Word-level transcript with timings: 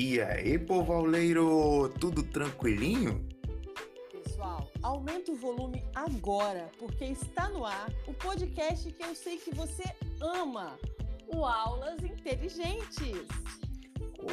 E 0.00 0.22
aí, 0.22 0.56
povauleiro, 0.56 1.88
tudo 1.98 2.22
tranquilinho? 2.22 3.26
Pessoal, 4.12 4.70
aumenta 4.80 5.32
o 5.32 5.34
volume 5.34 5.84
agora, 5.92 6.70
porque 6.78 7.06
está 7.06 7.48
no 7.48 7.66
ar 7.66 7.90
o 8.06 8.14
podcast 8.14 8.92
que 8.92 9.02
eu 9.02 9.12
sei 9.12 9.38
que 9.38 9.52
você 9.52 9.82
ama, 10.20 10.78
o 11.26 11.44
Aulas 11.44 12.00
Inteligentes. 12.04 13.26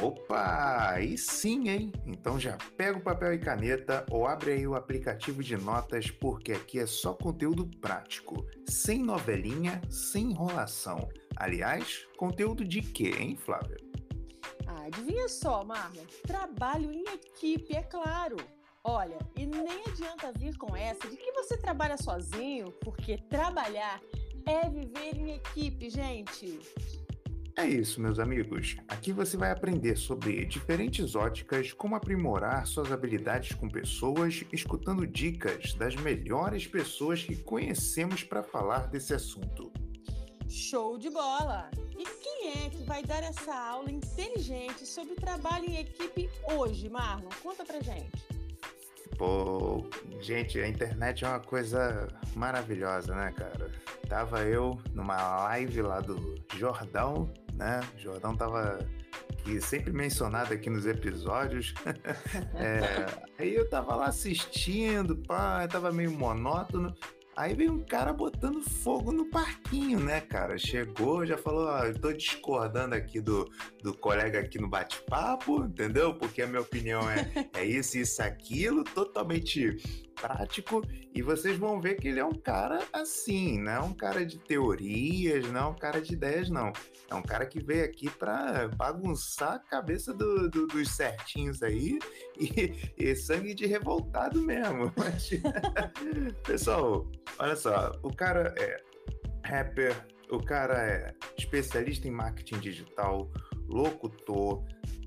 Opa, 0.00 0.92
aí 0.92 1.18
sim, 1.18 1.68
hein? 1.68 1.92
Então 2.06 2.38
já 2.38 2.56
pega 2.76 2.98
o 2.98 3.02
papel 3.02 3.34
e 3.34 3.38
caneta 3.40 4.06
ou 4.08 4.24
abre 4.24 4.52
aí 4.52 4.68
o 4.68 4.76
aplicativo 4.76 5.42
de 5.42 5.56
notas, 5.56 6.12
porque 6.12 6.52
aqui 6.52 6.78
é 6.78 6.86
só 6.86 7.12
conteúdo 7.12 7.66
prático, 7.80 8.46
sem 8.68 9.02
novelinha, 9.02 9.82
sem 9.90 10.30
enrolação. 10.30 11.08
Aliás, 11.34 12.06
conteúdo 12.16 12.64
de 12.64 12.82
quê, 12.82 13.12
hein, 13.18 13.36
Flávia? 13.36 13.85
Ah, 14.66 14.84
adivinha 14.86 15.28
só, 15.28 15.64
Marlon? 15.64 16.04
Trabalho 16.26 16.90
em 16.92 17.04
equipe, 17.04 17.74
é 17.74 17.82
claro. 17.82 18.36
Olha, 18.82 19.18
e 19.36 19.46
nem 19.46 19.82
adianta 19.86 20.32
vir 20.32 20.56
com 20.56 20.76
essa 20.76 21.08
de 21.08 21.16
que 21.16 21.32
você 21.32 21.56
trabalha 21.56 21.96
sozinho, 21.96 22.70
porque 22.82 23.18
trabalhar 23.18 24.00
é 24.46 24.68
viver 24.68 25.16
em 25.16 25.34
equipe, 25.34 25.90
gente. 25.90 26.60
É 27.58 27.66
isso, 27.66 28.00
meus 28.00 28.18
amigos. 28.18 28.76
Aqui 28.86 29.12
você 29.12 29.36
vai 29.36 29.50
aprender 29.50 29.96
sobre 29.96 30.44
diferentes 30.44 31.14
óticas, 31.14 31.72
como 31.72 31.96
aprimorar 31.96 32.66
suas 32.66 32.92
habilidades 32.92 33.56
com 33.56 33.66
pessoas, 33.66 34.44
escutando 34.52 35.06
dicas 35.06 35.72
das 35.72 35.96
melhores 35.96 36.66
pessoas 36.66 37.22
que 37.22 37.34
conhecemos 37.34 38.22
para 38.22 38.42
falar 38.42 38.88
desse 38.88 39.14
assunto. 39.14 39.72
Show 40.48 40.98
de 40.98 41.10
bola! 41.10 41.70
E 41.98 42.04
quem 42.04 42.64
é 42.64 42.70
que 42.70 42.82
vai 42.84 43.02
dar 43.02 43.22
essa 43.22 43.54
aula 43.54 43.90
inteligente 43.90 44.86
sobre 44.86 45.14
trabalho 45.14 45.64
em 45.64 45.78
equipe 45.78 46.28
hoje, 46.52 46.88
Marlon? 46.88 47.28
Conta 47.42 47.64
pra 47.64 47.80
gente. 47.80 48.26
Pô, 49.16 49.86
gente, 50.20 50.60
a 50.60 50.68
internet 50.68 51.24
é 51.24 51.28
uma 51.28 51.40
coisa 51.40 52.08
maravilhosa, 52.34 53.14
né, 53.14 53.32
cara? 53.32 53.72
Tava 54.08 54.44
eu 54.44 54.78
numa 54.92 55.44
live 55.44 55.82
lá 55.82 56.00
do 56.00 56.36
Jordão 56.54 57.32
né? 57.56 57.80
O 57.96 57.98
Jordão 57.98 58.36
tava 58.36 58.78
aqui, 59.30 59.60
sempre 59.60 59.92
mencionado 59.92 60.52
aqui 60.52 60.70
nos 60.70 60.86
episódios. 60.86 61.74
é, 62.54 63.06
aí 63.38 63.54
eu 63.54 63.68
tava 63.68 63.96
lá 63.96 64.06
assistindo, 64.06 65.16
pá, 65.16 65.66
tava 65.66 65.90
meio 65.90 66.12
monótono. 66.12 66.94
Aí 67.36 67.54
veio 67.54 67.72
um 67.72 67.84
cara 67.84 68.14
botando 68.14 68.62
fogo 68.62 69.12
no 69.12 69.26
parquinho, 69.26 70.00
né, 70.00 70.22
cara? 70.22 70.56
Chegou, 70.56 71.26
já 71.26 71.36
falou, 71.36 71.66
ó, 71.66 71.84
eu 71.84 72.00
tô 72.00 72.10
discordando 72.10 72.94
aqui 72.94 73.20
do, 73.20 73.46
do 73.82 73.92
colega 73.92 74.40
aqui 74.40 74.58
no 74.58 74.68
bate-papo, 74.68 75.64
entendeu? 75.64 76.14
Porque 76.14 76.40
a 76.40 76.46
minha 76.46 76.62
opinião 76.62 77.02
é, 77.10 77.30
é 77.52 77.62
isso, 77.62 77.98
isso, 77.98 78.22
aquilo, 78.22 78.82
totalmente 78.82 79.76
prático 80.14 80.82
e 81.14 81.22
vocês 81.22 81.56
vão 81.58 81.80
ver 81.80 81.96
que 81.96 82.08
ele 82.08 82.18
é 82.18 82.24
um 82.24 82.34
cara 82.34 82.82
assim, 82.92 83.58
não 83.58 83.72
é 83.72 83.80
um 83.80 83.92
cara 83.92 84.24
de 84.24 84.38
teorias, 84.38 85.46
não 85.50 85.60
é 85.60 85.66
um 85.66 85.74
cara 85.74 86.00
de 86.00 86.14
ideias, 86.14 86.48
não. 86.48 86.72
É 87.08 87.14
um 87.14 87.22
cara 87.22 87.46
que 87.46 87.62
veio 87.62 87.84
aqui 87.84 88.10
para 88.10 88.68
bagunçar 88.68 89.54
a 89.54 89.58
cabeça 89.58 90.12
do, 90.12 90.50
do, 90.50 90.66
dos 90.66 90.88
certinhos 90.96 91.62
aí 91.62 91.98
e, 92.40 92.74
e, 92.96 93.16
sangue 93.16 93.54
de 93.54 93.66
revoltado 93.66 94.40
mesmo. 94.40 94.92
Mas, 94.96 95.30
pessoal, 96.44 97.10
olha 97.38 97.56
só, 97.56 97.92
o 98.02 98.14
cara 98.14 98.54
é 98.58 98.82
rapper, 99.44 99.94
o 100.30 100.38
cara 100.38 100.74
é 100.74 101.14
especialista 101.38 102.06
em 102.08 102.10
marketing 102.10 102.58
digital, 102.58 103.30
locutor, 103.68 104.64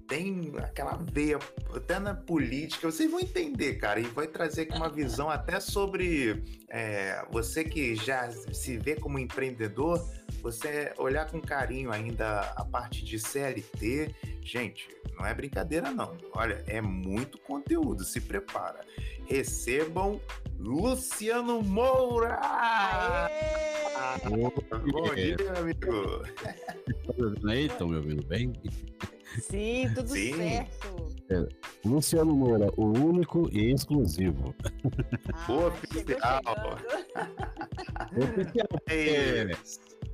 tem 0.10 0.52
aquela 0.58 1.00
veia 1.14 1.40
até 1.74 2.00
na 2.00 2.16
política. 2.16 2.92
Vocês 2.92 3.10
vão 3.10 3.20
entender, 3.20 3.76
cara, 3.76 4.00
e 4.00 4.04
vai 4.04 4.28
trazer 4.28 4.64
aqui 4.64 4.76
uma 4.76 4.90
visão 4.92 5.30
até 5.30 5.60
sobre 5.60 6.44
é, 6.68 7.24
você 7.32 7.64
que 7.64 7.96
já 7.96 8.30
se 8.32 8.78
vê 8.78 8.96
como 8.96 9.20
empreendedor, 9.20 10.04
você 10.42 10.92
olhar 10.98 11.30
com 11.30 11.40
carinho 11.40 11.92
ainda 11.92 12.42
a 12.56 12.66
parte 12.66 13.06
de 13.06 13.20
CLT. 13.20 14.16
Gente, 14.42 14.90
não 15.16 15.26
é 15.26 15.34
brincadeira, 15.34 15.92
não. 15.92 16.18
Olha, 16.34 16.64
é 16.66 16.82
muito 16.82 17.38
conteúdo, 17.38 18.04
se 18.04 18.20
prepara. 18.20 18.80
Recebam 19.28 20.20
Luciano 20.58 21.62
Moura! 21.62 22.40
Aê! 22.42 23.70
Bom 24.92 25.14
dia, 25.14 25.54
amigo! 25.56 26.24
Estão 27.54 27.90
me 27.90 27.98
ouvindo 27.98 28.26
bem? 28.26 28.54
Sim, 29.42 29.90
tudo 29.94 30.10
Sim. 30.10 30.34
certo. 30.34 31.10
É, 31.30 31.48
Luciano 31.86 32.36
Moura, 32.36 32.72
o 32.76 32.86
único 32.86 33.50
e 33.52 33.72
exclusivo. 33.72 34.56
Ah, 35.34 35.54
oficial. 35.68 36.42
oficial. 38.18 38.68
É. 38.90 39.46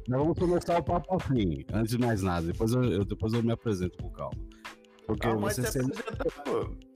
Nós 0.07 0.19
vamos 0.19 0.37
começar 0.37 0.79
o 0.79 0.83
papo 0.83 1.15
assim, 1.15 1.63
antes 1.73 1.91
de 1.91 1.97
mais 1.97 2.21
nada. 2.21 2.45
Depois 2.45 2.73
eu, 2.73 2.83
eu 2.83 3.05
depois 3.05 3.33
eu 3.33 3.41
me 3.41 3.51
apresento 3.51 3.97
com 3.97 4.09
calma. 4.09 4.37
Porque 5.07 5.27
ah, 5.27 5.35
você 5.35 5.63
sempre... 5.63 5.97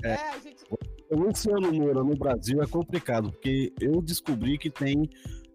é, 0.03 0.09
é, 0.09 0.16
a 0.16 0.40
gente... 0.40 0.63
O 1.09 1.16
Luciano 1.16 1.72
Moura 1.74 2.03
no 2.03 2.16
Brasil 2.16 2.62
é 2.62 2.68
complicado, 2.68 3.31
porque 3.31 3.74
eu 3.81 4.00
descobri 4.02 4.58
que 4.59 4.69
tem 4.69 5.09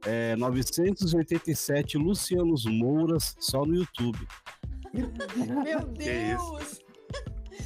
é, 0.05 0.35
987 0.37 1.97
Lucianos 1.97 2.65
Mouras 2.65 3.37
só 3.39 3.65
no 3.65 3.77
YouTube. 3.77 4.19
Meu 5.65 5.81
Deus! 5.81 6.81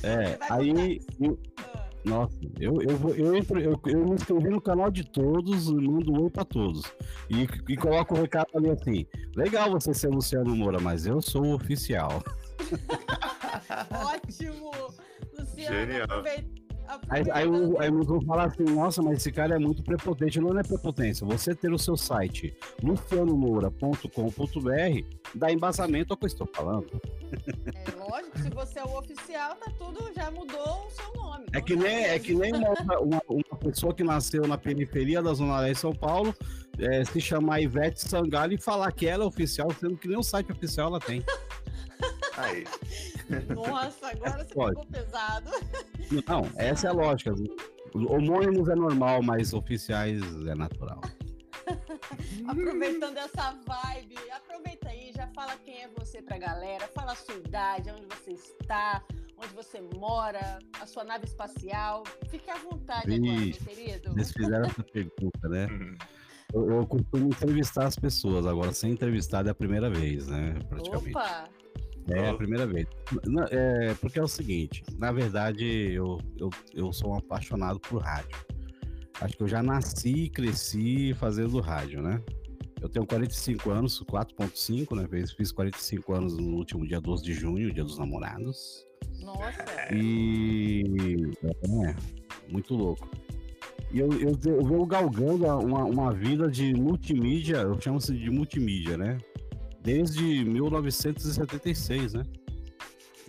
É, 0.02 0.38
aí. 0.50 1.00
Eu, 1.20 1.38
nossa, 2.04 2.34
eu, 2.58 2.80
eu, 2.80 3.14
eu, 3.14 3.36
entro, 3.36 3.60
eu, 3.60 3.78
eu 3.86 4.04
me 4.06 4.14
inscrevi 4.14 4.48
no 4.48 4.60
canal 4.60 4.90
de 4.90 5.04
todos, 5.04 5.70
mando 5.70 6.12
um 6.12 6.22
oi 6.22 6.30
pra 6.30 6.44
todos. 6.44 6.82
E, 7.28 7.46
e 7.70 7.76
coloco 7.76 8.14
o 8.14 8.20
recado 8.20 8.48
ali 8.54 8.70
assim: 8.70 9.06
legal 9.36 9.70
você 9.70 9.92
ser 9.92 10.08
Luciano 10.08 10.54
Moura, 10.56 10.80
mas 10.80 11.06
eu 11.06 11.20
sou 11.20 11.44
o 11.44 11.54
oficial. 11.54 12.22
Ótimo! 13.90 14.70
Luciano, 15.38 15.76
Genial. 15.76 16.04
aproveita 16.04 16.57
Aí, 17.10 17.22
aí, 17.32 17.46
aí 17.78 17.90
uns 17.90 18.06
vão 18.06 18.20
falar 18.22 18.46
assim, 18.46 18.64
nossa, 18.64 19.02
mas 19.02 19.18
esse 19.18 19.30
cara 19.30 19.56
é 19.56 19.58
muito 19.58 19.82
prepotente. 19.82 20.40
Não 20.40 20.58
é 20.58 20.62
prepotência. 20.62 21.26
Você 21.26 21.54
ter 21.54 21.72
o 21.72 21.78
seu 21.78 21.96
site 21.96 22.56
lucianomoura.com.br 22.82 25.18
dá 25.34 25.52
embasamento 25.52 26.12
ao 26.12 26.16
que 26.16 26.24
eu 26.24 26.28
estou 26.28 26.48
falando. 26.54 27.00
É 27.66 27.94
lógico, 27.94 28.38
se 28.38 28.50
você 28.50 28.78
é 28.78 28.84
o 28.84 28.98
oficial, 28.98 29.54
tá 29.56 29.70
tudo, 29.78 30.10
já 30.14 30.30
mudou 30.30 30.86
o 30.86 30.90
seu 30.90 31.12
nome. 31.14 31.44
É 31.52 31.60
que 31.60 31.76
nem, 31.76 32.04
é 32.04 32.18
que 32.18 32.34
nem 32.34 32.54
uma, 32.54 32.70
uma, 33.00 33.22
uma, 33.28 33.58
pessoa 33.58 33.94
que 33.94 34.02
nasceu 34.02 34.46
na 34.46 34.56
periferia 34.56 35.22
da 35.22 35.34
Zona 35.34 35.60
Leste 35.60 35.74
de 35.74 35.80
São 35.80 35.92
Paulo 35.92 36.34
é, 36.78 37.04
se 37.04 37.20
chamar 37.20 37.60
Ivete 37.60 38.00
Sangalo 38.00 38.52
e 38.52 38.58
falar 38.58 38.90
que 38.92 39.06
ela 39.06 39.24
é 39.24 39.26
oficial, 39.26 39.68
sendo 39.78 39.96
que 39.96 40.08
nem 40.08 40.16
o 40.16 40.22
site 40.22 40.52
oficial 40.52 40.88
ela 40.88 41.00
tem. 41.00 41.22
Aí. 42.38 42.64
Nossa, 43.54 44.08
agora 44.08 44.38
você 44.38 44.48
ficou 44.48 44.86
pesado. 44.86 45.50
Não, 46.26 46.50
essa 46.56 46.86
é 46.86 46.90
a 46.90 46.92
lógica. 46.92 47.34
Homônimos 47.94 48.68
é 48.68 48.74
normal, 48.74 49.22
mas 49.22 49.52
oficiais 49.52 50.22
é 50.46 50.54
natural. 50.54 51.00
Aproveitando 52.48 53.16
essa 53.18 53.54
vibe, 53.66 54.16
aproveita 54.34 54.88
aí, 54.88 55.12
já 55.14 55.26
fala 55.28 55.54
quem 55.64 55.82
é 55.82 55.88
você 55.98 56.22
pra 56.22 56.38
galera, 56.38 56.88
fala 56.88 57.12
a 57.12 57.14
sua 57.14 57.34
idade, 57.34 57.90
onde 57.90 58.06
você 58.06 58.32
está, 58.32 59.04
onde 59.36 59.52
você 59.54 59.80
mora, 59.94 60.58
a 60.80 60.86
sua 60.86 61.04
nave 61.04 61.26
espacial. 61.26 62.04
Fique 62.30 62.50
à 62.50 62.56
vontade 62.56 63.06
Vixe, 63.06 63.28
agora, 63.28 63.40
meu 63.40 63.76
querido. 63.76 64.12
Vocês 64.14 64.32
fizeram 64.32 64.64
essa 64.64 64.82
pergunta, 64.82 65.48
né? 65.48 65.66
Uhum. 65.66 65.96
Eu, 66.54 66.70
eu 66.70 66.86
costumo 66.86 67.26
entrevistar 67.26 67.86
as 67.86 67.96
pessoas, 67.96 68.46
agora 68.46 68.72
sem 68.72 68.92
entrevistar 68.92 69.46
é 69.46 69.50
a 69.50 69.54
primeira 69.54 69.90
vez, 69.90 70.28
né? 70.28 70.54
Praticamente. 70.68 71.10
Opa! 71.10 71.48
É 72.10 72.30
a 72.30 72.34
primeira 72.34 72.66
vez. 72.66 72.86
É, 73.50 73.94
porque 74.00 74.18
é 74.18 74.22
o 74.22 74.28
seguinte, 74.28 74.82
na 74.96 75.12
verdade, 75.12 75.64
eu, 75.92 76.18
eu, 76.38 76.50
eu 76.74 76.92
sou 76.92 77.10
um 77.10 77.18
apaixonado 77.18 77.78
por 77.80 78.02
rádio. 78.02 78.36
Acho 79.20 79.36
que 79.36 79.42
eu 79.42 79.48
já 79.48 79.62
nasci 79.62 80.24
e 80.24 80.30
cresci 80.30 81.14
fazendo 81.14 81.60
rádio, 81.60 82.00
né? 82.00 82.22
Eu 82.80 82.88
tenho 82.88 83.04
45 83.04 83.70
anos, 83.70 84.02
4.5, 84.04 84.94
né? 84.94 85.26
Fiz 85.36 85.50
45 85.50 86.14
anos 86.14 86.36
no 86.36 86.56
último 86.56 86.86
dia 86.86 87.00
12 87.00 87.24
de 87.24 87.32
junho, 87.32 87.72
dia 87.72 87.82
dos 87.82 87.98
namorados. 87.98 88.86
Nossa! 89.20 89.64
E. 89.92 91.32
É, 91.44 91.94
muito 92.48 92.74
louco. 92.74 93.08
E 93.90 93.98
eu, 93.98 94.12
eu, 94.12 94.38
eu 94.44 94.64
venho 94.64 94.86
galgando 94.86 95.46
uma, 95.46 95.84
uma 95.84 96.12
vida 96.12 96.48
de 96.48 96.74
multimídia, 96.74 97.56
eu 97.56 97.80
chamo-se 97.80 98.14
de 98.14 98.30
multimídia, 98.30 98.96
né? 98.96 99.18
Desde 99.82 100.44
1976, 100.44 102.14
né? 102.14 102.24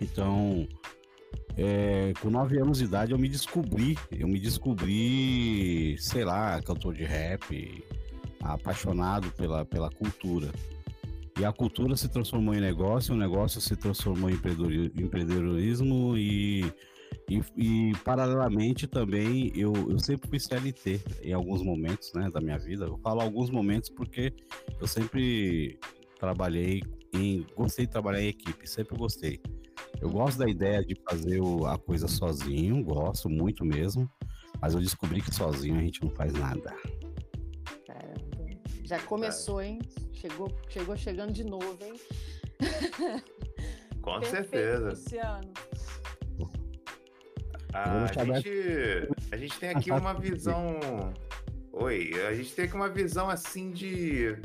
Então, 0.00 0.66
é, 1.56 2.12
com 2.20 2.30
nove 2.30 2.58
anos 2.58 2.78
de 2.78 2.84
idade 2.84 3.12
eu 3.12 3.18
me 3.18 3.28
descobri, 3.28 3.96
eu 4.10 4.26
me 4.26 4.40
descobri, 4.40 5.96
sei 5.98 6.24
lá, 6.24 6.60
cantor 6.62 6.94
de 6.94 7.04
rap, 7.04 7.84
apaixonado 8.40 9.30
pela, 9.32 9.64
pela 9.64 9.90
cultura. 9.90 10.50
E 11.38 11.44
a 11.44 11.52
cultura 11.52 11.96
se 11.96 12.08
transformou 12.08 12.54
em 12.54 12.60
negócio, 12.60 13.14
o 13.14 13.16
negócio 13.16 13.60
se 13.60 13.74
transformou 13.76 14.28
em 14.28 14.34
empreendedorismo 14.34 16.16
e, 16.16 16.70
e, 17.28 17.42
e 17.56 17.92
paralelamente 18.04 18.86
também 18.86 19.50
eu, 19.54 19.72
eu 19.88 19.98
sempre 19.98 20.28
fui 20.28 20.38
CLT 20.38 21.00
em 21.22 21.32
alguns 21.32 21.62
momentos 21.62 22.12
né, 22.14 22.30
da 22.30 22.40
minha 22.40 22.58
vida. 22.58 22.84
Eu 22.84 22.98
falo 22.98 23.20
alguns 23.22 23.48
momentos 23.48 23.88
porque 23.88 24.32
eu 24.78 24.86
sempre 24.86 25.78
trabalhei 26.20 26.82
em. 27.14 27.46
Gostei 27.56 27.86
de 27.86 27.92
trabalhar 27.92 28.20
em 28.20 28.28
equipe, 28.28 28.68
sempre 28.68 28.96
gostei. 28.96 29.40
Eu 30.00 30.10
gosto 30.10 30.38
da 30.38 30.48
ideia 30.48 30.84
de 30.84 30.94
fazer 31.08 31.40
a 31.66 31.78
coisa 31.78 32.06
sozinho, 32.06 32.84
gosto 32.84 33.28
muito 33.28 33.64
mesmo, 33.64 34.08
mas 34.60 34.74
eu 34.74 34.80
descobri 34.80 35.22
que 35.22 35.34
sozinho 35.34 35.76
a 35.76 35.80
gente 35.80 36.02
não 36.02 36.10
faz 36.10 36.32
nada. 36.34 36.74
Caramba. 37.86 38.60
Já 38.84 39.00
começou, 39.00 39.62
hein? 39.62 39.80
Chegou, 40.12 40.54
chegou 40.68 40.96
chegando 40.96 41.32
de 41.32 41.44
novo, 41.44 41.78
hein? 41.82 41.94
Com 44.02 44.20
Perfeito, 44.20 44.50
certeza. 44.50 44.90
Luciano. 44.90 45.52
Ah, 47.72 48.04
a, 48.04 48.24
gente, 48.24 48.50
a 49.30 49.36
gente 49.36 49.58
tem 49.58 49.70
aqui 49.70 49.90
uma 49.92 50.12
visão. 50.12 50.80
Oi, 51.72 52.10
a 52.26 52.34
gente 52.34 52.52
tem 52.52 52.64
aqui 52.64 52.74
uma 52.74 52.88
visão 52.88 53.30
assim 53.30 53.70
de 53.70 54.36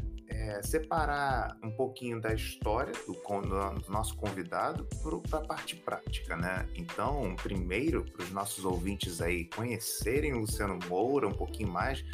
é, 0.45 0.61
separar 0.61 1.57
um 1.63 1.71
pouquinho 1.71 2.21
da 2.21 2.33
história 2.33 2.93
do, 3.07 3.13
do 3.13 3.91
nosso 3.91 4.15
convidado 4.15 4.87
para 5.27 5.39
a 5.39 5.41
parte 5.41 5.75
prática, 5.75 6.37
né? 6.37 6.67
Então, 6.75 7.35
primeiro, 7.41 8.05
para 8.05 8.23
os 8.23 8.31
nossos 8.31 8.63
ouvintes 8.63 9.21
aí 9.21 9.45
conhecerem 9.45 10.33
o 10.33 10.39
Luciano 10.39 10.77
Moura 10.87 11.27
um 11.27 11.33
pouquinho 11.33 11.69
mais, 11.69 12.05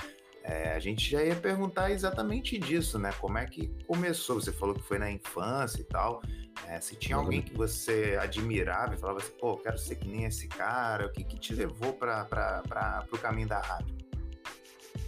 é, 0.43 0.73
a 0.73 0.79
gente 0.79 1.09
já 1.09 1.21
ia 1.21 1.35
perguntar 1.35 1.91
exatamente 1.91 2.57
disso, 2.57 2.97
né? 2.97 3.11
Como 3.19 3.37
é 3.37 3.45
que 3.45 3.67
começou? 3.85 4.39
Você 4.39 4.51
falou 4.51 4.75
que 4.75 4.81
foi 4.81 4.97
na 4.97 5.11
infância 5.11 5.81
e 5.81 5.83
tal. 5.83 6.21
É, 6.67 6.79
se 6.79 6.95
tinha 6.95 7.17
alguém 7.17 7.41
que 7.41 7.53
você 7.53 8.17
admirava 8.19 8.93
e 8.93 8.97
falava 8.97 9.19
assim, 9.19 9.33
pô, 9.39 9.57
quero 9.57 9.77
ser 9.77 9.95
que 9.95 10.07
nem 10.07 10.25
esse 10.25 10.47
cara, 10.47 11.07
o 11.07 11.11
que, 11.11 11.23
que 11.23 11.37
te 11.37 11.53
levou 11.53 11.93
para 11.93 13.03
o 13.11 13.17
caminho 13.17 13.47
da 13.47 13.59
rádio? 13.59 13.95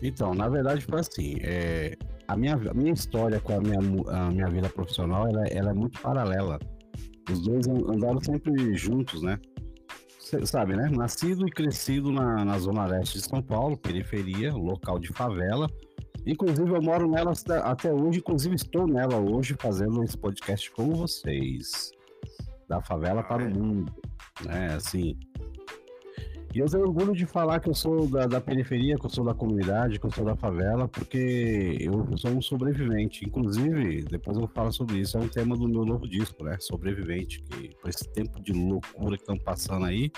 Então, 0.02 0.34
na 0.34 0.50
verdade 0.50 0.86
foi 0.86 1.00
assim, 1.00 1.38
é, 1.42 1.98
a 2.28 2.36
minha, 2.36 2.56
a 2.56 2.74
minha 2.74 2.94
história 2.94 3.40
com 3.40 3.58
a 3.58 3.62
minha, 3.62 3.80
a 4.10 4.32
minha 4.32 4.48
vida 4.48 4.70
profissional, 4.70 5.28
ela, 5.28 5.46
ela 5.48 5.72
é 5.72 5.74
muito 5.74 6.00
paralela. 6.02 6.60
Os 7.30 7.42
dois 7.42 7.68
andaram 7.68 8.20
sempre 8.22 8.76
juntos, 8.76 9.22
né? 9.22 9.40
Você 10.20 10.46
sabe, 10.46 10.76
né? 10.76 10.90
Nascido 10.90 11.48
e 11.48 11.52
crescido 11.52 12.12
na, 12.12 12.44
na 12.44 12.58
zona 12.58 12.86
leste 12.86 13.20
de 13.20 13.26
São 13.26 13.42
Paulo, 13.42 13.78
periferia, 13.78 14.54
local 14.54 15.00
de 15.00 15.10
favela. 15.14 15.68
Inclusive, 16.26 16.70
eu 16.70 16.82
moro 16.82 17.10
nela 17.10 17.34
até 17.64 17.94
hoje, 17.94 18.20
inclusive 18.20 18.56
estou 18.56 18.88
nela 18.88 19.20
hoje 19.20 19.56
fazendo 19.60 20.04
esse 20.04 20.18
podcast 20.18 20.72
com 20.72 20.92
vocês. 20.92 21.92
Da 22.68 22.82
favela 22.82 23.22
para 23.22 23.44
o 23.44 23.50
mundo, 23.50 23.94
né? 24.46 24.74
Assim, 24.76 25.18
e 26.54 26.60
eu 26.60 26.68
tenho 26.68 26.84
orgulho 26.84 27.14
de 27.14 27.26
falar 27.26 27.60
que 27.60 27.68
eu 27.68 27.74
sou 27.74 28.08
da, 28.08 28.28
da, 28.28 28.40
periferia, 28.40 28.96
que 28.96 29.06
eu 29.06 29.10
sou 29.10 29.26
da 29.26 29.34
comunidade, 29.34 30.00
que 30.00 30.06
eu 30.06 30.12
sou 30.12 30.24
da 30.24 30.36
favela, 30.36 30.88
porque 30.88 31.78
eu 31.80 32.16
sou 32.16 32.30
um 32.30 32.42
sobrevivente. 32.42 33.26
Inclusive, 33.26 34.04
depois 34.04 34.38
eu 34.38 34.48
falo 34.48 34.72
sobre 34.72 35.00
isso, 35.00 35.18
é 35.18 35.22
um 35.22 35.28
tema 35.28 35.58
do 35.58 35.68
meu 35.68 35.84
novo 35.84 36.08
disco, 36.08 36.44
né? 36.44 36.56
Sobrevivente, 36.60 37.42
que 37.42 37.70
com 37.82 37.90
esse 37.90 38.08
tempo 38.10 38.40
de 38.40 38.54
loucura 38.54 39.18
que 39.18 39.24
estão 39.24 39.36
passando 39.36 39.86
aí, 39.86 40.12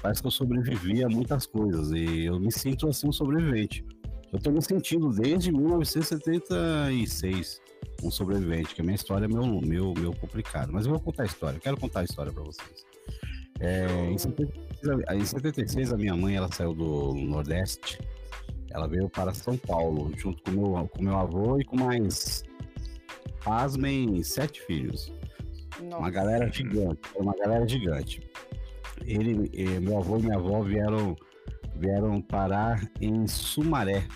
parece 0.00 0.20
que 0.20 0.28
eu 0.28 0.30
sobrevivi 0.30 1.02
a 1.02 1.08
muitas 1.08 1.46
coisas 1.46 1.90
e 1.90 2.26
eu 2.26 2.38
me 2.38 2.52
sinto 2.52 2.88
assim 2.88 3.08
um 3.08 3.12
sobrevivente. 3.12 3.84
Eu 4.32 4.38
estou 4.38 4.52
me 4.52 4.62
sentindo 4.62 5.10
desde 5.10 5.50
1976 5.50 7.60
um 8.04 8.10
sobrevivente, 8.10 8.74
que 8.74 8.80
a 8.80 8.84
minha 8.84 8.94
história 8.94 9.24
é 9.24 9.28
meu, 9.28 9.60
meu, 9.60 9.92
meu 9.94 10.14
complicado. 10.14 10.72
Mas 10.72 10.86
eu 10.86 10.92
vou 10.92 11.00
contar 11.00 11.24
a 11.24 11.26
história, 11.26 11.56
eu 11.56 11.60
quero 11.60 11.76
contar 11.76 12.00
a 12.00 12.04
história 12.04 12.32
para 12.32 12.44
vocês. 12.44 12.91
É, 13.62 13.86
em, 14.10 14.18
76, 14.18 15.04
em 15.12 15.24
76, 15.24 15.92
a 15.92 15.96
minha 15.96 16.16
mãe 16.16 16.34
ela 16.34 16.50
saiu 16.50 16.74
do 16.74 17.14
Nordeste. 17.14 18.00
Ela 18.70 18.88
veio 18.88 19.08
para 19.08 19.32
São 19.32 19.56
Paulo, 19.56 20.10
junto 20.16 20.42
com 20.42 20.50
meu, 20.50 20.88
com 20.88 21.02
meu 21.02 21.16
avô 21.16 21.60
e 21.60 21.64
com 21.64 21.76
mais, 21.76 22.42
pasmem, 23.44 24.20
sete 24.24 24.60
filhos. 24.62 25.12
Nossa. 25.80 25.98
Uma 25.98 26.10
galera 26.10 26.50
gigante, 26.50 27.00
uma 27.14 27.34
galera 27.36 27.68
gigante. 27.68 28.28
Ele, 29.04 29.48
meu 29.80 29.98
avô 29.98 30.18
e 30.18 30.22
minha 30.22 30.36
avó 30.36 30.62
vieram, 30.62 31.14
vieram 31.76 32.20
parar 32.20 32.90
em 33.00 33.28
Sumaré, 33.28 34.08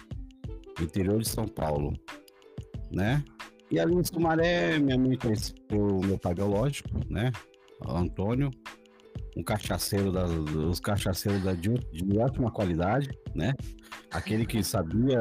interior 0.81 1.21
de 1.21 1.29
São 1.29 1.47
Paulo, 1.47 1.93
né? 2.91 3.23
E 3.71 3.79
ali 3.79 3.95
em 3.95 4.03
Sumaré, 4.03 4.79
minha 4.81 4.99
mãe 4.99 5.17
conheceu 5.17 5.55
meu 6.05 6.19
pai 6.19 6.35
biológico, 6.35 6.89
né? 7.09 7.31
Antônio, 7.87 8.51
um 9.37 9.43
cachaceiro 9.43 10.11
da, 10.11 10.25
os 10.25 10.81
cachaceiros 10.81 11.45
da, 11.45 11.53
de, 11.53 11.75
de 11.93 12.19
ótima 12.19 12.51
qualidade, 12.51 13.11
né? 13.35 13.53
Aquele 14.11 14.47
que 14.47 14.65
sabia, 14.65 15.21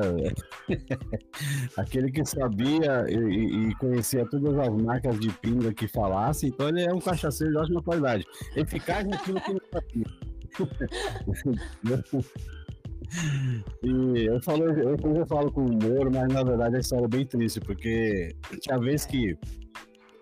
aquele 1.76 2.10
que 2.10 2.24
sabia 2.24 3.06
e, 3.10 3.70
e, 3.70 3.76
conhecia 3.76 4.26
todas 4.26 4.58
as 4.58 4.70
marcas 4.82 5.20
de 5.20 5.30
pinga 5.30 5.74
que 5.74 5.86
falasse, 5.88 6.48
então 6.48 6.70
ele 6.70 6.84
é 6.84 6.94
um 6.94 7.00
cachaceiro 7.00 7.52
de 7.52 7.60
ótima 7.60 7.84
qualidade. 7.84 8.26
Eficaz 8.56 9.06
naquilo 9.06 9.42
que 9.42 9.52
ele 9.52 9.62
sabia. 9.74 10.06
e 13.84 14.28
eu 14.28 14.42
falo, 14.42 14.64
eu, 14.64 14.96
eu 14.96 15.26
falo 15.26 15.52
com 15.52 15.64
Moro, 15.64 16.10
mas 16.14 16.32
na 16.32 16.44
verdade 16.44 16.78
a 16.78 16.80
história 16.80 17.04
é 17.04 17.10
bem 17.10 17.26
triste, 17.26 17.60
porque 17.60 18.34
tinha 18.62 18.80
vez 18.80 19.06
que 19.06 19.38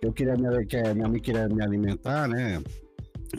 eu 0.02 0.12
queria 0.12 0.36
que 0.66 0.94
minha 0.96 1.08
mãe 1.08 1.22
queria 1.22 1.48
me 1.48 1.64
alimentar, 1.64 2.28
né? 2.28 2.60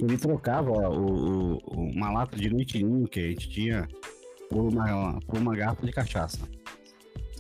Ele 0.00 0.17
trocava 0.17 0.70
o, 0.70 1.56
o, 1.56 1.81
uma 1.91 2.11
lata 2.11 2.37
de 2.37 2.49
leitinho 2.49 3.06
que 3.08 3.20
a 3.20 3.29
gente 3.29 3.49
tinha 3.49 3.88
por 4.50 4.73
uma, 4.73 5.20
por 5.26 5.38
uma 5.38 5.55
garrafa 5.55 5.87
de 5.87 5.93
cachaça. 5.93 6.41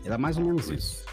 Era 0.04 0.18
mais 0.18 0.36
ou 0.38 0.44
menos 0.44 0.68
isso. 0.68 1.04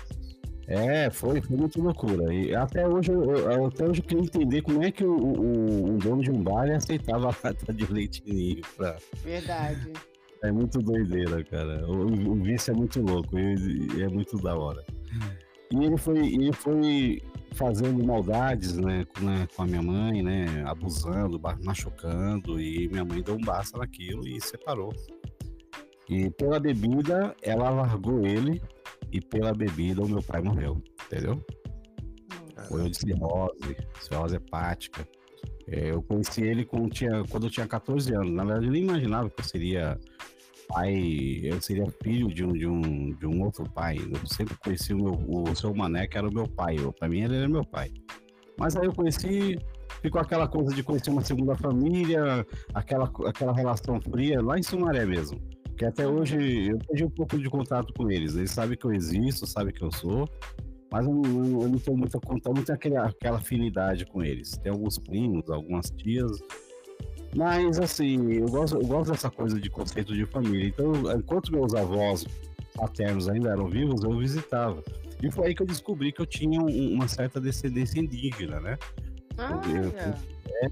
É, 0.67 1.09
foi, 1.09 1.41
foi 1.41 1.57
muito 1.57 1.81
loucura. 1.81 2.33
E 2.33 2.55
até 2.55 2.87
hoje, 2.87 3.11
eu, 3.11 3.67
até 3.67 3.85
hoje 3.85 3.99
eu 3.99 4.05
queria 4.05 4.23
entender 4.23 4.61
como 4.61 4.83
é 4.83 4.91
que 4.91 5.03
o, 5.03 5.15
o, 5.15 5.95
o 5.95 5.97
dono 5.97 6.21
de 6.21 6.31
um 6.31 6.41
bar 6.41 6.69
aceitava 6.71 7.27
a 7.27 7.35
lata 7.43 7.73
de 7.73 7.91
leitinho 7.91 8.61
pra... 8.77 8.97
Verdade. 9.23 9.91
É 10.43 10.51
muito 10.51 10.79
doideira, 10.79 11.43
cara. 11.43 11.85
O, 11.87 12.31
o 12.31 12.35
vício 12.35 12.71
é 12.71 12.75
muito 12.75 13.01
louco 13.01 13.37
e 13.37 14.01
é 14.01 14.07
muito 14.07 14.37
da 14.37 14.55
hora. 14.55 14.83
E 15.71 15.85
ele 15.85 15.97
foi, 15.97 16.19
ele 16.19 16.53
foi 16.53 17.21
fazendo 17.53 18.03
maldades, 18.05 18.77
né, 18.77 19.05
com, 19.05 19.25
né, 19.25 19.47
com 19.55 19.63
a 19.63 19.65
minha 19.65 19.81
mãe, 19.81 20.23
né, 20.23 20.63
abusando, 20.65 21.39
machucando, 21.63 22.59
e 22.59 22.87
minha 22.87 23.05
mãe 23.05 23.21
deu 23.21 23.35
um 23.35 23.41
basta 23.41 23.77
naquilo 23.77 24.27
e 24.27 24.39
separou. 24.41 24.93
E 26.09 26.29
pela 26.31 26.59
bebida, 26.59 27.35
ela 27.41 27.69
largou 27.69 28.25
ele, 28.25 28.61
e 29.11 29.19
pela 29.19 29.53
bebida 29.53 30.01
o 30.01 30.09
meu 30.09 30.23
pai 30.23 30.41
morreu, 30.41 30.81
entendeu? 31.05 31.43
Foi 32.67 32.89
de 32.89 32.97
cirrose, 32.97 33.77
cirrose 33.99 34.35
hepática. 34.35 35.07
É, 35.67 35.91
eu 35.91 36.01
conheci 36.01 36.41
ele 36.41 36.65
quando, 36.65 36.89
tinha, 36.89 37.23
quando 37.29 37.47
eu 37.47 37.49
tinha 37.49 37.67
14 37.67 38.13
anos. 38.13 38.31
Na 38.31 38.43
verdade, 38.43 38.67
eu 38.67 38.71
nem 38.71 38.83
imaginava 38.83 39.29
que 39.29 39.39
eu 39.39 39.45
seria 39.45 39.99
pai, 40.71 41.41
eu 41.43 41.61
seria 41.61 41.85
filho 42.01 42.33
de 42.33 42.43
um, 42.43 42.53
de 42.53 42.67
um, 42.67 43.15
de 43.15 43.27
um 43.27 43.43
outro 43.43 43.69
pai. 43.69 43.97
Eu 43.97 44.25
sempre 44.25 44.55
conheci 44.57 44.93
o, 44.93 44.97
meu, 44.97 45.51
o 45.51 45.55
seu 45.55 45.73
Mané, 45.73 46.07
que 46.07 46.17
era 46.17 46.27
o 46.27 46.33
meu 46.33 46.47
pai. 46.47 46.77
Para 46.97 47.09
mim, 47.09 47.21
ele 47.21 47.37
era 47.37 47.49
meu 47.49 47.65
pai. 47.65 47.91
Mas 48.57 48.75
aí 48.75 48.85
eu 48.85 48.93
conheci, 48.93 49.57
ficou 50.01 50.21
aquela 50.21 50.47
coisa 50.47 50.73
de 50.73 50.83
conhecer 50.83 51.09
uma 51.09 51.23
segunda 51.23 51.55
família, 51.55 52.45
aquela, 52.73 53.11
aquela 53.25 53.53
relação 53.53 53.99
fria, 53.99 54.41
lá 54.41 54.57
em 54.57 54.63
Sumaré 54.63 55.05
mesmo. 55.05 55.39
Que 55.77 55.85
até 55.85 56.07
hoje 56.07 56.69
eu 56.69 56.77
perdi 56.77 57.03
um 57.03 57.09
pouco 57.09 57.37
de 57.37 57.49
contato 57.49 57.93
com 57.93 58.09
eles. 58.09 58.35
Eles 58.35 58.51
sabem 58.51 58.77
que 58.77 58.85
eu 58.85 58.93
existo, 58.93 59.47
sabem 59.47 59.73
que 59.73 59.83
eu 59.83 59.91
sou, 59.91 60.27
mas 60.91 61.05
eu, 61.05 61.21
eu, 61.23 61.69
não 61.69 61.79
tenho 61.79 61.97
muita 61.97 62.19
contato, 62.19 62.53
não 62.53 62.63
tenho 62.63 62.75
aquela, 62.75 63.05
aquela 63.07 63.37
afinidade 63.37 64.05
com 64.05 64.23
eles. 64.23 64.57
Tem 64.57 64.71
alguns 64.71 64.99
primos, 64.99 65.49
algumas 65.49 65.89
tias, 65.89 66.39
mas, 67.35 67.79
assim, 67.79 68.33
eu 68.33 68.47
gosto, 68.47 68.75
eu 68.75 68.85
gosto 68.85 69.11
dessa 69.11 69.29
coisa 69.29 69.59
de 69.59 69.69
conceito 69.69 70.13
de 70.13 70.25
família. 70.25 70.67
Então, 70.67 70.91
enquanto 71.17 71.51
meus 71.51 71.73
avós 71.73 72.25
paternos 72.75 73.29
ainda 73.29 73.49
eram 73.49 73.67
vivos, 73.67 74.03
eu 74.03 74.17
visitava. 74.17 74.83
E 75.21 75.29
foi 75.29 75.47
aí 75.47 75.55
que 75.55 75.61
eu 75.61 75.67
descobri 75.67 76.11
que 76.11 76.21
eu 76.21 76.25
tinha 76.25 76.61
uma 76.61 77.07
certa 77.07 77.39
descendência 77.39 77.99
indígena, 77.99 78.59
né? 78.59 78.77
Ah, 79.37 79.61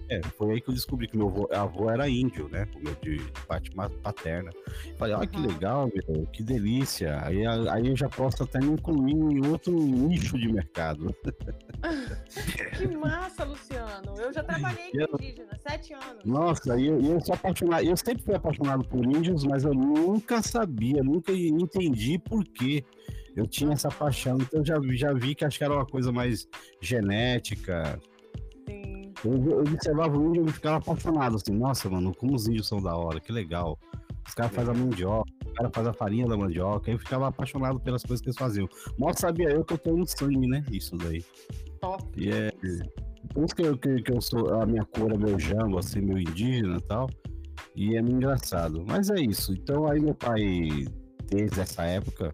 é, 0.10 0.22
foi 0.38 0.52
aí 0.52 0.62
que 0.62 0.70
eu 0.70 0.74
descobri 0.74 1.08
que 1.08 1.18
meu 1.18 1.28
avô, 1.28 1.50
avô 1.52 1.90
era 1.90 2.08
índio, 2.08 2.48
né? 2.50 2.68
De, 3.02 3.20
parte 3.48 3.72
paterna. 4.04 4.52
Falei, 4.98 5.16
olha 5.16 5.24
uhum. 5.24 5.28
que 5.28 5.48
legal, 5.48 5.92
meu, 5.94 6.28
que 6.28 6.44
delícia. 6.44 7.20
Aí, 7.24 7.46
aí 7.46 7.88
eu 7.88 7.96
já 7.96 8.08
posso 8.08 8.44
até 8.44 8.60
me 8.60 8.74
incluir 8.74 9.14
em 9.14 9.48
outro 9.48 9.74
nicho 9.74 10.38
de 10.38 10.52
mercado. 10.52 11.16
que 12.78 12.88
massa, 12.88 13.44
Luciano. 13.44 14.14
Eu 14.20 14.32
já 14.32 14.44
trabalhei 14.44 14.92
com 14.92 15.16
indígena, 15.16 15.58
sete 15.60 15.94
anos. 15.94 16.24
Nossa, 16.24 16.80
eu, 16.80 17.02
eu 17.02 17.20
sou 17.22 17.34
apaixonado, 17.34 17.84
eu 17.84 17.98
sempre 17.98 18.24
fui 18.24 18.36
apaixonado 18.36 18.84
por 18.84 19.04
índios, 19.04 19.44
mas 19.44 19.64
eu 19.64 19.74
nunca 19.74 20.44
sabia, 20.44 21.02
nunca 21.02 21.32
entendi 21.32 22.20
por 22.20 22.44
quê. 22.46 22.84
Eu 23.36 23.48
tinha 23.48 23.74
essa 23.74 23.90
paixão, 23.90 24.38
então 24.40 24.64
já, 24.66 24.76
já 24.92 25.14
vi 25.14 25.34
que 25.34 25.46
acho 25.46 25.58
que 25.58 25.64
era 25.64 25.74
uma 25.74 25.86
coisa 25.86 26.12
mais 26.12 26.48
genética, 26.82 28.00
eu, 29.26 29.34
eu 29.34 29.60
observava 29.60 30.18
o 30.18 30.30
índio 30.30 30.46
e 30.48 30.52
ficava 30.52 30.78
apaixonado, 30.78 31.36
assim, 31.36 31.52
nossa, 31.52 31.90
mano, 31.90 32.14
como 32.16 32.36
os 32.36 32.48
índios 32.48 32.68
são 32.68 32.82
da 32.82 32.96
hora, 32.96 33.20
que 33.20 33.32
legal. 33.32 33.78
Os 34.28 34.34
caras 34.34 34.54
fazem 34.54 34.74
a 34.74 34.78
mandioca, 34.78 35.32
o 35.44 35.54
cara 35.54 35.70
faz 35.74 35.88
a 35.88 35.94
farinha 35.94 36.28
da 36.28 36.38
mandioca, 36.38 36.92
eu 36.92 37.00
ficava 37.00 37.28
apaixonado 37.28 37.80
pelas 37.80 38.04
coisas 38.04 38.22
que 38.22 38.28
eles 38.28 38.38
faziam. 38.38 38.68
Mal 38.98 39.14
sabia 39.16 39.50
eu 39.50 39.66
que 39.66 39.74
eu 39.74 39.78
tenho 39.78 39.98
no 39.98 40.06
sangue, 40.06 40.48
né? 40.48 40.64
Isso 40.72 40.96
daí. 40.98 41.24
Top. 41.82 42.04
E 42.16 42.30
é. 42.30 42.52
Por 43.34 43.46
isso 43.46 43.56
que 43.56 43.64
eu, 43.64 43.78
que, 43.78 44.02
que 44.04 44.14
eu 44.14 44.22
sou. 44.22 44.54
A 44.62 44.66
minha 44.66 44.86
cor 44.86 45.12
é 45.12 45.18
meu 45.18 45.40
jango, 45.40 45.80
assim, 45.80 46.02
meu 46.02 46.20
indígena 46.20 46.78
e 46.78 46.82
tal. 46.82 47.10
E 47.76 47.96
é 47.96 48.02
meio 48.02 48.18
engraçado. 48.18 48.86
Mas 48.88 49.10
é 49.10 49.20
isso. 49.20 49.52
Então 49.54 49.88
aí 49.88 50.00
meu 50.00 50.14
pai, 50.14 50.86
desde 51.28 51.60
essa 51.60 51.84
época, 51.84 52.32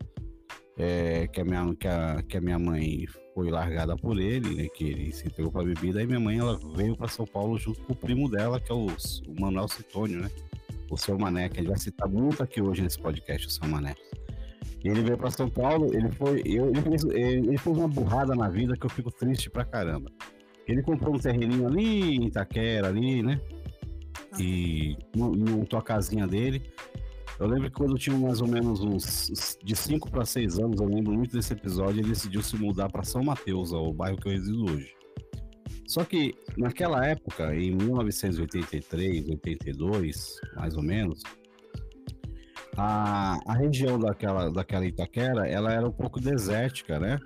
é, 0.77 1.27
que, 1.27 1.41
a 1.41 1.45
minha, 1.45 1.75
que, 1.75 1.87
a, 1.87 2.21
que 2.23 2.37
a 2.37 2.41
minha 2.41 2.59
mãe 2.59 3.05
foi 3.33 3.49
largada 3.49 3.95
por 3.95 4.19
ele, 4.19 4.55
né, 4.55 4.67
que 4.69 4.85
ele 4.85 5.11
se 5.11 5.27
entregou 5.27 5.51
para 5.51 5.63
bebida, 5.63 5.99
aí 5.99 6.07
minha 6.07 6.19
mãe 6.19 6.37
ela 6.37 6.59
veio 6.75 6.95
para 6.95 7.07
São 7.07 7.25
Paulo 7.25 7.57
junto 7.57 7.81
com 7.81 7.93
o 7.93 7.95
primo 7.95 8.29
dela, 8.29 8.59
que 8.59 8.71
é 8.71 8.75
o, 8.75 8.85
o 8.85 9.39
Manuel 9.39 9.67
Citônio, 9.67 10.21
né? 10.21 10.29
O 10.89 10.97
seu 10.97 11.17
Mané, 11.17 11.49
que 11.49 11.59
a 11.59 11.63
gente 11.63 11.69
vai 11.69 11.79
citar 11.79 12.07
muito 12.07 12.43
aqui 12.43 12.61
hoje 12.61 12.81
nesse 12.81 12.99
podcast, 12.99 13.47
o 13.47 13.49
seu 13.49 13.67
Mané. 13.67 13.95
E 14.83 14.87
ele 14.87 15.01
veio 15.01 15.17
para 15.17 15.31
São 15.31 15.49
Paulo, 15.49 15.89
ele 15.93 16.11
foi, 16.11 16.43
eu, 16.45 16.69
ele, 16.69 16.81
fez, 16.81 17.03
ele 17.05 17.57
fez 17.57 17.77
uma 17.77 17.87
burrada 17.87 18.35
na 18.35 18.47
vida 18.49 18.77
que 18.77 18.85
eu 18.85 18.89
fico 18.89 19.11
triste 19.11 19.49
pra 19.49 19.65
caramba. 19.65 20.11
Ele 20.67 20.83
comprou 20.83 21.15
um 21.15 21.19
terreninho 21.19 21.67
ali 21.67 22.17
em 22.17 22.27
Itaquera, 22.27 22.87
ali, 22.87 23.23
né? 23.23 23.41
E 24.39 24.95
montou 25.15 25.79
a 25.79 25.81
casinha 25.81 26.27
dele. 26.27 26.61
Eu 27.39 27.47
lembro 27.47 27.69
que 27.69 27.75
quando 27.75 27.91
eu 27.91 27.97
tinha 27.97 28.17
mais 28.17 28.39
ou 28.39 28.47
menos 28.47 28.81
uns 28.81 29.57
de 29.63 29.75
5 29.75 30.09
para 30.09 30.25
6 30.25 30.57
anos, 30.59 30.79
eu 30.79 30.87
lembro 30.87 31.13
muito 31.13 31.35
desse 31.35 31.53
episódio, 31.53 31.99
ele 31.99 32.09
decidiu 32.09 32.41
se 32.41 32.55
mudar 32.55 32.89
para 32.89 33.03
São 33.03 33.23
Mateus, 33.23 33.73
o 33.73 33.91
bairro 33.91 34.17
que 34.17 34.27
eu 34.27 34.31
resido 34.31 34.71
hoje. 34.71 34.95
Só 35.87 36.03
que 36.03 36.33
naquela 36.57 37.05
época, 37.05 37.53
em 37.53 37.75
1983, 37.75 39.29
82, 39.29 40.39
mais 40.55 40.75
ou 40.75 40.81
menos, 40.81 41.21
a, 42.77 43.37
a 43.45 43.53
região 43.53 43.99
daquela, 43.99 44.49
daquela 44.49 44.85
Itaquera, 44.85 45.47
ela 45.47 45.71
era 45.71 45.87
um 45.87 45.91
pouco 45.91 46.19
desértica, 46.19 46.99
né? 46.99 47.19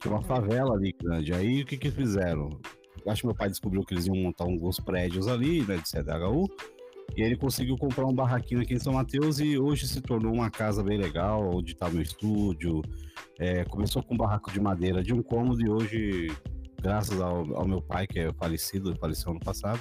Tinha 0.00 0.14
uma 0.14 0.22
favela 0.22 0.74
ali 0.74 0.94
grande. 1.00 1.32
Aí 1.32 1.62
o 1.62 1.66
que 1.66 1.76
que 1.76 1.90
fizeram? 1.90 2.50
Acho 3.06 3.22
que 3.22 3.26
meu 3.26 3.36
pai 3.36 3.48
descobriu 3.48 3.82
que 3.84 3.94
eles 3.94 4.06
iam 4.06 4.16
montar 4.16 4.44
alguns 4.44 4.78
prédios 4.80 5.28
ali, 5.28 5.62
né, 5.62 5.76
de 5.76 5.88
CDHU, 5.88 6.48
e 7.16 7.22
ele 7.22 7.36
conseguiu 7.36 7.76
comprar 7.76 8.06
um 8.06 8.14
barraquinho 8.14 8.60
aqui 8.60 8.74
em 8.74 8.78
São 8.78 8.94
Mateus 8.94 9.38
e 9.38 9.58
hoje 9.58 9.86
se 9.86 10.00
tornou 10.00 10.32
uma 10.32 10.50
casa 10.50 10.82
bem 10.82 10.98
legal, 10.98 11.54
onde 11.54 11.72
está 11.72 11.88
meu 11.88 12.02
estúdio. 12.02 12.82
É, 13.38 13.64
começou 13.64 14.02
com 14.02 14.14
um 14.14 14.16
barraco 14.16 14.50
de 14.50 14.60
madeira 14.60 15.02
de 15.02 15.12
um 15.12 15.22
cômodo 15.22 15.60
e 15.64 15.68
hoje, 15.68 16.32
graças 16.80 17.20
ao, 17.20 17.56
ao 17.56 17.66
meu 17.66 17.80
pai, 17.80 18.06
que 18.06 18.18
é 18.18 18.32
falecido, 18.32 18.96
faleceu 18.96 19.30
ano 19.30 19.40
passado, 19.40 19.80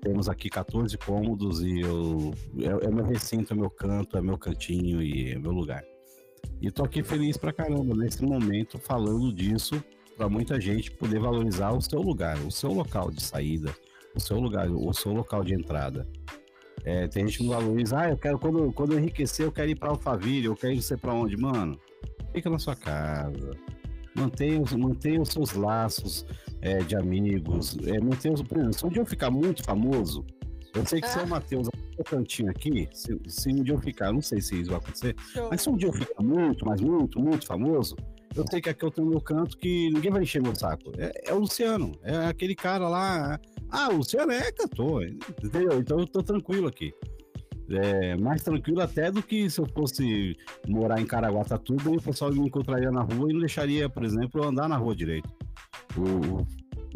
temos 0.00 0.28
aqui 0.28 0.48
14 0.48 0.96
cômodos 0.98 1.62
e 1.62 1.80
eu, 1.80 2.32
é, 2.58 2.86
é 2.86 2.90
meu 2.90 3.04
recinto, 3.04 3.52
é 3.52 3.56
meu 3.56 3.70
canto, 3.70 4.16
é 4.16 4.22
meu 4.22 4.38
cantinho 4.38 5.02
e 5.02 5.32
é 5.32 5.38
meu 5.38 5.52
lugar. 5.52 5.84
E 6.60 6.70
tô 6.70 6.84
aqui 6.84 7.02
feliz 7.02 7.36
pra 7.36 7.52
caramba 7.52 7.94
nesse 7.94 8.22
momento 8.22 8.78
falando 8.78 9.32
disso 9.32 9.82
para 10.16 10.28
muita 10.28 10.60
gente 10.60 10.90
poder 10.90 11.18
valorizar 11.18 11.72
o 11.72 11.80
seu 11.80 12.02
lugar, 12.02 12.38
o 12.40 12.50
seu 12.50 12.70
local 12.72 13.10
de 13.10 13.22
saída, 13.22 13.74
o 14.14 14.20
seu 14.20 14.38
lugar, 14.38 14.70
o 14.70 14.92
seu 14.92 15.12
local 15.12 15.42
de 15.42 15.54
entrada. 15.54 16.06
É, 16.84 17.06
tem 17.08 17.26
gente 17.26 17.38
que 17.38 17.44
não 17.44 17.50
valoriza, 17.50 17.98
ah, 17.98 18.10
eu 18.10 18.16
quero, 18.16 18.38
quando, 18.38 18.72
quando 18.72 18.92
eu 18.92 18.98
enriquecer, 18.98 19.46
eu 19.46 19.52
quero 19.52 19.70
ir 19.70 19.78
pra 19.78 19.90
Alphaville, 19.90 20.46
eu 20.46 20.56
quero 20.56 20.72
ir 20.72 20.82
você 20.82 20.96
pra 20.96 21.12
onde? 21.12 21.36
Mano, 21.36 21.78
fica 22.32 22.48
na 22.48 22.58
sua 22.58 22.74
casa. 22.74 23.56
Mantenha, 24.14 24.62
mantenha 24.76 25.20
os 25.20 25.28
seus 25.28 25.52
laços 25.52 26.26
é, 26.60 26.78
de 26.78 26.96
amigos. 26.96 27.76
É, 27.84 28.00
mantenha 28.00 28.34
os, 28.34 28.42
por 28.42 28.58
exemplo, 28.58 28.78
se 28.78 28.86
um 28.86 28.88
dia 28.88 29.02
eu 29.02 29.06
ficar 29.06 29.30
muito 29.30 29.62
famoso, 29.62 30.24
eu 30.74 30.86
sei 30.86 31.00
que 31.00 31.06
ah. 31.06 31.10
se 31.10 31.18
o 31.18 31.26
Matheus 31.26 31.68
no 31.98 32.04
cantinho 32.04 32.50
aqui, 32.50 32.88
se, 32.92 33.18
se 33.26 33.50
um 33.50 33.62
dia 33.62 33.74
eu 33.74 33.78
ficar, 33.78 34.12
não 34.12 34.22
sei 34.22 34.40
se 34.40 34.60
isso 34.60 34.70
vai 34.70 34.78
acontecer, 34.78 35.14
Show. 35.32 35.48
mas 35.50 35.62
se 35.62 35.68
um 35.68 35.76
dia 35.76 35.88
eu 35.88 35.92
ficar 35.92 36.22
muito, 36.22 36.64
mas 36.64 36.80
muito, 36.80 37.20
muito 37.20 37.46
famoso, 37.46 37.96
eu 38.34 38.44
sei 38.48 38.60
que 38.60 38.68
aqui 38.68 38.84
eu 38.84 38.90
tenho 38.90 39.08
meu 39.08 39.20
canto 39.20 39.58
que 39.58 39.90
ninguém 39.90 40.10
vai 40.10 40.22
encher 40.22 40.40
meu 40.40 40.54
saco. 40.54 40.92
É, 40.96 41.30
é, 41.30 41.34
o 41.34 41.40
Luciano, 41.40 41.92
é 42.02 42.26
aquele 42.26 42.54
cara 42.54 42.88
lá. 42.88 43.40
Ah, 43.70 43.88
o 43.90 43.98
Luciano 43.98 44.32
é 44.32 44.50
cantor, 44.52 45.04
entendeu? 45.04 45.78
Então 45.78 46.00
eu 46.00 46.06
tô 46.06 46.22
tranquilo 46.22 46.66
aqui. 46.66 46.92
É, 47.70 48.16
mais 48.16 48.42
tranquilo 48.42 48.80
até 48.80 49.12
do 49.12 49.22
que 49.22 49.48
se 49.48 49.60
eu 49.60 49.66
fosse 49.66 50.36
morar 50.66 51.00
em 51.00 51.06
Caraguatatuba 51.06 51.90
e 51.90 51.96
o 51.98 52.02
pessoal 52.02 52.32
me 52.32 52.40
encontraria 52.40 52.90
na 52.90 53.02
rua 53.02 53.30
e 53.30 53.32
não 53.32 53.40
deixaria, 53.40 53.88
por 53.88 54.04
exemplo, 54.04 54.42
eu 54.42 54.48
andar 54.48 54.68
na 54.68 54.76
rua 54.76 54.94
direito. 54.94 55.28
O, 55.96 56.38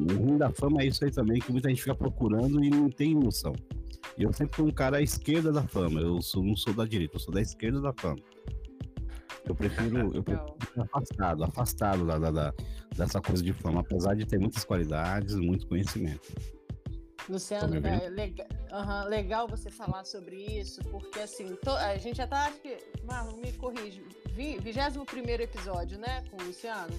o 0.02 0.16
ruim 0.16 0.36
da 0.36 0.50
fama 0.50 0.82
é 0.82 0.86
isso 0.86 1.04
aí 1.04 1.12
também, 1.12 1.40
que 1.40 1.52
muita 1.52 1.68
gente 1.68 1.80
fica 1.80 1.94
procurando 1.94 2.62
e 2.64 2.70
não 2.70 2.90
tem 2.90 3.14
noção. 3.14 3.54
E 4.18 4.24
eu 4.24 4.32
sempre 4.32 4.56
fui 4.56 4.66
um 4.66 4.72
cara 4.72 4.96
à 4.96 5.02
esquerda 5.02 5.52
da 5.52 5.62
fama, 5.62 6.00
eu 6.00 6.20
sou, 6.20 6.42
não 6.42 6.56
sou 6.56 6.74
da 6.74 6.84
direita, 6.84 7.16
eu 7.16 7.20
sou 7.20 7.32
da 7.32 7.40
esquerda 7.40 7.80
da 7.80 7.92
fama. 7.92 8.18
Eu 9.46 9.54
prefiro, 9.54 10.10
eu 10.14 10.22
prefiro 10.22 10.56
afastado, 10.78 11.44
afastado 11.44 12.06
da, 12.06 12.18
da, 12.18 12.30
da, 12.30 12.54
dessa 12.96 13.20
coisa 13.20 13.42
de 13.42 13.52
fama, 13.52 13.80
apesar 13.80 14.14
de 14.14 14.26
ter 14.26 14.38
muitas 14.38 14.64
qualidades, 14.64 15.34
muito 15.36 15.66
conhecimento. 15.66 16.32
Luciano, 17.28 17.74
é 17.86 18.08
legal, 18.08 18.46
uhum, 18.70 19.08
legal 19.08 19.48
você 19.48 19.70
falar 19.70 20.04
sobre 20.04 20.36
isso, 20.36 20.82
porque 20.90 21.20
assim, 21.20 21.56
to, 21.56 21.70
a 21.70 21.96
gente 21.96 22.16
já 22.16 22.26
tá, 22.26 22.46
acho 22.46 22.60
que, 22.60 22.76
Marlon, 23.04 23.36
me 23.38 23.52
corrige, 23.52 24.04
21 24.32 25.04
episódio, 25.40 25.98
né, 25.98 26.22
com 26.30 26.42
o 26.42 26.46
Luciano. 26.46 26.94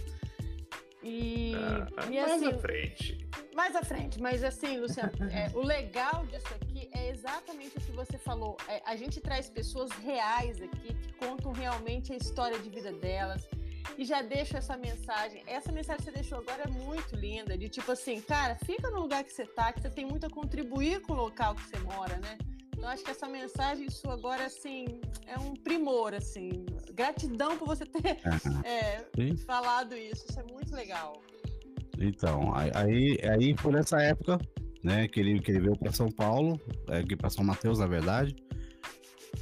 E, 1.03 1.53
ah, 1.97 2.09
e 2.09 2.17
assim, 2.17 2.45
mais 2.45 2.55
à 2.55 2.57
frente. 2.57 3.27
Mais 3.53 3.75
à 3.75 3.83
frente, 3.83 4.19
mas 4.19 4.43
assim, 4.43 4.79
Luciano, 4.79 5.11
é, 5.31 5.55
o 5.55 5.61
legal 5.61 6.25
disso 6.25 6.47
aqui 6.55 6.89
é 6.93 7.09
exatamente 7.09 7.77
o 7.77 7.81
que 7.81 7.91
você 7.91 8.17
falou. 8.17 8.57
É, 8.67 8.81
a 8.83 8.95
gente 8.95 9.21
traz 9.21 9.47
pessoas 9.47 9.91
reais 9.91 10.59
aqui 10.59 10.95
que 10.95 11.13
contam 11.13 11.51
realmente 11.51 12.11
a 12.11 12.15
história 12.15 12.57
de 12.57 12.69
vida 12.69 12.91
delas 12.91 13.47
e 13.97 14.05
já 14.05 14.21
deixo 14.21 14.57
essa 14.57 14.77
mensagem. 14.77 15.43
Essa 15.47 15.71
mensagem 15.71 15.97
que 15.97 16.11
você 16.11 16.11
deixou 16.11 16.39
agora 16.39 16.63
é 16.63 16.67
muito 16.67 17.15
linda, 17.15 17.57
de 17.57 17.69
tipo 17.69 17.91
assim, 17.91 18.21
cara, 18.21 18.55
fica 18.65 18.89
no 18.89 18.99
lugar 18.99 19.23
que 19.23 19.31
você 19.31 19.45
tá, 19.45 19.71
que 19.71 19.81
você 19.81 19.89
tem 19.89 20.05
muito 20.05 20.25
a 20.25 20.29
contribuir 20.29 21.01
com 21.01 21.13
o 21.13 21.15
local 21.15 21.55
que 21.55 21.63
você 21.63 21.79
mora, 21.79 22.17
né? 22.17 22.37
Então 22.75 22.89
acho 22.89 23.03
que 23.03 23.11
essa 23.11 23.27
mensagem 23.27 23.89
sua 23.89 24.13
agora, 24.13 24.45
assim, 24.45 24.99
é 25.25 25.39
um 25.39 25.53
primor, 25.53 26.13
assim. 26.13 26.65
Gratidão 26.93 27.57
por 27.57 27.67
você 27.67 27.85
ter 27.85 28.19
é, 28.65 29.05
falado 29.45 29.95
isso. 29.95 30.25
Isso 30.29 30.39
é 30.39 30.43
muito 30.43 30.75
legal. 30.75 31.21
Então, 31.97 32.53
aí, 32.53 33.17
aí 33.23 33.55
foi 33.57 33.71
nessa 33.71 34.01
época, 34.01 34.37
né, 34.83 35.07
que 35.07 35.19
ele, 35.19 35.39
que 35.39 35.51
ele 35.51 35.61
veio 35.61 35.77
para 35.77 35.91
São 35.93 36.11
Paulo, 36.11 36.59
é, 36.89 36.97
aqui 36.97 37.15
para 37.15 37.29
São 37.29 37.43
Mateus, 37.43 37.79
na 37.79 37.87
verdade. 37.87 38.35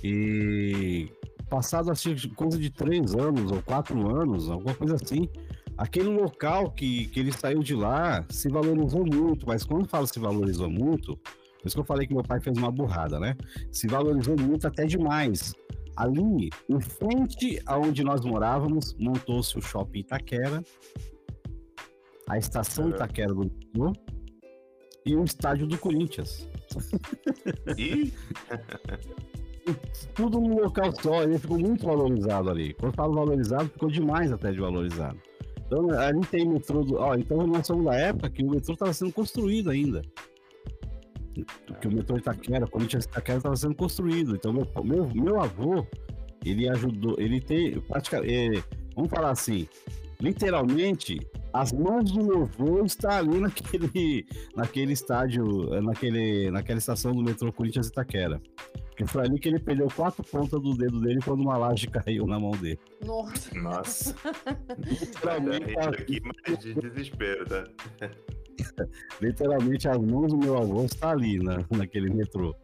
E 0.03 1.09
passado 1.49 1.91
assim, 1.91 2.15
coisa 2.35 2.57
de 2.57 2.69
três 2.69 3.15
anos 3.15 3.51
ou 3.51 3.61
quatro 3.61 4.15
anos, 4.15 4.49
alguma 4.49 4.73
coisa 4.75 4.95
assim, 4.95 5.27
aquele 5.77 6.09
local 6.09 6.71
que, 6.71 7.07
que 7.07 7.19
ele 7.19 7.31
saiu 7.31 7.59
de 7.59 7.75
lá 7.75 8.25
se 8.29 8.49
valorizou 8.49 9.05
muito, 9.05 9.47
mas 9.47 9.63
quando 9.63 9.87
falo 9.87 10.07
se 10.07 10.19
valorizou 10.19 10.69
muito, 10.69 11.17
por 11.17 11.67
isso 11.67 11.75
que 11.75 11.81
eu 11.81 11.85
falei 11.85 12.07
que 12.07 12.13
meu 12.13 12.23
pai 12.23 12.41
fez 12.41 12.57
uma 12.57 12.69
burrada, 12.69 13.19
né? 13.19 13.37
Se 13.71 13.87
valorizou 13.87 14.35
muito 14.37 14.67
até 14.67 14.85
demais. 14.85 15.53
Ali, 15.95 16.49
em 16.67 16.81
frente 16.81 17.61
aonde 17.65 18.03
nós 18.03 18.25
morávamos, 18.25 18.93
montou-se 18.99 19.57
o 19.57 19.61
shopping 19.61 19.99
Itaquera, 19.99 20.63
a 22.27 22.37
estação 22.37 22.89
Itaquera 22.89 23.33
do 23.33 23.43
Lisboa 23.43 23.93
e 25.05 25.15
o 25.15 25.23
estádio 25.23 25.67
do 25.67 25.77
Corinthians. 25.77 26.49
E? 27.77 28.11
Tudo 30.13 30.39
num 30.39 30.61
local 30.61 30.91
só, 31.01 31.23
ele 31.23 31.39
ficou 31.39 31.57
muito 31.57 31.85
valorizado 31.85 32.49
ali. 32.49 32.73
Quando 32.73 32.95
falo 32.95 33.13
valorizado, 33.13 33.69
ficou 33.69 33.89
demais 33.89 34.31
até 34.31 34.51
de 34.51 34.59
valorizado. 34.59 35.17
Então 35.65 35.89
ali 35.91 36.21
tem 36.27 36.47
metrô. 36.47 36.83
Do... 36.83 36.95
Ó, 36.95 37.15
então 37.15 37.47
nós 37.47 37.65
somos 37.65 37.85
da 37.85 37.95
época 37.95 38.29
que 38.29 38.43
o 38.43 38.49
metrô 38.49 38.73
estava 38.73 38.93
sendo 38.93 39.13
construído 39.13 39.69
ainda 39.69 40.01
que 41.81 41.87
o 41.87 41.91
metrô 41.91 42.17
Itaquera, 42.17 42.67
quando 42.67 42.87
tinha 42.87 42.99
Itaquera, 42.99 43.37
estava 43.37 43.55
sendo 43.55 43.75
construído. 43.75 44.35
Então, 44.35 44.53
meu, 44.53 44.67
meu, 44.83 45.09
meu 45.13 45.41
avô, 45.41 45.85
ele 46.45 46.69
ajudou, 46.69 47.15
ele 47.17 47.41
tem, 47.41 47.79
praticamente, 47.81 48.33
é, 48.33 48.63
vamos 48.95 49.09
falar 49.09 49.31
assim, 49.31 49.67
literalmente, 50.19 51.19
as 51.51 51.71
mãos 51.71 52.11
do 52.11 52.23
meu 52.23 52.43
avô 52.43 52.83
está 52.85 53.17
ali 53.17 53.39
naquele, 53.39 54.25
naquele 54.55 54.93
estádio, 54.93 55.45
naquele, 55.81 56.51
naquela 56.51 56.79
estação 56.79 57.13
do 57.13 57.23
metrô 57.23 57.51
Corinthians 57.51 57.87
Itaquera. 57.87 58.41
Porque 58.93 59.07
foi 59.07 59.23
ali 59.23 59.39
que 59.39 59.49
ele 59.49 59.57
perdeu 59.57 59.87
quatro 59.87 60.23
pontas 60.23 60.61
do 60.61 60.77
dedo 60.77 61.01
dele 61.01 61.19
quando 61.25 61.41
uma 61.41 61.57
laje 61.57 61.87
caiu 61.87 62.27
na 62.27 62.39
mão 62.39 62.51
dele. 62.51 62.79
Nossa. 63.03 63.59
Nossa. 63.59 64.15
Literalmente. 64.77 65.79
aqui, 65.79 66.21
mas 66.23 66.59
de 66.59 66.75
desespero, 66.75 67.43
tá? 67.45 67.63
Literalmente 69.19 69.87
as 69.87 69.97
mãos 69.97 70.31
do 70.31 70.37
meu 70.37 70.57
avô 70.59 70.85
estão 70.85 71.09
ali 71.09 71.39
na, 71.39 71.65
naquele 71.71 72.13
metrô. 72.13 72.55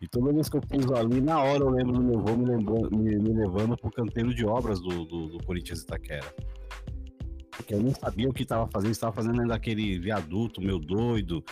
E 0.00 0.08
toda 0.08 0.32
vez 0.32 0.48
que 0.48 0.56
eu 0.56 0.62
piso 0.62 0.94
ali, 0.94 1.20
na 1.20 1.38
hora 1.42 1.62
eu 1.62 1.68
lembro 1.68 1.92
do 1.92 2.02
meu 2.02 2.18
avô 2.20 2.34
me, 2.34 2.46
lembrando, 2.46 2.96
me, 2.96 3.14
me 3.16 3.32
levando 3.34 3.76
pro 3.76 3.90
canteiro 3.90 4.34
de 4.34 4.46
obras 4.46 4.80
do, 4.80 5.04
do, 5.04 5.26
do 5.28 5.44
Corinthians 5.44 5.82
Itaquera. 5.82 6.34
Porque 7.56 7.74
eu 7.74 7.82
não 7.82 7.94
sabia 7.94 8.28
o 8.28 8.32
que 8.32 8.42
estava 8.42 8.66
fazendo, 8.66 8.92
estava 8.92 9.12
fazendo 9.12 9.40
ainda 9.40 9.54
aquele 9.54 9.98
viaduto 9.98 10.60
meu 10.60 10.78
doido, 10.78 11.44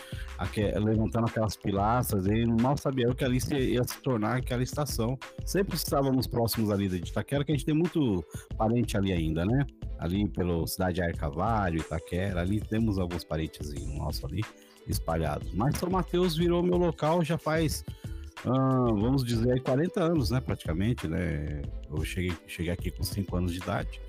levantando 0.83 1.27
aquelas 1.27 1.57
pilastras, 1.57 2.27
e 2.27 2.47
mal 2.47 2.77
sabia 2.77 3.07
eu 3.07 3.15
que 3.15 3.25
ali 3.25 3.41
se, 3.41 3.55
ia 3.55 3.85
se 3.85 4.01
tornar 4.01 4.37
aquela 4.37 4.63
estação. 4.63 5.19
Sempre 5.45 5.77
estávamos 5.77 6.27
próximos 6.27 6.71
ali 6.71 6.89
de 6.89 6.97
Itaquera, 6.97 7.45
que 7.45 7.53
a 7.53 7.55
gente 7.55 7.67
tem 7.67 7.75
muito 7.75 8.25
parente 8.57 8.97
ali 8.97 9.13
ainda, 9.13 9.45
né? 9.45 9.67
Ali 9.99 10.29
pelo 10.29 10.67
Cidade 10.67 11.03
Arcavalho, 11.03 11.81
Itaquera, 11.81 12.41
ali 12.41 12.61
temos 12.61 12.99
alguns 12.99 13.25
parentes 13.25 13.73
nossos 13.97 14.25
ali 14.25 14.43
espalhados. 14.89 15.53
Mas 15.53 15.77
São 15.77 15.91
Mateus 15.91 16.37
virou 16.37 16.63
meu 16.63 16.77
local 16.77 17.23
já 17.23 17.37
faz 17.37 17.85
ah, 18.47 18.87
vamos 18.95 19.23
dizer, 19.23 19.53
aí 19.53 19.61
40 19.61 20.03
anos, 20.03 20.31
né, 20.31 20.41
praticamente, 20.41 21.07
né? 21.07 21.61
Eu 21.91 22.03
cheguei, 22.05 22.33
cheguei 22.47 22.73
aqui 22.73 22.91
com 22.91 23.03
5 23.03 23.37
anos 23.37 23.53
de 23.53 23.59
idade. 23.59 24.01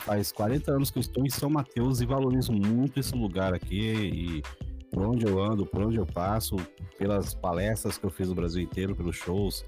Faz 0.00 0.32
40 0.32 0.72
anos 0.72 0.90
que 0.90 0.98
eu 0.98 1.00
estou 1.00 1.24
em 1.24 1.30
São 1.30 1.50
Mateus 1.50 2.00
e 2.00 2.06
valorizo 2.06 2.52
muito 2.52 3.00
esse 3.00 3.14
lugar 3.14 3.54
aqui 3.54 3.92
e 3.92 4.42
por 4.90 5.06
onde 5.06 5.26
eu 5.26 5.42
ando, 5.42 5.66
por 5.66 5.82
onde 5.82 5.98
eu 5.98 6.06
passo, 6.06 6.56
pelas 6.98 7.34
palestras 7.34 7.98
que 7.98 8.04
eu 8.04 8.10
fiz 8.10 8.28
no 8.28 8.34
Brasil 8.34 8.62
inteiro, 8.62 8.96
pelos 8.96 9.16
shows, 9.16 9.64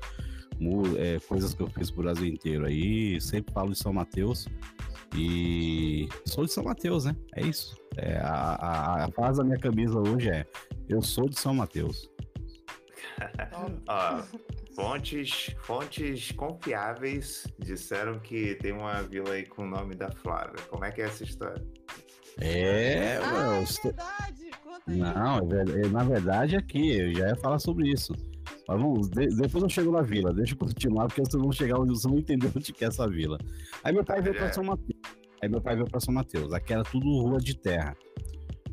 é, 0.98 1.18
coisas 1.20 1.54
que 1.54 1.62
eu 1.62 1.68
fiz 1.68 1.90
pro 1.90 2.02
Brasil 2.02 2.26
inteiro 2.26 2.66
aí, 2.66 3.20
sempre 3.20 3.52
falo 3.52 3.70
de 3.70 3.78
São 3.78 3.92
Mateus 3.92 4.46
e 5.14 6.08
sou 6.24 6.44
de 6.44 6.52
São 6.52 6.64
Mateus, 6.64 7.04
né? 7.04 7.16
É 7.34 7.42
isso. 7.42 7.76
É, 7.96 8.18
a, 8.18 8.54
a, 8.54 9.04
a 9.04 9.10
frase 9.10 9.38
da 9.38 9.44
minha 9.44 9.58
camisa 9.58 9.98
hoje 9.98 10.30
é: 10.30 10.46
Eu 10.88 11.02
sou 11.02 11.28
de 11.28 11.38
São 11.38 11.54
Mateus. 11.54 12.10
Ó, 13.88 14.22
fontes, 14.74 15.54
fontes 15.62 16.32
confiáveis 16.32 17.46
disseram 17.58 18.18
que 18.18 18.54
tem 18.56 18.72
uma 18.72 19.02
vila 19.02 19.32
aí 19.32 19.46
com 19.46 19.62
o 19.62 19.66
nome 19.66 19.94
da 19.94 20.10
Flávia. 20.10 20.62
Como 20.68 20.84
é 20.84 20.90
que 20.90 21.02
é 21.02 21.04
essa 21.04 21.24
história? 21.24 21.64
É, 22.40 23.18
ah, 23.22 23.56
é 23.56 23.82
verdade. 23.82 24.50
Conta 24.62 24.82
aí. 24.88 24.98
Não, 24.98 25.38
é, 25.38 25.86
é, 25.86 25.88
na 25.88 26.04
verdade 26.04 26.56
aqui, 26.56 26.96
eu 26.96 27.14
já 27.14 27.28
ia 27.28 27.36
falar 27.36 27.58
sobre 27.58 27.88
isso. 27.88 28.12
Mas 28.66 28.80
vamos, 28.80 29.08
de, 29.08 29.26
depois 29.28 29.62
eu 29.62 29.68
chego 29.68 29.90
na 29.90 30.02
vila, 30.02 30.32
deixa 30.32 30.54
eu 30.54 30.58
continuar, 30.58 31.06
porque 31.06 31.20
vocês 31.20 31.42
vão 31.42 31.52
chegar 31.52 31.78
onde 31.78 31.90
vocês 31.90 32.10
vão 32.10 32.18
entender 32.18 32.50
onde 32.54 32.72
que 32.72 32.84
é 32.84 32.88
essa 32.88 33.06
vila. 33.08 33.38
Aí 33.82 33.92
meu 33.92 34.04
pai 34.04 34.22
veio 34.22 34.36
para 34.36 34.52
São 34.52 34.64
Mateus. 34.64 35.00
Aí 35.42 35.48
meu 35.48 35.60
pai 35.60 35.74
veio 35.74 35.90
para 35.90 36.00
São 36.00 36.14
Mateus. 36.14 36.52
Aqui 36.52 36.72
era 36.72 36.82
tudo 36.84 37.06
rua 37.06 37.38
de 37.38 37.56
terra. 37.56 37.96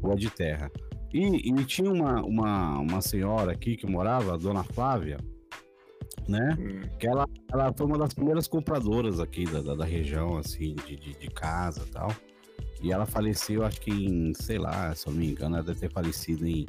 Rua 0.02 0.16
de 0.16 0.30
terra. 0.30 0.72
E, 1.14 1.50
e, 1.50 1.66
tinha 1.66 1.92
uma, 1.92 2.22
uma, 2.22 2.80
uma 2.80 3.02
senhora 3.02 3.54
aqui 3.54 3.78
que 3.78 3.88
morava, 3.88 4.34
a 4.34 4.38
dona 4.38 4.64
Flávia, 4.64 5.18
né? 6.28 6.58
Hum. 6.60 6.82
Que 7.00 7.08
ela, 7.08 7.28
ela 7.52 7.74
foi 7.74 7.86
uma 7.86 7.98
das 7.98 8.14
primeiras 8.14 8.48
compradoras 8.48 9.20
aqui 9.20 9.46
da, 9.46 9.62
da, 9.62 9.76
da 9.76 9.86
região, 9.86 10.38
assim, 10.38 10.76
de, 10.86 10.96
de, 10.96 11.14
de, 11.14 11.28
casa 11.30 11.84
e 11.86 11.90
tal. 11.90 12.14
E 12.82 12.92
ela 12.92 13.06
faleceu, 13.06 13.66
acho 13.66 13.82
que 13.82 13.92
em, 13.92 14.34
sei 14.34 14.58
lá, 14.58 14.94
se 14.94 15.08
eu 15.08 15.14
não 15.14 15.20
me 15.20 15.32
engano, 15.32 15.56
ela 15.56 15.64
deve 15.64 15.80
ter 15.80 15.92
falecido 15.92 16.46
em, 16.46 16.66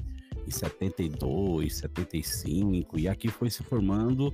em 0.46 0.50
72, 0.50 1.76
75. 1.76 2.98
E 2.98 3.08
aqui 3.08 3.28
foi 3.28 3.50
se 3.50 3.62
formando, 3.62 4.32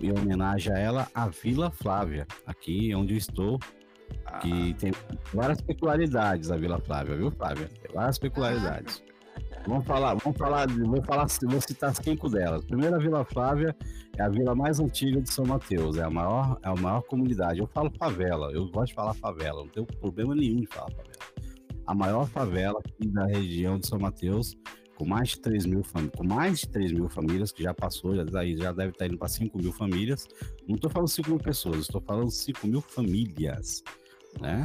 em 0.00 0.10
homenagem 0.10 0.72
a 0.72 0.78
ela, 0.78 1.08
a 1.14 1.28
Vila 1.28 1.70
Flávia, 1.70 2.26
aqui 2.46 2.94
onde 2.94 3.14
eu 3.14 3.18
estou. 3.18 3.58
Que 4.40 4.72
ah. 4.72 4.76
tem 4.78 4.92
várias 5.32 5.60
peculiaridades 5.60 6.50
a 6.50 6.56
Vila 6.56 6.78
Flávia, 6.78 7.16
viu, 7.16 7.30
Flávia? 7.30 7.68
Tem 7.82 7.94
várias 7.94 8.18
peculiaridades. 8.18 9.02
Vamos 9.66 9.84
falar, 9.84 10.14
vamos 10.14 10.38
falar, 10.38 10.68
vou 10.68 11.02
falar, 11.02 11.26
vou 11.42 11.60
citar 11.60 11.92
cinco 11.96 12.28
delas. 12.28 12.64
Primeira 12.64 12.98
Vila 13.00 13.24
Flávia 13.24 13.76
é 14.16 14.22
a 14.22 14.28
vila 14.28 14.54
mais 14.54 14.78
antiga 14.78 15.20
de 15.20 15.32
São 15.32 15.44
Mateus, 15.44 15.96
é 15.98 16.04
a 16.04 16.10
maior, 16.10 16.56
é 16.62 16.68
a 16.68 16.74
maior 16.76 17.02
comunidade. 17.02 17.58
Eu 17.58 17.66
falo 17.66 17.90
favela, 17.98 18.52
eu 18.52 18.68
gosto 18.68 18.88
de 18.88 18.94
falar 18.94 19.14
favela, 19.14 19.62
não 19.62 19.68
tenho 19.68 19.84
problema 19.84 20.36
nenhum 20.36 20.60
de 20.60 20.68
falar 20.68 20.90
favela. 20.92 21.18
A 21.84 21.94
maior 21.94 22.28
favela 22.28 22.80
da 23.06 23.26
região 23.26 23.76
de 23.76 23.88
São 23.88 23.98
Mateus, 23.98 24.56
com 24.94 25.04
mais 25.04 25.30
de 25.30 25.40
3 25.40 25.66
mil, 25.66 25.82
com 26.16 26.24
mais 26.24 26.60
de 26.60 26.68
3 26.68 26.92
mil 26.92 27.08
famílias, 27.08 27.50
que 27.50 27.64
já 27.64 27.74
passou, 27.74 28.14
já, 28.14 28.24
já 28.24 28.72
deve 28.72 28.90
estar 28.90 29.06
indo 29.06 29.18
para 29.18 29.28
5 29.28 29.58
mil 29.58 29.72
famílias. 29.72 30.28
Não 30.68 30.76
estou 30.76 30.90
falando 30.90 31.08
5 31.08 31.28
mil 31.28 31.38
pessoas, 31.40 31.80
estou 31.80 32.00
falando 32.00 32.30
5 32.30 32.66
mil 32.68 32.80
famílias 32.80 33.82
né? 34.40 34.64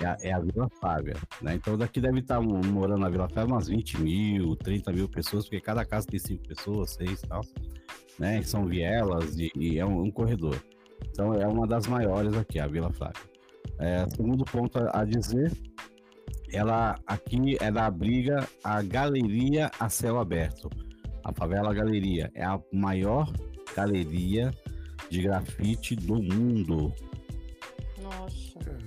É 0.00 0.06
a, 0.06 0.16
é 0.22 0.32
a, 0.32 0.40
Vila 0.40 0.68
Flávia, 0.80 1.16
né? 1.42 1.54
Então 1.54 1.76
daqui 1.76 2.00
deve 2.00 2.20
estar 2.20 2.40
morando 2.40 3.00
na 3.00 3.08
Vila 3.08 3.28
Flávia 3.28 3.54
umas 3.54 3.68
20 3.68 4.00
mil, 4.00 4.56
30 4.56 4.92
mil 4.92 5.08
pessoas, 5.08 5.44
porque 5.44 5.60
cada 5.60 5.84
casa 5.84 6.06
tem 6.06 6.18
cinco 6.18 6.46
pessoas, 6.46 6.90
seis 6.90 7.22
e 7.22 7.26
tal, 7.26 7.42
né? 8.18 8.42
São 8.42 8.66
vielas 8.66 9.36
e, 9.38 9.50
e 9.56 9.78
é 9.78 9.84
um, 9.84 10.02
um, 10.02 10.10
corredor. 10.10 10.60
Então 11.10 11.34
é 11.34 11.46
uma 11.46 11.66
das 11.66 11.86
maiores 11.86 12.34
aqui, 12.34 12.58
a 12.58 12.66
Vila 12.66 12.92
Flávia. 12.92 13.22
É, 13.78 14.06
segundo 14.08 14.44
ponto 14.44 14.78
a, 14.78 15.00
a 15.00 15.04
dizer, 15.04 15.52
ela 16.52 16.96
aqui 17.06 17.56
ela 17.60 17.86
abriga 17.86 18.48
a 18.64 18.82
galeria 18.82 19.70
a 19.78 19.88
céu 19.88 20.18
aberto. 20.18 20.68
A 21.24 21.32
favela 21.32 21.74
Galeria 21.74 22.30
é 22.34 22.42
a 22.42 22.58
maior 22.72 23.30
galeria 23.76 24.50
de 25.10 25.20
grafite 25.20 25.94
do 25.94 26.22
mundo. 26.22 26.92
Nossa. 28.02 28.77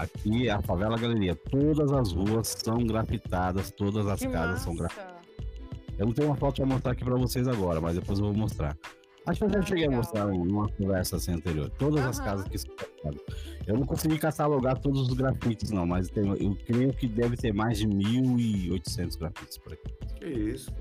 Aqui 0.00 0.48
é 0.48 0.52
a 0.52 0.62
favela 0.62 0.96
galeria. 0.96 1.34
Todas 1.34 1.92
as 1.92 2.12
ruas 2.12 2.48
são 2.48 2.78
grafitadas, 2.78 3.70
todas 3.70 4.06
as 4.06 4.18
que 4.18 4.28
casas 4.28 4.52
massa. 4.52 4.64
são 4.64 4.74
grafitadas. 4.74 5.20
Eu 5.98 6.06
não 6.06 6.14
tenho 6.14 6.28
uma 6.28 6.36
foto 6.36 6.56
para 6.56 6.66
mostrar 6.66 6.92
aqui 6.92 7.04
para 7.04 7.16
vocês 7.16 7.46
agora, 7.46 7.82
mas 7.82 7.96
depois 7.96 8.18
eu 8.18 8.24
vou 8.24 8.34
mostrar. 8.34 8.74
Acho 9.26 9.40
que 9.40 9.44
eu 9.44 9.50
já 9.50 9.58
ah, 9.58 9.62
cheguei 9.62 9.82
legal. 9.82 9.94
a 9.94 10.02
mostrar 10.02 10.26
numa 10.28 10.68
conversa 10.70 11.16
assim 11.16 11.34
anterior. 11.34 11.68
Todas 11.78 12.02
uhum. 12.02 12.08
as 12.08 12.18
casas 12.18 12.48
que 12.48 12.56
são 12.56 12.74
grafitadas. 12.74 13.20
Eu 13.66 13.76
não 13.76 13.84
consegui 13.84 14.18
catalogar 14.18 14.78
todos 14.78 15.02
os 15.02 15.12
grafites, 15.12 15.70
não, 15.70 15.86
mas 15.86 16.08
tem, 16.08 16.26
eu 16.26 16.56
creio 16.64 16.94
que 16.94 17.06
deve 17.06 17.36
ter 17.36 17.52
mais 17.52 17.76
de 17.76 17.86
1.800 17.86 19.18
grafites 19.18 19.58
por 19.58 19.74
aqui. 19.74 19.92
Que 20.18 20.26
isso? 20.26 20.72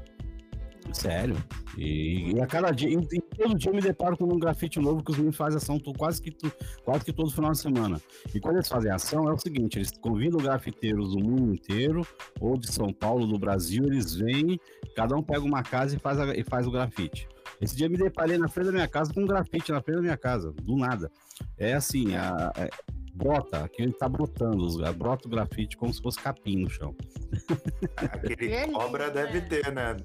Sério. 0.94 1.36
E, 1.78 2.34
e, 2.34 2.42
a 2.42 2.48
cada 2.48 2.72
dia, 2.72 2.90
e, 2.90 2.96
e, 2.96 3.22
todo 3.22 3.58
dia 3.58 3.70
eu 3.70 3.76
me 3.76 3.82
deparo 3.82 4.18
com 4.18 4.26
um 4.26 4.40
grafite 4.40 4.80
novo 4.80 5.04
que 5.04 5.12
os 5.12 5.18
meninos 5.18 5.38
fazem 5.38 5.58
ação 5.58 5.80
quase 5.98 6.22
que, 6.22 6.36
quase 6.84 7.06
que 7.06 7.14
todo 7.14 7.32
final 7.32 7.52
de 7.52 7.60
semana. 7.60 8.02
E 8.34 8.40
quando 8.40 8.56
eles 8.56 8.68
fazem 8.68 8.92
ação, 8.92 9.30
é 9.30 9.34
o 9.34 9.38
seguinte: 9.38 9.78
eles 9.78 9.92
convidam 9.92 10.40
grafiteiros 10.40 11.12
do 11.12 11.20
mundo 11.20 11.54
inteiro, 11.54 12.06
ou 12.40 12.58
de 12.58 12.72
São 12.72 12.92
Paulo, 12.92 13.28
do 13.28 13.38
Brasil, 13.38 13.86
eles 13.86 14.16
vêm, 14.16 14.60
cada 14.96 15.16
um 15.16 15.24
pega 15.24 15.42
uma 15.42 15.64
casa 15.64 15.96
e 15.96 16.00
faz, 16.00 16.20
a, 16.20 16.36
e 16.36 16.44
faz 16.44 16.68
o 16.68 16.72
grafite. 16.72 17.28
Esse 17.62 17.76
dia 17.76 17.88
eu 17.88 17.92
me 17.92 17.98
deparei 17.98 18.38
na 18.38 18.48
frente 18.48 18.68
da 18.68 18.72
minha 18.72 18.88
casa 18.88 19.14
com 19.14 19.22
um 19.22 19.28
grafite 19.28 19.72
na 19.72 19.82
frente 19.82 19.98
da 19.98 20.02
minha 20.02 20.18
casa, 20.18 20.52
do 20.52 20.76
nada. 20.76 21.12
É 21.58 21.74
assim, 21.74 22.16
a, 22.16 22.52
a, 22.56 22.64
é, 22.64 22.70
brota, 23.14 23.64
aqui 23.64 23.82
ele 23.82 23.94
tá 23.94 24.08
brotando, 24.08 24.68
brota 24.94 25.28
o 25.28 25.32
grafite 25.32 25.78
como 25.78 25.94
se 25.94 26.02
fosse 26.02 26.20
capim 26.20 26.64
no 26.64 26.70
chão. 26.70 26.96
Aquele 27.98 28.68
cobra 28.72 29.10
deve 29.10 29.42
ter, 29.42 29.72
né? 29.72 29.98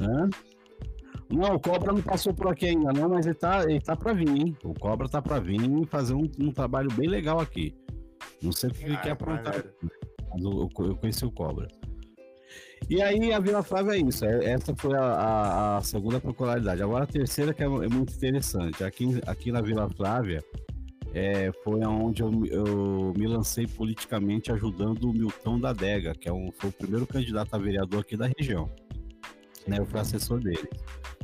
Hã? 0.00 0.28
Não, 1.30 1.56
o 1.56 1.60
Cobra 1.60 1.92
não 1.92 2.00
passou 2.00 2.32
por 2.32 2.48
aqui 2.48 2.66
ainda 2.66 2.90
não, 2.92 3.10
mas 3.10 3.26
ele 3.26 3.34
tá, 3.34 3.62
ele 3.64 3.80
tá 3.80 3.94
pra 3.94 4.14
vir, 4.14 4.28
hein? 4.28 4.56
O 4.64 4.72
Cobra 4.72 5.08
tá 5.08 5.20
pra 5.20 5.38
vir 5.38 5.60
e 5.60 5.86
fazer 5.86 6.14
um, 6.14 6.28
um, 6.40 6.50
trabalho 6.50 6.90
bem 6.94 7.06
legal 7.06 7.38
aqui. 7.38 7.74
Não 8.42 8.50
sei 8.50 8.70
o 8.70 8.72
que 8.72 8.84
ele 8.84 8.96
quer 8.96 9.10
aprontar, 9.10 9.62
mas 10.32 10.42
eu, 10.42 10.68
eu, 10.78 10.96
conheci 10.96 11.26
o 11.26 11.30
Cobra. 11.30 11.68
E 12.88 13.02
aí 13.02 13.32
a 13.32 13.40
Vila 13.40 13.62
Flávia 13.62 13.92
é 13.92 13.98
isso, 13.98 14.24
é, 14.24 14.52
essa 14.52 14.74
foi 14.74 14.96
a, 14.96 15.02
a, 15.02 15.76
a 15.76 15.82
segunda 15.82 16.18
peculiaridade. 16.18 16.82
Agora 16.82 17.04
a 17.04 17.06
terceira 17.06 17.52
que 17.52 17.62
é, 17.62 17.66
é, 17.66 17.88
muito 17.88 18.14
interessante. 18.14 18.82
Aqui, 18.82 19.20
aqui 19.26 19.52
na 19.52 19.60
Vila 19.60 19.90
Flávia 19.90 20.42
é, 21.12 21.52
foi 21.62 21.84
onde 21.84 22.22
eu, 22.22 22.46
eu, 22.46 23.12
me 23.14 23.26
lancei 23.26 23.66
politicamente 23.66 24.50
ajudando 24.50 25.10
o 25.10 25.12
Milton 25.12 25.60
da 25.60 25.74
Dega, 25.74 26.14
que 26.14 26.26
é 26.26 26.32
um, 26.32 26.50
foi 26.56 26.70
o 26.70 26.72
primeiro 26.72 27.06
candidato 27.06 27.52
a 27.52 27.58
vereador 27.58 28.00
aqui 28.00 28.16
da 28.16 28.30
região 28.38 28.70
né? 29.68 29.78
Eu 29.78 29.86
fui 29.86 30.00
assessor 30.00 30.40
dele. 30.40 30.68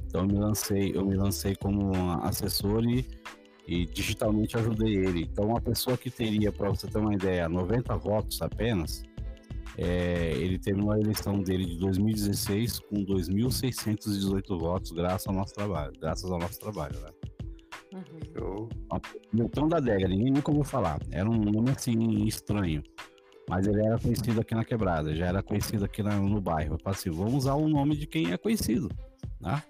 Então 0.07 0.23
eu 0.23 0.27
me 0.29 0.39
lancei, 0.39 0.93
eu 0.95 1.05
me 1.05 1.17
lancei 1.17 1.57
como 1.57 1.93
assessor 2.23 2.85
e, 2.85 3.05
e 3.67 3.87
digitalmente 3.87 4.57
ajudei 4.57 4.95
ele. 4.95 5.23
Então 5.23 5.47
uma 5.47 5.61
pessoa 5.61 5.97
que 5.97 6.11
teria, 6.11 6.53
para 6.53 6.69
você 6.69 6.87
ter 6.87 6.99
uma 6.99 7.15
ideia, 7.15 7.49
90 7.49 7.97
votos 7.97 8.41
apenas, 8.41 9.03
é, 9.77 10.33
ele 10.37 10.59
terminou 10.59 10.93
a 10.93 11.01
eleição 11.01 11.43
dele 11.43 11.65
de 11.65 11.79
2016 11.79 12.79
com 12.81 13.05
2.618 13.05 14.59
votos, 14.59 14.93
graças 14.93 15.27
ao 15.27 15.35
nosso 15.35 15.55
trabalho, 15.55 15.93
graças 16.01 16.31
ao 16.31 16.39
nosso 16.39 16.61
trabalho, 16.61 17.01
né? 17.01 17.09
Uhum. 17.93 18.69
Milton 19.33 19.69
da 19.69 19.79
Dega, 19.79 20.09
ninguém 20.09 20.33
nunca 20.33 20.51
ouviu 20.51 20.65
falar. 20.65 21.01
Era 21.11 21.29
um 21.29 21.39
nome 21.39 21.71
assim 21.71 22.25
estranho. 22.25 22.83
Mas 23.49 23.67
ele 23.67 23.85
era 23.85 23.99
conhecido 23.99 24.41
aqui 24.41 24.55
na 24.55 24.65
quebrada, 24.65 25.15
já 25.15 25.27
era 25.27 25.43
conhecido 25.43 25.85
aqui 25.85 26.03
na, 26.03 26.17
no 26.17 26.41
bairro. 26.41 26.75
Eu 26.75 26.79
falei 26.79 26.99
assim, 26.99 27.11
vamos 27.11 27.35
usar 27.35 27.55
o 27.55 27.69
nome 27.69 27.97
de 27.97 28.07
quem 28.07 28.33
é 28.33 28.39
conhecido, 28.39 28.89
tá? 29.41 29.63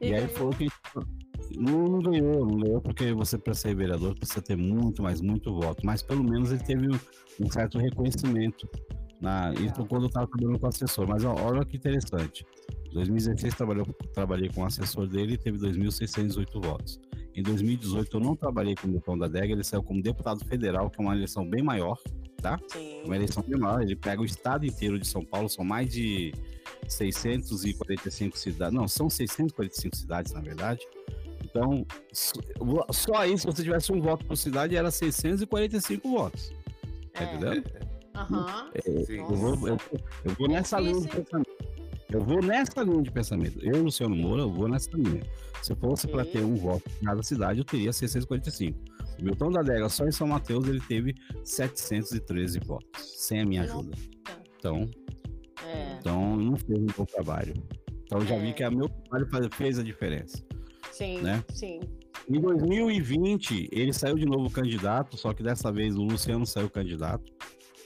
E, 0.00 0.08
e 0.08 0.14
aí 0.14 0.28
foi 0.28 0.46
o 0.46 0.50
que 0.50 0.68
não, 1.56 1.86
não, 1.88 2.00
ganhou, 2.00 2.46
não 2.46 2.58
ganhou 2.58 2.80
porque 2.80 3.12
você 3.12 3.36
para 3.38 3.54
ser 3.54 3.74
vereador 3.74 4.14
precisa 4.16 4.42
ter 4.42 4.56
muito, 4.56 5.02
mas 5.02 5.20
muito 5.20 5.52
voto. 5.54 5.84
Mas 5.84 6.02
pelo 6.02 6.22
menos 6.22 6.50
ele 6.50 6.62
teve 6.62 6.88
um 7.40 7.50
certo 7.50 7.78
reconhecimento. 7.78 8.68
Na, 9.20 9.52
isso 9.54 9.86
quando 9.86 10.02
eu 10.02 10.08
estava 10.08 10.26
trabalhando 10.26 10.58
com 10.58 10.66
assessor. 10.66 11.06
Mas 11.08 11.24
ó, 11.24 11.34
olha 11.34 11.64
que 11.64 11.76
interessante. 11.76 12.44
Em 12.90 12.94
2016 12.94 13.54
trabalhei, 13.54 13.84
trabalhei 14.12 14.48
com 14.50 14.62
o 14.62 14.64
assessor 14.64 15.06
dele 15.06 15.34
e 15.34 15.38
teve 15.38 15.58
2.608 15.58 16.60
votos. 16.60 17.00
Em 17.34 17.42
2018 17.42 18.16
eu 18.16 18.20
não 18.20 18.36
trabalhei 18.36 18.74
com 18.74 18.86
o 18.86 18.90
Milton 18.90 19.16
da 19.16 19.26
Dega, 19.26 19.52
ele 19.52 19.64
saiu 19.64 19.82
como 19.82 20.02
deputado 20.02 20.44
federal, 20.44 20.90
que 20.90 21.00
é 21.00 21.04
uma 21.04 21.14
eleição 21.14 21.48
bem 21.48 21.62
maior, 21.62 21.96
tá? 22.42 22.60
Sim. 22.68 23.02
Uma 23.04 23.16
eleição 23.16 23.44
maior, 23.48 23.80
ele 23.80 23.96
pega 23.96 24.20
o 24.20 24.24
estado 24.24 24.66
inteiro 24.66 24.98
de 24.98 25.06
São 25.06 25.24
Paulo, 25.24 25.48
são 25.48 25.64
mais 25.64 25.90
de 25.90 26.34
645 26.88 28.36
cidades, 28.36 28.74
não, 28.74 28.88
são 28.88 29.08
645 29.08 29.96
cidades 29.96 30.32
na 30.32 30.40
verdade. 30.40 30.80
Então, 31.44 31.86
só 32.90 33.16
aí, 33.16 33.38
se 33.38 33.44
você 33.44 33.62
tivesse 33.62 33.92
um 33.92 34.00
voto 34.00 34.24
por 34.24 34.36
cidade, 34.36 34.74
era 34.74 34.90
645 34.90 36.10
votos. 36.10 36.52
Tá 37.12 37.24
é. 37.24 37.34
entendendo? 37.34 37.70
Uhum. 38.14 38.46
É, 38.74 39.18
eu, 39.18 39.26
vou, 39.26 39.68
eu, 39.68 39.78
eu, 40.24 40.34
vou 40.38 40.48
nessa 40.48 40.80
linha 40.80 41.00
de 41.00 41.08
pensamento. 41.08 41.50
Eu 42.10 42.20
vou 42.20 42.42
nessa 42.42 42.82
linha 42.82 43.02
de 43.02 43.10
pensamento. 43.10 43.58
Eu, 43.62 43.82
Luciano 43.82 44.14
Moura, 44.14 44.42
eu 44.42 44.52
vou 44.52 44.68
nessa 44.68 44.90
linha. 44.94 45.22
Se 45.62 45.74
fosse 45.74 46.06
para 46.08 46.24
ter 46.24 46.44
um 46.44 46.56
voto 46.56 46.82
em 47.00 47.04
cada 47.06 47.22
cidade, 47.22 47.60
eu 47.60 47.64
teria 47.64 47.92
645. 47.92 48.78
O 49.18 49.24
Milton 49.24 49.50
da 49.50 49.60
Adega, 49.60 49.88
só 49.88 50.06
em 50.06 50.12
São 50.12 50.26
Mateus, 50.26 50.66
ele 50.66 50.80
teve 50.80 51.14
713 51.44 52.60
votos, 52.60 53.14
sem 53.18 53.40
a 53.40 53.44
minha 53.44 53.62
ajuda. 53.62 53.96
Então, 54.58 54.88
é. 55.64 55.96
então 55.98 56.36
não 56.36 56.56
fez 56.56 56.78
um 56.78 56.86
bom 56.86 57.04
trabalho. 57.04 57.54
Então, 58.04 58.20
eu 58.20 58.26
já 58.26 58.34
é. 58.36 58.40
vi 58.40 58.52
que 58.52 58.64
o 58.64 58.72
meu 58.72 58.88
trabalho 58.88 59.48
fez 59.52 59.78
a 59.78 59.82
diferença. 59.82 60.42
Sim, 60.90 61.22
né? 61.22 61.42
sim. 61.50 61.80
Em 62.28 62.40
2020, 62.40 63.68
ele 63.72 63.92
saiu 63.92 64.16
de 64.16 64.26
novo 64.26 64.48
candidato, 64.50 65.16
só 65.16 65.32
que 65.32 65.42
dessa 65.42 65.72
vez 65.72 65.96
o 65.96 66.02
Luciano 66.02 66.46
saiu 66.46 66.70
candidato, 66.70 67.24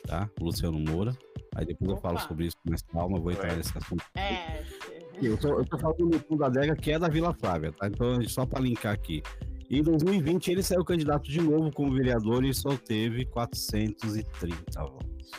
tá? 0.07 0.29
O 0.41 0.45
Luciano 0.45 0.79
Moura. 0.79 1.17
Aí 1.55 1.65
depois 1.65 1.93
Opa. 1.93 1.99
eu 1.99 2.03
falo 2.03 2.29
sobre 2.29 2.47
isso 2.47 2.57
com 2.63 2.69
mais 2.69 2.83
calma, 2.83 3.19
vou 3.19 3.33
entrar 3.33 3.57
nesse 3.57 3.77
assunto. 3.77 4.05
É. 4.15 4.63
Eu 5.23 5.39
tô, 5.39 5.49
eu 5.59 5.65
tô 5.65 5.79
falando 5.79 5.97
do 5.97 6.07
Milton 6.09 6.37
da 6.37 6.47
Adega, 6.47 6.77
que 6.77 6.93
é 6.93 6.99
da 6.99 7.09
Vila 7.09 7.33
Flávia, 7.33 7.73
tá? 7.73 7.87
Então, 7.87 8.23
só 8.29 8.45
para 8.45 8.61
linkar 8.61 8.93
aqui. 8.93 9.23
Em 9.71 9.83
2020, 9.83 10.51
ele 10.51 10.63
saiu 10.63 10.85
candidato 10.85 11.31
de 11.31 11.41
novo 11.41 11.73
como 11.73 11.93
vereador 11.93 12.45
e 12.45 12.55
só 12.55 12.77
teve 12.77 13.25
430 13.27 14.81
votos. 14.81 15.31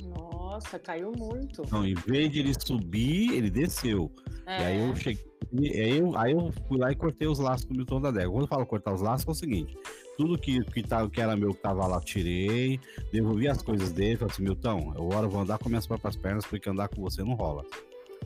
Nossa, 0.00 0.78
caiu 0.78 1.12
muito. 1.12 1.62
Então, 1.62 1.84
em 1.84 1.94
vez 1.94 2.30
de 2.30 2.38
ele 2.40 2.54
subir, 2.58 3.32
ele 3.32 3.50
desceu. 3.50 4.10
É. 4.46 4.60
E 4.60 4.64
aí 4.64 4.88
eu 4.88 4.96
cheguei. 4.96 5.26
Aí 5.58 5.98
eu, 5.98 6.16
aí 6.18 6.32
eu 6.32 6.52
fui 6.66 6.78
lá 6.78 6.90
e 6.90 6.94
cortei 6.94 7.26
os 7.26 7.38
laços 7.38 7.66
do 7.66 7.74
Milton 7.74 8.00
da 8.00 8.08
Adega. 8.08 8.30
Quando 8.30 8.42
eu 8.42 8.48
falo 8.48 8.66
cortar 8.66 8.94
os 8.94 9.00
laços, 9.00 9.26
é 9.26 9.30
o 9.30 9.34
seguinte: 9.34 9.76
tudo 10.16 10.38
que, 10.38 10.62
que, 10.64 10.82
tá, 10.82 11.08
que 11.08 11.20
era 11.20 11.36
meu 11.36 11.50
que 11.50 11.60
tava 11.60 11.86
lá, 11.86 12.00
tirei, 12.00 12.80
devolvi 13.12 13.48
as 13.48 13.62
coisas 13.62 13.92
dele, 13.92 14.16
falei 14.16 14.32
assim, 14.32 14.42
Milton, 14.42 14.92
agora 14.96 15.26
eu 15.26 15.30
vou 15.30 15.42
andar 15.42 15.58
com 15.58 15.68
minhas 15.68 15.86
próprias 15.86 16.16
pernas, 16.16 16.46
porque 16.46 16.68
andar 16.68 16.88
com 16.88 17.00
você 17.00 17.22
não 17.22 17.34
rola. 17.34 17.64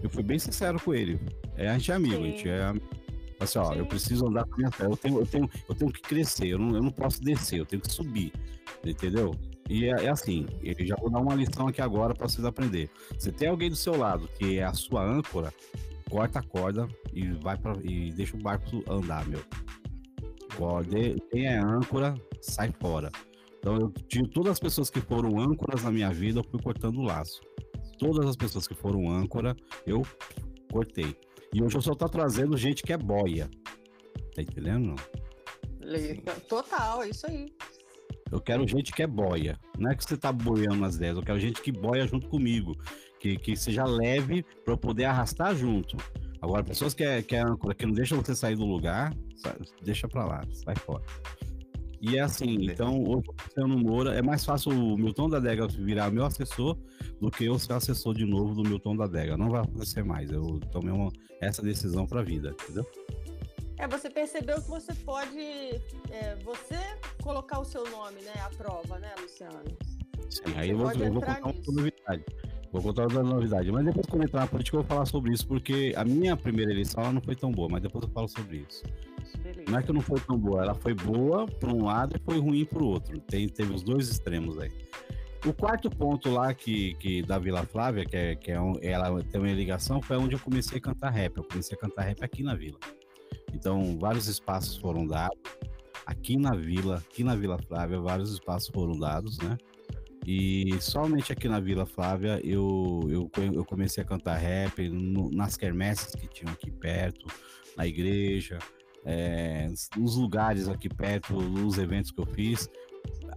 Eu 0.02 0.08
fui 0.08 0.22
bem 0.22 0.38
sincero 0.38 0.80
com 0.80 0.94
ele. 0.94 1.20
É, 1.56 1.68
a 1.68 1.76
gente 1.76 1.92
é 1.92 1.94
amigo, 1.94 2.16
Sim. 2.16 2.22
a 2.22 2.26
gente 2.26 2.48
é 2.48 2.72
Assim, 3.40 3.58
ó, 3.58 3.72
eu 3.72 3.86
preciso 3.86 4.28
andar 4.28 4.44
com 4.44 4.56
minha 4.58 4.70
perna, 4.70 4.92
eu 4.92 4.96
tenho, 4.96 5.18
eu 5.18 5.26
tenho, 5.26 5.50
eu 5.68 5.74
tenho 5.74 5.90
que 5.90 6.02
crescer, 6.02 6.48
eu 6.48 6.58
não, 6.58 6.76
eu 6.76 6.82
não 6.82 6.90
posso 6.90 7.22
descer, 7.22 7.58
eu 7.58 7.66
tenho 7.66 7.80
que 7.80 7.90
subir, 7.90 8.32
entendeu? 8.84 9.34
E 9.68 9.86
é, 9.86 10.04
é 10.04 10.10
assim, 10.10 10.46
eu 10.62 10.86
já 10.86 10.94
vou 10.96 11.10
dar 11.10 11.20
uma 11.20 11.34
lição 11.34 11.66
aqui 11.66 11.80
agora 11.80 12.14
para 12.14 12.28
vocês 12.28 12.44
aprender. 12.44 12.90
Você 13.18 13.32
tem 13.32 13.48
alguém 13.48 13.70
do 13.70 13.76
seu 13.76 13.96
lado 13.96 14.28
que 14.38 14.58
é 14.58 14.64
a 14.64 14.74
sua 14.74 15.02
âncora, 15.02 15.54
corta 16.10 16.40
a 16.40 16.42
corda 16.42 16.86
e 17.14 17.28
vai 17.28 17.56
para 17.56 17.78
e 17.82 18.12
deixa 18.12 18.36
o 18.36 18.40
barco 18.40 18.84
andar, 18.88 19.26
meu. 19.26 19.40
Quem 21.30 21.46
é 21.46 21.56
âncora, 21.56 22.14
sai 22.42 22.74
fora. 22.78 23.10
Então 23.58 23.76
eu 23.76 23.90
tive 24.08 24.28
todas 24.28 24.52
as 24.52 24.58
pessoas 24.58 24.90
que 24.90 25.00
foram 25.00 25.38
âncoras 25.38 25.82
na 25.84 25.90
minha 25.90 26.10
vida, 26.10 26.40
eu 26.40 26.44
fui 26.44 26.60
cortando 26.60 26.98
o 26.98 27.02
laço. 27.02 27.40
Todas 27.98 28.26
as 28.26 28.36
pessoas 28.36 28.66
que 28.66 28.74
foram 28.74 29.08
âncora, 29.10 29.56
eu 29.86 30.02
cortei. 30.70 31.16
E 31.52 31.62
hoje 31.62 31.76
eu 31.76 31.82
só 31.82 31.94
tô 31.94 32.08
trazendo 32.08 32.56
gente 32.56 32.82
que 32.82 32.92
é 32.92 32.96
boia. 32.96 33.50
Tá 34.34 34.42
entendendo? 34.42 34.94
Total, 36.48 37.02
é 37.02 37.08
isso 37.08 37.26
aí. 37.26 37.52
Eu 38.30 38.40
quero 38.40 38.66
gente 38.66 38.92
que 38.92 39.02
é 39.02 39.06
boia. 39.06 39.58
Não 39.76 39.90
é 39.90 39.94
que 39.94 40.04
você 40.04 40.16
tá 40.16 40.30
boiando 40.30 40.76
nas 40.76 40.94
ideias, 40.94 41.16
eu 41.16 41.22
quero 41.22 41.40
gente 41.40 41.60
que 41.60 41.72
boia 41.72 42.06
junto 42.06 42.28
comigo. 42.28 42.76
Que, 43.18 43.36
que 43.36 43.56
seja 43.56 43.84
leve 43.84 44.42
para 44.64 44.72
eu 44.72 44.78
poder 44.78 45.04
arrastar 45.04 45.54
junto. 45.54 45.96
Agora, 46.40 46.64
pessoas 46.64 46.94
que 46.94 47.04
é, 47.04 47.20
que 47.22 47.36
é 47.36 47.40
âncora, 47.40 47.74
que 47.74 47.84
não 47.84 47.92
deixam 47.92 48.16
você 48.16 48.34
sair 48.34 48.56
do 48.56 48.64
lugar, 48.64 49.14
deixa 49.82 50.08
para 50.08 50.24
lá, 50.24 50.42
sai 50.52 50.74
fora. 50.76 51.04
E 52.00 52.16
é 52.16 52.20
assim, 52.20 52.64
então, 52.64 53.02
hoje 53.02 53.28
o 53.28 53.34
Luciano 53.44 53.78
Moura, 53.78 54.14
é 54.14 54.22
mais 54.22 54.42
fácil 54.44 54.72
o 54.72 54.96
Milton 54.96 55.28
da 55.28 55.38
Dega 55.38 55.66
virar 55.68 56.10
meu 56.10 56.24
assessor 56.24 56.78
do 57.20 57.30
que 57.30 57.44
eu 57.44 57.58
ser 57.58 57.74
assessor 57.74 58.14
de 58.14 58.24
novo 58.24 58.54
do 58.54 58.68
Milton 58.68 58.96
da 58.96 59.06
Dega. 59.06 59.36
Não 59.36 59.50
vai 59.50 59.60
acontecer 59.60 60.02
mais. 60.02 60.30
Eu 60.30 60.58
tomei 60.72 60.92
uma, 60.92 61.12
essa 61.42 61.60
decisão 61.60 62.06
para 62.06 62.20
a 62.20 62.24
vida, 62.24 62.54
entendeu? 62.58 62.86
É, 63.76 63.86
você 63.86 64.08
percebeu 64.08 64.62
que 64.62 64.68
você 64.68 64.94
pode 64.94 65.40
é, 66.10 66.36
você 66.42 66.78
colocar 67.22 67.60
o 67.60 67.64
seu 67.64 67.88
nome, 67.90 68.20
né, 68.22 68.32
à 68.44 68.48
prova, 68.50 68.98
né, 68.98 69.10
Luciano? 69.20 69.64
Sim, 70.28 70.42
você 70.44 70.58
aí 70.58 70.70
eu 70.70 70.78
vou, 70.78 70.92
eu 70.92 71.12
vou 71.12 71.22
contar 71.22 71.40
uma 71.42 71.52
novidade. 71.82 72.24
Vou 72.72 72.82
contar 72.82 73.02
outra 73.02 73.22
novidade. 73.22 73.72
Mas 73.72 73.84
depois, 73.84 74.06
quando 74.06 74.24
entrar 74.24 74.40
na 74.40 74.46
política, 74.46 74.76
eu 74.76 74.82
vou 74.82 74.88
falar 74.88 75.04
sobre 75.04 75.32
isso, 75.32 75.46
porque 75.46 75.92
a 75.96 76.04
minha 76.04 76.36
primeira 76.36 76.70
eleição 76.70 77.02
ela 77.02 77.12
não 77.12 77.20
foi 77.20 77.34
tão 77.34 77.50
boa, 77.50 77.68
mas 77.68 77.82
depois 77.82 78.04
eu 78.04 78.10
falo 78.10 78.28
sobre 78.28 78.64
isso. 78.68 78.84
Não 79.68 79.78
é 79.78 79.82
que 79.82 79.92
não 79.92 80.00
foi 80.00 80.20
tão 80.20 80.36
boa, 80.38 80.62
ela 80.62 80.74
foi 80.74 80.94
boa 80.94 81.46
para 81.46 81.72
um 81.72 81.84
lado 81.84 82.16
e 82.16 82.20
foi 82.20 82.38
ruim 82.38 82.64
para 82.64 82.82
o 82.82 82.86
outro. 82.86 83.18
Tem, 83.20 83.48
teve 83.48 83.72
os 83.72 83.82
dois 83.82 84.08
extremos 84.08 84.58
aí. 84.58 84.70
O 85.46 85.54
quarto 85.54 85.88
ponto 85.88 86.30
lá 86.30 86.52
que, 86.52 86.94
que 86.94 87.22
da 87.22 87.38
Vila 87.38 87.64
Flávia, 87.64 88.04
que, 88.04 88.16
é, 88.16 88.34
que 88.34 88.50
é 88.50 88.60
um, 88.60 88.74
ela 88.82 89.22
tem 89.24 89.40
uma 89.40 89.50
ligação, 89.52 90.02
foi 90.02 90.18
onde 90.18 90.34
eu 90.34 90.38
comecei 90.38 90.78
a 90.78 90.80
cantar 90.80 91.10
rap. 91.10 91.36
Eu 91.36 91.44
comecei 91.44 91.76
a 91.76 91.80
cantar 91.80 92.02
rap 92.02 92.22
aqui 92.22 92.42
na 92.42 92.54
Vila. 92.54 92.78
Então, 93.54 93.98
vários 93.98 94.28
espaços 94.28 94.76
foram 94.76 95.06
dados. 95.06 95.38
Aqui 96.04 96.36
na 96.36 96.54
Vila, 96.54 96.96
aqui 96.96 97.24
na 97.24 97.34
Vila 97.34 97.58
Flávia, 97.58 97.98
vários 98.00 98.32
espaços 98.32 98.68
foram 98.68 98.98
dados, 98.98 99.38
né? 99.38 99.56
E 100.26 100.76
somente 100.80 101.32
aqui 101.32 101.48
na 101.48 101.58
Vila 101.58 101.86
Flávia 101.86 102.40
eu, 102.44 103.00
eu, 103.08 103.30
eu 103.54 103.64
comecei 103.64 104.02
a 104.02 104.06
cantar 104.06 104.36
rap 104.36 104.86
no, 104.88 105.30
nas 105.30 105.56
quermesses 105.56 106.14
que 106.14 106.28
tinham 106.28 106.52
aqui 106.52 106.70
perto, 106.70 107.26
na 107.76 107.86
igreja, 107.86 108.58
é, 109.04 109.68
nos 109.96 110.16
lugares 110.16 110.68
aqui 110.68 110.88
perto, 110.88 111.34
nos 111.40 111.78
eventos 111.78 112.10
que 112.10 112.20
eu 112.20 112.26
fiz. 112.26 112.68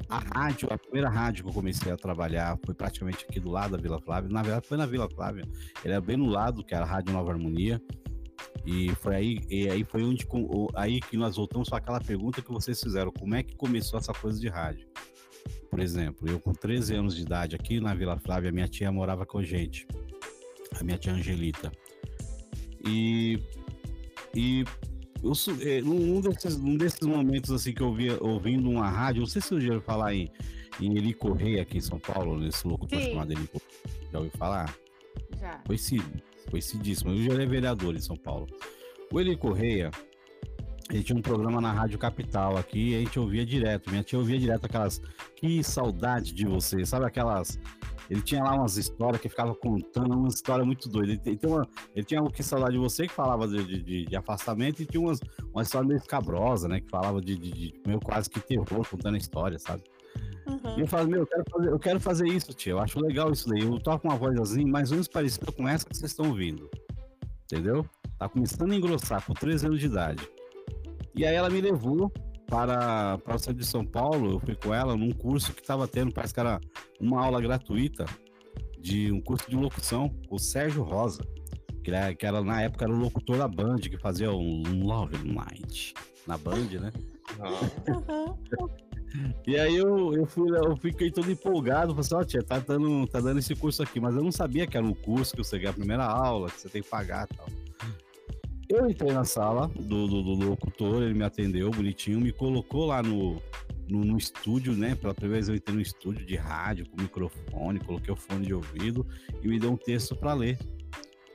A 0.09 0.19
rádio, 0.19 0.67
a 0.71 0.77
primeira 0.77 1.09
rádio 1.09 1.43
que 1.43 1.49
eu 1.49 1.53
comecei 1.53 1.91
a 1.91 1.97
trabalhar 1.97 2.57
foi 2.65 2.73
praticamente 2.73 3.25
aqui 3.27 3.39
do 3.39 3.49
lado 3.49 3.75
da 3.75 3.81
Vila 3.81 3.99
Flávia. 3.99 4.29
Na 4.29 4.41
verdade, 4.41 4.67
foi 4.67 4.77
na 4.77 4.85
Vila 4.85 5.09
Flávia. 5.09 5.47
Ele 5.83 5.93
é 5.93 6.01
bem 6.01 6.17
no 6.17 6.27
lado, 6.27 6.63
que 6.63 6.75
era 6.75 6.83
a 6.83 6.87
Rádio 6.87 7.13
Nova 7.13 7.31
Harmonia. 7.31 7.81
E 8.65 8.89
foi 8.95 9.15
aí, 9.15 9.39
e 9.49 9.69
aí 9.69 9.83
foi 9.83 10.03
onde 10.03 10.27
aí 10.75 10.99
que 10.99 11.17
nós 11.17 11.35
voltamos 11.35 11.69
para 11.69 11.79
aquela 11.79 11.99
pergunta 11.99 12.41
que 12.41 12.51
vocês 12.51 12.81
fizeram, 12.81 13.11
como 13.11 13.35
é 13.35 13.43
que 13.43 13.55
começou 13.55 13.99
essa 13.99 14.13
coisa 14.13 14.39
de 14.39 14.47
rádio? 14.47 14.87
Por 15.69 15.79
exemplo, 15.79 16.29
eu 16.29 16.39
com 16.39 16.53
13 16.53 16.95
anos 16.95 17.15
de 17.15 17.23
idade 17.23 17.55
aqui 17.55 17.79
na 17.79 17.93
Vila 17.93 18.17
Flávia, 18.19 18.51
minha 18.51 18.67
tia 18.67 18.91
morava 18.91 19.25
com 19.25 19.39
a 19.39 19.43
gente, 19.43 19.87
a 20.79 20.83
minha 20.83 20.97
tia 20.97 21.13
Angelita. 21.13 21.71
E 22.85 23.39
e 24.35 24.63
eu, 25.23 25.33
é, 25.61 25.81
num, 25.81 26.19
desses, 26.21 26.57
num 26.57 26.75
desses 26.75 27.07
momentos 27.07 27.51
assim 27.51 27.73
que 27.73 27.81
eu 27.81 27.93
via 27.93 28.17
ouvindo 28.21 28.69
uma 28.69 28.89
rádio, 28.89 29.21
não 29.21 29.27
sei 29.27 29.41
se 29.41 29.53
eu 29.53 29.61
já 29.61 29.79
falar 29.81 30.13
em, 30.13 30.29
em 30.79 30.97
Eli 30.97 31.13
Correia 31.13 31.61
aqui 31.61 31.77
em 31.77 31.81
São 31.81 31.99
Paulo, 31.99 32.37
nesse 32.37 32.67
locutor 32.67 32.99
Sim. 32.99 33.11
chamado 33.11 33.31
Eli 33.31 33.47
Correia. 33.47 34.01
Já 34.11 34.17
ouviu 34.19 34.31
falar? 34.37 34.75
Já. 35.39 35.57
Conhecido 35.65 36.23
conhecidíssimo. 36.53 37.11
Eu 37.11 37.35
já 37.35 37.41
é 37.41 37.45
vereador 37.45 37.95
em 37.95 37.99
São 37.99 38.15
Paulo. 38.15 38.47
O 39.11 39.19
Eli 39.19 39.35
Correia, 39.35 39.89
ele 40.91 41.03
tinha 41.03 41.17
um 41.17 41.21
programa 41.21 41.59
na 41.59 41.71
Rádio 41.71 41.97
Capital 41.97 42.57
aqui 42.57 42.91
e 42.91 42.95
a 42.95 42.99
gente 42.99 43.19
ouvia 43.19 43.45
direto. 43.45 43.89
Minha 43.89 44.03
tia 44.03 44.19
ouvia 44.19 44.37
direto 44.37 44.65
aquelas. 44.65 45.01
Que 45.35 45.63
saudade 45.63 46.33
de 46.33 46.45
você, 46.45 46.85
sabe 46.85 47.05
aquelas. 47.05 47.59
Ele 48.09 48.21
tinha 48.21 48.43
lá 48.43 48.55
umas 48.55 48.77
histórias 48.77 49.21
que 49.21 49.29
ficava 49.29 49.55
contando, 49.55 50.17
uma 50.17 50.27
história 50.27 50.63
muito 50.65 50.89
doida. 50.89 51.13
Ele, 51.25 51.37
tem 51.37 51.49
uma, 51.49 51.67
ele 51.95 52.05
tinha 52.05 52.21
o 52.21 52.29
Que 52.29 52.43
Saudade 52.43 52.73
de 52.73 52.79
Você, 52.79 53.07
que 53.07 53.13
falava 53.13 53.47
de, 53.47 53.83
de, 53.83 54.05
de, 54.05 54.15
afastamento, 54.15 54.81
e 54.81 54.85
tinha 54.85 55.01
umas, 55.01 55.19
uma 55.53 55.63
história 55.63 55.87
meio 55.87 55.97
escabrosa, 55.97 56.67
né? 56.67 56.81
Que 56.81 56.89
falava 56.89 57.21
de, 57.21 57.35
de, 57.35 57.51
de 57.51 57.81
meio 57.85 57.99
quase 57.99 58.29
que 58.29 58.39
terror, 58.39 58.87
contando 58.89 59.15
a 59.15 59.17
história, 59.17 59.57
sabe? 59.57 59.83
Uhum. 60.47 60.77
E 60.77 60.81
eu 60.81 60.87
falo, 60.87 61.09
meu, 61.09 61.21
eu 61.21 61.27
quero, 61.27 61.43
fazer, 61.49 61.69
eu 61.69 61.79
quero 61.79 61.99
fazer 61.99 62.27
isso, 62.27 62.53
tia. 62.53 62.73
Eu 62.73 62.79
acho 62.79 62.99
legal 62.99 63.31
isso 63.31 63.47
daí. 63.49 63.61
Eu 63.61 63.79
toco 63.79 64.07
uma 64.07 64.17
voz 64.17 64.39
assim, 64.39 64.65
mais 64.65 64.91
ou 64.91 64.95
menos 64.95 65.07
parecida 65.07 65.51
com 65.51 65.67
essa 65.67 65.85
que 65.85 65.95
vocês 65.95 66.11
estão 66.11 66.27
ouvindo. 66.27 66.69
Entendeu? 67.45 67.85
Tá 68.17 68.27
começando 68.27 68.71
a 68.71 68.75
engrossar, 68.75 69.25
com 69.25 69.33
13 69.33 69.67
anos 69.67 69.79
de 69.79 69.85
idade. 69.85 70.27
E 71.15 71.25
aí 71.25 71.35
ela 71.35 71.49
me 71.49 71.61
levou 71.61 72.11
para, 72.53 73.17
para 73.17 73.35
o 73.35 73.39
centro 73.39 73.55
de 73.55 73.65
São 73.65 73.83
Paulo, 73.83 74.33
eu 74.33 74.39
fui 74.39 74.55
com 74.55 74.71
ela 74.71 74.95
num 74.95 75.11
curso 75.11 75.51
que 75.53 75.61
estava 75.61 75.87
tendo, 75.87 76.13
parece 76.13 76.35
que 76.35 76.39
era 76.39 76.61
uma 76.99 77.19
aula 77.25 77.41
gratuita 77.41 78.05
de 78.79 79.11
um 79.11 79.19
curso 79.19 79.49
de 79.49 79.55
locução 79.55 80.07
com 80.29 80.35
o 80.35 80.39
Sérgio 80.39 80.83
Rosa, 80.83 81.25
que 81.83 81.89
era, 81.89 82.13
que 82.13 82.23
era 82.23 82.43
na 82.43 82.61
época 82.61 82.85
era 82.85 82.93
o 82.93 82.97
locutor 82.97 83.39
da 83.39 83.47
Band, 83.47 83.77
que 83.77 83.97
fazia 83.97 84.31
um 84.31 84.83
Love 84.83 85.17
Night 85.27 85.95
na 86.27 86.37
Band, 86.37 86.67
né? 86.79 86.91
E 89.45 89.59
aí 89.59 89.75
eu, 89.75 90.11
eu, 90.15 90.25
fui, 90.25 90.49
eu 90.49 90.75
fiquei 90.75 91.11
todo 91.11 91.31
empolgado, 91.31 91.93
falei 91.93 92.01
assim, 92.01 92.15
ó, 92.15 92.19
oh, 92.19 92.25
tia, 92.25 92.41
tá 92.41 92.57
dando, 92.57 93.05
tá 93.05 93.19
dando 93.21 93.37
esse 93.37 93.53
curso 93.53 93.83
aqui, 93.83 93.99
mas 93.99 94.15
eu 94.15 94.23
não 94.23 94.31
sabia 94.31 94.65
que 94.65 94.75
era 94.75 94.83
um 94.83 94.93
curso 94.93 95.35
que 95.35 95.43
você 95.43 95.59
ganha 95.59 95.69
a 95.69 95.73
primeira 95.73 96.03
aula, 96.03 96.49
que 96.49 96.59
você 96.59 96.67
tem 96.67 96.81
que 96.81 96.89
pagar 96.89 97.27
e 97.31 97.37
tal. 97.37 97.45
Eu 98.69 98.89
entrei 98.89 99.11
na 99.11 99.23
sala 99.23 99.67
do, 99.67 100.07
do, 100.07 100.23
do, 100.23 100.49
locutor, 100.49 101.03
ele 101.03 101.13
me 101.13 101.23
atendeu 101.23 101.69
bonitinho, 101.69 102.19
me 102.19 102.31
colocou 102.31 102.85
lá 102.85 103.03
no, 103.03 103.41
no, 103.89 104.03
no, 104.03 104.17
estúdio, 104.17 104.73
né? 104.73 104.95
Pela 104.95 105.13
primeira 105.13 105.35
vez 105.35 105.49
eu 105.49 105.55
entrei 105.55 105.75
no 105.75 105.81
estúdio 105.81 106.25
de 106.25 106.35
rádio 106.35 106.87
com 106.89 107.01
microfone, 107.01 107.79
coloquei 107.79 108.13
o 108.13 108.17
fone 108.17 108.45
de 108.45 108.53
ouvido 108.53 109.05
e 109.41 109.47
me 109.47 109.59
deu 109.59 109.71
um 109.71 109.77
texto 109.77 110.15
para 110.15 110.33
ler. 110.33 110.57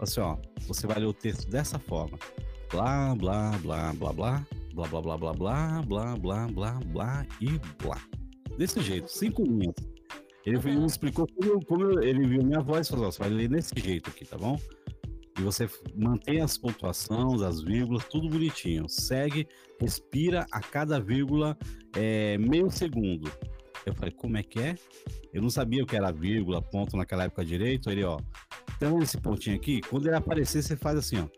Assim, 0.01 0.21
ó, 0.21 0.37
você 0.67 0.87
vai 0.87 0.99
ler 0.99 1.07
o 1.07 1.13
texto 1.13 1.49
dessa 1.51 1.79
forma. 1.79 2.19
Blá, 2.71 3.15
blá, 3.15 3.53
blá, 3.63 3.93
blá, 3.93 4.13
blá, 4.13 4.47
blá, 4.75 4.89
blá, 4.89 5.01
blá, 5.01 5.17
blá, 5.19 5.33
blá, 5.33 5.83
blá, 5.83 6.17
blá, 6.17 6.47
blá, 6.49 6.81
blá 6.87 7.27
e 7.41 7.59
blá. 7.83 8.01
Desse 8.57 8.81
jeito, 8.81 9.11
cinco 9.11 9.43
linhas. 9.43 9.75
Ele 10.47 10.59
me 10.59 10.87
explicou 10.87 11.27
como, 11.27 11.65
como 11.67 12.01
ele 12.01 12.27
viu 12.27 12.43
minha 12.43 12.61
voz 12.61 12.87
e 12.87 12.91
falou: 12.91 13.13
você 13.13 13.19
vai 13.19 13.29
ler 13.29 13.49
desse 13.49 13.79
jeito 13.79 14.09
aqui, 14.09 14.25
tá 14.25 14.39
bom? 14.39 14.59
E 15.39 15.43
você 15.43 15.69
mantém 15.95 16.41
as 16.41 16.59
pontuações, 16.59 17.43
as 17.43 17.63
vírgulas, 17.63 18.05
tudo 18.05 18.29
bonitinho. 18.29 18.89
Segue, 18.89 19.47
respira 19.81 20.47
a 20.51 20.61
cada 20.61 21.01
vírgula 21.01 21.57
é, 21.97 22.37
meio 22.39 22.71
segundo. 22.71 23.31
Eu 23.87 23.95
falei, 23.95 24.13
como 24.13 24.37
é 24.37 24.43
que 24.43 24.59
é? 24.59 24.75
Eu 25.33 25.41
não 25.41 25.49
sabia 25.49 25.83
o 25.83 25.87
que 25.87 25.97
era 25.97 26.11
vírgula, 26.11 26.61
ponto 26.61 26.97
naquela 26.97 27.25
época 27.25 27.45
direito. 27.45 27.89
Ele, 27.89 28.03
ó, 28.05 28.19
vendo 28.81 29.03
esse 29.03 29.19
pontinho 29.19 29.57
aqui? 29.57 29.81
Quando 29.81 30.07
ele 30.07 30.17
aparecer, 30.17 30.63
você 30.63 30.77
faz 30.77 30.99
assim, 30.99 31.19
ó. 31.19 31.29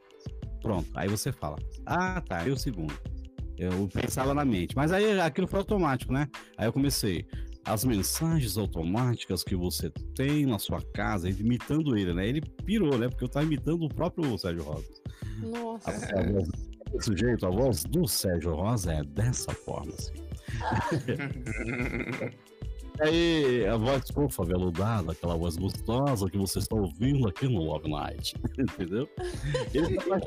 Pronto. 0.63 0.89
Aí 0.95 1.09
você 1.09 1.31
fala, 1.31 1.59
ah, 1.87 2.21
tá, 2.21 2.43
meio 2.43 2.57
segundo. 2.57 2.95
Eu 3.59 3.87
pensava 3.93 4.33
na 4.33 4.45
mente. 4.45 4.75
Mas 4.75 4.91
aí 4.93 5.21
aquilo 5.21 5.47
foi 5.47 5.59
automático, 5.59 6.13
né? 6.13 6.27
Aí 6.57 6.67
eu 6.67 6.73
comecei 6.73 7.27
as 7.65 7.85
mensagens 7.85 8.57
automáticas 8.57 9.45
que 9.45 9.55
você 9.55 9.91
tem 10.15 10.47
na 10.47 10.59
sua 10.59 10.81
casa, 10.93 11.29
imitando 11.29 11.97
ele, 11.97 12.15
né? 12.15 12.29
Ele 12.29 12.41
pirou, 12.65 12.99
né? 12.99 13.09
Porque 13.09 13.25
eu 13.25 13.29
tava 13.29 13.47
imitando 13.47 13.85
o 13.85 13.89
próprio 13.89 14.37
Sérgio 14.39 14.65
Rosa. 14.65 14.89
Nossa. 15.39 15.91
A, 15.91 16.21
a 16.21 16.33
voz, 16.33 16.49
desse 16.93 17.17
jeito, 17.17 17.47
a 17.47 17.51
voz 17.51 17.85
do 17.85 18.07
Sérgio 18.07 18.55
Rosa 18.55 18.93
é 18.93 19.05
dessa 19.05 19.53
forma, 19.53 19.93
assim. 19.93 20.15
Aí 23.01 23.67
a 23.67 23.79
voz 23.79 24.11
fofa, 24.11 24.45
veludada, 24.45 25.13
aquela 25.13 25.35
voz 25.35 25.57
gostosa 25.57 26.29
que 26.29 26.37
você 26.37 26.59
está 26.59 26.77
ouvindo 26.77 27.27
aqui 27.27 27.49
no 27.49 27.63
Love 27.63 27.91
Night, 27.91 28.35
entendeu? 28.59 29.09
Ele 29.73 29.97
tá 30.05 30.21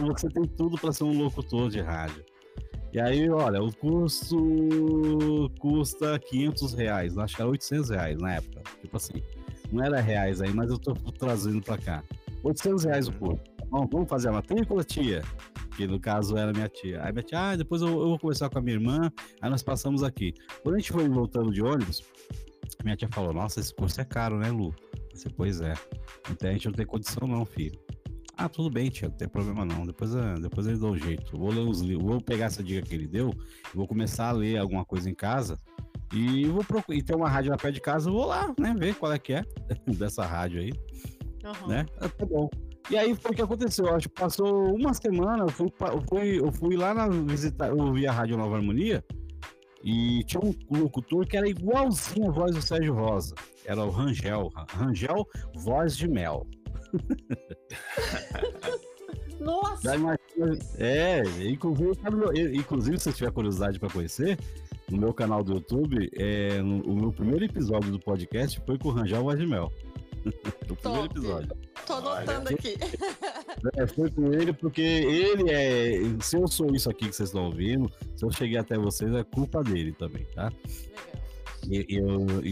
você 0.00 0.28
tem 0.28 0.44
tudo 0.44 0.76
para 0.76 0.92
ser 0.92 1.04
um 1.04 1.16
locutor 1.16 1.70
de 1.70 1.80
rádio. 1.80 2.24
E 2.94 3.00
aí, 3.00 3.28
olha, 3.28 3.60
o 3.60 3.74
custo 3.74 4.38
custa 5.58 6.16
500 6.16 6.74
reais, 6.74 7.18
acho 7.18 7.34
que 7.34 7.42
era 7.42 7.50
800 7.50 7.90
reais 7.90 8.18
na 8.18 8.34
época. 8.34 8.62
Tipo 8.80 8.96
assim, 8.96 9.20
não 9.72 9.84
era 9.84 10.00
reais 10.00 10.40
aí, 10.40 10.54
mas 10.54 10.70
eu 10.70 10.78
tô 10.78 10.94
trazendo 11.18 11.60
pra 11.60 11.76
cá. 11.76 12.04
800 12.44 12.84
reais 12.84 13.08
o 13.08 13.10
uhum. 13.10 13.18
curso. 13.18 13.42
Bom, 13.68 13.88
vamos 13.90 14.08
fazer 14.08 14.28
a 14.28 14.32
matrícula, 14.32 14.84
tia? 14.84 15.22
Que 15.76 15.88
no 15.88 15.98
caso 15.98 16.36
era 16.36 16.52
minha 16.52 16.68
tia. 16.68 17.02
Aí 17.02 17.12
minha 17.12 17.24
tia, 17.24 17.40
ah, 17.40 17.56
depois 17.56 17.82
eu, 17.82 17.88
eu 17.88 18.08
vou 18.10 18.18
conversar 18.20 18.48
com 18.48 18.60
a 18.60 18.62
minha 18.62 18.76
irmã. 18.76 19.10
Aí 19.42 19.50
nós 19.50 19.64
passamos 19.64 20.04
aqui. 20.04 20.32
Quando 20.62 20.76
a 20.76 20.78
gente 20.78 20.92
foi 20.92 21.08
voltando 21.08 21.50
de 21.50 21.64
ônibus, 21.64 22.00
minha 22.84 22.94
tia 22.94 23.08
falou: 23.10 23.32
Nossa, 23.32 23.58
esse 23.58 23.74
curso 23.74 24.00
é 24.00 24.04
caro, 24.04 24.38
né, 24.38 24.52
Lu? 24.52 24.72
Eu 24.92 25.08
disse, 25.12 25.28
pois 25.30 25.60
é. 25.60 25.74
Então 26.30 26.48
a 26.48 26.52
gente 26.52 26.66
não 26.66 26.74
tem 26.74 26.86
condição, 26.86 27.26
não, 27.26 27.44
filho. 27.44 27.76
Ah, 28.36 28.48
tudo 28.48 28.68
bem, 28.68 28.90
tia, 28.90 29.08
não 29.08 29.16
tem 29.16 29.28
problema 29.28 29.64
não. 29.64 29.86
Depois, 29.86 30.14
eh, 30.14 30.34
depois 30.40 30.66
ele 30.66 30.78
dá 30.78 30.86
um 30.86 30.96
jeito. 30.96 31.36
Vou 31.38 31.50
ler 31.50 31.60
os 31.60 31.80
vou 31.82 32.20
pegar 32.20 32.46
essa 32.46 32.62
dica 32.62 32.82
que 32.82 32.94
ele 32.94 33.06
deu, 33.06 33.32
vou 33.72 33.86
começar 33.86 34.28
a 34.28 34.32
ler 34.32 34.58
alguma 34.58 34.84
coisa 34.84 35.08
em 35.08 35.14
casa 35.14 35.58
e 36.12 36.46
vou 36.46 36.64
procurar. 36.64 36.98
E 36.98 37.02
tem 37.02 37.16
uma 37.16 37.28
rádio 37.28 37.50
na 37.50 37.56
pé 37.56 37.70
de 37.70 37.80
casa, 37.80 38.10
vou 38.10 38.26
lá, 38.26 38.52
né? 38.58 38.74
Ver 38.76 38.94
qual 38.94 39.12
é 39.12 39.18
que 39.18 39.34
é 39.34 39.44
dessa 39.86 40.24
rádio 40.24 40.60
aí. 40.60 40.72
Uhum. 41.44 41.68
Né? 41.68 41.86
Ah, 42.00 42.08
tá 42.08 42.26
bom. 42.26 42.50
E 42.90 42.98
aí 42.98 43.14
foi 43.14 43.30
o 43.30 43.34
que 43.34 43.42
aconteceu. 43.42 43.94
Acho 43.94 44.08
que 44.08 44.20
passou 44.20 44.74
uma 44.74 44.92
semana, 44.92 45.44
eu 45.44 45.48
fui, 45.48 45.66
eu 45.66 46.02
fui, 46.08 46.40
eu 46.40 46.52
fui 46.52 46.76
lá 46.76 46.92
na 46.92 47.08
visitar, 47.08 47.68
eu 47.68 47.92
vi 47.92 48.06
a 48.06 48.12
Rádio 48.12 48.36
Nova 48.36 48.56
Harmonia 48.56 49.04
e 49.82 50.24
tinha 50.24 50.40
um 50.42 50.54
locutor 50.78 51.26
que 51.26 51.36
era 51.36 51.48
igualzinho 51.48 52.28
a 52.28 52.32
voz 52.32 52.54
do 52.54 52.62
Sérgio 52.62 52.94
Rosa. 52.94 53.34
Era 53.64 53.84
o 53.84 53.90
Rangel. 53.90 54.50
Rangel, 54.70 55.26
voz 55.54 55.96
de 55.96 56.08
mel. 56.08 56.46
Nossa! 59.40 59.92
É, 60.78 61.22
inclusive, 61.46 61.92
inclusive, 62.54 62.98
se 62.98 63.04
você 63.04 63.12
tiver 63.12 63.30
curiosidade 63.30 63.78
para 63.78 63.90
conhecer, 63.90 64.38
no 64.90 64.96
meu 64.98 65.12
canal 65.12 65.42
do 65.42 65.54
YouTube, 65.54 66.10
é, 66.16 66.62
no, 66.62 66.82
o 66.82 66.96
meu 66.96 67.12
primeiro 67.12 67.44
episódio 67.44 67.90
do 67.90 67.98
podcast 67.98 68.60
foi 68.64 68.78
com 68.78 68.88
o 68.88 68.92
Rangel 68.92 69.24
Vagimel. 69.24 69.70
o 70.70 70.76
primeiro 70.76 71.06
episódio. 71.06 71.50
Tô 71.86 71.94
anotando 71.94 72.48
aqui. 72.50 72.76
É, 73.76 73.86
foi 73.86 74.10
com 74.10 74.30
ele 74.30 74.52
porque 74.52 74.82
ele 74.82 75.50
é. 75.50 75.98
Se 76.20 76.36
eu 76.36 76.46
sou 76.46 76.74
isso 76.74 76.90
aqui 76.90 77.08
que 77.08 77.16
vocês 77.16 77.30
estão 77.30 77.46
ouvindo, 77.46 77.90
se 78.14 78.22
eu 78.22 78.30
cheguei 78.30 78.58
até 78.58 78.76
vocês, 78.76 79.10
é 79.14 79.24
culpa 79.24 79.64
dele 79.64 79.92
também, 79.92 80.26
tá? 80.34 80.52
Legal. 80.52 81.23
E 81.70 81.86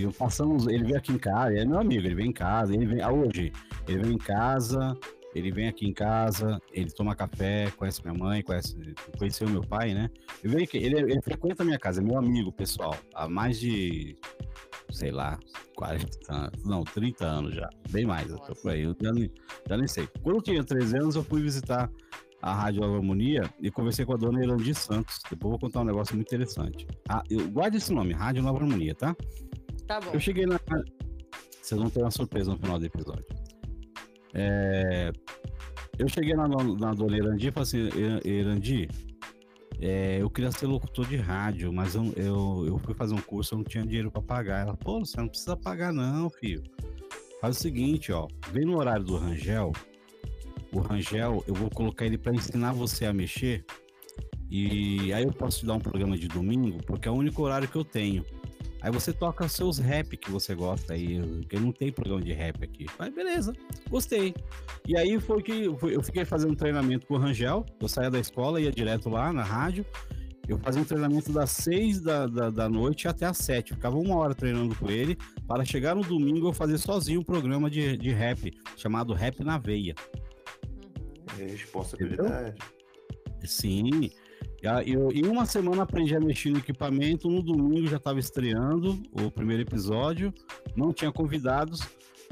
eu, 0.02 0.12
passamos, 0.12 0.66
ele 0.66 0.84
veio 0.84 0.96
aqui 0.96 1.12
em 1.12 1.18
casa, 1.18 1.52
ele 1.52 1.60
é 1.60 1.64
meu 1.64 1.78
amigo, 1.78 2.06
ele 2.06 2.14
vem 2.14 2.28
em 2.28 2.32
casa, 2.32 2.74
ele 2.74 2.86
vem, 2.86 3.02
ah, 3.02 3.12
hoje, 3.12 3.52
ele 3.86 4.02
vem 4.02 4.12
em 4.14 4.18
casa, 4.18 4.96
ele 5.34 5.50
vem 5.50 5.68
aqui 5.68 5.86
em 5.86 5.92
casa, 5.92 6.60
ele 6.72 6.90
toma 6.90 7.14
café, 7.14 7.70
conhece 7.76 8.02
minha 8.02 8.14
mãe, 8.14 8.42
conhece, 8.42 8.76
conheceu 9.18 9.48
meu 9.48 9.62
pai, 9.62 9.94
né? 9.94 10.10
Ele, 10.42 10.54
vem 10.54 10.68
ele, 10.74 11.12
ele 11.12 11.22
frequenta 11.22 11.62
a 11.62 11.66
minha 11.66 11.78
casa, 11.78 12.00
é 12.00 12.04
meu 12.04 12.18
amigo 12.18 12.52
pessoal, 12.52 12.94
há 13.14 13.28
mais 13.28 13.58
de, 13.58 14.16
sei 14.90 15.10
lá, 15.10 15.38
40 15.76 16.32
anos, 16.32 16.64
não, 16.64 16.84
30 16.84 17.24
anos 17.24 17.54
já, 17.54 17.68
bem 17.90 18.06
mais, 18.06 18.30
eu 18.30 18.38
tô 18.38 18.54
por 18.54 18.70
aí, 18.70 18.82
eu 18.82 18.96
já, 19.00 19.10
já 19.68 19.76
nem 19.76 19.86
sei. 19.86 20.08
Quando 20.22 20.36
eu 20.36 20.42
tinha 20.42 20.64
13 20.64 20.96
anos, 20.96 21.16
eu 21.16 21.24
fui 21.24 21.42
visitar 21.42 21.90
a 22.42 22.52
Rádio 22.52 22.82
Harmonia 22.82 23.48
e 23.60 23.70
conversei 23.70 24.04
com 24.04 24.14
a 24.14 24.16
dona 24.16 24.44
Irandi 24.44 24.74
Santos. 24.74 25.20
Depois 25.30 25.52
vou 25.52 25.58
contar 25.60 25.80
um 25.80 25.84
negócio 25.84 26.14
muito 26.16 26.26
interessante. 26.26 26.86
Ah, 27.08 27.22
eu, 27.30 27.48
guarde 27.48 27.76
esse 27.76 27.92
nome, 27.92 28.12
Rádio 28.12 28.42
Nova 28.42 28.58
Harmonia, 28.58 28.94
tá? 28.94 29.16
Tá 29.86 30.00
bom. 30.00 30.10
Eu 30.12 30.20
cheguei 30.20 30.44
na. 30.44 30.58
Vocês 31.62 31.80
vão 31.80 31.88
ter 31.88 32.00
uma 32.00 32.10
surpresa 32.10 32.50
no 32.50 32.58
final 32.58 32.78
do 32.78 32.84
episódio. 32.84 33.24
É... 34.34 35.12
Eu 35.98 36.08
cheguei 36.08 36.34
na, 36.34 36.48
na 36.48 36.94
dona 36.94 37.16
Irandi 37.16 37.48
e 37.48 37.52
falei 37.52 37.62
assim: 37.62 38.28
Irandi, 38.28 38.88
é, 39.80 40.20
eu 40.20 40.28
queria 40.28 40.50
ser 40.50 40.66
locutor 40.66 41.06
de 41.06 41.16
rádio, 41.16 41.72
mas 41.72 41.94
eu, 41.94 42.12
eu, 42.16 42.64
eu 42.66 42.78
fui 42.78 42.94
fazer 42.94 43.14
um 43.14 43.20
curso, 43.20 43.54
eu 43.54 43.58
não 43.58 43.64
tinha 43.64 43.84
dinheiro 43.84 44.10
para 44.10 44.22
pagar. 44.22 44.62
Ela, 44.62 44.76
pô, 44.76 44.98
você 44.98 45.16
não 45.16 45.28
precisa 45.28 45.56
pagar, 45.56 45.92
não, 45.92 46.28
filho. 46.28 46.62
Faz 47.40 47.56
o 47.56 47.60
seguinte, 47.60 48.10
ó, 48.12 48.26
vem 48.50 48.64
no 48.64 48.78
horário 48.78 49.04
do 49.04 49.16
Rangel, 49.16 49.72
o 50.72 50.80
Rangel, 50.80 51.44
eu 51.46 51.54
vou 51.54 51.70
colocar 51.70 52.06
ele 52.06 52.18
para 52.18 52.34
ensinar 52.34 52.72
você 52.72 53.04
a 53.04 53.12
mexer. 53.12 53.64
E 54.50 55.12
aí 55.12 55.24
eu 55.24 55.32
posso 55.32 55.60
te 55.60 55.66
dar 55.66 55.74
um 55.74 55.80
programa 55.80 56.16
de 56.16 56.28
domingo, 56.28 56.78
porque 56.84 57.08
é 57.08 57.10
o 57.10 57.14
único 57.14 57.42
horário 57.42 57.68
que 57.68 57.76
eu 57.76 57.84
tenho. 57.84 58.24
Aí 58.82 58.90
você 58.90 59.12
toca 59.12 59.48
seus 59.48 59.78
rap 59.78 60.16
que 60.16 60.30
você 60.30 60.54
gosta 60.56 60.94
aí, 60.94 61.20
porque 61.38 61.56
não 61.56 61.70
tem 61.70 61.92
programa 61.92 62.20
de 62.20 62.32
rap 62.32 62.64
aqui. 62.64 62.86
Mas 62.98 63.14
beleza, 63.14 63.52
gostei. 63.88 64.34
E 64.86 64.96
aí 64.96 65.20
foi 65.20 65.40
que 65.40 65.64
eu 65.64 66.02
fiquei 66.02 66.24
fazendo 66.24 66.56
treinamento 66.56 67.06
com 67.06 67.14
o 67.14 67.18
Rangel. 67.18 67.64
Eu 67.80 67.86
saía 67.86 68.10
da 68.10 68.18
escola, 68.18 68.60
ia 68.60 68.72
direto 68.72 69.08
lá 69.08 69.32
na 69.32 69.44
rádio. 69.44 69.86
Eu 70.48 70.58
fazia 70.58 70.82
um 70.82 70.84
treinamento 70.84 71.32
das 71.32 71.50
seis 71.52 72.00
da, 72.00 72.26
da, 72.26 72.50
da 72.50 72.68
noite 72.68 73.06
até 73.06 73.24
as 73.24 73.38
sete. 73.38 73.72
Ficava 73.74 73.96
uma 73.96 74.16
hora 74.16 74.34
treinando 74.34 74.74
com 74.74 74.90
ele, 74.90 75.16
para 75.46 75.64
chegar 75.64 75.94
no 75.94 76.02
domingo 76.02 76.48
eu 76.48 76.52
fazer 76.52 76.78
sozinho 76.78 77.20
um 77.20 77.24
programa 77.24 77.70
de, 77.70 77.96
de 77.96 78.10
rap, 78.10 78.52
chamado 78.76 79.14
Rap 79.14 79.42
na 79.44 79.58
Veia. 79.58 79.94
Responsabilidade. 81.36 82.50
Entendeu? 82.50 83.46
Sim. 83.46 84.10
Eu, 84.86 85.10
em 85.10 85.26
uma 85.26 85.44
semana 85.44 85.82
aprendi 85.82 86.14
a 86.14 86.20
mexer 86.20 86.50
no 86.50 86.58
equipamento, 86.58 87.28
no 87.28 87.42
domingo 87.42 87.88
já 87.88 87.96
estava 87.96 88.20
estreando 88.20 89.02
o 89.10 89.30
primeiro 89.30 89.62
episódio, 89.62 90.32
não 90.76 90.92
tinha 90.92 91.10
convidados, 91.10 91.80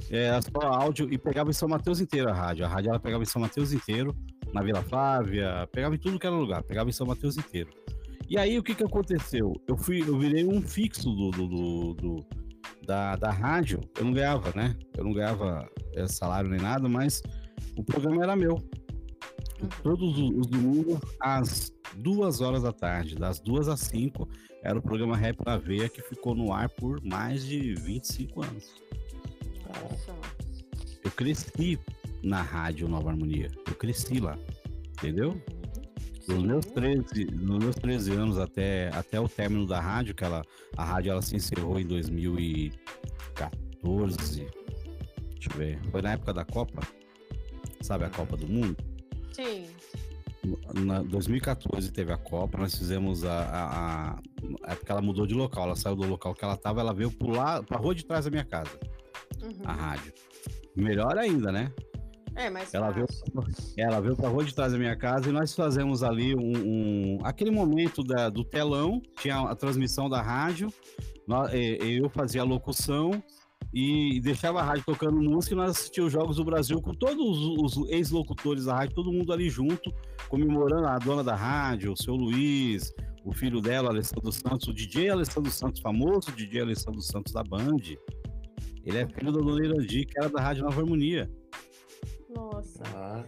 é, 0.08 0.38
só 0.40 0.66
áudio 0.68 1.12
e 1.12 1.18
pegava 1.18 1.50
em 1.50 1.52
São 1.52 1.68
Mateus 1.68 2.00
inteiro 2.00 2.30
a 2.30 2.32
rádio. 2.32 2.64
A 2.64 2.68
rádio 2.68 2.90
ela 2.90 3.00
pegava 3.00 3.24
em 3.24 3.26
São 3.26 3.42
Mateus 3.42 3.72
inteiro, 3.72 4.16
na 4.52 4.62
Vila 4.62 4.82
Flávia, 4.82 5.68
pegava 5.72 5.96
em 5.96 5.98
tudo 5.98 6.18
que 6.18 6.26
era 6.26 6.36
lugar, 6.36 6.62
pegava 6.62 6.88
em 6.88 6.92
São 6.92 7.06
Mateus 7.06 7.36
inteiro. 7.36 7.70
E 8.28 8.38
aí 8.38 8.56
o 8.56 8.62
que 8.62 8.76
que 8.76 8.84
aconteceu? 8.84 9.52
Eu 9.66 9.76
fui, 9.76 10.02
eu 10.02 10.16
virei 10.16 10.44
um 10.44 10.62
fixo 10.62 11.10
do, 11.10 11.30
do, 11.32 11.48
do, 11.48 11.94
do 11.94 12.26
da, 12.86 13.16
da 13.16 13.30
rádio. 13.30 13.80
Eu 13.98 14.04
não 14.04 14.12
ganhava, 14.12 14.52
né? 14.54 14.76
Eu 14.96 15.02
não 15.04 15.12
ganhava 15.12 15.68
é, 15.94 16.06
salário 16.06 16.48
nem 16.48 16.60
nada, 16.60 16.88
mas 16.88 17.20
o 17.76 17.82
programa 17.82 18.22
era 18.22 18.36
meu. 18.36 18.56
Uhum. 19.60 19.68
Todos 19.82 20.18
os 20.18 20.46
domingos, 20.46 20.98
às 21.20 21.72
duas 21.96 22.40
horas 22.40 22.62
da 22.62 22.72
tarde, 22.72 23.14
das 23.14 23.40
duas 23.40 23.68
às 23.68 23.80
cinco, 23.80 24.26
era 24.62 24.78
o 24.78 24.82
programa 24.82 25.16
Rap 25.16 25.38
na 25.44 25.56
Veia 25.56 25.88
que 25.88 26.02
ficou 26.02 26.34
no 26.34 26.52
ar 26.52 26.68
por 26.68 27.02
mais 27.04 27.44
de 27.44 27.74
25 27.74 28.42
anos. 28.42 28.74
Nossa. 29.66 30.14
Eu 31.04 31.10
cresci 31.10 31.78
na 32.22 32.42
rádio 32.42 32.88
Nova 32.88 33.10
Harmonia. 33.10 33.50
Eu 33.66 33.74
cresci 33.74 34.20
lá. 34.20 34.38
Entendeu? 34.98 35.30
Uhum. 36.28 36.36
Nos 36.36 36.44
meus 36.44 36.66
13, 36.66 37.24
nos 37.32 37.58
meus 37.58 37.74
13 37.76 38.12
anos 38.12 38.38
até, 38.38 38.90
até 38.94 39.18
o 39.18 39.26
término 39.28 39.66
da 39.66 39.80
rádio, 39.80 40.14
que 40.14 40.24
ela, 40.24 40.44
a 40.76 40.84
rádio 40.84 41.12
ela 41.12 41.22
se 41.22 41.36
encerrou 41.36 41.80
em 41.80 41.86
2014. 41.86 44.46
Deixa 45.34 45.50
eu 45.52 45.56
ver. 45.56 45.80
Foi 45.90 46.02
na 46.02 46.12
época 46.12 46.34
da 46.34 46.44
Copa. 46.44 46.82
Sabe 47.80 48.04
a 48.04 48.10
Copa 48.10 48.36
do 48.36 48.46
Mundo? 48.46 48.76
Sim. 49.32 49.66
Na 50.74 51.02
2014 51.02 51.92
teve 51.92 52.12
a 52.12 52.16
Copa, 52.16 52.58
nós 52.58 52.74
fizemos 52.74 53.24
a, 53.24 53.42
a, 53.42 54.10
a. 54.10 54.18
É 54.68 54.74
porque 54.74 54.90
ela 54.90 55.02
mudou 55.02 55.26
de 55.26 55.34
local, 55.34 55.64
ela 55.64 55.76
saiu 55.76 55.94
do 55.94 56.06
local 56.06 56.34
que 56.34 56.44
ela 56.44 56.54
estava, 56.54 56.80
ela 56.80 56.94
veio 56.94 57.10
pular 57.10 57.62
pra 57.62 57.78
rua 57.78 57.94
de 57.94 58.04
trás 58.04 58.24
da 58.24 58.30
minha 58.30 58.44
casa. 58.44 58.70
Uhum. 59.42 59.62
A 59.64 59.72
rádio. 59.72 60.12
Melhor 60.74 61.18
ainda, 61.18 61.52
né? 61.52 61.72
É, 62.34 62.48
mas 62.48 62.72
ela 62.72 62.90
veio, 62.90 63.06
ela 63.76 64.00
veio 64.00 64.16
pra 64.16 64.28
rua 64.28 64.44
de 64.44 64.54
trás 64.54 64.72
da 64.72 64.78
minha 64.78 64.96
casa 64.96 65.28
e 65.28 65.32
nós 65.32 65.54
fazemos 65.54 66.02
ali 66.02 66.34
um, 66.34 66.52
um 66.56 67.18
aquele 67.22 67.50
momento 67.50 68.02
da, 68.02 68.28
do 68.30 68.44
telão, 68.44 69.02
tinha 69.20 69.40
a 69.40 69.54
transmissão 69.54 70.08
da 70.08 70.22
rádio, 70.22 70.72
nós, 71.26 71.50
eu 71.52 72.08
fazia 72.08 72.40
a 72.40 72.44
locução 72.44 73.22
e 73.72 74.20
deixava 74.20 74.60
a 74.60 74.64
rádio 74.64 74.84
tocando 74.84 75.20
música 75.20 75.54
e 75.54 75.56
nós 75.56 75.70
assistíamos 75.70 76.12
os 76.12 76.20
Jogos 76.20 76.36
do 76.36 76.44
Brasil 76.44 76.80
com 76.82 76.92
todos 76.92 77.76
os, 77.76 77.88
ex-locutores 77.88 78.64
da 78.64 78.74
rádio, 78.74 78.96
todo 78.96 79.12
mundo 79.12 79.32
ali 79.32 79.48
junto, 79.48 79.94
comemorando 80.28 80.86
a 80.86 80.98
dona 80.98 81.22
da 81.22 81.36
rádio, 81.36 81.92
o 81.92 81.96
seu 81.96 82.14
Luiz, 82.14 82.92
o 83.24 83.32
filho 83.32 83.60
dela, 83.60 83.90
Alessandro 83.90 84.32
Santos, 84.32 84.66
o 84.66 84.72
DJ 84.72 85.10
Alessandro 85.10 85.50
Santos, 85.52 85.80
famoso 85.80 86.32
DJ 86.32 86.62
Alessandro 86.62 87.00
Santos 87.00 87.32
da 87.32 87.44
Band. 87.44 87.76
Ele 88.84 88.98
é 88.98 89.06
filho 89.06 89.32
da 89.32 89.40
dona 89.40 89.64
Irandi, 89.64 90.04
que 90.04 90.18
era 90.18 90.28
da 90.28 90.40
Rádio 90.40 90.64
Nova 90.64 90.80
Harmonia. 90.80 91.30
Nossa. 92.34 92.82
Ah. 92.94 93.24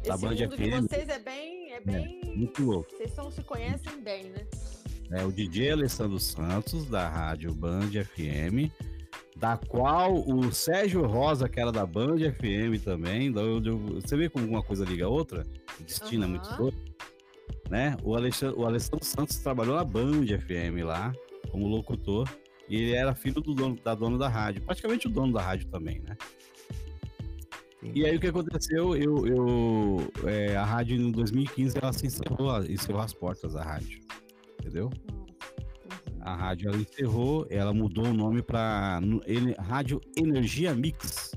Esse 0.00 0.08
da 0.08 0.16
Band 0.16 0.30
mundo 0.30 0.56
FM. 0.56 0.58
de 0.58 0.80
vocês 0.80 1.08
é 1.08 1.18
bem, 1.20 1.72
é, 1.72 1.76
é 1.76 1.80
bem... 1.80 2.20
É, 2.24 2.34
muito 2.34 2.64
louco. 2.64 2.90
Vocês 2.90 3.12
são, 3.12 3.30
se 3.30 3.42
conhecem 3.42 4.02
bem, 4.02 4.24
né? 4.24 4.46
É 5.12 5.24
o 5.24 5.30
DJ 5.30 5.70
Alessandro 5.70 6.18
Santos, 6.18 6.86
da 6.86 7.08
Rádio 7.08 7.54
Band 7.54 7.90
FM 7.90 8.72
da 9.36 9.56
qual 9.56 10.14
o 10.14 10.50
Sérgio 10.50 11.04
Rosa, 11.06 11.48
que 11.48 11.60
era 11.60 11.70
da 11.70 11.84
Band 11.84 12.16
FM 12.18 12.82
também, 12.82 13.30
você 13.30 14.16
vê 14.16 14.30
como 14.30 14.46
uma 14.46 14.62
coisa 14.62 14.84
liga 14.84 15.04
a 15.04 15.08
outra? 15.08 15.44
O 15.78 15.84
destino 15.84 16.24
uhum. 16.24 16.34
é 16.34 16.38
muito 16.38 16.56
doido. 16.56 16.76
Né? 17.68 17.96
O, 18.02 18.14
Alexandre, 18.16 18.58
o 18.58 18.64
Alessandro 18.64 19.04
Santos 19.04 19.36
trabalhou 19.36 19.76
na 19.76 19.84
Band 19.84 20.26
FM 20.26 20.84
lá, 20.84 21.12
como 21.50 21.68
locutor, 21.68 22.28
e 22.68 22.76
ele 22.76 22.94
era 22.94 23.14
filho 23.14 23.40
do 23.40 23.54
dono, 23.54 23.78
da 23.82 23.94
dona 23.94 24.16
da 24.16 24.28
rádio, 24.28 24.62
praticamente 24.62 25.06
o 25.06 25.10
dono 25.10 25.32
da 25.32 25.42
rádio 25.42 25.68
também, 25.68 26.00
né? 26.00 26.16
E 27.94 28.04
aí 28.04 28.16
o 28.16 28.20
que 28.20 28.26
aconteceu? 28.26 28.96
Eu, 28.96 29.26
eu 29.26 30.12
é, 30.24 30.56
a 30.56 30.64
rádio 30.64 30.96
em 30.96 31.12
2015 31.12 31.78
ela 31.80 31.92
se 31.92 32.06
encerrou, 32.06 32.64
encerrou 32.64 33.00
as 33.00 33.12
portas 33.12 33.52
da 33.52 33.62
rádio, 33.62 34.00
entendeu? 34.60 34.90
A 36.26 36.34
rádio 36.34 36.68
ela 36.68 36.76
encerrou, 36.76 37.46
ela 37.48 37.72
mudou 37.72 38.06
o 38.06 38.12
nome 38.12 38.42
para 38.42 39.00
Rádio 39.60 40.00
Energia 40.16 40.74
Mix, 40.74 41.30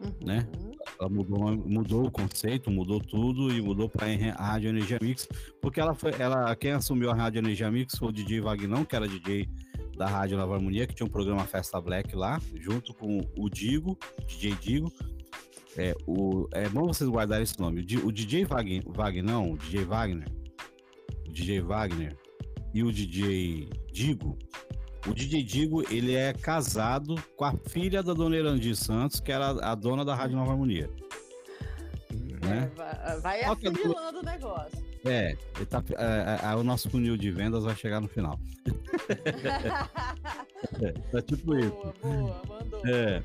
uhum. 0.00 0.12
né? 0.24 0.46
Ela 1.00 1.08
mudou, 1.08 1.56
mudou 1.56 2.06
o 2.06 2.10
conceito, 2.10 2.70
mudou 2.70 3.00
tudo 3.00 3.52
e 3.52 3.60
mudou 3.60 3.88
para 3.88 4.06
Rádio 4.38 4.68
Energia 4.68 5.00
Mix, 5.02 5.28
porque 5.60 5.80
ela 5.80 5.96
foi, 5.96 6.12
ela 6.16 6.54
quem 6.54 6.70
assumiu 6.70 7.10
a 7.10 7.14
Rádio 7.14 7.40
Energia 7.40 7.72
Mix 7.72 7.98
foi 7.98 8.10
o 8.10 8.12
DJ 8.12 8.40
Vagnão, 8.40 8.84
que 8.84 8.94
era 8.94 9.08
DJ 9.08 9.48
da 9.96 10.06
Rádio 10.06 10.38
Nova 10.38 10.54
Harmonia, 10.54 10.86
que 10.86 10.94
tinha 10.94 11.06
um 11.06 11.10
programa 11.10 11.44
Festa 11.44 11.80
Black 11.80 12.14
lá, 12.14 12.40
junto 12.60 12.94
com 12.94 13.18
o 13.36 13.50
Digo, 13.50 13.98
DJ 14.28 14.54
Digo. 14.60 14.92
É, 15.76 15.92
o, 16.06 16.46
é 16.52 16.68
bom 16.68 16.86
vocês 16.86 17.10
guardarem 17.10 17.42
esse 17.42 17.58
nome. 17.58 17.80
O 18.04 18.12
DJ 18.12 18.44
Wagner, 18.44 18.84
Vagnão, 18.86 19.50
o 19.52 19.58
DJ 19.58 19.84
Wagner, 19.84 20.28
o 21.26 21.32
DJ 21.32 21.60
Wagner, 21.62 22.16
e 22.74 22.82
o 22.82 22.92
DJ 22.92 23.68
Digo, 23.92 24.38
o 25.06 25.12
DJ 25.12 25.42
Digo, 25.42 25.82
ele 25.92 26.14
é 26.14 26.32
casado 26.32 27.16
com 27.36 27.44
a 27.44 27.52
filha 27.68 28.02
da 28.02 28.14
dona 28.14 28.36
Erandi 28.36 28.74
Santos, 28.76 29.20
que 29.20 29.32
era 29.32 29.50
a 29.50 29.74
dona 29.74 30.04
da 30.04 30.14
Rádio 30.14 30.36
Nova 30.36 30.52
Harmonia. 30.52 30.88
É, 32.42 32.46
né? 32.46 32.70
Vai, 32.76 33.20
vai 33.20 33.42
afunilando 33.44 34.20
o 34.20 34.22
negócio. 34.22 34.92
É, 35.04 35.34
tá, 35.68 35.82
é, 35.96 36.46
é, 36.46 36.54
o 36.54 36.62
nosso 36.62 36.88
funil 36.88 37.16
de 37.16 37.32
vendas 37.32 37.64
vai 37.64 37.74
chegar 37.74 38.00
no 38.00 38.06
final. 38.06 38.38
é, 40.80 40.92
tá 41.10 41.20
tipo 41.20 41.46
boa, 41.46 41.60
isso. 41.60 41.92
Boa, 42.00 42.40
mandou. 42.48 42.80
É. 42.86 43.20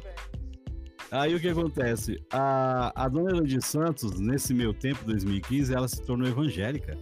Aí 1.11 1.35
o 1.35 1.39
que 1.39 1.47
acontece? 1.47 2.19
A, 2.31 2.91
a 2.95 3.07
dona 3.07 3.37
Erandi 3.37 3.61
Santos, 3.61 4.19
nesse 4.19 4.51
meu 4.53 4.73
tempo, 4.73 5.05
2015, 5.05 5.73
ela 5.73 5.87
se 5.87 6.01
tornou 6.01 6.27
evangélica. 6.27 6.97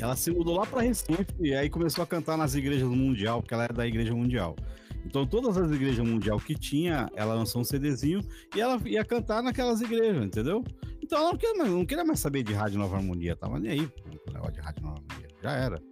Ela 0.00 0.16
se 0.16 0.30
mudou 0.30 0.56
lá 0.56 0.66
para 0.66 0.82
Recife 0.82 1.26
e 1.40 1.54
aí 1.54 1.68
começou 1.68 2.02
a 2.02 2.06
cantar 2.06 2.36
nas 2.36 2.54
igrejas 2.54 2.88
mundial, 2.88 3.40
porque 3.40 3.54
ela 3.54 3.64
era 3.64 3.74
da 3.74 3.86
igreja 3.86 4.14
mundial. 4.14 4.56
Então, 5.04 5.26
todas 5.26 5.56
as 5.56 5.70
igrejas 5.70 6.06
mundial 6.06 6.38
que 6.38 6.54
tinha, 6.54 7.08
ela 7.14 7.34
lançou 7.34 7.60
um 7.62 7.64
CDzinho 7.64 8.20
e 8.54 8.60
ela 8.60 8.80
ia 8.86 9.04
cantar 9.04 9.42
naquelas 9.42 9.80
igrejas, 9.80 10.24
entendeu? 10.24 10.64
Então, 11.02 11.18
ela 11.18 11.30
não 11.30 11.38
queria 11.38 11.54
mais, 11.54 11.70
não 11.70 11.86
queria 11.86 12.04
mais 12.04 12.20
saber 12.20 12.42
de 12.42 12.52
Rádio 12.52 12.78
Nova 12.78 12.96
Harmonia, 12.96 13.34
tava 13.34 13.58
nem 13.58 13.72
aí 13.72 13.88
negócio 14.32 14.52
de 14.52 14.60
Rádio 14.60 14.82
Nova 14.82 15.02
Harmonia. 15.08 15.28
Já 15.42 15.52
era. 15.52 15.82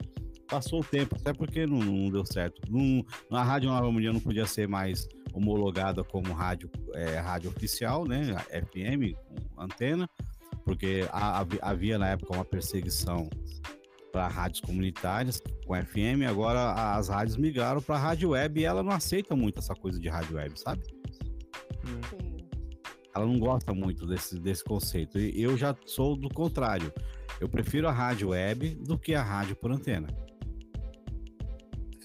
Passou 0.48 0.80
o 0.80 0.84
tempo, 0.84 1.16
até 1.16 1.32
porque 1.32 1.66
não, 1.66 1.78
não 1.78 2.10
deu 2.10 2.24
certo. 2.24 2.60
Não, 2.70 3.04
a 3.30 3.42
Rádio 3.42 3.68
Nova 3.68 3.86
Harmonia 3.86 4.12
não 4.12 4.20
podia 4.20 4.46
ser 4.46 4.66
mais 4.66 5.06
homologada 5.32 6.02
como 6.02 6.32
rádio, 6.32 6.70
é, 6.94 7.18
rádio 7.18 7.50
oficial, 7.50 8.06
né? 8.06 8.34
FM, 8.50 9.14
antena, 9.58 10.08
porque 10.64 11.02
havia 11.60 11.98
na 11.98 12.08
época 12.08 12.34
uma 12.34 12.44
perseguição 12.44 13.28
para 14.12 14.26
rádios 14.28 14.60
comunitárias 14.60 15.40
com 15.66 15.74
FM, 15.74 16.28
agora 16.28 16.96
as 16.96 17.08
rádios 17.08 17.36
migraram 17.36 17.80
para 17.82 17.98
rádio 17.98 18.30
web 18.30 18.60
e 18.60 18.64
ela 18.64 18.82
não 18.82 18.92
aceita 18.92 19.36
muito 19.36 19.58
essa 19.58 19.74
coisa 19.74 19.98
de 19.98 20.08
rádio 20.08 20.36
web, 20.36 20.58
sabe? 20.58 20.82
Sim. 22.10 22.38
Ela 23.14 23.26
não 23.26 23.38
gosta 23.38 23.74
muito 23.74 24.06
desse, 24.06 24.38
desse 24.38 24.62
conceito. 24.62 25.18
E 25.18 25.42
eu 25.42 25.56
já 25.56 25.74
sou 25.86 26.16
do 26.16 26.28
contrário. 26.28 26.92
Eu 27.40 27.48
prefiro 27.48 27.88
a 27.88 27.92
rádio 27.92 28.28
web 28.28 28.74
do 28.76 28.98
que 28.98 29.14
a 29.14 29.22
rádio 29.22 29.56
por 29.56 29.72
antena. 29.72 30.08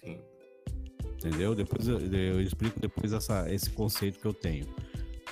Sim. 0.04 0.20
Entendeu? 1.14 1.54
Depois 1.54 1.88
eu, 1.88 2.00
eu 2.00 2.42
explico 2.42 2.80
depois 2.80 3.14
essa, 3.14 3.52
esse 3.54 3.70
conceito 3.70 4.20
que 4.20 4.26
eu 4.26 4.34
tenho. 4.34 4.66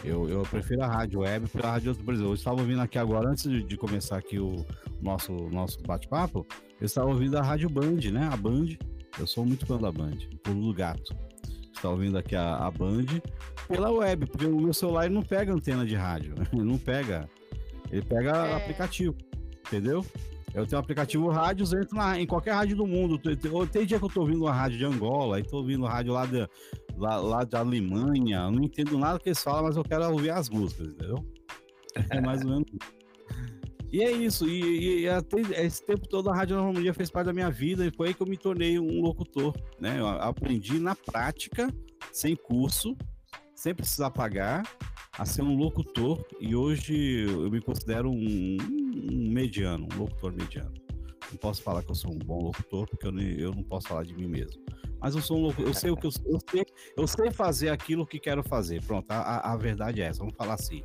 Eu, 0.03 0.27
eu 0.27 0.41
prefiro 0.43 0.81
a 0.83 0.87
rádio 0.87 1.19
web 1.19 1.47
pela 1.49 1.71
rádio. 1.71 1.95
Por 1.95 2.13
exemplo, 2.13 2.31
eu 2.31 2.35
estava 2.35 2.59
ouvindo 2.59 2.81
aqui 2.81 2.97
agora, 2.97 3.29
antes 3.29 3.43
de, 3.43 3.63
de 3.63 3.77
começar 3.77 4.17
aqui 4.17 4.39
o 4.39 4.65
nosso, 5.01 5.31
nosso 5.49 5.81
bate-papo, 5.83 6.45
eu 6.79 6.85
estava 6.85 7.07
ouvindo 7.07 7.37
a 7.37 7.41
rádio 7.41 7.69
Band, 7.69 7.99
né? 8.11 8.29
A 8.31 8.37
Band. 8.37 8.69
Eu 9.19 9.27
sou 9.27 9.45
muito 9.45 9.65
fã 9.65 9.77
da 9.77 9.91
Band, 9.91 10.17
pulo 10.43 10.67
do 10.67 10.73
gato. 10.73 11.15
Estava 11.73 11.93
ouvindo 11.93 12.17
aqui 12.17 12.35
a, 12.35 12.55
a 12.55 12.71
Band 12.71 13.05
pela 13.67 13.91
web, 13.91 14.25
porque 14.25 14.45
o 14.45 14.59
meu 14.59 14.73
celular 14.73 15.09
não 15.09 15.21
pega 15.21 15.53
antena 15.53 15.85
de 15.85 15.95
rádio, 15.95 16.35
ele 16.51 16.63
não 16.63 16.77
pega. 16.77 17.29
Ele 17.91 18.01
pega 18.01 18.31
é. 18.31 18.55
aplicativo, 18.55 19.15
entendeu? 19.67 20.05
Eu 20.53 20.65
tenho 20.65 20.79
um 20.79 20.83
aplicativo 20.83 21.29
rádio, 21.29 21.65
entro 21.65 21.95
na, 21.95 22.19
em 22.19 22.27
qualquer 22.27 22.51
rádio 22.51 22.75
do 22.75 22.85
mundo. 22.85 23.17
Tem, 23.17 23.35
tem 23.35 23.85
dia 23.85 23.97
que 23.97 24.05
eu 24.05 24.09
tô 24.09 24.21
ouvindo 24.21 24.43
uma 24.43 24.53
rádio 24.53 24.77
de 24.77 24.85
Angola, 24.85 25.37
aí 25.37 25.43
tô 25.43 25.57
ouvindo 25.57 25.85
rádio 25.85 26.13
lá, 26.13 26.25
de, 26.25 26.47
lá, 26.97 27.17
lá 27.17 27.43
da 27.43 27.59
Alemanha. 27.59 28.39
Eu 28.45 28.51
não 28.51 28.63
entendo 28.63 28.97
nada 28.97 29.19
que 29.19 29.29
eles 29.29 29.43
falam, 29.43 29.63
mas 29.63 29.75
eu 29.75 29.83
quero 29.83 30.09
ouvir 30.11 30.31
as 30.31 30.49
músicas, 30.49 30.87
entendeu? 30.87 31.25
É 32.09 32.21
mais 32.21 32.41
ou 32.43 32.51
menos 32.51 32.65
E 33.91 34.01
é 34.01 34.11
isso, 34.11 34.47
e, 34.47 35.01
e, 35.01 35.09
até 35.09 35.41
esse 35.65 35.85
tempo 35.85 36.07
todo 36.07 36.29
a 36.29 36.35
Rádio 36.35 36.57
Harmonia 36.57 36.93
fez 36.93 37.09
parte 37.09 37.27
da 37.27 37.33
minha 37.33 37.51
vida 37.51 37.85
e 37.85 37.91
foi 37.91 38.09
aí 38.09 38.13
que 38.13 38.21
eu 38.21 38.27
me 38.27 38.37
tornei 38.37 38.79
um 38.79 39.01
locutor, 39.01 39.53
né? 39.79 39.99
Eu 39.99 40.07
aprendi 40.07 40.79
na 40.79 40.95
prática, 40.95 41.69
sem 42.11 42.35
curso, 42.35 42.95
sem 43.53 43.75
precisar 43.75 44.11
pagar, 44.11 44.63
a 45.17 45.25
ser 45.25 45.41
um 45.41 45.55
locutor 45.55 46.25
e 46.39 46.55
hoje 46.55 47.25
eu 47.27 47.51
me 47.51 47.61
considero 47.61 48.09
um, 48.09 48.57
um 49.11 49.31
mediano, 49.31 49.87
um 49.93 49.97
locutor 49.97 50.31
mediano. 50.31 50.73
Não 51.29 51.37
posso 51.37 51.61
falar 51.61 51.83
que 51.83 51.91
eu 51.91 51.95
sou 51.95 52.11
um 52.11 52.19
bom 52.19 52.41
locutor 52.43 52.87
porque 52.87 53.07
eu, 53.07 53.19
eu 53.19 53.53
não 53.53 53.63
posso 53.63 53.87
falar 53.87 54.03
de 54.03 54.13
mim 54.13 54.27
mesmo. 54.27 54.61
Mas 55.01 55.15
eu 55.15 55.21
sou 55.21 55.37
um 55.37 55.41
locutor, 55.41 55.65
eu 55.65 55.73
sei 55.73 55.89
o 55.89 55.97
que 55.97 56.05
eu, 56.05 56.11
eu 56.25 56.39
sei, 56.49 56.65
eu 56.95 57.07
sei 57.07 57.31
fazer 57.31 57.69
aquilo 57.69 58.05
que 58.05 58.19
quero 58.19 58.43
fazer. 58.43 58.83
Pronto, 58.83 59.09
a, 59.09 59.51
a 59.51 59.57
verdade 59.57 60.01
é 60.01 60.05
essa. 60.05 60.19
Vamos 60.19 60.35
falar 60.35 60.53
assim, 60.53 60.83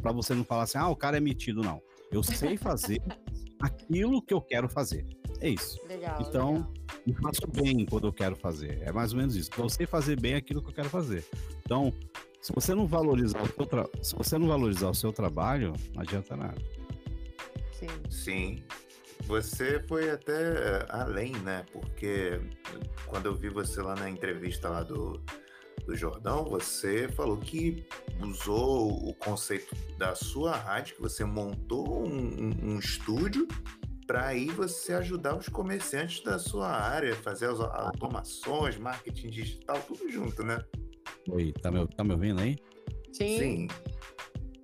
para 0.00 0.12
você 0.12 0.32
não 0.32 0.44
falar 0.44 0.62
assim, 0.62 0.78
ah, 0.78 0.88
o 0.88 0.96
cara 0.96 1.16
é 1.16 1.20
metido 1.20 1.60
não. 1.60 1.82
Eu 2.10 2.22
sei 2.22 2.56
fazer 2.56 3.02
aquilo 3.60 4.22
que 4.22 4.32
eu 4.32 4.40
quero 4.40 4.68
fazer. 4.68 5.04
É 5.40 5.48
isso. 5.48 5.78
Legal, 5.88 6.18
então, 6.20 6.52
legal. 6.52 6.72
eu 7.06 7.14
faço 7.14 7.46
bem 7.48 7.84
quando 7.84 8.06
eu 8.06 8.12
quero 8.12 8.36
fazer. 8.36 8.80
É 8.82 8.92
mais 8.92 9.12
ou 9.12 9.18
menos 9.18 9.34
isso. 9.36 9.50
Então, 9.52 9.64
eu 9.64 9.68
sei 9.68 9.86
fazer 9.86 10.18
bem 10.20 10.34
aquilo 10.34 10.62
que 10.62 10.70
eu 10.70 10.74
quero 10.74 10.88
fazer. 10.88 11.24
Então, 11.64 11.92
Se 12.40 12.52
você 12.52 12.74
não 12.74 12.86
valorizar 12.86 13.42
o 13.42 13.46
seu 13.46 13.66
tra... 13.66 13.88
se 14.00 14.14
você 14.14 14.38
não 14.38 14.46
valorizar 14.46 14.88
o 14.88 14.94
seu 14.94 15.12
trabalho, 15.12 15.74
não 15.94 16.02
adianta 16.02 16.36
nada. 16.36 16.60
Sim. 17.72 17.88
Sim. 18.08 18.62
Você 19.28 19.84
foi 19.86 20.10
até 20.10 20.86
além, 20.88 21.32
né? 21.40 21.62
Porque 21.70 22.40
quando 23.06 23.26
eu 23.26 23.34
vi 23.34 23.50
você 23.50 23.82
lá 23.82 23.94
na 23.94 24.08
entrevista 24.08 24.70
lá 24.70 24.82
do, 24.82 25.22
do 25.86 25.94
Jordão, 25.94 26.46
você 26.46 27.08
falou 27.08 27.36
que 27.36 27.86
usou 28.22 28.90
o 29.06 29.14
conceito 29.14 29.76
da 29.98 30.14
sua 30.14 30.56
rádio, 30.56 30.96
que 30.96 31.02
você 31.02 31.26
montou 31.26 32.08
um, 32.08 32.54
um 32.62 32.78
estúdio 32.78 33.46
para 34.06 34.28
aí 34.28 34.46
você 34.46 34.94
ajudar 34.94 35.36
os 35.36 35.46
comerciantes 35.46 36.24
da 36.24 36.38
sua 36.38 36.68
área, 36.70 37.14
fazer 37.14 37.50
as 37.50 37.60
automações, 37.60 38.78
marketing 38.78 39.28
digital, 39.28 39.78
tudo 39.86 40.10
junto, 40.10 40.42
né? 40.42 40.58
Oi, 41.28 41.52
tá 41.52 41.70
me, 41.70 41.86
tá 41.88 42.02
me 42.02 42.12
ouvindo 42.12 42.40
aí? 42.40 42.56
Sim. 43.12 43.38
Sim. 43.38 43.68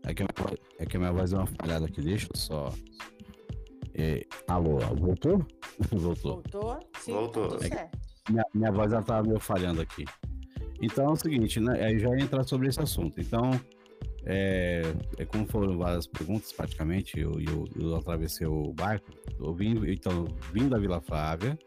É 0.07 0.15
que, 0.15 0.23
é 0.79 0.87
que 0.87 0.97
a 0.97 1.01
minha 1.01 1.13
voz 1.13 1.35
é 1.35 1.37
uma 1.37 1.47
falhada 1.47 1.85
aqui, 1.85 2.01
deixa 2.01 2.29
eu 2.33 2.41
só. 2.41 2.73
É, 3.97 4.27
alô, 4.49 4.79
voltou? 4.97 5.47
voltou. 5.91 6.43
Voltou? 6.43 6.81
Sim, 6.99 7.13
voltou. 7.13 7.59
É 7.63 7.91
minha, 8.29 8.45
minha 8.55 8.73
voz 8.73 8.93
ela 8.93 9.03
tava 9.03 9.27
meio 9.27 9.41
falhando 9.41 9.83
aqui. 9.83 10.05
Então 10.81 11.07
é 11.07 11.11
o 11.11 11.17
seguinte, 11.17 11.61
né? 11.61 11.85
Aí 11.85 11.99
já 11.99 12.09
entra 12.19 12.43
sobre 12.43 12.69
esse 12.69 12.81
assunto. 12.81 13.21
Então, 13.21 13.51
é, 14.25 14.83
é 15.19 15.25
como 15.25 15.47
foram 15.47 15.79
várias 15.79 16.07
perguntas, 16.07 16.53
praticamente, 16.53 17.19
eu, 17.19 17.33
eu, 17.41 17.65
eu 17.77 17.97
atravessei 17.97 18.47
o 18.47 18.73
barco. 18.73 19.13
Eu 19.39 19.55
vim, 19.55 19.77
então, 19.91 20.27
vim 20.53 20.69
da 20.69 20.79
Vila 20.79 21.01
Flávia. 21.01 21.59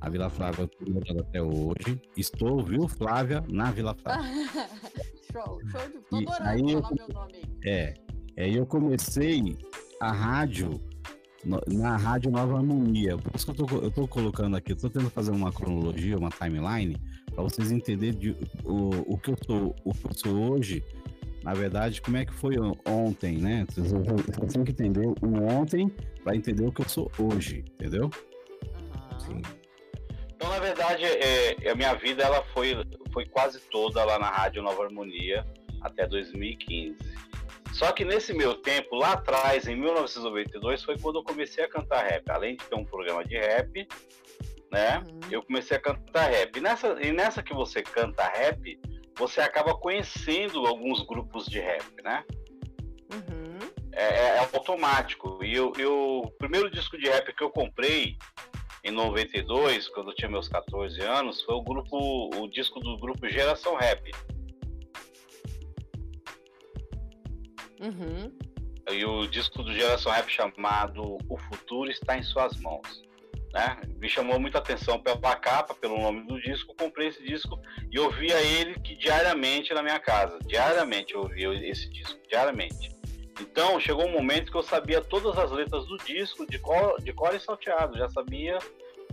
A 0.00 0.10
Vila 0.10 0.28
Flávia 0.28 0.68
eu 0.86 1.20
até 1.20 1.42
hoje. 1.42 2.00
Estou, 2.16 2.62
viu, 2.62 2.86
Flávia, 2.86 3.42
na 3.48 3.70
Vila 3.70 3.94
Flávia. 3.94 4.30
show, 5.32 5.60
show 5.70 5.88
de... 5.88 5.98
Tô 6.08 6.16
adorando 6.16 6.48
aí 6.48 6.60
falar 6.60 6.90
eu, 6.90 6.96
meu 6.96 7.08
nome. 7.08 7.42
É, 7.64 7.94
aí 8.38 8.54
eu 8.54 8.66
comecei 8.66 9.56
a 10.00 10.12
rádio 10.12 10.78
na 11.44 11.96
Rádio 11.96 12.30
Nova 12.30 12.56
Harmonia. 12.56 13.16
Por 13.16 13.34
isso 13.34 13.44
que 13.44 13.60
eu 13.60 13.66
tô, 13.66 13.76
eu 13.78 13.90
tô 13.90 14.08
colocando 14.08 14.56
aqui, 14.56 14.72
eu 14.72 14.76
tô 14.76 14.88
tentando 14.88 15.10
fazer 15.10 15.30
uma 15.30 15.52
cronologia, 15.52 16.16
uma 16.16 16.30
timeline, 16.30 16.96
para 17.34 17.42
vocês 17.42 17.70
entenderem 17.70 18.18
de, 18.18 18.36
o, 18.64 19.14
o, 19.14 19.18
que 19.18 19.30
eu 19.30 19.36
sou, 19.44 19.74
o 19.84 19.92
que 19.92 20.06
eu 20.06 20.14
sou 20.14 20.52
hoje 20.52 20.82
na 21.44 21.52
verdade, 21.52 22.00
como 22.00 22.16
é 22.16 22.24
que 22.24 22.32
foi 22.32 22.54
ontem, 22.86 23.36
né? 23.36 23.66
Você 23.68 23.82
tem 24.48 24.64
que 24.64 24.70
entender 24.70 25.06
o 25.06 25.44
ontem 25.44 25.94
para 26.24 26.34
entender 26.34 26.66
o 26.66 26.72
que 26.72 26.80
eu 26.80 26.88
sou 26.88 27.12
hoje, 27.18 27.62
entendeu? 27.74 28.04
Uhum. 28.04 29.20
Sim. 29.20 29.42
Então, 30.34 30.48
na 30.48 30.58
verdade, 30.58 31.04
é, 31.04 31.70
a 31.70 31.74
minha 31.74 31.92
vida 31.94 32.22
ela 32.22 32.42
foi, 32.54 32.74
foi 33.12 33.26
quase 33.26 33.60
toda 33.70 34.02
lá 34.04 34.18
na 34.18 34.30
Rádio 34.30 34.62
Nova 34.62 34.84
Harmonia 34.84 35.46
até 35.82 36.06
2015. 36.06 36.96
Só 37.74 37.90
que 37.90 38.04
nesse 38.04 38.32
meu 38.32 38.54
tempo, 38.54 38.94
lá 38.94 39.14
atrás, 39.14 39.66
em 39.66 39.74
1992, 39.74 40.84
foi 40.84 40.96
quando 40.96 41.18
eu 41.18 41.24
comecei 41.24 41.64
a 41.64 41.68
cantar 41.68 42.04
rap. 42.04 42.30
Além 42.30 42.54
de 42.56 42.64
ter 42.64 42.76
um 42.76 42.84
programa 42.84 43.24
de 43.24 43.36
rap, 43.36 43.88
né? 44.70 44.98
Uhum. 44.98 45.20
Eu 45.28 45.42
comecei 45.42 45.76
a 45.76 45.80
cantar 45.80 46.30
rap. 46.30 46.56
E 46.56 46.60
nessa, 46.60 46.96
e 47.04 47.10
nessa 47.10 47.42
que 47.42 47.52
você 47.52 47.82
canta 47.82 48.28
rap, 48.28 48.80
você 49.18 49.40
acaba 49.40 49.74
conhecendo 49.74 50.64
alguns 50.64 51.04
grupos 51.04 51.46
de 51.46 51.58
rap, 51.58 51.84
né? 52.04 52.22
Uhum. 53.12 53.58
É, 53.92 54.04
é, 54.04 54.26
é, 54.36 54.38
automático. 54.38 55.44
E 55.44 55.52
eu, 55.52 55.72
eu, 55.76 56.22
o 56.24 56.30
primeiro 56.30 56.70
disco 56.70 56.96
de 56.96 57.08
rap 57.08 57.34
que 57.34 57.42
eu 57.42 57.50
comprei 57.50 58.16
em 58.84 58.92
92, 58.92 59.88
quando 59.88 60.10
eu 60.10 60.14
tinha 60.14 60.30
meus 60.30 60.46
14 60.46 61.00
anos, 61.00 61.42
foi 61.42 61.56
o 61.56 61.62
grupo, 61.62 62.30
o 62.36 62.46
disco 62.46 62.78
do 62.78 62.96
grupo 62.98 63.28
Geração 63.28 63.74
Rap. 63.74 64.12
Uhum. 67.80 68.32
E 68.90 69.04
o 69.04 69.26
disco 69.26 69.62
do 69.62 69.72
Geração 69.72 70.12
Rap 70.12 70.28
chamado 70.28 71.18
O 71.28 71.38
Futuro 71.38 71.90
Está 71.90 72.18
em 72.18 72.22
Suas 72.22 72.56
Mãos 72.56 73.04
né? 73.54 73.78
Me 74.00 74.08
chamou 74.08 74.38
muita 74.40 74.58
atenção 74.58 74.98
pela 74.98 75.36
capa, 75.36 75.74
pelo 75.74 75.96
nome 75.96 76.26
do 76.26 76.40
disco. 76.40 76.74
Comprei 76.76 77.08
esse 77.08 77.22
disco 77.22 77.58
e 77.90 77.98
ouvia 77.98 78.40
ele 78.42 78.74
que 78.80 78.96
diariamente 78.96 79.72
na 79.72 79.82
minha 79.82 80.00
casa. 80.00 80.36
Diariamente 80.44 81.14
eu 81.14 81.20
ouvia 81.20 81.54
esse 81.70 81.88
disco, 81.88 82.18
diariamente. 82.28 82.92
Então 83.40 83.78
chegou 83.78 84.06
um 84.06 84.12
momento 84.12 84.50
que 84.50 84.58
eu 84.58 84.62
sabia 84.62 85.00
todas 85.00 85.38
as 85.38 85.52
letras 85.52 85.86
do 85.86 85.96
disco 85.98 86.44
de 86.46 86.58
cor, 86.58 87.00
de 87.00 87.12
cor 87.12 87.32
e 87.32 87.38
salteado. 87.38 87.96
Já 87.96 88.08
sabia 88.08 88.58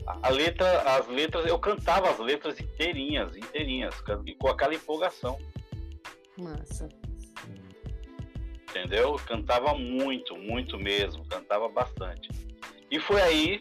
a 0.08 0.30
letra, 0.30 0.82
as 0.82 1.08
letras, 1.08 1.46
eu 1.46 1.60
cantava 1.60 2.10
as 2.10 2.18
letras 2.18 2.60
inteirinhas, 2.60 3.36
inteirinhas, 3.36 3.94
e 4.26 4.34
com 4.34 4.48
aquela 4.48 4.74
empolgação. 4.74 5.38
Massa. 6.36 6.90
Entendeu? 8.72 9.16
Cantava 9.28 9.74
muito, 9.74 10.36
muito 10.36 10.78
mesmo, 10.78 11.26
cantava 11.28 11.68
bastante. 11.68 12.30
E 12.90 13.00
foi 13.00 13.22
aí 13.22 13.60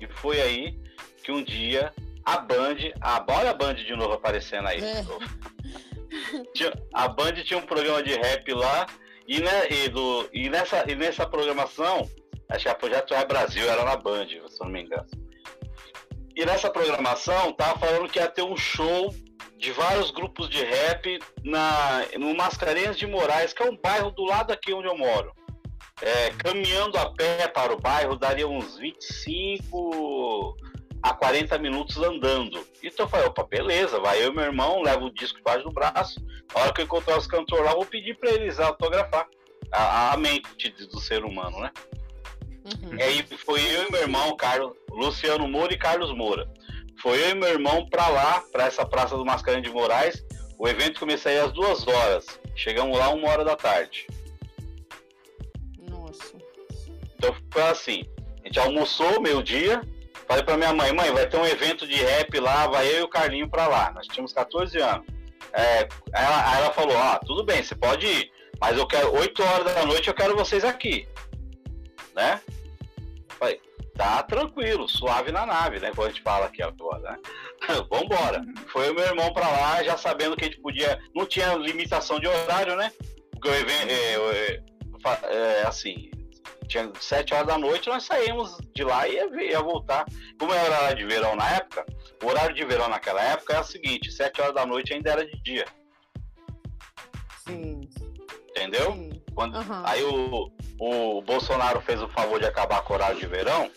e 0.00 0.06
foi 0.06 0.40
aí 0.40 0.78
que 1.22 1.32
um 1.32 1.42
dia 1.42 1.92
a 2.24 2.38
Band, 2.38 2.76
a, 3.00 3.24
olha 3.28 3.50
a 3.50 3.54
Band 3.54 3.74
de 3.74 3.96
novo 3.96 4.12
aparecendo 4.12 4.68
aí. 4.68 4.80
É. 4.80 5.02
a 6.92 7.08
Band 7.08 7.32
tinha 7.44 7.58
um 7.58 7.66
programa 7.66 8.02
de 8.02 8.14
rap 8.14 8.52
lá 8.52 8.86
e, 9.26 9.40
né, 9.40 9.68
e, 9.70 9.88
do, 9.88 10.28
e, 10.32 10.50
nessa, 10.50 10.84
e 10.90 10.94
nessa 10.94 11.26
programação, 11.26 12.08
acho 12.50 12.64
que 12.64 12.68
a 12.68 12.74
Projeto 12.74 13.14
é 13.14 13.24
Brasil 13.24 13.68
era 13.68 13.84
na 13.84 13.96
Band, 13.96 14.26
se 14.26 14.36
eu 14.36 14.48
não 14.60 14.68
me 14.68 14.82
engano. 14.82 15.06
E 16.36 16.44
nessa 16.44 16.68
programação 16.68 17.52
tava 17.52 17.78
falando 17.78 18.10
que 18.10 18.18
ia 18.18 18.28
ter 18.28 18.42
um 18.42 18.56
show 18.56 19.14
de 19.64 19.72
vários 19.72 20.10
grupos 20.10 20.50
de 20.50 20.62
rap 20.62 21.18
na, 21.42 22.02
no 22.18 22.36
Mascarenhas 22.36 22.98
de 22.98 23.06
Moraes, 23.06 23.54
que 23.54 23.62
é 23.62 23.66
um 23.70 23.74
bairro 23.74 24.10
do 24.10 24.22
lado 24.22 24.52
aqui 24.52 24.74
onde 24.74 24.86
eu 24.86 24.96
moro. 24.96 25.32
É, 26.02 26.30
caminhando 26.30 26.98
a 26.98 27.10
pé 27.10 27.48
para 27.48 27.72
o 27.72 27.80
bairro 27.80 28.14
daria 28.14 28.46
uns 28.46 28.76
25 28.76 30.54
a 31.02 31.14
40 31.14 31.56
minutos 31.58 31.96
andando. 31.96 32.62
Então 32.82 33.06
eu 33.06 33.08
falei, 33.08 33.26
opa, 33.26 33.42
beleza, 33.44 33.98
vai 34.00 34.22
eu 34.22 34.32
e 34.32 34.34
meu 34.34 34.44
irmão, 34.44 34.82
levo 34.82 35.06
o 35.06 35.14
disco 35.14 35.38
debaixo 35.38 35.64
do 35.64 35.72
braço. 35.72 36.22
Na 36.54 36.60
hora 36.60 36.72
que 36.74 36.82
eu 36.82 36.84
encontrar 36.84 37.16
os 37.16 37.26
cantores 37.26 37.64
lá, 37.64 37.72
vou 37.72 37.86
pedir 37.86 38.18
para 38.18 38.32
eles 38.32 38.60
autografar 38.60 39.26
a, 39.72 40.12
a, 40.12 40.16
mente 40.18 40.68
do 40.90 41.00
ser 41.00 41.24
humano, 41.24 41.58
né? 41.60 41.72
Uhum. 42.66 42.98
E 42.98 43.02
aí 43.02 43.26
foi 43.38 43.60
eu 43.60 43.88
e 43.88 43.92
meu 43.92 44.02
irmão, 44.02 44.36
Carlos, 44.36 44.76
Luciano 44.90 45.48
Moura 45.48 45.72
e 45.72 45.78
Carlos 45.78 46.14
Moura. 46.14 46.46
Foi 47.00 47.22
eu 47.22 47.30
e 47.30 47.34
meu 47.34 47.48
irmão 47.48 47.88
para 47.88 48.08
lá, 48.08 48.42
para 48.52 48.66
essa 48.66 48.84
Praça 48.86 49.16
do 49.16 49.24
Mascarenhas 49.24 49.66
de 49.66 49.72
Moraes. 49.72 50.24
O 50.58 50.68
evento 50.68 51.00
começaria 51.00 51.44
às 51.44 51.52
duas 51.52 51.86
horas. 51.86 52.26
Chegamos 52.54 52.98
lá 52.98 53.10
uma 53.10 53.28
hora 53.28 53.44
da 53.44 53.56
tarde. 53.56 54.06
Então 57.24 57.34
foi 57.50 57.62
assim, 57.62 58.04
a 58.42 58.46
gente 58.46 58.58
almoçou 58.58 59.20
meio-dia, 59.20 59.82
falei 60.28 60.44
pra 60.44 60.58
minha 60.58 60.74
mãe, 60.74 60.92
mãe, 60.92 61.10
vai 61.10 61.26
ter 61.26 61.38
um 61.38 61.46
evento 61.46 61.86
de 61.86 61.94
rap 61.94 62.38
lá, 62.38 62.66
vai 62.66 62.86
eu 62.86 62.98
e 62.98 63.02
o 63.02 63.08
Carlinho 63.08 63.48
pra 63.48 63.66
lá. 63.66 63.90
Nós 63.92 64.06
tínhamos 64.06 64.32
14 64.32 64.78
anos. 64.78 65.06
É, 65.52 65.88
ela, 66.12 66.50
aí 66.50 66.58
ela 66.58 66.72
falou, 66.72 66.98
ah, 66.98 67.18
tudo 67.24 67.44
bem, 67.44 67.62
você 67.62 67.74
pode 67.74 68.06
ir, 68.06 68.30
mas 68.60 68.76
eu 68.76 68.86
quero 68.86 69.14
8 69.14 69.42
horas 69.42 69.74
da 69.74 69.86
noite, 69.86 70.08
eu 70.08 70.14
quero 70.14 70.36
vocês 70.36 70.64
aqui. 70.64 71.08
Né? 72.14 72.40
Tá 73.96 74.22
tranquilo, 74.24 74.88
suave 74.88 75.30
na 75.30 75.46
nave, 75.46 75.78
né? 75.78 75.90
Como 75.94 76.06
a 76.06 76.10
gente 76.10 76.22
fala 76.22 76.46
aqui 76.46 76.62
agora, 76.62 77.12
né? 77.12 77.18
Vambora. 77.88 78.44
Foi 78.66 78.90
o 78.90 78.94
meu 78.94 79.04
irmão 79.04 79.32
pra 79.32 79.48
lá, 79.48 79.82
já 79.84 79.96
sabendo 79.96 80.36
que 80.36 80.44
a 80.44 80.48
gente 80.48 80.60
podia. 80.60 81.00
Não 81.14 81.24
tinha 81.24 81.54
limitação 81.54 82.18
de 82.18 82.26
horário, 82.26 82.74
né? 82.74 82.92
Porque 83.30 83.48
o 83.48 83.54
evento. 83.54 83.90
É, 83.90 84.62
é, 85.06 85.60
é, 85.60 85.66
assim, 85.66 86.10
tinha 86.66 86.90
sete 86.98 87.34
horas 87.34 87.46
da 87.46 87.58
noite, 87.58 87.88
nós 87.88 88.04
saímos 88.04 88.58
de 88.74 88.82
lá 88.82 89.06
e 89.06 89.14
ia, 89.14 89.42
ia, 89.44 89.60
voltar. 89.60 90.06
Como 90.38 90.52
era 90.52 90.64
horário 90.64 90.96
de 90.96 91.04
verão 91.04 91.36
na 91.36 91.48
época, 91.50 91.86
o 92.22 92.26
horário 92.26 92.54
de 92.54 92.64
verão 92.64 92.88
naquela 92.88 93.22
época 93.22 93.52
era 93.52 93.62
o 93.62 93.66
seguinte, 93.66 94.10
sete 94.10 94.40
horas 94.40 94.54
da 94.54 94.66
noite 94.66 94.92
ainda 94.92 95.12
era 95.12 95.24
de 95.24 95.40
dia. 95.42 95.66
Sim. 97.46 97.88
Entendeu? 98.50 98.92
Sim. 98.92 99.22
Quando, 99.34 99.56
uhum. 99.56 99.82
Aí 99.84 100.02
o, 100.04 100.50
o 100.78 101.22
Bolsonaro 101.22 101.80
fez 101.80 102.00
o 102.00 102.08
favor 102.08 102.38
de 102.38 102.46
acabar 102.46 102.82
com 102.82 102.92
o 102.92 102.96
horário 102.96 103.18
de 103.18 103.26
verão, 103.26 103.70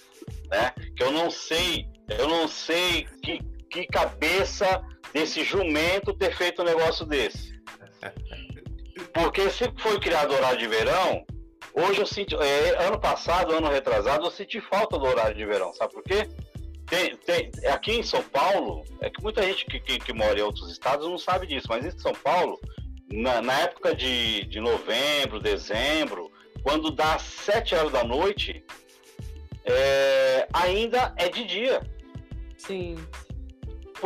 né? 0.49 0.73
Que 0.95 1.03
eu 1.03 1.11
não 1.11 1.29
sei, 1.29 1.87
eu 2.09 2.27
não 2.27 2.47
sei 2.47 3.07
que, 3.23 3.39
que 3.69 3.87
cabeça 3.87 4.81
desse 5.13 5.43
jumento 5.43 6.13
ter 6.13 6.35
feito 6.35 6.61
um 6.61 6.65
negócio 6.65 7.05
desse. 7.05 7.53
Porque 9.13 9.49
se 9.49 9.71
foi 9.77 9.99
criado 9.99 10.33
horário 10.33 10.59
de 10.59 10.67
verão, 10.67 11.25
Hoje 11.79 11.99
eu 11.99 12.07
senti, 12.07 12.35
é, 12.35 12.87
ano 12.87 12.99
passado, 12.99 13.53
ano 13.53 13.69
retrasado, 13.69 14.25
eu 14.25 14.31
senti 14.31 14.59
falta 14.59 14.97
do 14.97 15.05
horário 15.05 15.37
de 15.37 15.45
verão, 15.45 15.71
sabe 15.75 15.93
por 15.93 16.01
quê? 16.01 16.27
Tem, 16.87 17.15
tem, 17.17 17.51
aqui 17.71 17.91
em 17.91 18.01
São 18.01 18.23
Paulo, 18.23 18.83
é 18.99 19.11
que 19.11 19.21
muita 19.21 19.43
gente 19.43 19.63
que, 19.65 19.79
que, 19.79 19.99
que, 19.99 20.11
mora 20.11 20.39
em 20.39 20.41
outros 20.41 20.71
estados 20.71 21.07
não 21.07 21.19
sabe 21.19 21.45
disso, 21.45 21.67
mas 21.69 21.85
em 21.85 21.91
São 21.99 22.13
Paulo, 22.13 22.59
na, 23.11 23.43
na 23.43 23.59
época 23.59 23.93
de, 23.93 24.45
de 24.45 24.59
novembro, 24.59 25.39
dezembro, 25.39 26.31
quando 26.63 26.89
dá 26.89 27.19
7 27.19 27.75
horas 27.75 27.91
da 27.91 28.03
noite, 28.03 28.65
é, 29.67 30.47
ainda 30.53 31.13
é 31.17 31.29
de 31.29 31.43
dia. 31.45 31.81
Sim. 32.57 32.95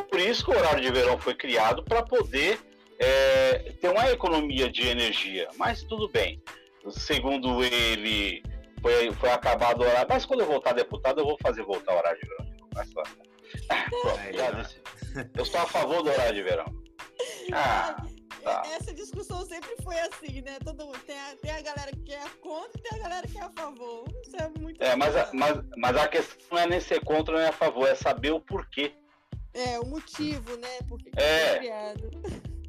Por 0.09 0.20
isso 0.20 0.45
que 0.45 0.51
o 0.51 0.57
horário 0.57 0.82
de 0.82 0.91
verão 0.91 1.18
foi 1.20 1.34
criado 1.34 1.84
para 1.84 2.01
poder 2.01 2.59
é, 3.01 3.74
tem 3.82 3.89
uma 3.89 4.12
economia 4.12 4.72
de 4.72 4.88
energia, 4.88 5.47
mas 5.57 5.82
tudo 5.84 6.07
bem. 6.07 6.39
Segundo 6.91 7.64
ele, 7.64 8.43
foi, 8.80 9.12
foi 9.14 9.32
acabado 9.32 9.82
o 9.82 9.84
horário. 9.84 10.07
Mas 10.07 10.24
quando 10.24 10.41
eu 10.41 10.45
voltar 10.45 10.74
deputado, 10.74 11.20
eu 11.20 11.26
vou 11.26 11.38
fazer 11.41 11.64
voltar 11.64 11.95
o 11.95 11.97
horário 11.97 12.20
de 12.22 12.28
verão. 12.28 12.45
Mais 12.76 12.93
fácil. 12.93 13.18
eu 15.36 15.43
estou 15.43 15.62
a 15.62 15.66
favor 15.66 16.03
do 16.03 16.12
horário 16.12 16.36
de 16.36 16.43
verão. 16.43 16.66
Ah, 17.53 17.97
tá. 18.43 18.63
Essa 18.73 18.93
discussão 18.93 19.45
sempre 19.45 19.75
foi 19.83 19.99
assim, 19.99 20.41
né? 20.41 20.57
Todo 20.63 20.85
mundo, 20.85 20.99
tem, 20.99 21.17
a, 21.17 21.35
tem 21.41 21.51
a 21.51 21.61
galera 21.61 21.91
que 21.91 22.13
é 22.13 22.29
contra 22.41 22.71
e 22.75 22.81
tem 22.81 22.99
a 22.99 23.03
galera 23.03 23.27
que 23.27 23.37
é 23.37 23.41
a 23.41 23.49
favor. 23.49 24.05
Isso 24.25 24.35
é 24.37 24.59
muito. 24.59 24.83
É, 24.83 24.95
mas 24.95 25.15
a, 25.15 25.29
mas, 25.33 25.57
mas 25.77 25.97
a 25.97 26.07
questão 26.07 26.37
não 26.51 26.57
é 26.59 26.67
nem 26.67 26.79
ser 26.79 27.03
contra 27.03 27.37
nem 27.37 27.47
a 27.47 27.51
favor, 27.51 27.87
é 27.87 27.95
saber 27.95 28.31
o 28.31 28.39
porquê. 28.39 28.93
É, 29.53 29.79
o 29.79 29.85
motivo, 29.85 30.55
né? 30.57 30.79
Por 30.87 30.97
que 30.99 31.11
é. 31.15 31.49
foi 31.49 31.59
criado. 31.59 32.11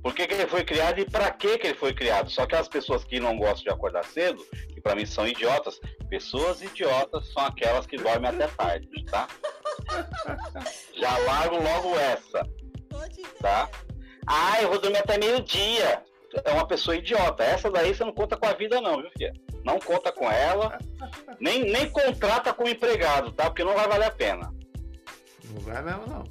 Por 0.03 0.13
que, 0.15 0.27
que 0.27 0.35
ele 0.35 0.47
foi 0.49 0.65
criado 0.65 0.99
e 0.99 1.09
para 1.09 1.31
que, 1.31 1.59
que 1.59 1.69
ele 1.69 1.77
foi 1.77 1.95
criado? 1.95 2.29
Só 2.29 2.45
que 2.45 2.57
as 2.57 2.67
pessoas 2.67 3.05
que 3.05 3.21
não 3.21 3.39
gostam 3.39 3.63
de 3.63 3.71
acordar 3.71 4.05
cedo, 4.05 4.45
que 4.75 4.81
para 4.81 4.97
mim 4.97 5.07
são 5.07 5.27
idiotas, 5.29 5.81
pessoas 6.11 6.61
idiotas 6.61 7.33
são 7.33 7.45
aquelas 7.47 7.87
que 7.87 7.97
dormem 7.97 8.31
até 8.31 8.49
tarde, 8.49 8.89
tá? 9.05 9.29
Já 10.99 11.17
largo 11.19 11.57
logo 11.57 11.97
essa. 12.01 12.45
Tá? 13.41 13.71
Ah, 14.27 14.61
eu 14.63 14.69
vou 14.69 14.81
dormir 14.81 14.99
até 14.99 15.19
meio-dia. 15.19 16.03
É 16.45 16.53
uma 16.53 16.67
pessoa 16.67 16.97
idiota. 16.97 17.43
Essa 17.43 17.71
daí 17.71 17.95
você 17.95 18.05
não 18.05 18.13
conta 18.13 18.37
com 18.37 18.47
a 18.47 18.53
vida, 18.53 18.81
não, 18.81 19.01
viu, 19.01 19.11
filha? 19.11 19.33
Não 19.65 19.79
conta 19.79 20.11
com 20.11 20.31
ela. 20.31 20.79
Nem, 21.39 21.65
nem 21.65 21.91
contrata 21.91 22.53
com 22.53 22.65
o 22.65 22.69
empregado, 22.69 23.33
tá? 23.33 23.45
Porque 23.45 23.65
não 23.65 23.75
vai 23.75 23.87
valer 23.87 24.07
a 24.07 24.11
pena. 24.11 24.53
Não 25.45 25.61
vai 25.61 25.83
mesmo, 25.83 26.07
não. 26.07 26.25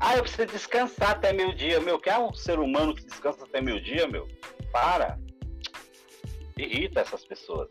Ah, 0.00 0.16
eu 0.16 0.22
preciso 0.22 0.46
descansar 0.46 1.10
até 1.10 1.32
meio-dia. 1.32 1.78
Meu, 1.80 1.98
quer 1.98 2.18
um 2.18 2.32
ser 2.32 2.58
humano 2.58 2.94
que 2.94 3.04
descansa 3.04 3.44
até 3.44 3.60
meio-dia, 3.60 4.08
meu? 4.08 4.26
Para. 4.72 5.18
Irrita 6.56 7.00
essas 7.00 7.24
pessoas. 7.24 7.68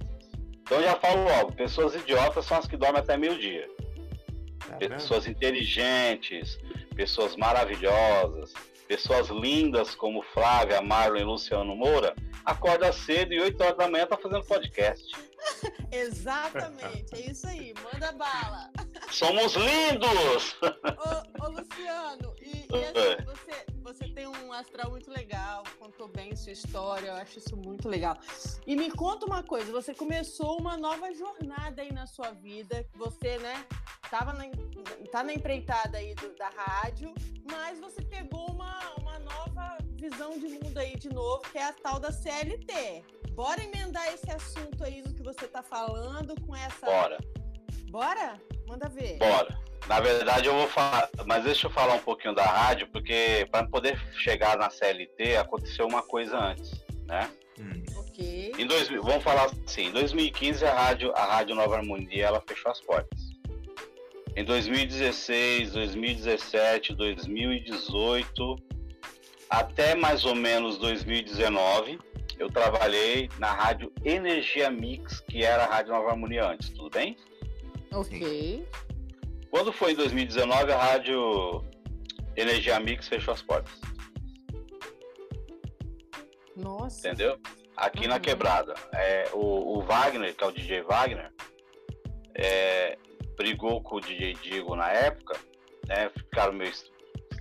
Então 0.62 0.82
já 0.82 0.96
falo 0.96 1.24
logo, 1.26 1.52
pessoas 1.52 1.94
idiotas 1.94 2.46
são 2.46 2.58
as 2.58 2.66
que 2.66 2.78
dormem 2.78 3.02
até 3.02 3.18
meio-dia. 3.18 3.68
Tá 4.66 4.78
pessoas 4.78 5.28
inteligentes, 5.28 6.58
pessoas 6.96 7.36
maravilhosas, 7.36 8.54
pessoas 8.92 9.30
lindas 9.30 9.96
como 9.96 10.22
Flávia, 10.22 10.82
Marlon 10.82 11.18
e 11.18 11.24
Luciano 11.24 11.74
Moura, 11.74 12.14
acorda 12.44 12.92
cedo 12.92 13.34
e 13.34 13.40
8 13.40 13.64
horas 13.64 13.78
da 13.78 13.90
manhã 13.90 14.06
tá 14.06 14.18
fazendo 14.18 14.44
podcast. 14.44 15.31
Exatamente, 15.92 17.16
é 17.16 17.32
isso 17.32 17.48
aí, 17.48 17.74
manda 17.92 18.12
bala. 18.14 18.72
Somos 19.10 19.54
lindos! 19.56 20.56
Ô, 20.62 21.46
ô 21.46 21.50
Luciano, 21.50 22.34
e, 22.42 22.66
e 22.72 22.86
assim, 22.86 23.26
você, 23.26 23.66
você 23.82 24.08
tem 24.10 24.28
um 24.28 24.54
astral 24.54 24.92
muito 24.92 25.12
legal, 25.12 25.64
contou 25.80 26.08
bem 26.08 26.36
sua 26.36 26.54
história, 26.54 27.08
eu 27.08 27.16
acho 27.16 27.40
isso 27.40 27.58
muito 27.58 27.90
legal. 27.90 28.18
E 28.66 28.76
me 28.76 28.90
conta 28.92 29.26
uma 29.26 29.44
coisa, 29.44 29.72
você 29.72 29.94
começou 29.94 30.60
uma 30.60 30.78
nova 30.78 31.14
jornada 31.14 31.82
aí 31.82 31.92
na 31.92 32.06
sua 32.06 32.32
vida, 32.32 32.86
você, 32.96 33.38
né, 33.40 33.66
tava 34.10 34.34
na, 34.34 34.46
tá 35.12 35.24
na 35.24 35.34
empreitada 35.34 35.98
aí 35.98 36.16
do, 36.16 36.34
da 36.36 36.50
rádio, 36.50 37.14
mas 37.50 37.80
você 37.80 38.02
pegou 38.02 38.50
uma, 38.52 38.80
uma 38.98 39.20
nova 39.20 39.78
visão 40.02 40.32
de 40.32 40.48
mundo 40.48 40.78
aí 40.78 40.98
de 40.98 41.10
novo, 41.10 41.44
que 41.52 41.60
é 41.60 41.64
a 41.64 41.74
tal 41.74 42.00
da 42.00 42.12
CLT. 42.12 43.04
Bora 43.34 43.64
emendar 43.64 44.12
esse 44.12 44.30
assunto 44.32 44.84
aí 44.84 45.02
no 45.04 45.14
que 45.14 45.22
você 45.22 45.48
tá 45.48 45.62
falando 45.62 46.34
com 46.42 46.56
essa. 46.56 46.86
Bora. 46.86 47.20
Bora? 47.92 48.42
Manda 48.68 48.90
ver. 48.90 49.18
Bora. 49.20 49.56
Na 49.88 50.00
verdade, 50.00 50.48
eu 50.48 50.54
vou 50.54 50.68
falar, 50.68 51.10
mas 51.26 51.44
deixa 51.44 51.68
eu 51.68 51.72
falar 51.72 51.94
um 51.94 52.00
pouquinho 52.00 52.34
da 52.34 52.44
rádio, 52.44 52.88
porque 52.92 53.48
para 53.52 53.68
poder 53.68 53.98
chegar 54.14 54.58
na 54.58 54.70
CLT 54.70 55.38
aconteceu 55.38 55.88
uma 55.88 56.02
coisa 56.02 56.38
antes, 56.38 56.84
né? 57.06 57.30
Hum. 57.60 57.84
Ok. 57.98 58.54
Em 58.58 58.66
dois, 58.66 58.90
vamos 58.90 59.24
falar 59.24 59.50
assim, 59.68 59.88
em 59.88 59.92
2015 59.92 60.66
a 60.66 60.74
rádio, 60.74 61.12
a 61.16 61.26
rádio 61.26 61.56
Nova 61.56 61.76
Harmonia, 61.76 62.26
ela 62.26 62.44
fechou 62.48 62.72
as 62.72 62.82
portas. 62.82 63.32
Em 64.36 64.46
2016, 64.46 65.74
2017, 65.74 66.94
2018, 66.94 68.56
até 69.52 69.94
mais 69.96 70.24
ou 70.24 70.34
menos 70.34 70.78
2019, 70.78 72.00
eu 72.40 72.50
trabalhei 72.50 73.30
na 73.38 73.52
rádio 73.52 73.92
Energia 74.04 74.72
Mix, 74.72 75.20
que 75.20 75.44
era 75.44 75.66
a 75.66 75.68
Rádio 75.68 75.92
Nova 75.92 76.12
Harmonia 76.12 76.48
antes, 76.48 76.70
tudo 76.70 76.90
bem? 76.90 77.18
Ok. 77.92 78.66
Quando 79.52 79.74
foi 79.74 79.92
em 79.92 79.96
2019, 79.96 80.72
a 80.72 80.78
rádio 80.78 81.66
Energia 82.38 82.80
Mix 82.80 83.10
fechou 83.10 83.34
as 83.34 83.42
portas. 83.42 83.78
Nossa. 86.56 87.10
Entendeu? 87.10 87.38
Aqui 87.76 88.04
uhum. 88.04 88.08
na 88.08 88.20
quebrada. 88.22 88.74
É, 88.94 89.30
o, 89.34 89.78
o, 89.78 89.82
Wagner, 89.82 90.34
que 90.34 90.44
é 90.46 90.48
o 90.48 90.52
DJ 90.54 90.82
Wagner, 90.84 91.30
é, 92.36 92.98
brigou 93.36 93.84
com 93.84 93.98
o 93.98 94.02
DJ 94.02 94.34
Digo 94.36 94.78
na 94.78 94.90
época, 94.90 95.38
né? 95.88 96.10
Ficaram, 96.16 96.54
meio, 96.54 96.72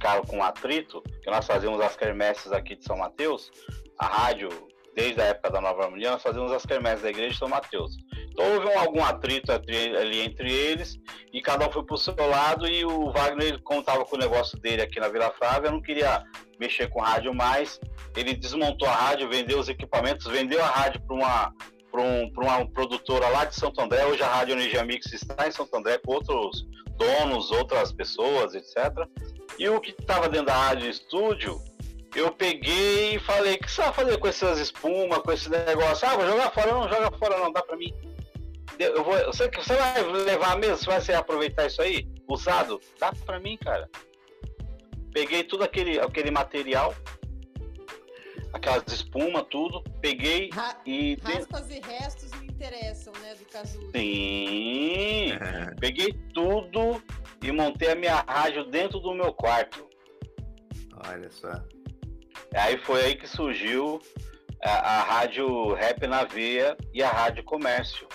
ficaram 0.01 0.23
com 0.25 0.43
atrito, 0.43 1.03
que 1.23 1.31
nós 1.31 1.47
fazíamos 1.47 1.79
as 1.83 1.95
quermesses 1.95 2.51
aqui 2.53 2.75
de 2.75 2.85
São 2.85 2.97
Mateus, 2.97 3.51
a 3.99 4.07
rádio, 4.07 4.49
desde 4.97 5.21
a 5.21 5.27
época 5.27 5.51
da 5.51 5.61
Nova 5.61 5.85
Harmonia, 5.85 6.13
nós 6.13 6.23
fazíamos 6.23 6.51
as 6.53 6.65
quermesses 6.65 7.03
da 7.03 7.11
igreja 7.11 7.33
de 7.33 7.39
São 7.39 7.49
Mateus. 7.49 7.95
Então 8.31 8.55
houve 8.55 8.67
um, 8.67 8.79
algum 8.79 9.05
atrito 9.05 9.53
ali 9.53 10.21
entre 10.23 10.51
eles 10.51 10.99
e 11.33 11.43
cada 11.43 11.69
um 11.69 11.71
foi 11.71 11.85
pro 11.85 11.99
seu 11.99 12.15
lado 12.17 12.67
e 12.67 12.83
o 12.83 13.13
Wagner 13.13 13.61
contava 13.63 14.05
com 14.07 14.17
o 14.17 14.19
negócio 14.19 14.59
dele 14.59 14.81
aqui 14.81 14.99
na 14.99 15.09
Vila 15.09 15.31
Flávia, 15.33 15.71
não 15.71 15.83
queria 15.83 16.25
mexer 16.59 16.89
com 16.89 17.01
rádio 17.01 17.35
mais. 17.35 17.79
Ele 18.17 18.35
desmontou 18.35 18.89
a 18.89 18.95
rádio, 18.95 19.29
vendeu 19.29 19.59
os 19.59 19.69
equipamentos, 19.69 20.27
vendeu 20.27 20.63
a 20.65 20.67
rádio 20.67 21.01
para 21.03 21.15
uma 21.15 21.55
para 21.91 22.03
um, 22.03 22.33
uma 22.37 22.67
produtora 22.71 23.29
lá 23.29 23.45
de 23.45 23.55
Santo 23.57 23.81
André. 23.81 24.07
Hoje 24.07 24.23
a 24.23 24.29
Rádio 24.29 24.53
Energia 24.53 24.85
Mix 24.85 25.13
está 25.13 25.49
em 25.49 25.51
Santo 25.51 25.77
André 25.77 25.99
com 25.99 26.15
outros 26.15 26.65
donos, 27.01 27.51
outras 27.51 27.93
pessoas, 27.93 28.55
etc. 28.55 29.09
E 29.59 29.69
o 29.69 29.81
que 29.81 29.91
estava 29.91 30.29
dentro 30.29 30.47
da 30.47 30.55
rádio 30.55 30.89
estúdio, 30.89 31.61
eu 32.15 32.31
peguei 32.31 33.17
e 33.17 33.19
falei: 33.19 33.55
o 33.55 33.59
que 33.59 33.71
você 33.71 33.83
vai 33.83 33.93
fazer 33.93 34.19
com 34.19 34.29
essas 34.29 34.59
espumas, 34.59 35.19
com 35.19 35.33
esse 35.33 35.49
negócio? 35.51 36.07
Ah, 36.07 36.17
vou 36.17 36.27
jogar 36.27 36.51
fora, 36.51 36.73
não 36.73 36.89
joga 36.89 37.19
fora, 37.19 37.39
não, 37.39 37.53
dá 37.53 37.63
para 37.63 37.77
mim 37.77 37.93
eu 38.81 39.05
vou, 39.05 39.15
você, 39.27 39.51
você 39.51 39.75
vai 39.75 40.03
levar 40.03 40.57
mesmo? 40.59 40.77
Você 40.79 40.87
vai 40.87 41.01
se 41.01 41.13
aproveitar 41.13 41.67
isso 41.67 41.83
aí? 41.83 42.09
Usado? 42.27 42.81
Dá 42.99 43.13
pra 43.27 43.39
mim, 43.39 43.57
cara. 43.59 43.89
Peguei 45.13 45.45
tudo 45.45 45.65
aquele, 45.65 46.01
aquele 46.01 46.31
material, 46.31 46.95
aquelas 48.53 48.85
espumas, 48.93 49.45
tudo, 49.51 49.83
peguei 50.01 50.51
Ra 50.53 50.77
e. 50.85 51.17
Raspas 51.23 51.71
e 51.71 51.81
restos 51.81 52.31
me 52.41 52.47
interessam, 52.49 53.13
né, 53.21 53.35
do 53.35 53.45
caso. 53.47 53.81
Sim! 53.93 55.31
peguei 55.81 56.13
tudo 56.35 57.03
e 57.43 57.51
montei 57.53 57.93
a 57.93 57.95
minha 57.95 58.17
rádio 58.27 58.65
dentro 58.65 59.01
do 59.01 59.15
meu 59.15 59.33
quarto. 59.33 59.89
Olha 61.09 61.31
só. 61.31 61.51
Aí 62.55 62.77
foi 62.79 63.03
aí 63.03 63.15
que 63.15 63.27
surgiu 63.27 64.01
a, 64.63 64.71
a 64.71 65.03
rádio 65.03 65.75
Rap 65.75 66.07
na 66.07 66.25
Veia 66.25 66.77
e 66.93 67.03
a 67.03 67.09
rádio 67.09 67.45
Comércio. 67.45 68.07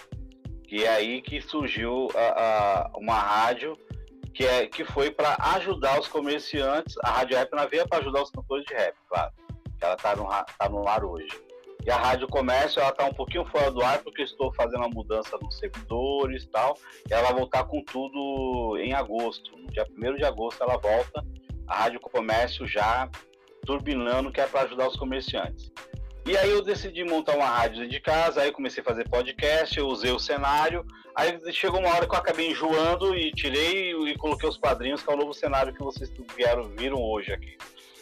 E 0.70 0.84
é 0.84 0.90
aí 0.90 1.22
que 1.22 1.40
surgiu 1.42 2.10
a, 2.16 2.44
a, 2.44 2.92
uma 2.98 3.18
rádio 3.18 3.78
que, 4.34 4.46
é, 4.46 4.68
que 4.68 4.84
foi 4.84 5.10
para 5.10 5.38
ajudar 5.56 6.00
os 6.00 6.08
comerciantes. 6.08 6.96
A 7.04 7.12
Rádio 7.12 7.38
Rap 7.38 7.54
na 7.54 7.66
veia 7.66 7.88
para 7.88 8.00
ajudar 8.00 8.24
os 8.24 8.30
cantores 8.30 8.66
de 8.66 8.74
rap, 8.74 8.96
claro. 9.08 9.32
Ela 9.82 9.96
está 9.96 10.16
no, 10.16 10.28
tá 10.28 10.70
no 10.70 10.88
ar 10.88 11.04
hoje. 11.04 11.28
E 11.86 11.92
a 11.92 11.98
Rádio 11.98 12.28
Comércio, 12.28 12.80
ela 12.80 12.90
está 12.90 13.06
um 13.06 13.14
pouquinho 13.14 13.46
fora 13.46 13.70
do 13.70 13.82
ar 13.84 14.02
porque 14.02 14.24
estou 14.24 14.52
fazendo 14.54 14.84
a 14.84 14.90
mudança 14.90 15.38
nos 15.40 15.58
servidores 15.58 16.44
e 16.44 16.48
tal. 16.48 16.78
E 17.08 17.14
ela 17.14 17.24
vai 17.24 17.34
voltar 17.34 17.64
com 17.66 17.84
tudo 17.84 18.78
em 18.80 18.94
agosto. 18.94 19.56
No 19.56 19.68
dia 19.68 19.86
1 19.96 20.16
de 20.16 20.26
agosto 20.26 20.64
ela 20.64 20.78
volta. 20.78 21.24
A 21.68 21.76
Rádio 21.76 22.00
Comércio 22.00 22.68
já 22.68 23.10
turbinando, 23.66 24.32
que 24.32 24.42
é 24.42 24.48
para 24.48 24.62
ajudar 24.62 24.88
os 24.88 24.96
comerciantes. 24.96 25.72
E 26.28 26.36
aí 26.36 26.50
eu 26.50 26.64
decidi 26.64 27.04
montar 27.04 27.36
uma 27.36 27.46
rádio 27.46 27.88
de 27.88 28.00
casa, 28.00 28.42
aí 28.42 28.52
comecei 28.52 28.82
a 28.82 28.84
fazer 28.84 29.08
podcast, 29.08 29.78
eu 29.78 29.88
usei 29.88 30.12
o 30.12 30.18
cenário, 30.18 30.84
aí 31.16 31.40
chegou 31.54 31.80
uma 31.80 31.94
hora 31.94 32.08
que 32.08 32.16
eu 32.16 32.18
acabei 32.18 32.50
enjoando 32.50 33.16
e 33.16 33.32
tirei 33.32 33.92
e 33.92 34.18
coloquei 34.18 34.50
os 34.50 34.58
quadrinhos, 34.58 35.04
que 35.04 35.12
é 35.12 35.14
o 35.14 35.18
novo 35.18 35.36
cenário 35.36 35.72
que 35.72 35.84
vocês 35.84 36.12
vieram, 36.36 36.64
viram 36.70 37.00
hoje 37.00 37.32
aqui. 37.32 37.56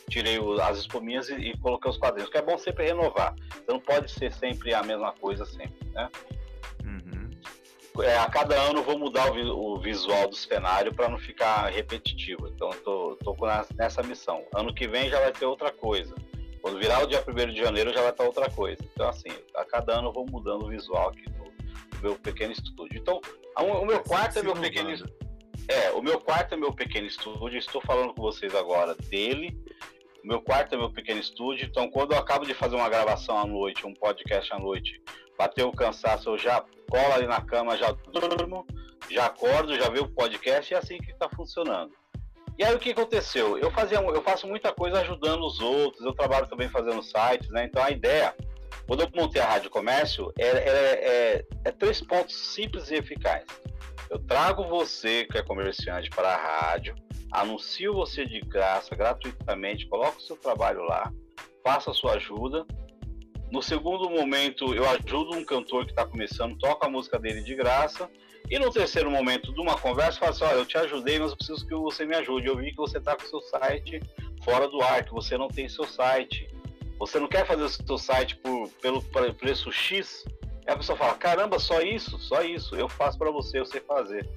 Tirei 0.10 0.38
as 0.62 0.78
espuminhas 0.80 1.30
e, 1.30 1.36
e 1.36 1.58
coloquei 1.58 1.90
os 1.90 1.98
quadrinhos, 1.98 2.30
que 2.30 2.38
é 2.38 2.42
bom 2.42 2.58
sempre 2.58 2.86
renovar. 2.86 3.36
Então 3.62 3.76
não 3.76 3.80
pode 3.80 4.12
ser 4.12 4.32
sempre 4.32 4.74
a 4.74 4.84
mesma 4.84 5.12
coisa 5.14 5.46
sempre, 5.46 5.88
né? 5.92 6.10
Uhum. 6.84 8.04
É, 8.04 8.18
a 8.18 8.30
cada 8.30 8.56
ano 8.56 8.80
eu 8.80 8.84
vou 8.84 8.98
mudar 8.98 9.32
o, 9.32 9.76
o 9.76 9.80
visual 9.80 10.28
do 10.28 10.36
cenário 10.36 10.94
para 10.94 11.10
não 11.10 11.18
ficar 11.18 11.68
repetitivo. 11.68 12.48
Então 12.48 12.72
eu 12.72 12.82
tô, 12.82 13.18
tô 13.24 13.36
nessa 13.76 14.02
missão. 14.04 14.44
Ano 14.54 14.74
que 14.74 14.88
vem 14.88 15.10
já 15.10 15.20
vai 15.20 15.32
ter 15.32 15.46
outra 15.46 15.72
coisa. 15.72 16.14
Quando 16.64 16.80
virar 16.80 17.04
o 17.04 17.08
dia 17.08 17.22
1 17.28 17.54
de 17.54 17.60
janeiro 17.60 17.94
já 17.94 18.02
vai 18.02 18.12
estar 18.12 18.24
outra 18.24 18.50
coisa. 18.50 18.82
Então, 18.94 19.10
assim, 19.10 19.28
a 19.54 19.66
cada 19.66 20.00
ano 20.00 20.08
eu 20.08 20.14
vou 20.14 20.26
mudando 20.26 20.64
o 20.64 20.70
visual 20.70 21.10
aqui 21.10 21.26
do, 21.26 21.44
do 21.44 22.02
meu 22.02 22.16
pequeno 22.16 22.54
estúdio. 22.54 23.00
Então, 23.00 23.20
o 23.58 23.86
meu 23.86 24.00
quarto 24.00 24.40
é 24.40 24.42
meu 24.42 24.56
pequeno 24.56 24.90
estúdio. 24.90 25.14
É, 25.68 25.92
o 25.92 26.02
meu 26.02 26.22
quarto 26.22 26.54
é 26.54 26.58
meu 26.58 26.74
pequeno 26.74 27.06
estúdio. 27.06 27.60
Estou 27.60 27.82
falando 27.82 28.14
com 28.14 28.22
vocês 28.22 28.56
agora 28.56 28.96
dele. 28.96 29.62
Meu 30.24 30.42
quarto 30.42 30.74
é 30.74 30.78
meu 30.78 30.90
pequeno 30.90 31.20
estúdio, 31.20 31.66
então 31.66 31.90
quando 31.90 32.14
eu 32.14 32.18
acabo 32.18 32.46
de 32.46 32.54
fazer 32.54 32.76
uma 32.76 32.90
gravação 32.90 33.38
à 33.38 33.46
noite, 33.46 33.86
um 33.86 33.94
podcast 33.94 34.54
à 34.54 34.60
noite, 34.60 35.02
bateu 35.38 35.68
o 35.68 35.76
cansaço, 35.76 36.30
eu 36.30 36.38
já 36.38 36.64
colo 36.90 37.14
ali 37.14 37.28
na 37.28 37.42
cama, 37.42 37.76
já 37.76 37.92
durmo, 37.92 38.66
já 39.10 39.26
acordo, 39.26 39.76
já 39.76 39.90
vejo 39.90 40.06
o 40.06 40.10
podcast 40.10 40.72
e 40.72 40.76
é 40.76 40.80
assim 40.80 40.98
que 40.98 41.12
está 41.12 41.28
funcionando. 41.30 41.92
E 42.58 42.64
aí 42.64 42.74
o 42.74 42.80
que 42.80 42.92
aconteceu? 42.92 43.58
Eu 43.58 43.72
fazia, 43.72 43.98
eu 43.98 44.22
faço 44.22 44.48
muita 44.48 44.72
coisa 44.72 45.02
ajudando 45.02 45.44
os 45.46 45.60
outros, 45.60 46.06
eu 46.06 46.14
trabalho 46.14 46.48
também 46.48 46.70
fazendo 46.70 47.02
sites, 47.02 47.50
né? 47.50 47.66
Então 47.66 47.84
a 47.84 47.90
ideia, 47.90 48.34
quando 48.88 49.02
eu 49.02 49.10
montei 49.14 49.42
a 49.42 49.48
Rádio 49.48 49.72
Comércio, 49.72 50.32
é, 50.38 50.46
é, 50.46 50.70
é, 50.70 51.46
é 51.66 51.72
três 51.72 52.00
pontos 52.00 52.36
simples 52.54 52.92
e 52.92 52.96
eficazes. 52.96 53.48
Eu 54.14 54.20
trago 54.20 54.64
você 54.66 55.26
que 55.26 55.40
é 55.40 55.42
comerciante 55.42 56.08
para 56.12 56.36
a 56.36 56.38
rádio, 56.38 56.94
anuncio 57.32 57.96
você 57.96 58.24
de 58.24 58.42
graça, 58.42 58.96
gratuitamente, 58.96 59.88
coloco 59.88 60.20
o 60.20 60.22
seu 60.22 60.38
trabalho 60.38 60.84
lá, 60.84 61.12
faça 61.64 61.90
a 61.90 61.96
sua 61.96 62.14
ajuda. 62.14 62.64
No 63.52 63.60
segundo 63.64 64.08
momento, 64.12 64.76
eu 64.76 64.88
ajudo 64.88 65.36
um 65.36 65.44
cantor 65.44 65.86
que 65.86 65.94
está 65.94 66.06
começando, 66.06 66.56
toco 66.60 66.86
a 66.86 66.90
música 66.92 67.18
dele 67.18 67.42
de 67.42 67.56
graça. 67.56 68.08
E 68.52 68.60
no 68.60 68.70
terceiro 68.70 69.10
momento 69.10 69.52
de 69.52 69.60
uma 69.60 69.80
conversa, 69.80 70.20
fala 70.20 70.32
assim: 70.32 70.44
olha, 70.44 70.56
eu 70.58 70.66
te 70.68 70.78
ajudei, 70.78 71.18
mas 71.18 71.32
eu 71.32 71.38
preciso 71.38 71.66
que 71.66 71.74
você 71.74 72.06
me 72.06 72.16
ajude. 72.16 72.46
Eu 72.46 72.58
vi 72.58 72.70
que 72.70 72.78
você 72.78 73.00
está 73.00 73.16
com 73.16 73.26
seu 73.26 73.42
site 73.42 74.00
fora 74.44 74.68
do 74.68 74.80
ar, 74.84 75.04
que 75.04 75.12
você 75.12 75.36
não 75.40 75.48
tem 75.48 75.68
seu 75.68 75.88
site. 75.88 76.48
Você 77.00 77.20
não 77.20 77.28
quer 77.28 77.48
fazer 77.48 77.64
o 77.64 77.70
seu 77.70 77.98
site 77.98 78.36
por, 78.36 78.70
pelo 78.80 79.02
preço 79.34 79.72
X? 79.72 80.24
A 80.68 80.76
pessoa 80.76 80.98
fala: 80.98 81.16
caramba, 81.16 81.60
só 81.60 81.82
isso? 81.82 82.18
Só 82.20 82.42
isso. 82.42 82.76
Eu 82.76 82.88
faço 82.88 83.18
para 83.18 83.32
você, 83.32 83.60
eu 83.60 83.66
sei 83.66 83.82
fazer. 83.82 84.28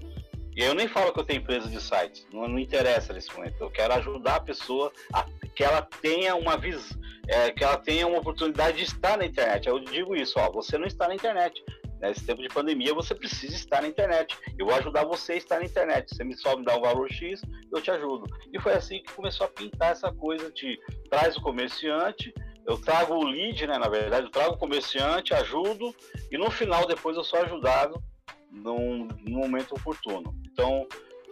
E 0.56 0.64
eu 0.64 0.74
nem 0.74 0.88
falo 0.88 1.12
que 1.12 1.20
eu 1.20 1.24
tenho 1.24 1.40
empresa 1.40 1.68
de 1.68 1.78
sites, 1.78 2.26
não, 2.32 2.48
não 2.48 2.58
interessa 2.58 3.12
nesse 3.12 3.30
momento. 3.34 3.56
Eu 3.60 3.70
quero 3.70 3.92
ajudar 3.92 4.36
a 4.36 4.40
pessoa 4.40 4.90
a 5.12 5.26
que 5.54 5.62
ela 5.62 5.82
tenha 5.82 6.34
uma 6.34 6.56
visão, 6.56 6.98
é, 7.28 7.50
que 7.50 7.62
ela 7.64 7.78
tenha 7.78 8.06
uma 8.06 8.18
oportunidade 8.18 8.76
de 8.78 8.84
estar 8.84 9.18
na 9.18 9.26
internet. 9.26 9.66
Eu 9.66 9.78
digo 9.80 10.14
isso, 10.14 10.38
ó, 10.38 10.50
você 10.50 10.76
não 10.78 10.86
está 10.86 11.08
na 11.08 11.14
internet. 11.14 11.62
Nesse 12.00 12.26
tempo 12.26 12.42
de 12.42 12.48
pandemia, 12.48 12.92
você 12.92 13.14
precisa 13.14 13.54
estar 13.54 13.80
na 13.80 13.88
internet. 13.88 14.36
Eu 14.58 14.66
vou 14.66 14.74
ajudar 14.74 15.04
você 15.04 15.32
a 15.32 15.36
estar 15.36 15.58
na 15.58 15.64
internet. 15.64 16.14
Você 16.14 16.22
me 16.24 16.36
só 16.36 16.56
me 16.56 16.64
dá 16.64 16.76
um 16.76 16.82
valor 16.82 17.10
X, 17.10 17.40
eu 17.72 17.80
te 17.80 17.90
ajudo. 17.90 18.26
E 18.52 18.60
foi 18.60 18.74
assim 18.74 19.02
que 19.02 19.12
começou 19.14 19.46
a 19.46 19.50
pintar 19.50 19.92
essa 19.92 20.12
coisa 20.12 20.50
de 20.52 20.78
traz 21.10 21.36
o 21.36 21.42
comerciante, 21.42 22.34
eu 22.66 22.78
trago 22.80 23.14
o 23.14 23.24
lead, 23.24 23.66
né? 23.66 23.78
Na 23.78 23.88
verdade, 23.88 24.26
eu 24.26 24.30
trago 24.30 24.54
o 24.54 24.58
comerciante, 24.58 25.34
ajudo, 25.34 25.94
e 26.30 26.36
no 26.36 26.50
final, 26.50 26.86
depois, 26.86 27.16
eu 27.16 27.24
sou 27.24 27.40
ajudado 27.40 28.02
num, 28.50 29.08
num 29.26 29.38
momento 29.38 29.74
oportuno. 29.74 30.34
Então, 30.50 30.86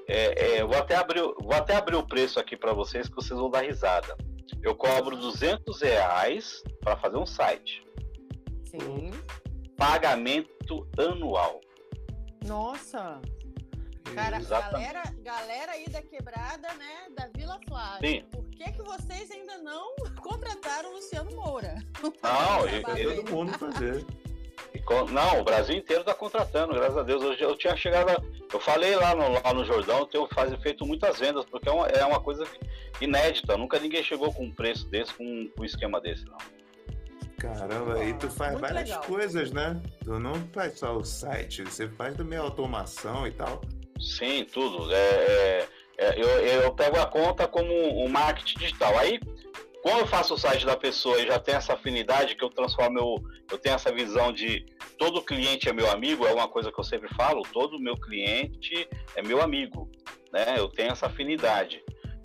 é, 0.07 0.59
é, 0.59 0.65
vou, 0.65 0.77
até 0.77 0.97
abrir, 0.97 1.23
vou 1.23 1.55
até 1.55 1.75
abrir 1.75 1.97
o 1.97 2.07
preço 2.07 2.39
aqui 2.39 2.57
para 2.57 2.73
vocês, 2.73 3.09
que 3.09 3.15
vocês 3.15 3.39
vão 3.39 3.51
dar 3.51 3.63
risada. 3.63 4.17
Eu 4.63 4.75
cobro 4.75 5.17
200 5.17 5.81
reais 5.83 6.63
para 6.81 6.97
fazer 6.97 7.17
um 7.17 7.27
site. 7.27 7.83
Sim 8.65 9.11
pagamento 9.77 10.89
anual. 10.99 11.61
Nossa! 12.47 13.21
Cara, 14.15 14.39
galera, 14.41 15.03
galera 15.23 15.73
aí 15.73 15.89
da 15.89 16.03
quebrada, 16.03 16.73
né, 16.75 17.09
da 17.17 17.29
Vila 17.35 17.59
Flávia. 17.67 18.09
Sim. 18.09 18.44
Por 18.55 18.65
que, 18.65 18.73
que 18.73 18.83
vocês 18.83 19.31
ainda 19.33 19.59
não 19.59 19.95
contrataram 20.23 20.91
o 20.91 20.95
Luciano 20.95 21.35
Moura? 21.35 21.75
Não, 22.23 22.69
eu, 22.97 23.17
todo 23.17 23.31
mundo 23.31 23.59
fazer. 23.59 24.07
Não, 25.11 25.41
o 25.41 25.45
Brasil 25.45 25.77
inteiro 25.77 26.03
está 26.03 26.15
contratando, 26.15 26.75
graças 26.75 26.97
a 26.97 27.03
Deus. 27.03 27.23
Eu, 27.23 27.49
eu 27.49 27.57
tinha 27.57 27.77
chegado, 27.77 28.11
a, 28.11 28.23
eu 28.53 28.61
falei 28.61 28.95
lá 28.95 29.15
no, 29.15 29.29
lá 29.33 29.53
no 29.53 29.65
Jordão, 29.65 30.01
eu 30.01 30.07
tenho 30.07 30.29
faz, 30.29 30.55
feito 30.63 30.87
muitas 30.87 31.19
vendas, 31.19 31.45
porque 31.47 31.69
é 31.69 31.73
uma, 31.73 31.87
é 31.89 32.05
uma 32.05 32.21
coisa 32.21 32.47
inédita. 33.01 33.57
Nunca 33.57 33.79
ninguém 33.79 34.03
chegou 34.03 34.33
com 34.33 34.45
um 34.45 34.53
preço 34.53 34.87
desse, 34.89 35.13
com 35.15 35.25
um, 35.25 35.49
com 35.49 35.63
um 35.63 35.65
esquema 35.65 36.01
desse, 36.01 36.25
não. 36.27 36.39
Caramba, 37.39 37.95
aí 37.95 38.15
tu 38.15 38.31
faz 38.31 38.53
Muito 38.53 38.63
várias 38.63 38.89
legal. 38.89 39.05
coisas, 39.05 39.51
né? 39.51 39.81
Tu 40.03 40.19
não 40.19 40.35
faz 40.53 40.79
só 40.79 40.97
o 40.97 41.05
site, 41.05 41.63
você 41.63 41.89
faz 41.89 42.15
também 42.17 42.39
automação 42.39 43.27
e 43.27 43.33
tal. 43.33 43.61
Sim, 44.01 44.47
tudo. 44.51 44.93
É, 44.93 44.97
é, 44.97 45.59
é, 45.61 45.69
eu, 45.97 46.29
eu 46.63 46.75
pego 46.75 46.99
a 46.99 47.07
conta 47.07 47.47
como 47.47 47.73
um 48.05 48.09
marketing 48.09 48.59
digital. 48.59 48.99
Aí, 48.99 49.21
quando 49.83 50.01
eu 50.01 50.07
faço 50.07 50.35
o 50.35 50.39
site 50.39 50.65
da 50.65 50.77
pessoa 50.77 51.21
e 51.21 51.27
já 51.27 51.39
tem 51.39 51.55
essa 51.55 51.75
afinidade, 51.75 52.35
que 52.35 52.45
eu 52.45 52.51
transformo, 52.51 52.99
eu, 52.99 53.23
eu 53.53 53.59
tenho 53.59 53.75
essa 53.75 53.93
visão 53.93 54.33
de 54.33 54.65
todo 54.99 55.23
cliente 55.23 55.69
é 55.69 55.73
meu 55.73 55.91
amigo, 55.91 56.27
é 56.27 56.33
uma 56.33 56.49
coisa 56.49 56.73
que 56.73 56.79
eu 56.79 56.85
sempre 56.85 57.13
falo, 57.15 57.43
todo 57.53 57.79
meu 57.79 57.97
cliente 57.97 58.89
é 59.15 59.23
meu 59.23 59.43
amigo, 59.43 59.91
né? 60.33 60.55
Eu 60.57 60.69
tenho 60.69 60.93
essa 60.93 61.07
afinidade. 61.07 61.83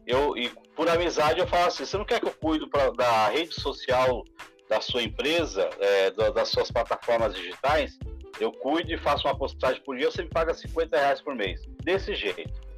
Eu, 0.07 0.37
e 0.37 0.49
por 0.75 0.89
amizade 0.89 1.39
eu 1.39 1.47
falo 1.47 1.65
assim, 1.65 1.85
você 1.85 1.97
não 1.97 2.05
quer 2.05 2.19
que 2.19 2.27
eu 2.27 2.33
cuido 2.33 2.67
pra, 2.69 2.91
da 2.91 3.27
rede 3.27 3.53
social 3.53 4.23
da 4.69 4.79
sua 4.79 5.03
empresa, 5.03 5.69
é, 5.79 6.11
das 6.11 6.47
suas 6.47 6.71
plataformas 6.71 7.35
digitais, 7.35 7.99
eu 8.39 8.51
cuido 8.51 8.93
e 8.93 8.97
faço 8.97 9.27
uma 9.27 9.37
postagem 9.37 9.81
por 9.83 9.97
dia, 9.97 10.09
você 10.09 10.23
me 10.23 10.29
paga 10.29 10.53
50 10.53 10.97
reais 10.97 11.21
por 11.21 11.35
mês. 11.35 11.61
Desse 11.83 12.15
jeito. 12.15 12.69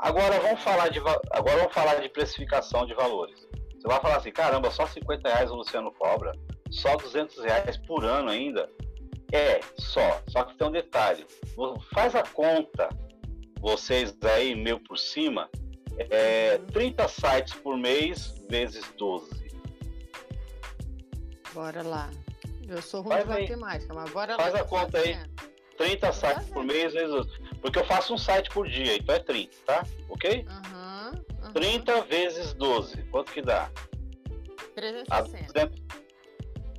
Agora 0.00 0.40
vamos 0.40 0.62
falar 0.62 0.88
de, 0.88 0.98
agora 0.98 1.56
vamos 1.58 1.74
falar 1.74 1.96
de 1.96 2.08
precificação 2.08 2.86
de 2.86 2.94
valores. 2.94 3.46
Você 3.74 3.86
vai 3.86 4.00
falar 4.00 4.16
assim, 4.16 4.32
caramba, 4.32 4.70
só 4.70 4.86
50 4.86 5.28
reais 5.28 5.50
o 5.50 5.54
Luciano 5.54 5.92
cobra, 5.92 6.32
só 6.70 6.96
200 6.96 7.44
reais 7.44 7.76
por 7.76 8.04
ano 8.04 8.30
ainda. 8.30 8.68
É, 9.32 9.60
só. 9.76 10.22
Só 10.28 10.44
que 10.44 10.56
tem 10.56 10.68
um 10.68 10.72
detalhe. 10.72 11.26
Faz 11.92 12.14
a 12.14 12.22
conta, 12.22 12.88
vocês 13.60 14.16
aí, 14.24 14.54
meu 14.54 14.80
por 14.80 14.98
cima, 14.98 15.48
é 15.98 16.58
30 16.72 17.06
sites 17.08 17.54
por 17.54 17.76
mês 17.76 18.34
vezes 18.48 18.84
12. 18.96 19.50
Bora 21.52 21.82
lá. 21.82 22.10
Eu 22.66 22.80
sou 22.80 23.02
ruim 23.02 23.16
Faz 23.16 23.26
de 23.26 23.32
aí. 23.32 23.42
matemática, 23.42 23.94
mas 23.94 24.10
bora 24.10 24.36
Faz 24.36 24.52
lá. 24.54 24.58
Faz 24.58 24.66
a 24.66 24.68
conta 24.68 24.98
aí. 24.98 25.18
30 25.76 26.12
sites 26.12 26.48
por 26.48 26.64
mês 26.64 26.92
vezes. 26.92 27.26
Porque 27.60 27.78
eu 27.78 27.84
faço 27.84 28.14
um 28.14 28.18
site 28.18 28.48
por 28.50 28.68
dia, 28.68 28.96
então 28.96 29.14
é 29.14 29.18
30, 29.18 29.56
tá? 29.66 29.86
Ok? 30.08 30.46
Uhum, 30.48 31.44
uhum. 31.44 31.52
30 31.52 32.02
vezes 32.02 32.54
12. 32.54 33.02
Quanto 33.04 33.32
que 33.32 33.42
dá? 33.42 33.70
360. 34.74 35.72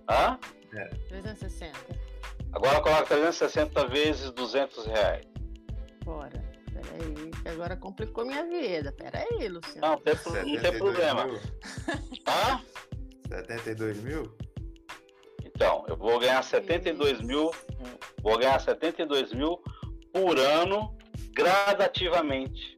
Hã? 0.10 0.40
É. 0.74 0.88
360. 1.10 1.78
Agora 2.54 2.82
coloca 2.82 3.06
360 3.06 3.88
vezes 3.88 4.32
200 4.32 4.86
reais. 4.88 5.26
Bora. 6.04 6.52
Peraí, 6.74 7.32
que 7.42 7.50
agora 7.50 7.78
complicou 7.78 8.26
minha 8.26 8.46
vida. 8.46 8.92
Peraí, 8.92 9.48
Luciano. 9.48 9.82
Não, 9.82 9.98
tem, 9.98 10.14
não 10.16 10.62
tem 10.62 10.78
problema. 10.78 11.28
Hã? 12.28 12.62
72 13.30 13.98
mil? 14.02 14.36
Então, 15.46 15.86
eu 15.88 15.96
vou 15.96 16.20
ganhar 16.20 16.44
72 16.44 17.22
mil, 17.22 17.52
vou 18.22 18.38
ganhar 18.38 18.60
72 18.60 19.32
mil 19.32 19.62
por 20.12 20.38
ano 20.38 20.96
gradativamente. 21.34 22.76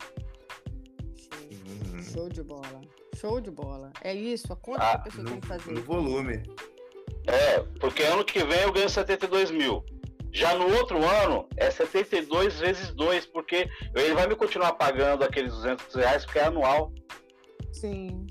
Uhum. 1.52 2.02
Show 2.02 2.30
de 2.30 2.44
bola. 2.44 2.82
Show 3.16 3.42
de 3.42 3.52
bola. 3.52 3.92
É 4.02 4.14
isso, 4.14 4.52
a 4.52 4.56
conta 4.56 4.84
ah, 4.84 4.92
que 4.92 4.96
a 4.96 5.00
pessoa 5.00 5.24
no, 5.24 5.30
tem 5.32 5.40
que 5.40 5.48
fazer. 5.48 5.72
No 5.72 5.82
volume. 5.82 6.44
É, 7.28 7.60
porque 7.80 8.04
ano 8.04 8.26
que 8.26 8.44
vem 8.44 8.62
eu 8.62 8.72
ganho 8.72 8.90
72 8.90 9.52
mil. 9.52 9.84
Já 10.32 10.56
no 10.56 10.68
outro 10.78 10.98
ano 10.98 11.48
é 11.56 11.70
72 11.70 12.60
vezes 12.60 12.92
2, 12.92 13.28
porque 13.28 13.70
ele 13.96 14.16
vai 14.16 14.28
me 14.28 14.36
continuar 14.36 14.74
pagando 14.74 15.24
aqueles 15.24 15.54
200 15.54 15.94
reais, 15.94 16.26
porque 16.26 16.40
é 16.40 16.46
anual. 16.46 16.92
Sim. 17.72 18.26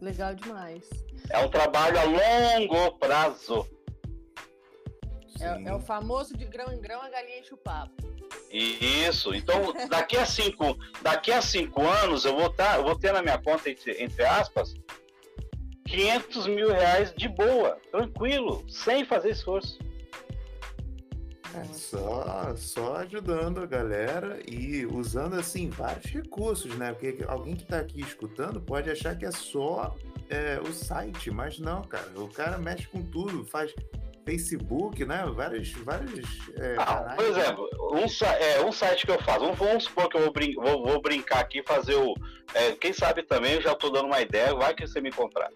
Legal 0.00 0.34
demais. 0.34 0.88
É 1.30 1.38
um 1.38 1.48
trabalho 1.48 1.98
a 1.98 2.04
longo 2.04 2.98
prazo. 2.98 3.66
É, 5.42 5.68
é, 5.68 5.74
o 5.74 5.80
famoso 5.80 6.36
de 6.36 6.44
grão 6.44 6.72
em 6.72 6.80
grão 6.80 7.02
a 7.02 7.08
galinha 7.08 7.40
enche 7.40 7.52
o 7.52 7.56
papo. 7.56 7.92
Isso. 8.50 9.34
Então, 9.34 9.72
daqui 9.88 10.16
a 10.16 10.24
cinco, 10.24 10.78
daqui 11.02 11.32
a 11.32 11.42
cinco 11.42 11.86
anos, 11.86 12.24
eu 12.24 12.36
vou, 12.36 12.50
tá, 12.50 12.76
eu 12.76 12.84
vou 12.84 12.98
ter 12.98 13.12
na 13.12 13.22
minha 13.22 13.38
conta, 13.38 13.68
entre, 13.68 14.02
entre 14.02 14.24
aspas, 14.24 14.74
500 15.86 16.46
mil 16.46 16.70
reais 16.70 17.12
de 17.14 17.28
boa, 17.28 17.78
tranquilo, 17.90 18.64
sem 18.68 19.04
fazer 19.04 19.30
esforço. 19.30 19.78
É 21.54 21.64
só, 21.64 22.56
só 22.56 22.96
ajudando 22.96 23.60
a 23.60 23.66
galera 23.66 24.40
e 24.48 24.86
usando 24.86 25.34
assim 25.34 25.68
vários 25.68 26.06
recursos, 26.06 26.74
né? 26.76 26.92
Porque 26.92 27.22
alguém 27.28 27.54
que 27.54 27.64
está 27.64 27.78
aqui 27.78 28.00
escutando 28.00 28.58
pode 28.58 28.90
achar 28.90 29.18
que 29.18 29.26
é 29.26 29.30
só 29.30 29.94
é, 30.30 30.58
o 30.60 30.72
site, 30.72 31.30
mas 31.30 31.58
não, 31.58 31.82
cara. 31.82 32.08
O 32.16 32.28
cara 32.28 32.56
mexe 32.56 32.86
com 32.86 33.02
tudo, 33.02 33.44
faz 33.44 33.74
Facebook, 34.24 35.04
né? 35.04 35.24
Vários, 35.34 35.72
vários 35.72 36.48
é, 36.56 36.76
ah, 36.78 37.14
Por 37.16 37.24
exemplo, 37.24 37.68
um, 37.92 38.26
é, 38.26 38.64
um 38.64 38.72
site 38.72 39.06
que 39.06 39.12
eu 39.12 39.22
faço, 39.22 39.40
vamos, 39.40 39.58
vamos 39.58 39.84
supor 39.84 40.08
que 40.08 40.16
eu 40.16 40.22
vou, 40.22 40.32
brin 40.32 40.54
vou, 40.54 40.84
vou 40.84 41.02
brincar 41.02 41.40
aqui 41.40 41.60
e 41.60 41.64
fazer 41.64 41.94
o. 41.94 42.14
É, 42.54 42.72
quem 42.72 42.92
sabe 42.92 43.22
também, 43.22 43.62
já 43.62 43.72
estou 43.72 43.90
dando 43.90 44.04
uma 44.06 44.20
ideia, 44.20 44.54
vai 44.54 44.74
que 44.74 44.86
você 44.86 45.00
me 45.00 45.08
encontrar. 45.08 45.48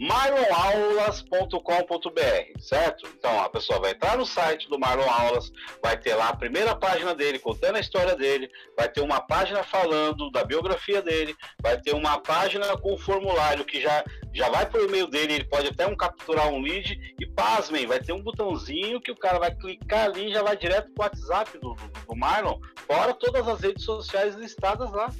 marlonaulas.com.br, 0.00 2.60
certo? 2.60 3.08
Então 3.16 3.40
a 3.40 3.48
pessoa 3.48 3.78
vai 3.78 3.92
entrar 3.92 4.18
no 4.18 4.26
site 4.26 4.68
do 4.68 4.76
Marlon 4.78 5.08
Aulas, 5.08 5.52
vai 5.82 5.96
ter 5.96 6.14
lá 6.14 6.28
a 6.30 6.36
primeira 6.36 6.74
página 6.74 7.14
dele, 7.14 7.38
contando 7.38 7.76
a 7.76 7.80
história 7.80 8.16
dele, 8.16 8.50
vai 8.76 8.88
ter 8.88 9.00
uma 9.00 9.20
página 9.20 9.62
falando 9.62 10.28
da 10.30 10.42
biografia 10.44 11.00
dele, 11.00 11.36
vai 11.62 11.80
ter 11.80 11.94
uma 11.94 12.18
página 12.18 12.76
com 12.78 12.94
o 12.94 12.98
formulário 12.98 13.64
que 13.64 13.80
já, 13.80 14.02
já 14.32 14.48
vai 14.48 14.66
para 14.66 14.80
o 14.80 14.86
e-mail 14.86 15.06
dele, 15.06 15.34
ele 15.34 15.44
pode 15.44 15.68
até 15.68 15.86
um 15.86 15.96
capturar 15.96 16.48
um 16.48 16.60
lead 16.60 16.98
e 17.20 17.26
pasmem, 17.26 17.86
vai 17.86 18.00
ter 18.00 18.12
um 18.12 18.22
botãozinho 18.22 19.00
que 19.00 19.12
o 19.12 19.16
cara 19.16 19.38
vai 19.38 19.54
clicar 19.54 20.06
ali 20.06 20.30
e 20.30 20.32
já 20.32 20.42
vai 20.42 20.56
direto 20.56 20.90
para 20.92 21.02
o 21.02 21.06
WhatsApp 21.06 21.56
do, 21.58 21.74
do, 21.74 21.90
do 22.08 22.16
Marlon, 22.16 22.58
fora 22.88 23.14
todas 23.14 23.46
as 23.46 23.60
redes 23.60 23.84
sociais 23.84 24.34
listadas 24.34 24.90
lá. 24.90 25.12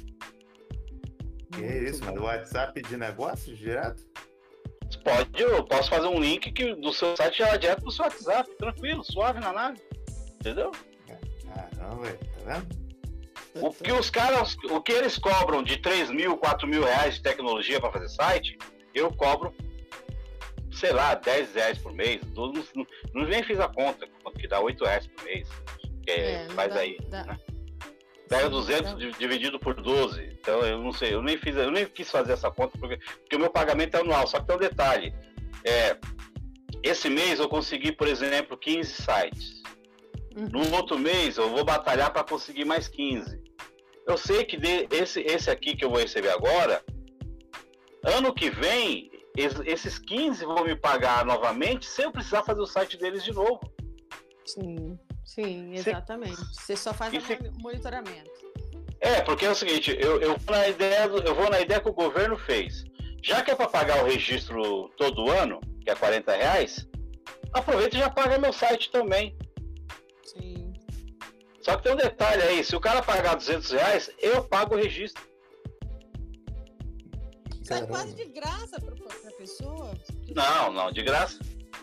Que 1.51 1.63
é 1.63 1.83
isso, 1.89 2.03
mano? 2.05 2.23
WhatsApp 2.23 2.81
de 2.81 2.97
negócios 2.97 3.57
direto? 3.57 4.03
Pode, 5.03 5.41
eu 5.41 5.63
posso 5.63 5.89
fazer 5.89 6.07
um 6.07 6.19
link 6.19 6.51
que 6.51 6.75
do 6.75 6.93
seu 6.93 7.15
site 7.15 7.39
já 7.39 7.49
vai 7.49 7.57
direto 7.57 7.81
pro 7.81 7.91
seu 7.91 8.05
WhatsApp, 8.05 8.49
tranquilo, 8.57 9.03
suave 9.03 9.39
na 9.39 9.53
nave. 9.53 9.81
Entendeu? 10.35 10.71
Caramba, 11.53 12.07
tá 12.11 12.59
vendo? 12.59 12.81
O 13.55 13.73
que 13.73 13.91
os 13.91 14.09
caras, 14.09 14.55
o 14.69 14.81
que 14.81 14.91
eles 14.91 15.17
cobram 15.17 15.61
de 15.61 15.77
3 15.77 16.09
mil, 16.09 16.37
4 16.37 16.67
mil 16.67 16.83
reais 16.83 17.15
de 17.15 17.21
tecnologia 17.21 17.79
para 17.81 17.91
fazer 17.91 18.09
site, 18.09 18.57
eu 18.93 19.11
cobro, 19.13 19.53
sei 20.71 20.93
lá, 20.93 21.15
10 21.15 21.55
reais 21.55 21.77
por 21.77 21.93
mês. 21.93 22.21
Não, 22.33 22.51
não, 22.51 22.87
não 23.13 23.25
nem 23.25 23.43
fiz 23.43 23.59
a 23.59 23.67
conta, 23.67 24.07
quanto 24.23 24.39
que 24.39 24.47
dá 24.47 24.59
8 24.59 24.83
reais 24.83 25.07
por 25.07 25.23
mês. 25.25 25.49
Que 26.05 26.11
é, 26.11 26.31
é 26.31 26.49
faz 26.49 26.73
dá, 26.73 26.79
aí. 26.79 26.97
Dá. 27.09 27.23
Né? 27.25 27.37
Pega 28.31 28.49
200 28.49 28.93
dá. 28.93 29.17
dividido 29.19 29.59
por 29.59 29.75
12. 29.75 30.23
Então 30.39 30.61
eu 30.61 30.79
não 30.79 30.93
sei, 30.93 31.13
eu 31.13 31.21
nem 31.21 31.37
fiz, 31.37 31.53
eu 31.53 31.69
nem 31.69 31.85
quis 31.85 32.09
fazer 32.09 32.31
essa 32.31 32.49
conta 32.49 32.77
porque, 32.77 32.97
porque 32.97 33.35
o 33.35 33.39
meu 33.39 33.49
pagamento 33.49 33.95
é 33.95 33.99
anual. 33.99 34.25
Só 34.25 34.39
que 34.39 34.47
tem 34.47 34.55
um 34.55 34.59
detalhe. 34.59 35.13
É, 35.65 35.97
esse 36.81 37.09
mês 37.09 37.41
eu 37.41 37.49
consegui, 37.49 37.91
por 37.91 38.07
exemplo, 38.07 38.57
15 38.57 38.89
sites. 38.89 39.61
Uhum. 40.33 40.47
No 40.47 40.75
outro 40.77 40.97
mês 40.97 41.35
eu 41.35 41.49
vou 41.49 41.65
batalhar 41.65 42.13
para 42.13 42.23
conseguir 42.23 42.63
mais 42.63 42.87
15. 42.87 43.37
Eu 44.07 44.17
sei 44.17 44.45
que 44.45 44.55
de, 44.55 44.87
esse, 44.91 45.19
esse 45.19 45.51
aqui 45.51 45.75
que 45.75 45.83
eu 45.83 45.89
vou 45.89 45.99
receber 45.99 46.29
agora, 46.29 46.81
ano 48.01 48.33
que 48.33 48.49
vem, 48.49 49.11
esses 49.35 49.99
15 49.99 50.45
vão 50.45 50.63
me 50.63 50.77
pagar 50.77 51.25
novamente 51.25 51.85
sem 51.85 52.05
eu 52.05 52.13
precisar 52.13 52.43
fazer 52.43 52.61
o 52.61 52.65
site 52.65 52.97
deles 52.97 53.25
de 53.25 53.33
novo. 53.33 53.59
Sim, 54.45 54.97
sim, 55.35 55.73
exatamente. 55.73 56.37
Você 56.53 56.75
só 56.75 56.93
faz 56.93 57.13
o 57.13 57.61
monitoramento. 57.61 58.29
É, 58.99 59.21
porque 59.21 59.45
é 59.45 59.49
o 59.49 59.55
seguinte, 59.55 59.97
eu, 59.99 60.21
eu, 60.21 60.37
vou 60.37 60.55
na 60.55 60.67
ideia 60.67 61.07
do, 61.09 61.17
eu 61.19 61.33
vou 61.33 61.49
na 61.49 61.59
ideia 61.59 61.81
que 61.81 61.89
o 61.89 61.93
governo 61.93 62.37
fez. 62.37 62.83
Já 63.23 63.41
que 63.41 63.51
é 63.51 63.55
para 63.55 63.67
pagar 63.67 64.03
o 64.03 64.07
registro 64.07 64.89
todo 64.97 65.29
ano, 65.29 65.59
que 65.83 65.89
é 65.89 65.95
40 65.95 66.35
reais, 66.35 66.87
aproveita 67.53 67.95
e 67.95 67.99
já 67.99 68.09
paga 68.09 68.37
meu 68.37 68.53
site 68.53 68.91
também. 68.91 69.35
Só 71.61 71.77
que 71.77 71.83
tem 71.83 71.93
um 71.93 71.95
detalhe 71.95 72.41
aí, 72.41 72.63
se 72.63 72.75
o 72.75 72.79
cara 72.79 73.03
pagar 73.03 73.35
200 73.35 73.71
reais, 73.71 74.11
eu 74.19 74.43
pago 74.43 74.75
o 74.75 74.77
registro. 74.77 75.23
Sai 77.63 77.85
quase 77.85 78.15
de 78.15 78.25
graça 78.25 78.81
para 78.81 78.93
a 78.93 79.37
pessoa? 79.37 79.93
Não, 80.35 80.73
não, 80.73 80.91
de 80.91 81.03
graça. 81.03 81.39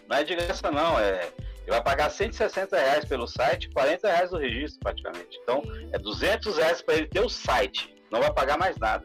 Não 0.08 0.16
é 0.16 0.24
de 0.24 0.34
graça 0.34 0.70
não, 0.70 0.98
é... 0.98 1.32
Ele 1.68 1.74
vai 1.74 1.82
pagar 1.82 2.08
160 2.08 2.78
reais 2.78 3.04
pelo 3.04 3.26
site, 3.26 3.68
40 3.68 4.08
reais 4.08 4.30
do 4.30 4.38
registro 4.38 4.80
praticamente. 4.80 5.38
Então, 5.42 5.62
é 5.92 5.98
200 5.98 6.56
reais 6.56 6.80
para 6.80 6.94
ele 6.94 7.06
ter 7.08 7.20
o 7.20 7.28
site. 7.28 7.94
Não 8.10 8.20
vai 8.20 8.32
pagar 8.32 8.56
mais 8.56 8.78
nada. 8.78 9.04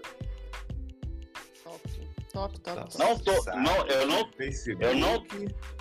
Top, 2.31 2.59
top. 2.61 2.97
Não 2.97 3.19
tô, 3.19 3.31
não, 3.51 3.85
eu 3.87 4.07
não, 4.07 4.29
eu 4.79 4.95
não, 4.95 5.23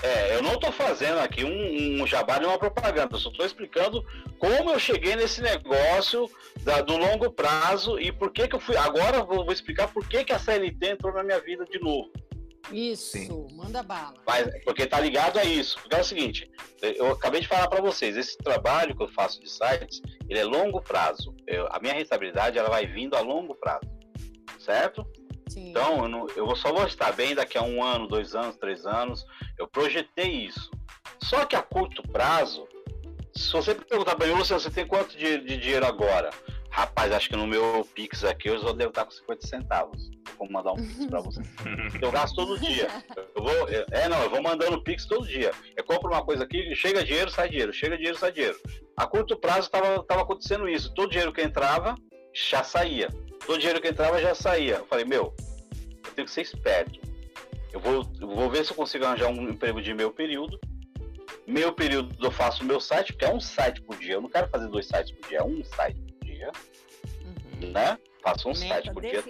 é, 0.02 0.36
eu 0.36 0.42
não 0.42 0.58
tô 0.58 0.72
fazendo 0.72 1.20
aqui 1.20 1.44
um, 1.44 2.02
um 2.02 2.06
jabá 2.06 2.40
de 2.40 2.46
uma 2.46 2.58
propaganda. 2.58 3.14
Eu 3.14 3.20
só 3.20 3.30
tô 3.30 3.44
explicando 3.44 4.04
como 4.40 4.70
eu 4.70 4.78
cheguei 4.80 5.14
nesse 5.14 5.40
negócio 5.40 6.28
da, 6.62 6.82
do 6.82 6.96
longo 6.96 7.30
prazo 7.30 7.98
e 7.98 8.10
por 8.10 8.32
que 8.32 8.48
que 8.48 8.56
eu 8.56 8.60
fui. 8.60 8.76
Agora 8.76 9.22
vou, 9.22 9.44
vou 9.44 9.52
explicar 9.52 9.86
por 9.86 10.06
que 10.08 10.24
que 10.24 10.32
a 10.32 10.38
CLT 10.38 10.84
entrou 10.90 11.14
na 11.14 11.22
minha 11.22 11.40
vida 11.40 11.64
de 11.64 11.78
novo. 11.78 12.10
Isso, 12.70 13.18
Sim. 13.18 13.48
manda 13.52 13.82
bala. 13.82 14.14
Mas, 14.26 14.46
porque 14.64 14.86
tá 14.86 15.00
ligado 15.00 15.38
a 15.38 15.44
isso. 15.44 15.78
Porque 15.80 15.96
é 15.96 16.00
o 16.00 16.04
seguinte, 16.04 16.50
eu 16.80 17.12
acabei 17.12 17.40
de 17.40 17.48
falar 17.48 17.68
para 17.68 17.80
vocês, 17.80 18.16
esse 18.16 18.36
trabalho 18.38 18.96
que 18.96 19.02
eu 19.02 19.08
faço 19.08 19.40
de 19.40 19.50
sites, 19.50 20.00
ele 20.28 20.38
é 20.38 20.44
longo 20.44 20.80
prazo. 20.80 21.34
Eu, 21.46 21.66
a 21.70 21.80
minha 21.80 21.94
rentabilidade 21.94 22.58
ela 22.58 22.68
vai 22.68 22.86
vindo 22.86 23.16
a 23.16 23.20
longo 23.20 23.54
prazo, 23.54 23.90
certo? 24.58 25.06
Sim. 25.48 25.70
Então, 25.70 26.04
eu, 26.04 26.08
não, 26.08 26.26
eu 26.36 26.56
só 26.56 26.72
vou 26.72 26.86
estar 26.86 27.12
bem 27.12 27.34
daqui 27.34 27.58
a 27.58 27.62
um 27.62 27.82
ano, 27.82 28.06
dois 28.06 28.34
anos, 28.34 28.56
três 28.56 28.86
anos. 28.86 29.24
Eu 29.58 29.68
projetei 29.68 30.46
isso. 30.46 30.70
Só 31.22 31.44
que 31.44 31.54
a 31.54 31.62
curto 31.62 32.02
prazo, 32.08 32.66
se 33.34 33.52
você 33.52 33.74
perguntar 33.74 34.16
para 34.16 34.26
mim, 34.26 34.34
Luciano, 34.34 34.60
você 34.60 34.70
tem 34.70 34.86
quanto 34.86 35.16
de, 35.16 35.38
de, 35.38 35.56
dinheiro 35.56 35.86
agora? 35.86 36.30
Rapaz, 36.70 37.12
acho 37.12 37.28
que 37.28 37.36
no 37.36 37.46
meu 37.46 37.86
Pix 37.94 38.24
aqui 38.24 38.48
eu 38.48 38.58
só 38.60 38.72
devo 38.72 38.90
estar 38.90 39.04
com 39.04 39.10
50 39.10 39.46
centavos. 39.46 40.10
Vou 40.42 40.50
mandar 40.50 40.72
um 40.72 40.76
Pix 40.76 41.06
para 41.06 41.20
você. 41.20 41.40
eu 42.02 42.10
gasto 42.10 42.34
todo 42.34 42.58
dia. 42.58 42.88
Eu 43.34 43.42
vou, 43.42 43.68
é, 43.68 44.08
não, 44.08 44.22
eu 44.22 44.30
vou 44.30 44.42
mandando 44.42 44.82
Pix 44.82 45.06
todo 45.06 45.26
dia. 45.26 45.52
Eu 45.76 45.84
compro 45.84 46.10
uma 46.10 46.24
coisa 46.24 46.44
aqui, 46.44 46.74
chega 46.74 47.04
dinheiro, 47.04 47.30
sai 47.30 47.48
dinheiro, 47.48 47.72
chega 47.72 47.96
dinheiro, 47.96 48.18
sai 48.18 48.32
dinheiro. 48.32 48.58
A 48.96 49.06
curto 49.06 49.36
prazo 49.36 49.66
estava 49.66 50.22
acontecendo 50.22 50.68
isso. 50.68 50.92
Todo 50.94 51.10
dinheiro 51.10 51.32
que 51.32 51.42
entrava, 51.42 51.94
já 52.32 52.64
saía 52.64 53.08
todo 53.46 53.58
dinheiro 53.58 53.80
que 53.80 53.88
entrava 53.88 54.20
já 54.20 54.34
saía. 54.34 54.76
Eu 54.76 54.86
falei, 54.86 55.04
meu, 55.04 55.34
eu 56.04 56.12
tenho 56.14 56.26
que 56.26 56.32
ser 56.32 56.42
esperto. 56.42 57.00
Eu 57.72 57.80
vou, 57.80 58.06
eu 58.20 58.28
vou 58.28 58.50
ver 58.50 58.64
se 58.64 58.72
eu 58.72 58.76
consigo 58.76 59.04
arranjar 59.04 59.28
um 59.28 59.48
emprego 59.48 59.80
de 59.80 59.92
meio 59.94 60.12
período. 60.12 60.58
Meio 61.46 61.72
período 61.72 62.14
eu 62.24 62.30
faço 62.30 62.62
o 62.62 62.66
meu 62.66 62.80
site, 62.80 63.12
porque 63.12 63.24
é 63.24 63.32
um 63.32 63.40
site 63.40 63.80
por 63.82 63.96
dia. 63.96 64.14
Eu 64.14 64.20
não 64.20 64.28
quero 64.28 64.48
fazer 64.48 64.68
dois 64.68 64.86
sites 64.86 65.12
por 65.12 65.28
dia, 65.28 65.38
é 65.38 65.42
um 65.42 65.64
site 65.64 65.98
por 66.00 66.26
dia. 66.26 66.52
Uhum. 67.24 67.72
Né? 67.72 67.98
Faço 68.22 68.48
um 68.48 68.52
Meta 68.52 68.68
site 68.68 68.92
por 68.92 69.02
dia 69.02 69.22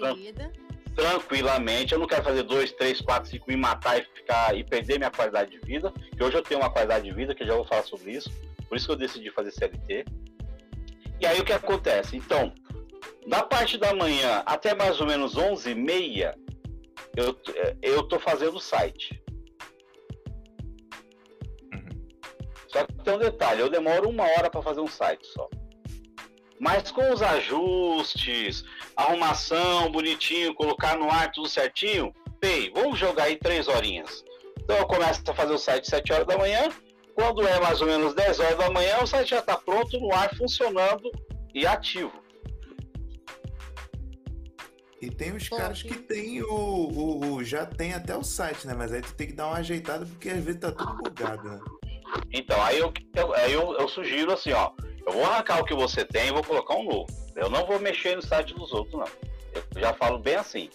tranquilamente. 0.94 1.92
Eu 1.92 1.98
não 1.98 2.06
quero 2.06 2.22
fazer 2.22 2.42
dois, 2.42 2.72
três, 2.72 3.00
quatro, 3.00 3.30
cinco, 3.30 3.48
me 3.48 3.56
matar 3.56 3.98
e 3.98 4.04
ficar 4.04 4.56
e 4.56 4.64
perder 4.64 4.98
minha 4.98 5.10
qualidade 5.10 5.50
de 5.50 5.58
vida. 5.58 5.92
Que 6.16 6.22
hoje 6.22 6.36
eu 6.36 6.42
tenho 6.42 6.60
uma 6.60 6.70
qualidade 6.70 7.04
de 7.04 7.12
vida, 7.12 7.34
que 7.34 7.42
eu 7.42 7.46
já 7.46 7.54
vou 7.54 7.64
falar 7.64 7.84
sobre 7.84 8.12
isso. 8.12 8.30
Por 8.68 8.76
isso 8.76 8.86
que 8.86 8.92
eu 8.92 8.96
decidi 8.96 9.30
fazer 9.30 9.50
CLT. 9.50 10.04
E 11.20 11.26
aí 11.26 11.40
o 11.40 11.44
que 11.44 11.52
acontece? 11.52 12.16
Então, 12.16 12.52
da 13.26 13.42
parte 13.42 13.78
da 13.78 13.94
manhã 13.94 14.42
até 14.46 14.74
mais 14.74 15.00
ou 15.00 15.06
menos 15.06 15.36
11h30, 15.36 16.34
eu, 17.16 17.38
eu 17.82 18.02
tô 18.04 18.18
fazendo 18.18 18.56
o 18.56 18.60
site. 18.60 19.22
Uhum. 21.72 21.88
Só 22.68 22.86
que 22.86 22.94
tem 23.04 23.14
um 23.14 23.18
detalhe, 23.18 23.60
eu 23.60 23.68
demoro 23.68 24.08
uma 24.08 24.24
hora 24.24 24.50
para 24.50 24.62
fazer 24.62 24.80
um 24.80 24.86
site 24.86 25.26
só. 25.26 25.48
Mas 26.62 26.92
com 26.92 27.12
os 27.12 27.20
ajustes, 27.20 28.62
arrumação 28.96 29.90
bonitinho, 29.90 30.54
colocar 30.54 30.96
no 30.96 31.10
ar 31.10 31.32
tudo 31.32 31.48
certinho, 31.48 32.14
pei, 32.40 32.70
vamos 32.70 32.96
jogar 33.00 33.24
aí 33.24 33.36
três 33.36 33.66
horinhas. 33.66 34.22
Então 34.60 34.76
eu 34.76 34.86
começo 34.86 35.28
a 35.28 35.34
fazer 35.34 35.52
o 35.52 35.58
site 35.58 35.90
7 35.90 36.12
horas 36.12 36.26
da 36.28 36.38
manhã, 36.38 36.68
quando 37.16 37.44
é 37.48 37.58
mais 37.58 37.80
ou 37.80 37.88
menos 37.88 38.14
10 38.14 38.38
horas 38.38 38.58
da 38.58 38.70
manhã, 38.70 38.98
o 39.02 39.06
site 39.08 39.30
já 39.30 39.40
está 39.40 39.56
pronto 39.56 39.98
no 39.98 40.14
ar, 40.14 40.32
funcionando 40.36 41.10
e 41.52 41.66
ativo. 41.66 42.12
E 45.00 45.10
tem 45.10 45.34
os 45.34 45.48
caras 45.48 45.82
que 45.82 45.94
tem 45.94 46.42
o, 46.42 46.46
o, 46.46 47.32
o, 47.32 47.44
Já 47.44 47.66
tem 47.66 47.92
até 47.92 48.16
o 48.16 48.22
site, 48.22 48.68
né? 48.68 48.74
Mas 48.78 48.92
aí 48.92 49.02
tu 49.02 49.12
tem 49.14 49.26
que 49.26 49.32
dar 49.32 49.48
uma 49.48 49.56
ajeitada 49.56 50.06
porque 50.06 50.28
às 50.28 50.44
vezes 50.44 50.60
tá 50.60 50.70
tudo 50.70 50.94
bugado, 50.94 51.42
né? 51.42 51.60
Então, 52.32 52.62
aí 52.62 52.78
eu, 52.78 52.92
eu, 53.16 53.34
aí 53.34 53.52
eu, 53.52 53.72
eu 53.80 53.88
sugiro 53.88 54.32
assim, 54.32 54.52
ó. 54.52 54.70
Eu 55.06 55.12
vou 55.12 55.24
arrancar 55.24 55.60
o 55.60 55.64
que 55.64 55.74
você 55.74 56.04
tem 56.04 56.28
e 56.28 56.32
vou 56.32 56.44
colocar 56.44 56.74
um 56.74 56.84
novo. 56.84 57.06
Eu 57.34 57.48
não 57.48 57.66
vou 57.66 57.78
mexer 57.78 58.16
no 58.16 58.22
site 58.22 58.54
dos 58.54 58.72
outros, 58.72 58.98
não. 58.98 59.08
Eu 59.74 59.80
já 59.80 59.92
falo 59.94 60.18
bem 60.18 60.36
assim. 60.36 60.70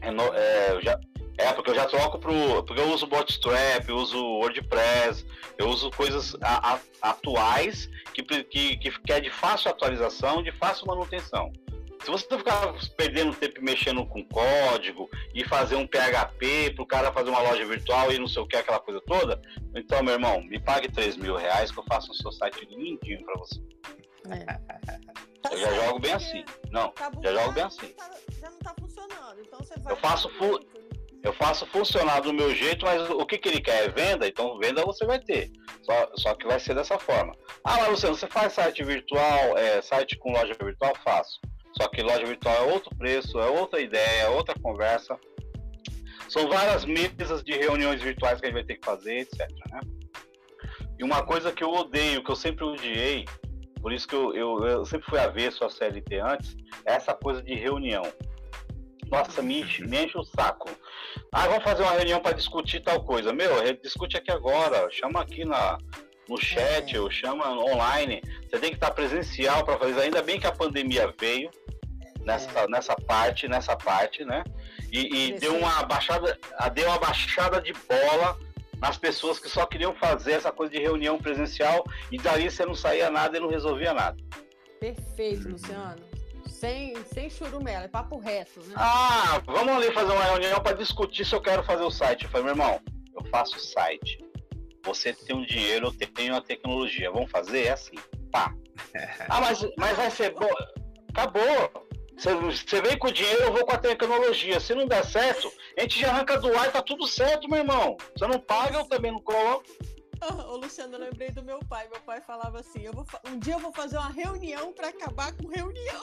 É, 0.00 0.10
no, 0.10 0.22
é, 0.34 0.80
já, 0.80 0.98
é 1.38 1.52
porque 1.52 1.70
eu 1.70 1.74
já 1.74 1.86
troco 1.86 2.18
pro. 2.18 2.62
Porque 2.64 2.80
eu 2.80 2.90
uso 2.90 3.06
Bootstrap, 3.06 3.88
eu 3.88 3.96
uso 3.96 4.16
WordPress, 4.16 5.26
eu 5.58 5.68
uso 5.68 5.90
coisas 5.90 6.36
a, 6.40 6.74
a, 6.74 7.10
atuais 7.10 7.88
que, 8.14 8.22
que, 8.22 8.76
que 8.76 9.12
é 9.12 9.20
de 9.20 9.30
fácil 9.30 9.70
atualização, 9.70 10.42
de 10.42 10.52
fácil 10.52 10.86
manutenção. 10.86 11.52
Se 12.04 12.10
você 12.10 12.26
ficar 12.36 12.74
perdendo 12.96 13.34
tempo 13.34 13.62
mexendo 13.62 14.04
com 14.06 14.24
código 14.24 15.08
e 15.34 15.44
fazer 15.44 15.76
um 15.76 15.86
PHP 15.86 16.72
para 16.74 16.82
o 16.82 16.86
cara 16.86 17.12
fazer 17.12 17.30
uma 17.30 17.40
loja 17.40 17.64
virtual 17.64 18.12
e 18.12 18.18
não 18.18 18.26
sei 18.26 18.42
o 18.42 18.46
que, 18.46 18.56
aquela 18.56 18.80
coisa 18.80 19.00
toda, 19.06 19.40
então, 19.74 20.02
meu 20.02 20.14
irmão, 20.14 20.42
me 20.42 20.58
pague 20.58 20.90
3 20.90 21.16
mil 21.16 21.36
reais 21.36 21.70
que 21.70 21.78
eu 21.78 21.84
faço 21.84 22.10
o 22.10 22.14
seu 22.14 22.32
site 22.32 22.66
lindinho 22.66 23.24
para 23.24 23.38
você. 23.38 23.60
É. 24.30 25.52
Eu 25.52 25.58
já 25.58 25.72
jogo 25.74 25.98
bem 25.98 26.12
assim. 26.12 26.44
Não, 26.70 26.90
tá 26.90 27.10
já 27.22 27.32
jogo 27.32 27.52
bem 27.52 27.64
assim. 27.64 27.88
Tá, 27.88 28.10
já 28.40 28.50
não 28.50 28.58
tá 28.58 28.74
funcionando. 28.78 29.40
Então 29.40 29.58
você 29.58 29.78
vai. 29.80 29.92
Eu 29.92 29.96
faço 29.96 30.28
full. 30.30 30.60
Eu 31.22 31.32
faço 31.32 31.64
funcionar 31.66 32.20
do 32.20 32.32
meu 32.32 32.52
jeito, 32.52 32.84
mas 32.84 33.08
o 33.08 33.24
que, 33.24 33.38
que 33.38 33.48
ele 33.48 33.60
quer 33.60 33.84
é 33.84 33.88
venda, 33.88 34.26
então 34.26 34.58
venda 34.58 34.84
você 34.84 35.04
vai 35.04 35.20
ter. 35.20 35.52
Só, 35.82 36.10
só 36.16 36.34
que 36.34 36.46
vai 36.46 36.58
ser 36.58 36.74
dessa 36.74 36.98
forma. 36.98 37.32
Ah, 37.62 37.76
mas 37.78 37.90
Luciano, 37.90 38.16
você 38.16 38.26
faz 38.26 38.54
site 38.54 38.82
virtual, 38.82 39.56
é, 39.56 39.80
site 39.82 40.18
com 40.18 40.32
loja 40.32 40.56
virtual? 40.60 40.92
Faço. 41.04 41.40
Só 41.72 41.88
que 41.88 42.02
loja 42.02 42.24
virtual 42.24 42.54
é 42.54 42.72
outro 42.72 42.94
preço, 42.96 43.38
é 43.40 43.48
outra 43.48 43.80
ideia, 43.80 44.22
é 44.22 44.28
outra 44.28 44.54
conversa. 44.60 45.18
São 46.28 46.48
várias 46.48 46.84
mesas 46.84 47.42
de 47.42 47.52
reuniões 47.52 48.00
virtuais 48.00 48.40
que 48.40 48.46
a 48.46 48.48
gente 48.48 48.54
vai 48.54 48.64
ter 48.64 48.76
que 48.76 48.84
fazer, 48.84 49.18
etc. 49.18 49.48
Né? 49.70 49.80
E 50.98 51.04
uma 51.04 51.22
coisa 51.22 51.52
que 51.52 51.64
eu 51.64 51.70
odeio, 51.70 52.22
que 52.22 52.30
eu 52.30 52.36
sempre 52.36 52.64
odiei, 52.64 53.24
por 53.80 53.92
isso 53.92 54.06
que 54.06 54.14
eu, 54.14 54.34
eu, 54.34 54.66
eu 54.66 54.84
sempre 54.84 55.10
fui 55.10 55.18
avesso 55.18 55.64
a 55.64 55.70
CLT 55.70 56.20
antes, 56.20 56.56
é 56.86 56.94
essa 56.94 57.14
coisa 57.14 57.42
de 57.42 57.54
reunião. 57.54 58.02
Nossa, 59.10 59.42
me 59.42 59.60
enche, 59.60 59.84
me 59.84 60.04
enche 60.04 60.16
o 60.16 60.24
saco. 60.24 60.70
Ah, 61.32 61.46
vamos 61.46 61.64
fazer 61.64 61.82
uma 61.82 61.92
reunião 61.92 62.20
para 62.20 62.34
discutir 62.34 62.80
tal 62.80 63.04
coisa. 63.04 63.30
Meu, 63.30 63.50
discute 63.82 64.16
aqui 64.16 64.30
agora. 64.30 64.88
Chama 64.90 65.20
aqui 65.20 65.44
na, 65.44 65.76
no 66.28 66.38
chat, 66.38 66.96
é. 66.96 67.00
ou 67.00 67.10
chama 67.10 67.50
online. 67.50 68.22
Você 68.48 68.58
tem 68.58 68.70
que 68.70 68.76
estar 68.76 68.90
presencial 68.92 69.64
para 69.64 69.78
fazer. 69.78 70.00
Ainda 70.00 70.22
bem 70.22 70.40
que 70.40 70.46
a 70.46 70.52
pandemia 70.52 71.12
veio 71.20 71.50
nessa, 72.24 72.60
é. 72.60 72.68
nessa 72.68 72.94
parte, 72.96 73.48
nessa 73.48 73.76
parte, 73.76 74.24
né? 74.24 74.42
E, 74.90 75.30
e 75.30 75.38
deu 75.38 75.56
uma 75.56 75.82
baixada, 75.84 76.38
deu 76.74 76.88
uma 76.88 76.98
baixada 76.98 77.60
de 77.60 77.72
bola 77.72 78.38
nas 78.80 78.98
pessoas 78.98 79.38
que 79.38 79.48
só 79.48 79.64
queriam 79.64 79.94
fazer 79.94 80.32
essa 80.32 80.50
coisa 80.50 80.72
de 80.72 80.80
reunião 80.80 81.16
presencial 81.18 81.84
e 82.10 82.18
daí 82.18 82.50
você 82.50 82.66
não 82.66 82.74
saía 82.74 83.10
nada 83.10 83.36
e 83.36 83.40
não 83.40 83.48
resolvia 83.48 83.94
nada. 83.94 84.16
Perfeito, 84.80 85.48
Luciano. 85.48 86.02
Sem, 86.48 86.94
sem 87.06 87.30
churumela, 87.30 87.84
é 87.84 87.88
papo 87.88 88.18
reto, 88.18 88.60
né? 88.64 88.74
Ah, 88.76 89.40
vamos 89.46 89.76
ali 89.76 89.92
fazer 89.92 90.12
uma 90.12 90.24
reunião 90.24 90.60
para 90.60 90.76
discutir 90.76 91.24
se 91.24 91.34
eu 91.34 91.40
quero 91.40 91.62
fazer 91.64 91.82
o 91.82 91.90
site. 91.90 92.24
Eu 92.24 92.30
falei, 92.30 92.46
meu 92.46 92.54
irmão, 92.54 92.80
eu 93.16 93.24
faço 93.26 93.56
o 93.56 93.60
site. 93.60 94.18
Você 94.84 95.12
tem 95.12 95.36
um 95.36 95.44
dinheiro, 95.44 95.86
eu 96.00 96.08
tenho 96.08 96.34
a 96.36 96.40
tecnologia. 96.40 97.10
Vamos 97.10 97.30
fazer? 97.30 97.66
É 97.66 97.70
assim. 97.70 97.94
Pá. 98.32 98.52
ah, 99.28 99.40
mas, 99.40 99.64
mas 99.76 99.96
vai 99.96 100.10
ser 100.10 100.34
bom. 100.34 100.50
Acabou. 101.10 101.88
Você 102.22 102.80
vem 102.80 102.96
com 102.96 103.08
o 103.08 103.12
dinheiro, 103.12 103.42
eu 103.42 103.52
vou 103.52 103.66
com 103.66 103.72
a 103.72 103.78
tecnologia. 103.78 104.60
Se 104.60 104.74
não 104.74 104.86
der 104.86 105.04
certo, 105.04 105.52
a 105.76 105.80
gente 105.80 105.98
já 105.98 106.10
arranca 106.10 106.38
do 106.38 106.56
ar 106.56 106.68
e 106.68 106.70
tá 106.70 106.80
tudo 106.80 107.06
certo, 107.08 107.48
meu 107.48 107.58
irmão. 107.58 107.96
Você 108.16 108.26
não 108.28 108.38
paga, 108.38 108.78
eu 108.78 108.84
também 108.84 109.10
não 109.10 109.20
coloco. 109.20 109.64
Ô, 110.48 110.56
Luciano, 110.56 110.94
eu 110.94 111.00
lembrei 111.00 111.30
do 111.30 111.42
meu 111.42 111.58
pai. 111.68 111.88
Meu 111.90 112.00
pai 112.00 112.20
falava 112.20 112.60
assim: 112.60 112.82
eu 112.82 112.92
vou 112.92 113.04
um 113.26 113.38
dia 113.40 113.54
eu 113.54 113.58
vou 113.58 113.72
fazer 113.72 113.96
uma 113.96 114.10
reunião 114.10 114.72
para 114.72 114.88
acabar 114.88 115.32
com 115.32 115.48
reunião. 115.48 116.00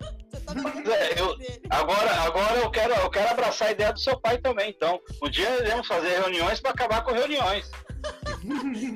Você 0.30 0.40
tá 0.40 0.52
é, 0.94 1.20
eu, 1.20 1.36
agora, 1.70 2.12
agora 2.22 2.58
eu 2.60 2.70
quero, 2.70 2.94
eu 2.94 3.10
quero 3.10 3.30
abraçar 3.30 3.68
a 3.68 3.72
ideia 3.72 3.92
do 3.92 4.00
seu 4.00 4.18
pai 4.18 4.38
também. 4.38 4.70
Então, 4.70 5.00
um 5.22 5.28
dia 5.28 5.48
iremos 5.58 5.86
fazer 5.86 6.20
reuniões 6.20 6.60
para 6.60 6.70
acabar 6.70 7.02
com 7.02 7.12
reuniões. 7.12 7.70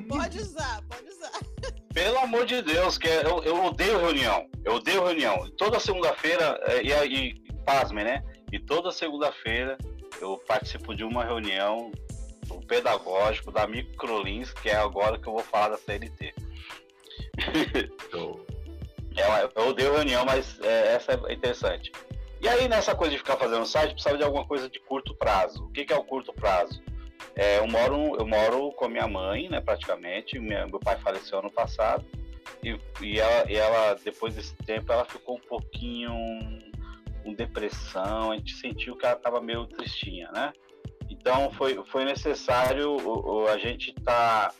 pode 0.07 0.39
usar, 0.39 0.81
pode 0.87 1.07
usar. 1.09 1.52
Pelo 1.93 2.17
amor 2.19 2.45
de 2.45 2.61
Deus, 2.61 2.97
que 2.97 3.07
é, 3.07 3.23
eu, 3.25 3.43
eu 3.43 3.65
odeio 3.65 3.99
reunião. 3.99 4.49
Eu 4.65 4.75
odeio 4.75 5.03
reunião. 5.05 5.49
Toda 5.57 5.79
segunda-feira, 5.79 6.59
é, 6.63 6.81
e, 6.81 6.91
e 6.91 7.43
pasme, 7.65 8.03
né? 8.03 8.23
E 8.51 8.59
toda 8.59 8.91
segunda-feira 8.91 9.77
eu 10.19 10.37
participo 10.47 10.95
de 10.95 11.03
uma 11.03 11.23
reunião 11.23 11.91
do 12.47 12.55
pedagógico 12.65 13.51
da 13.51 13.67
Microlins, 13.67 14.51
que 14.53 14.69
é 14.69 14.75
agora 14.75 15.19
que 15.19 15.27
eu 15.27 15.33
vou 15.33 15.43
falar 15.43 15.69
da 15.69 15.77
CLT. 15.77 16.33
é, 19.17 19.49
eu 19.55 19.67
odeio 19.67 19.93
reunião, 19.93 20.25
mas 20.25 20.59
é, 20.61 20.95
essa 20.95 21.13
é 21.13 21.33
interessante. 21.33 21.91
E 22.41 22.47
aí, 22.47 22.67
nessa 22.67 22.93
coisa 22.93 23.11
de 23.11 23.19
ficar 23.19 23.37
fazendo 23.37 23.65
site, 23.65 23.93
precisava 23.93 24.17
de 24.17 24.23
alguma 24.23 24.45
coisa 24.45 24.69
de 24.69 24.79
curto 24.81 25.15
prazo. 25.15 25.63
O 25.65 25.71
que, 25.71 25.85
que 25.85 25.93
é 25.93 25.95
o 25.95 26.03
curto 26.03 26.33
prazo? 26.33 26.81
É, 27.35 27.59
eu, 27.59 27.67
moro, 27.67 28.15
eu 28.17 28.25
moro 28.25 28.71
com 28.71 28.85
a 28.85 28.89
minha 28.89 29.07
mãe, 29.07 29.49
né, 29.49 29.59
praticamente. 29.59 30.39
Minha, 30.39 30.67
meu 30.67 30.79
pai 30.79 30.97
faleceu 30.99 31.39
ano 31.39 31.51
passado. 31.51 32.05
E, 32.63 32.77
e, 33.01 33.19
ela, 33.19 33.51
e 33.51 33.55
ela, 33.55 33.93
depois 33.95 34.35
desse 34.35 34.55
tempo, 34.57 34.91
ela 34.91 35.05
ficou 35.05 35.37
um 35.37 35.47
pouquinho 35.47 36.13
com 37.23 37.33
depressão. 37.33 38.31
A 38.31 38.37
gente 38.37 38.55
sentiu 38.55 38.95
que 38.95 39.05
ela 39.05 39.15
estava 39.15 39.41
meio 39.41 39.65
tristinha, 39.65 40.29
né? 40.31 40.53
Então 41.09 41.51
foi, 41.53 41.81
foi 41.85 42.05
necessário 42.05 42.91
o, 42.91 43.43
o, 43.43 43.47
a 43.47 43.57
gente 43.57 43.91
estar 43.91 44.49
tá 44.49 44.55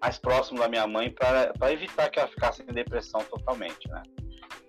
mais 0.00 0.18
próximo 0.18 0.58
da 0.58 0.68
minha 0.68 0.86
mãe 0.86 1.10
para 1.10 1.72
evitar 1.72 2.08
que 2.10 2.18
ela 2.18 2.28
ficasse 2.28 2.62
em 2.62 2.66
depressão 2.66 3.20
totalmente, 3.24 3.88
né? 3.88 4.02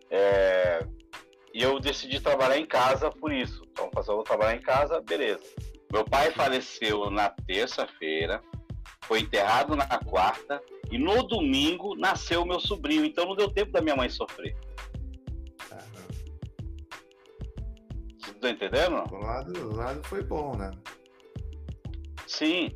É, 0.10 0.86
e 1.54 1.62
eu 1.62 1.80
decidi 1.80 2.20
trabalhar 2.20 2.58
em 2.58 2.66
casa 2.66 3.10
por 3.10 3.32
isso. 3.32 3.64
Então, 3.72 3.90
fazer 3.94 4.12
vou 4.12 4.24
trabalhar 4.24 4.56
em 4.56 4.62
casa, 4.62 5.02
beleza. 5.02 5.44
Meu 5.92 6.06
pai 6.06 6.32
faleceu 6.32 7.10
na 7.10 7.30
terça-feira, 7.30 8.42
foi 9.06 9.22
enterrado 9.22 9.76
na 9.76 9.88
quarta 9.88 10.62
e 10.92 10.98
no 10.98 11.24
domingo 11.24 11.96
nasceu 11.96 12.46
meu 12.46 12.60
sobrinho. 12.60 13.06
Então 13.06 13.26
não 13.26 13.36
deu 13.36 13.52
tempo 13.52 13.72
da 13.72 13.82
minha 13.82 13.96
mãe 13.96 14.10
sofrer. 14.10 14.56
Você 18.20 18.34
tá 18.34 18.50
entendendo? 18.52 19.04
O 19.12 19.18
lado, 19.18 19.70
o 19.70 19.76
lado 19.76 20.04
foi 20.04 20.24
bom, 20.24 20.56
né? 20.56 20.72
Sim. 22.28 22.70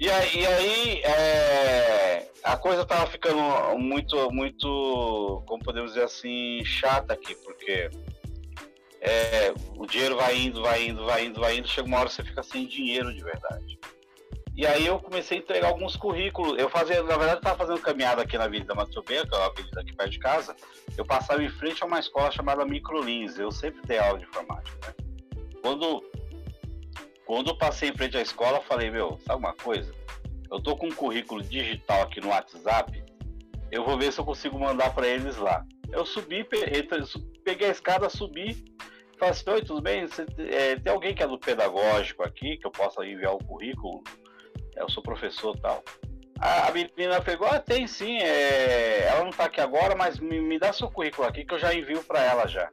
E 0.00 0.10
aí, 0.10 0.40
e 0.40 0.46
aí 0.46 1.00
é, 1.02 2.30
a 2.42 2.56
coisa 2.56 2.84
tava 2.84 3.06
ficando 3.06 3.40
muito, 3.78 4.30
muito, 4.30 5.42
como 5.46 5.62
podemos 5.62 5.92
dizer 5.92 6.04
assim, 6.04 6.62
chata 6.64 7.12
aqui, 7.12 7.34
porque 7.36 7.90
é, 9.06 9.54
o 9.76 9.86
dinheiro 9.86 10.16
vai 10.16 10.36
indo, 10.36 10.60
vai 10.60 10.88
indo, 10.88 11.04
vai 11.04 11.26
indo, 11.26 11.40
vai 11.40 11.56
indo, 11.56 11.68
chega 11.68 11.86
uma 11.86 12.00
hora 12.00 12.08
você 12.08 12.24
fica 12.24 12.42
sem 12.42 12.66
dinheiro 12.66 13.14
de 13.14 13.22
verdade. 13.22 13.78
E 14.56 14.66
aí 14.66 14.86
eu 14.86 14.98
comecei 14.98 15.38
a 15.38 15.40
entregar 15.40 15.68
alguns 15.68 15.96
currículos. 15.96 16.58
Eu 16.58 16.68
fazia, 16.68 17.02
na 17.02 17.16
verdade, 17.16 17.32
eu 17.32 17.38
estava 17.38 17.58
fazendo 17.58 17.80
caminhada 17.80 18.22
aqui 18.22 18.36
na 18.36 18.44
Avenida 18.44 18.74
Matsubeia, 18.74 19.24
que 19.24 19.34
é 19.34 19.38
uma 19.38 19.46
avenida 19.46 19.80
aqui 19.80 19.94
perto 19.94 20.10
de 20.10 20.18
casa. 20.18 20.56
Eu 20.96 21.04
passava 21.04 21.44
em 21.44 21.50
frente 21.50 21.82
a 21.82 21.86
uma 21.86 22.00
escola 22.00 22.32
chamada 22.32 22.64
Microlins. 22.64 23.38
Eu 23.38 23.52
sempre 23.52 23.82
dei 23.86 23.98
aula 23.98 24.18
de 24.18 24.24
informática. 24.24 24.88
Né? 24.88 24.94
Quando, 25.62 26.02
quando 27.26 27.50
eu 27.50 27.58
passei 27.58 27.90
em 27.90 27.94
frente 27.94 28.16
à 28.16 28.22
escola, 28.22 28.56
eu 28.56 28.62
falei, 28.62 28.90
meu, 28.90 29.20
sabe 29.26 29.38
uma 29.38 29.52
coisa? 29.52 29.92
Eu 30.50 30.60
tô 30.60 30.74
com 30.74 30.86
um 30.86 30.94
currículo 30.94 31.42
digital 31.42 32.02
aqui 32.02 32.20
no 32.20 32.28
WhatsApp. 32.28 33.04
Eu 33.70 33.84
vou 33.84 33.98
ver 33.98 34.10
se 34.10 34.18
eu 34.18 34.24
consigo 34.24 34.58
mandar 34.58 34.94
para 34.94 35.06
eles 35.06 35.36
lá. 35.36 35.64
Eu 35.92 36.06
subi, 36.06 36.44
peguei 37.44 37.68
a 37.68 37.72
escada, 37.72 38.08
subi, 38.08 38.74
falei 39.18 39.32
assim, 39.32 39.50
oi, 39.50 39.62
tudo 39.62 39.80
bem? 39.80 40.06
Você, 40.06 40.26
é, 40.38 40.76
tem 40.76 40.92
alguém 40.92 41.14
que 41.14 41.22
é 41.22 41.26
do 41.26 41.38
pedagógico 41.38 42.22
aqui, 42.22 42.56
que 42.56 42.66
eu 42.66 42.70
possa 42.70 43.04
enviar 43.04 43.34
o 43.34 43.44
currículo? 43.44 44.02
É, 44.76 44.82
eu 44.82 44.88
sou 44.88 45.02
professor 45.02 45.58
tal. 45.58 45.82
A, 46.38 46.68
a 46.68 46.72
menina 46.72 47.20
pegou, 47.22 47.48
ah, 47.48 47.58
tem 47.58 47.86
sim, 47.86 48.18
é, 48.18 49.06
ela 49.08 49.22
não 49.22 49.30
está 49.30 49.44
aqui 49.44 49.60
agora, 49.60 49.94
mas 49.96 50.18
me, 50.18 50.40
me, 50.40 50.58
dá 50.58 50.72
seu 50.72 50.90
currículo 50.90 51.26
aqui 51.26 51.44
que 51.44 51.54
eu 51.54 51.58
já 51.58 51.74
envio 51.74 52.02
para 52.04 52.22
ela 52.22 52.46
já. 52.46 52.70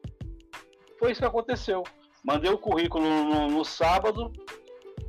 Foi 0.99 1.11
isso 1.11 1.21
que 1.21 1.27
aconteceu. 1.27 1.83
Mandei 2.23 2.51
o 2.51 2.57
currículo 2.57 3.03
no, 3.03 3.49
no 3.49 3.65
sábado, 3.65 4.31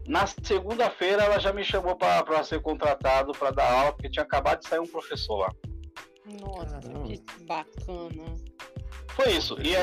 na 0.06 0.26
segunda-feira 0.26 1.24
ela 1.24 1.38
já 1.38 1.52
me 1.52 1.64
chamou 1.64 1.96
para 1.96 2.44
ser 2.44 2.60
contratado 2.60 3.32
para 3.32 3.50
dar 3.50 3.72
aula, 3.72 3.92
porque 3.92 4.10
tinha 4.10 4.22
acabado 4.24 4.60
de 4.60 4.68
sair 4.68 4.80
um 4.80 4.86
professor 4.86 5.36
lá. 5.36 5.52
Nossa, 6.40 6.78
que 7.04 7.44
bacana. 7.44 8.24
Foi 9.08 9.32
isso. 9.32 9.56
E 9.60 9.74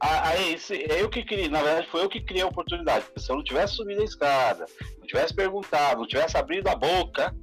aí, 0.00 0.56
aí, 0.90 1.00
eu 1.00 1.08
que 1.08 1.24
criei, 1.24 1.48
na 1.48 1.62
verdade, 1.62 1.88
foi 1.90 2.04
eu 2.04 2.08
que 2.08 2.20
criei 2.20 2.42
a 2.42 2.46
oportunidade. 2.46 3.06
Se 3.16 3.30
eu 3.30 3.36
não 3.36 3.44
tivesse 3.44 3.74
subido 3.74 4.00
a 4.00 4.04
escada, 4.04 4.66
não 4.98 5.06
tivesse 5.06 5.34
perguntado, 5.34 6.00
não 6.00 6.06
tivesse 6.06 6.36
abrido 6.36 6.68
a 6.68 6.74
boca, 6.74 7.34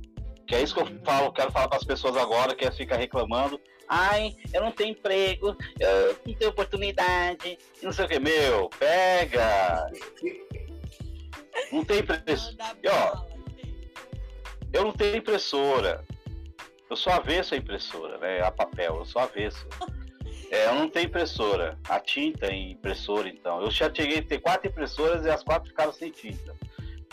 que 0.47 0.55
é 0.55 0.61
isso 0.61 0.73
que 0.73 0.81
eu 0.81 0.87
falo, 1.03 1.33
quero 1.33 1.51
falar 1.51 1.67
para 1.67 1.77
as 1.77 1.83
pessoas 1.83 2.15
agora, 2.15 2.55
que 2.55 2.65
é 2.65 2.71
ficar 2.71 2.97
reclamando. 2.97 3.59
Ai, 3.87 4.35
eu 4.53 4.61
não 4.61 4.71
tenho 4.71 4.91
emprego, 4.91 5.55
eu 5.79 6.17
não 6.25 6.33
tenho 6.33 6.49
oportunidade, 6.51 7.57
não 7.81 7.91
sei 7.91 8.05
o 8.05 8.07
que. 8.07 8.19
Meu, 8.19 8.69
pega! 8.79 9.91
Não 11.71 11.83
tem 11.83 11.99
impressora. 11.99 12.55
Eu 14.73 14.83
não 14.83 14.91
tenho 14.91 15.17
impressora. 15.17 16.03
Eu 16.89 16.95
sou 16.95 17.11
avesso 17.13 17.53
a 17.53 17.57
impressora, 17.57 18.17
né? 18.17 18.41
A 18.41 18.51
papel, 18.51 18.97
eu 18.97 19.05
sou 19.05 19.21
avesso. 19.21 19.65
É, 20.51 20.67
eu 20.67 20.75
não 20.75 20.89
tenho 20.89 21.07
impressora. 21.07 21.77
A 21.87 21.99
tinta 21.99 22.47
em 22.47 22.71
impressora, 22.71 23.27
então. 23.27 23.61
Eu 23.61 23.71
já 23.71 23.91
cheguei 23.93 24.19
a 24.19 24.23
ter 24.23 24.39
quatro 24.39 24.69
impressoras 24.69 25.25
e 25.25 25.29
as 25.29 25.43
quatro 25.43 25.69
ficaram 25.69 25.93
sem 25.93 26.11
tinta. 26.11 26.55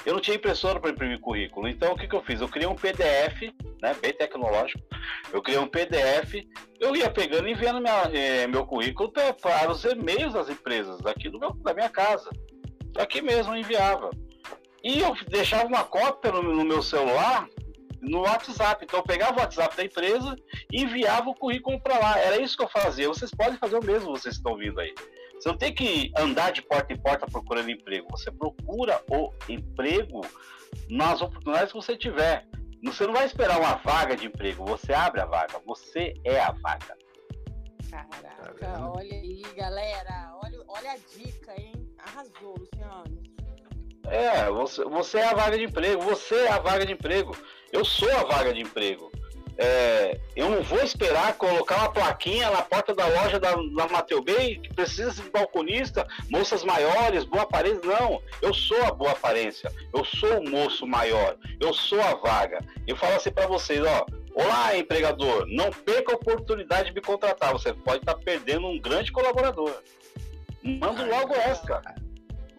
Eu 0.05 0.14
não 0.14 0.20
tinha 0.20 0.37
impressora 0.37 0.80
para 0.80 0.91
imprimir 0.91 1.20
currículo. 1.20 1.68
Então, 1.68 1.93
o 1.93 1.97
que, 1.97 2.09
que 2.09 2.14
eu 2.14 2.22
fiz? 2.22 2.41
Eu 2.41 2.49
criei 2.49 2.68
um 2.68 2.74
PDF, 2.74 3.53
né, 3.80 3.95
bem 4.01 4.12
tecnológico. 4.12 4.83
Eu 5.33 5.41
criei 5.41 5.61
um 5.61 5.68
PDF. 5.68 6.45
Eu 6.80 6.95
ia 6.97 7.09
pegando 7.09 7.49
e 7.49 7.53
enviando 7.53 7.80
minha, 7.80 8.11
eh, 8.12 8.47
meu 8.49 8.66
currículo 8.66 9.12
para 9.12 9.70
os 9.70 9.85
e-mails 9.85 10.33
das 10.33 10.49
empresas 10.49 11.01
daqui 11.01 11.28
do 11.28 11.39
meu, 11.39 11.53
da 11.55 11.72
minha 11.72 11.89
casa. 11.89 12.30
Aqui 12.99 13.22
mesmo 13.22 13.55
eu 13.55 13.59
enviava. 13.59 14.11
E 14.83 14.99
eu 14.99 15.14
deixava 15.28 15.66
uma 15.66 15.85
cópia 15.85 16.33
no, 16.33 16.43
no 16.43 16.64
meu 16.64 16.83
celular 16.83 17.49
no 18.03 18.23
WhatsApp. 18.23 18.85
Então 18.85 19.01
eu 19.01 19.05
pegava 19.05 19.39
o 19.39 19.41
WhatsApp 19.41 19.77
da 19.77 19.85
empresa 19.85 20.37
e 20.71 20.83
enviava 20.83 21.31
o 21.31 21.35
currículo 21.35 21.81
para 21.81 21.99
lá. 21.99 22.19
Era 22.19 22.43
isso 22.43 22.57
que 22.57 22.65
eu 22.65 22.69
fazia. 22.69 23.09
Vocês 23.09 23.31
podem 23.31 23.57
fazer 23.57 23.79
o 23.79 23.85
mesmo, 23.85 24.11
vocês 24.11 24.35
estão 24.35 24.57
vindo 24.57 24.79
aí. 24.81 24.93
Você 25.35 25.49
não 25.49 25.57
tem 25.57 25.75
que 25.75 26.13
andar 26.17 26.53
de 26.53 26.63
porta 26.63 26.93
em 26.93 27.01
porta 27.01 27.27
procurando 27.27 27.71
emprego. 27.71 28.07
Você 28.11 28.31
procura 28.31 29.01
o 29.09 29.33
emprego 29.49 30.21
nas 30.89 31.23
oportunidades 31.23 31.73
que 31.73 31.79
você 31.79 31.97
tiver. 31.97 32.47
Você 32.85 33.07
não 33.07 33.15
vai 33.15 33.27
esperar 33.27 33.61
uma 33.61 33.77
vaga 33.77 34.17
de 34.17 34.27
emprego, 34.27 34.65
você 34.65 34.93
abre 34.93 35.21
a 35.21 35.25
vaga, 35.25 35.61
você 35.65 36.15
é 36.25 36.41
a 36.41 36.51
vaga. 36.51 36.99
Caraca, 37.89 38.55
tá 38.59 38.91
olha 38.91 39.15
aí, 39.15 39.43
galera. 39.57 40.33
Olha, 40.43 40.59
olha 40.67 40.93
a 40.93 40.97
dica, 41.17 41.55
hein? 41.61 41.73
Arrasou, 41.99 42.57
Luciano. 42.59 43.23
É, 44.09 44.51
você, 44.51 44.85
você 44.85 45.19
é 45.19 45.29
a 45.29 45.35
vaga 45.35 45.57
de 45.57 45.65
emprego, 45.65 46.03
você 46.03 46.35
é 46.35 46.51
a 46.51 46.59
vaga 46.59 46.85
de 46.85 46.93
emprego. 46.93 47.37
Eu 47.73 47.85
sou 47.85 48.11
a 48.14 48.25
vaga 48.25 48.53
de 48.53 48.61
emprego. 48.61 49.11
É, 49.59 50.18
eu 50.35 50.51
não 50.51 50.62
vou 50.62 50.83
esperar 50.83 51.35
colocar 51.35 51.77
uma 51.77 51.93
plaquinha 51.93 52.51
na 52.51 52.62
porta 52.62 52.95
da 52.95 53.07
loja 53.07 53.39
da, 53.39 53.53
da 53.53 53.89
Mateu 53.89 54.23
Bey 54.23 54.59
que 54.59 54.75
precisa 54.75 55.23
de 55.23 55.31
balconista, 55.31 56.07
moças 56.31 56.64
maiores, 56.64 57.25
boa 57.25 57.43
aparência. 57.43 57.81
Não, 57.85 58.23
eu 58.41 58.53
sou 58.55 58.83
a 58.83 58.91
boa 58.91 59.12
aparência, 59.12 59.70
eu 59.95 60.05
sou 60.05 60.41
o 60.41 60.51
moço 60.51 60.87
maior, 60.87 61.37
eu 61.61 61.73
sou 61.73 62.01
a 62.01 62.14
vaga. 62.14 62.61
Eu 62.87 62.97
falo 62.97 63.16
assim 63.16 63.31
para 63.31 63.47
vocês, 63.47 63.81
ó, 63.85 64.07
olá 64.35 64.77
empregador, 64.77 65.47
não 65.47 65.70
perca 65.70 66.12
a 66.12 66.16
oportunidade 66.16 66.89
de 66.89 66.95
me 66.95 67.01
contratar, 67.01 67.53
você 67.53 67.73
pode 67.73 67.99
estar 67.99 68.14
tá 68.14 68.20
perdendo 68.25 68.66
um 68.66 68.81
grande 68.81 69.12
colaborador. 69.12 69.83
Mando 70.62 71.05
logo 71.07 71.35
essa. 71.35 71.83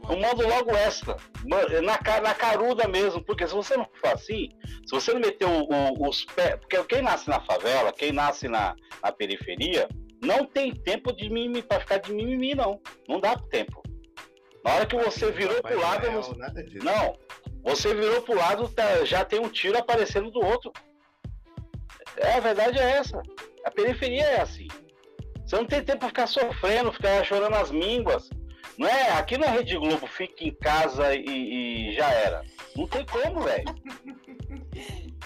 Eu 0.10 0.20
mando 0.20 0.48
logo 0.48 0.72
essa, 0.76 1.16
na, 1.46 2.20
na 2.22 2.34
caruda 2.34 2.88
mesmo, 2.88 3.24
porque 3.24 3.48
se 3.48 3.54
você 3.54 3.78
não 3.78 3.88
for 4.02 4.14
assim, 4.14 4.50
se 4.86 4.92
você 4.92 5.14
não 5.14 5.22
meter 5.22 5.46
o, 5.46 5.64
o, 5.64 6.10
os 6.10 6.26
pés. 6.26 6.56
Porque 6.58 6.84
quem 6.84 7.02
nasce 7.02 7.30
na 7.30 7.40
favela, 7.40 7.94
quem 7.94 8.12
nasce 8.12 8.48
na, 8.48 8.76
na 9.02 9.12
periferia, 9.12 9.88
não 10.22 10.46
tem 10.46 10.74
tempo 10.74 11.14
de 11.14 11.30
mimimi 11.30 11.62
para 11.62 11.80
ficar 11.80 11.98
de 11.98 12.14
mimimi, 12.14 12.54
não. 12.54 12.82
Não 13.08 13.20
dá 13.20 13.36
tempo. 13.50 13.82
Na 14.64 14.76
hora 14.76 14.86
que 14.86 14.96
você 14.96 15.32
virou 15.32 15.62
pro 15.62 15.80
lado. 15.80 16.08
Não, 16.12 16.22
não, 16.84 17.20
você 17.64 17.94
virou 17.94 18.22
pro 18.22 18.36
lado, 18.36 18.68
tá, 18.70 19.04
já 19.06 19.24
tem 19.26 19.40
um 19.40 19.50
tiro 19.50 19.78
aparecendo 19.78 20.32
do 20.32 20.40
outro. 20.40 20.72
É, 22.18 22.34
a 22.34 22.40
verdade 22.40 22.78
é 22.78 22.92
essa. 22.98 23.22
A 23.66 23.72
periferia 23.72 24.24
é 24.24 24.42
assim. 24.42 24.68
Você 25.46 25.56
não 25.56 25.66
tem 25.66 25.84
tempo 25.84 26.00
para 26.00 26.08
ficar 26.10 26.28
sofrendo, 26.28 26.92
ficar 26.92 27.24
chorando 27.26 27.56
as 27.56 27.72
mínguas. 27.72 28.30
Não 28.78 28.88
é, 28.88 29.12
aqui 29.12 29.38
na 29.38 29.48
Rede 29.48 29.78
Globo 29.78 30.08
fica 30.08 30.44
em 30.44 30.54
casa 30.54 31.14
e, 31.16 31.92
e 31.92 31.96
já 31.96 32.10
era. 32.12 32.44
Não 32.76 32.88
tem 32.88 33.06
como, 33.06 33.42
velho. 33.42 33.66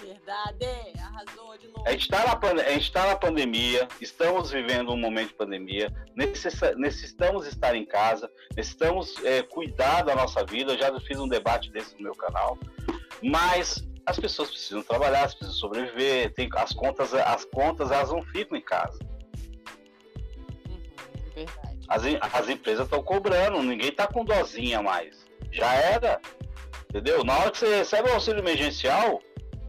Verdade, 0.01 0.65
arrasou 0.99 1.57
de 1.57 1.67
novo. 1.67 1.83
A 1.85 1.91
gente, 1.91 2.01
está 2.01 2.25
na, 2.25 2.61
a 2.61 2.71
gente 2.71 2.91
tá 2.91 3.07
na 3.07 3.15
pandemia, 3.15 3.87
estamos 4.01 4.51
vivendo 4.51 4.91
um 4.91 4.97
momento 4.97 5.29
de 5.29 5.33
pandemia, 5.35 5.93
necessitamos 6.75 7.47
estar 7.47 7.75
em 7.75 7.85
casa, 7.85 8.29
necessitamos 8.55 9.15
é, 9.23 9.41
cuidar 9.43 10.03
da 10.03 10.13
nossa 10.15 10.45
vida. 10.45 10.73
Eu 10.73 10.77
já 10.77 10.99
fiz 10.99 11.17
um 11.19 11.27
debate 11.27 11.71
desse 11.71 11.95
no 11.95 12.03
meu 12.03 12.15
canal, 12.15 12.57
mas 13.23 13.87
as 14.05 14.19
pessoas 14.19 14.49
precisam 14.49 14.83
trabalhar, 14.83 15.27
precisam 15.27 15.53
sobreviver, 15.53 16.33
tem, 16.33 16.49
as 16.55 16.73
contas, 16.73 17.13
as 17.13 17.45
contas 17.45 17.91
elas 17.91 18.09
não 18.11 18.21
ficam 18.23 18.57
em 18.57 18.61
casa. 18.61 18.99
Uhum, 20.67 21.31
verdade. 21.33 21.76
As, 21.87 22.03
as 22.33 22.49
empresas 22.49 22.85
estão 22.85 23.01
cobrando, 23.01 23.61
ninguém 23.61 23.89
está 23.89 24.07
com 24.07 24.25
dozinha 24.25 24.81
mais. 24.81 25.25
Já 25.51 25.73
era. 25.73 26.19
Entendeu? 26.89 27.23
Na 27.23 27.37
hora 27.37 27.51
que 27.51 27.59
você 27.59 27.77
recebe 27.77 28.09
o 28.09 28.13
auxílio 28.13 28.39
emergencial, 28.39 29.21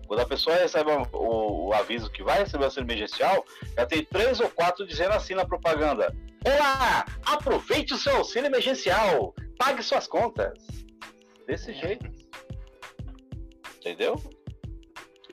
quando 0.07 0.21
a 0.21 0.27
pessoa 0.27 0.57
recebe 0.57 0.91
o, 0.91 1.67
o, 1.69 1.73
aviso 1.75 2.11
que 2.11 2.23
vai 2.23 2.39
receber 2.39 2.65
o 2.65 2.67
auxílio 2.67 2.87
emergencial, 2.87 3.45
já 3.77 3.87
tem 3.87 4.05
três 4.05 4.41
ou 4.41 4.49
quatro 4.49 4.87
dizendo 4.87 5.13
assim 5.13 5.35
na 5.35 5.45
propaganda: 5.45 6.15
Olá, 6.45 7.05
aproveite 7.25 7.95
o 7.95 7.99
seu 7.99 8.17
auxílio 8.17 8.47
emergencial, 8.47 9.35
pague 9.59 9.83
suas 9.83 10.07
contas. 10.07 10.59
Desse 11.47 11.73
jeito. 11.73 12.11
Entendeu? 13.77 14.21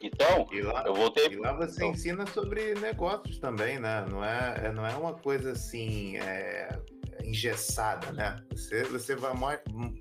Então, 0.05 0.47
lá, 0.71 0.83
eu 0.85 0.93
voltei. 0.93 1.27
E 1.31 1.35
lá 1.35 1.53
você 1.53 1.77
então. 1.77 1.89
ensina 1.89 2.27
sobre 2.27 2.75
negócios 2.75 3.39
também, 3.39 3.79
né? 3.79 4.05
Não 4.07 4.23
é, 4.23 4.61
é, 4.65 4.71
não 4.71 4.85
é 4.85 4.95
uma 4.95 5.13
coisa 5.13 5.53
assim 5.53 6.17
é, 6.17 6.69
engessada, 7.23 8.11
né? 8.11 8.35
Você, 8.51 8.83
você 8.83 9.15
vai 9.15 9.33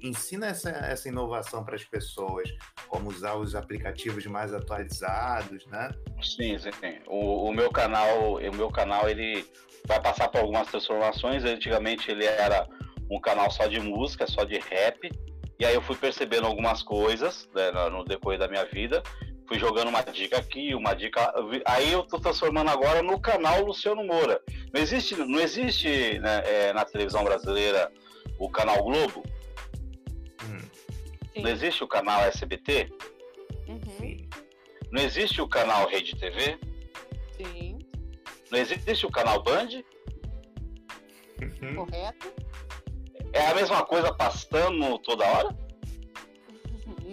ensina 0.02 0.48
essa, 0.48 0.68
essa 0.68 1.08
inovação 1.08 1.64
para 1.64 1.74
as 1.74 1.84
pessoas, 1.84 2.50
como 2.86 3.08
usar 3.08 3.34
os 3.36 3.54
aplicativos 3.54 4.26
mais 4.26 4.52
atualizados, 4.52 5.64
né? 5.68 5.90
Sim, 6.22 6.58
sim. 6.58 6.70
O, 7.06 7.48
o 7.48 7.52
meu 7.52 7.70
canal, 7.70 8.34
o 8.34 8.54
meu 8.54 8.70
canal, 8.70 9.08
ele 9.08 9.46
vai 9.86 10.02
passar 10.02 10.28
por 10.28 10.42
algumas 10.42 10.68
transformações. 10.68 11.44
Antigamente 11.44 12.10
ele 12.10 12.26
era 12.26 12.68
um 13.10 13.18
canal 13.18 13.50
só 13.50 13.66
de 13.66 13.80
música, 13.80 14.26
só 14.26 14.44
de 14.44 14.58
rap. 14.58 15.10
E 15.58 15.64
aí 15.64 15.74
eu 15.74 15.80
fui 15.80 15.96
percebendo 15.96 16.46
algumas 16.46 16.82
coisas 16.82 17.48
né, 17.54 17.70
no 17.88 18.04
decorrer 18.04 18.38
da 18.38 18.48
minha 18.48 18.66
vida 18.66 19.02
fui 19.46 19.58
jogando 19.58 19.88
uma 19.88 20.02
dica 20.02 20.38
aqui, 20.38 20.74
uma 20.74 20.94
dica. 20.94 21.32
Aí 21.66 21.92
eu 21.92 22.02
tô 22.02 22.18
transformando 22.18 22.70
agora 22.70 23.02
no 23.02 23.20
canal 23.20 23.64
Luciano 23.64 24.04
Moura. 24.04 24.40
Não 24.72 24.80
existe, 24.80 25.16
não 25.16 25.40
existe 25.40 26.18
né, 26.18 26.42
é, 26.44 26.72
na 26.72 26.84
televisão 26.84 27.24
brasileira 27.24 27.92
o 28.38 28.48
canal 28.48 28.82
Globo? 28.82 29.22
Hum. 30.44 31.42
Não 31.42 31.50
existe 31.50 31.84
o 31.84 31.88
canal 31.88 32.20
SBT? 32.22 32.90
Uhum. 33.68 34.28
Não 34.90 35.02
existe 35.02 35.40
o 35.40 35.48
canal 35.48 35.88
Rede 35.88 36.16
TV? 36.16 36.58
Sim. 37.36 37.78
Não 38.50 38.58
existe 38.58 39.06
o 39.06 39.10
canal 39.10 39.42
Band? 39.42 39.82
Uhum. 41.40 41.74
Correto. 41.76 42.32
É 43.32 43.46
a 43.48 43.54
mesma 43.54 43.84
coisa 43.84 44.14
passando 44.14 44.98
toda 45.00 45.26
hora? 45.26 45.63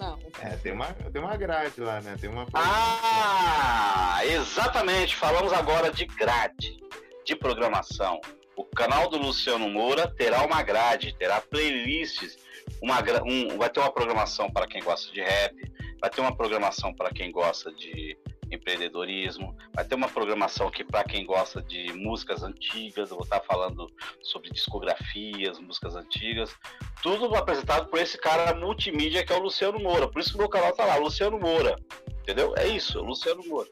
Não. 0.02 0.18
É, 0.42 0.58
tem 0.58 0.72
uma, 0.72 0.88
tem 0.88 1.22
uma 1.22 1.38
grade 1.38 1.80
lá, 1.80 2.02
né? 2.02 2.18
Tem 2.20 2.28
uma. 2.28 2.48
Ah, 2.56 4.20
exatamente. 4.26 5.16
Falamos 5.16 5.54
agora 5.54 5.92
de 5.92 6.06
grade, 6.08 6.76
de 7.24 7.36
programação. 7.36 8.20
O 8.56 8.64
canal 8.66 9.08
do 9.08 9.18
Luciano 9.20 9.70
Moura 9.70 10.08
terá 10.08 10.44
uma 10.44 10.64
grade, 10.64 11.16
terá 11.18 11.40
playlists, 11.40 12.36
uma, 12.82 12.98
um, 13.24 13.60
vai 13.60 13.70
ter 13.70 13.80
uma 13.80 13.92
programação 13.94 14.52
para 14.52 14.66
quem 14.68 14.82
gosta 14.82 15.14
de 15.14 15.22
rap, 15.22 15.56
vai 16.00 16.10
ter 16.10 16.20
uma 16.20 16.36
programação 16.36 16.92
para 16.94 17.12
quem 17.12 17.32
gosta 17.32 17.72
de 17.72 18.18
empreendedorismo. 18.52 19.56
Vai 19.74 19.86
ter 19.86 19.96
uma 19.96 20.10
programação 20.10 20.68
aqui 20.68 20.84
para 20.84 21.04
quem 21.04 21.26
gosta 21.26 21.62
de 21.62 21.94
músicas 21.94 22.44
antigas. 22.44 23.10
Eu 23.10 23.18
vou 23.18 23.24
estar 23.24 23.40
falando 23.42 23.92
sobre 24.22 24.50
discografias, 24.50 25.60
músicas 25.60 25.96
antigas. 25.96 26.56
Tudo 27.02 27.34
apresentado 27.36 27.88
por 27.88 28.00
esse 28.00 28.18
cara 28.18 28.54
multimídia 28.54 29.26
que 29.26 29.32
é 29.32 29.36
o 29.36 29.42
Luciano 29.42 29.80
Moura. 29.80 30.08
Por 30.08 30.20
isso 30.20 30.32
que 30.32 30.36
o 30.36 30.40
meu 30.40 30.50
canal 30.50 30.74
tá 30.74 30.86
lá, 30.86 30.98
Luciano 30.98 31.40
Moura. 31.40 31.78
Entendeu? 32.22 32.54
É 32.58 32.68
isso, 32.68 33.02
Luciano 33.02 33.44
Moura. 33.48 33.70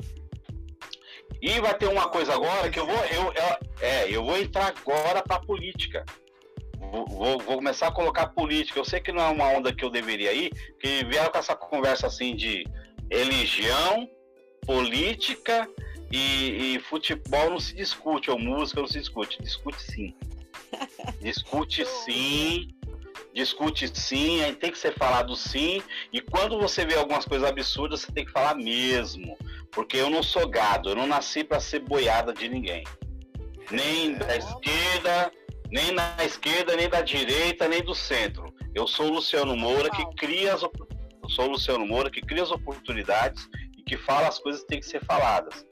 E 1.42 1.60
vai 1.60 1.74
ter 1.78 1.88
uma 1.88 2.10
coisa 2.10 2.34
agora 2.34 2.70
que 2.70 2.80
eu 2.80 2.86
vou. 2.86 3.06
Eu, 3.06 3.34
eu 3.34 3.70
é, 3.82 4.10
eu 4.10 4.24
vou 4.24 4.38
entrar 4.38 4.68
agora 4.68 5.22
para 5.22 5.40
política. 5.40 6.06
Vou, 6.92 7.06
vou, 7.08 7.40
começar 7.40 7.88
a 7.88 7.92
colocar 7.92 8.28
política. 8.28 8.80
Eu 8.80 8.86
sei 8.86 9.00
que 9.00 9.12
não 9.12 9.22
é 9.22 9.30
uma 9.30 9.48
onda 9.50 9.74
que 9.74 9.86
eu 9.86 9.90
deveria 9.90 10.34
ir, 10.34 10.50
que 10.80 11.06
vieram 11.06 11.32
com 11.32 11.38
essa 11.38 11.56
conversa 11.56 12.08
assim 12.08 12.36
de 12.36 12.66
religião, 13.12 14.10
política 14.70 15.68
e, 16.12 16.76
e, 16.76 16.80
futebol 16.80 17.50
não 17.50 17.60
se 17.60 17.74
discute, 17.74 18.30
ou 18.30 18.38
música 18.38 18.80
não 18.80 18.88
se 18.88 19.00
discute. 19.00 19.42
Discute 19.42 19.82
sim. 19.82 20.14
Discute 21.20 21.84
sim. 21.86 22.68
Discute 23.34 23.92
sim, 23.98 24.44
aí 24.44 24.54
tem 24.54 24.72
que 24.72 24.78
ser 24.78 24.94
falado 24.94 25.36
sim. 25.36 25.82
E 26.14 26.22
quando 26.22 26.60
você 26.60 26.86
vê 26.86 26.96
algumas 26.96 27.26
coisas 27.26 27.50
absurdas, 27.50 28.02
você 28.02 28.12
tem 28.12 28.26
que 28.26 28.32
falar 28.32 28.54
mesmo. 28.54 29.36
Porque 29.72 29.98
eu 29.98 30.08
não 30.08 30.22
sou 30.22 30.48
gado, 30.48 30.90
eu 30.90 30.96
não 30.96 31.08
nasci 31.08 31.44
para 31.44 31.60
ser 31.60 31.80
boiada 31.80 32.32
de 32.32 32.48
ninguém. 32.48 32.84
Nem 33.72 34.14
da 34.14 34.38
esquerda, 34.38 35.32
nem 35.72 35.92
na 35.92 36.16
esquerda, 36.24 36.76
nem 36.76 36.88
da 36.88 37.02
direita, 37.02 37.68
nem 37.68 37.82
do 37.82 37.96
centro. 37.96 38.54
Eu 38.76 38.88
sou 38.88 39.08
o 39.08 39.14
Luciano 39.14 39.56
Moura 39.56 39.90
que 39.90 40.06
cria 40.16 40.54
as 40.54 40.62
eu 40.62 41.30
sou 41.30 41.46
o 41.46 41.52
Luciano 41.52 41.86
Moura 41.88 42.12
que 42.12 42.22
cria 42.22 42.44
as 42.44 42.52
oportunidades 42.52 43.48
que 43.90 43.98
fala 43.98 44.28
as 44.28 44.38
coisas 44.38 44.62
que 44.62 44.68
tem 44.68 44.80
que 44.80 44.86
ser 44.86 45.04
faladas. 45.04 45.66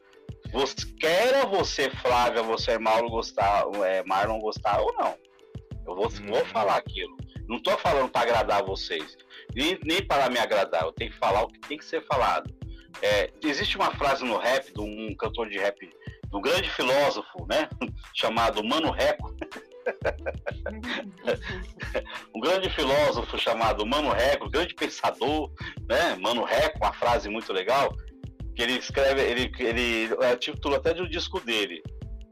Você, 0.52 0.76
quer 1.00 1.46
você, 1.46 1.92
Flávia, 1.92 2.42
você, 2.42 2.80
Mauro, 2.80 3.10
gostar, 3.10 3.66
é, 3.86 4.04
Marlon, 4.04 4.40
gostar 4.40 4.82
ou 4.82 4.92
não. 4.94 5.16
Eu 5.86 5.96
vou, 5.96 6.08
uhum. 6.08 6.28
vou 6.28 6.44
falar 6.46 6.78
aquilo. 6.78 7.16
Não 7.48 7.58
estou 7.58 7.78
falando 7.78 8.10
para 8.10 8.22
agradar 8.22 8.64
vocês, 8.64 9.16
nem, 9.56 9.80
nem 9.84 10.04
para 10.04 10.32
me 10.32 10.40
agradar. 10.40 10.84
Eu 10.84 10.92
tenho 10.92 11.12
que 11.12 11.18
falar 11.18 11.44
o 11.44 11.48
que 11.48 11.60
tem 11.60 11.78
que 11.78 11.86
ser 11.86 12.04
falado. 12.06 12.52
É, 13.02 13.32
existe 13.44 13.78
uma 13.78 13.92
frase 13.92 14.26
no 14.26 14.38
rap 14.38 14.74
de 14.74 14.82
um 14.82 15.16
cantor 15.16 15.48
de 15.48 15.60
rap, 15.60 15.80
de 15.80 16.36
um 16.36 16.42
grande 16.42 16.70
filósofo, 16.72 17.46
né? 17.48 17.70
Chamado 18.16 18.64
Mano 18.64 18.90
Reco. 18.90 19.38
um 22.36 22.42
grande 22.42 22.70
filósofo 22.72 23.38
chamado 23.38 23.86
Mano 23.86 24.12
Reco, 24.12 24.50
grande 24.50 24.74
pensador, 24.74 25.50
né? 25.88 26.18
Mano 26.20 26.44
Reco, 26.44 26.80
uma 26.80 26.92
frase 26.92 27.30
muito 27.30 27.54
legal 27.54 27.96
que 28.58 28.64
ele 28.64 28.74
escreve, 28.74 29.22
ele, 29.22 29.52
ele 29.60 30.16
é 30.20 30.34
o 30.34 30.38
título 30.38 30.76
até 30.76 30.92
de 30.92 31.04
um 31.04 31.08
disco 31.08 31.40
dele. 31.40 31.84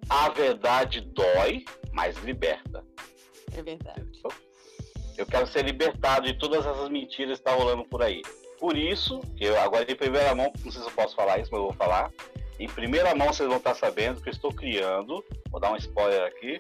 A 0.09 0.27
verdade 0.29 1.01
dói, 1.01 1.63
mas 1.93 2.17
liberta. 2.23 2.83
É 3.55 3.61
verdade. 3.61 4.03
Eu 5.15 5.25
quero 5.27 5.45
ser 5.45 5.63
libertado 5.63 6.25
de 6.25 6.33
todas 6.33 6.65
essas 6.65 6.89
mentiras 6.89 7.39
que 7.39 7.47
estão 7.47 7.55
tá 7.55 7.63
rolando 7.63 7.85
por 7.85 8.01
aí. 8.01 8.23
Por 8.59 8.75
isso, 8.75 9.19
que 9.37 9.45
eu 9.45 9.59
agora 9.61 9.89
em 9.89 9.95
primeira 9.95 10.33
mão, 10.33 10.51
não 10.63 10.71
sei 10.71 10.81
se 10.81 10.87
eu 10.87 10.93
posso 10.93 11.15
falar 11.15 11.37
isso, 11.37 11.51
mas 11.51 11.59
eu 11.59 11.67
vou 11.67 11.73
falar. 11.73 12.11
Em 12.59 12.67
primeira 12.67 13.13
mão 13.13 13.27
vocês 13.27 13.47
vão 13.47 13.59
estar 13.59 13.75
sabendo 13.75 14.19
que 14.19 14.29
eu 14.29 14.33
estou 14.33 14.51
criando, 14.51 15.23
vou 15.51 15.61
dar 15.61 15.71
um 15.71 15.77
spoiler 15.77 16.23
aqui, 16.23 16.57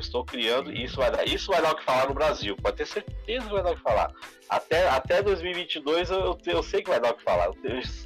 estou 0.00 0.24
criando 0.24 0.72
e 0.72 0.84
isso 0.84 0.96
vai 0.96 1.10
dar, 1.10 1.28
isso 1.28 1.52
vai 1.52 1.60
dar 1.60 1.72
o 1.72 1.76
que 1.76 1.84
falar 1.84 2.08
no 2.08 2.14
Brasil, 2.14 2.56
pode 2.56 2.78
ter 2.78 2.86
certeza 2.86 3.46
que 3.46 3.52
vai 3.52 3.62
dar 3.62 3.72
o 3.72 3.76
que 3.76 3.82
falar. 3.82 4.10
Até, 4.48 4.88
até 4.88 5.22
2022 5.22 6.10
eu, 6.10 6.38
eu 6.46 6.62
sei 6.62 6.82
que 6.82 6.90
vai 6.90 6.98
dar 6.98 7.12
o 7.12 7.16
que 7.16 7.22
falar, 7.22 7.46
eu, 7.46 7.54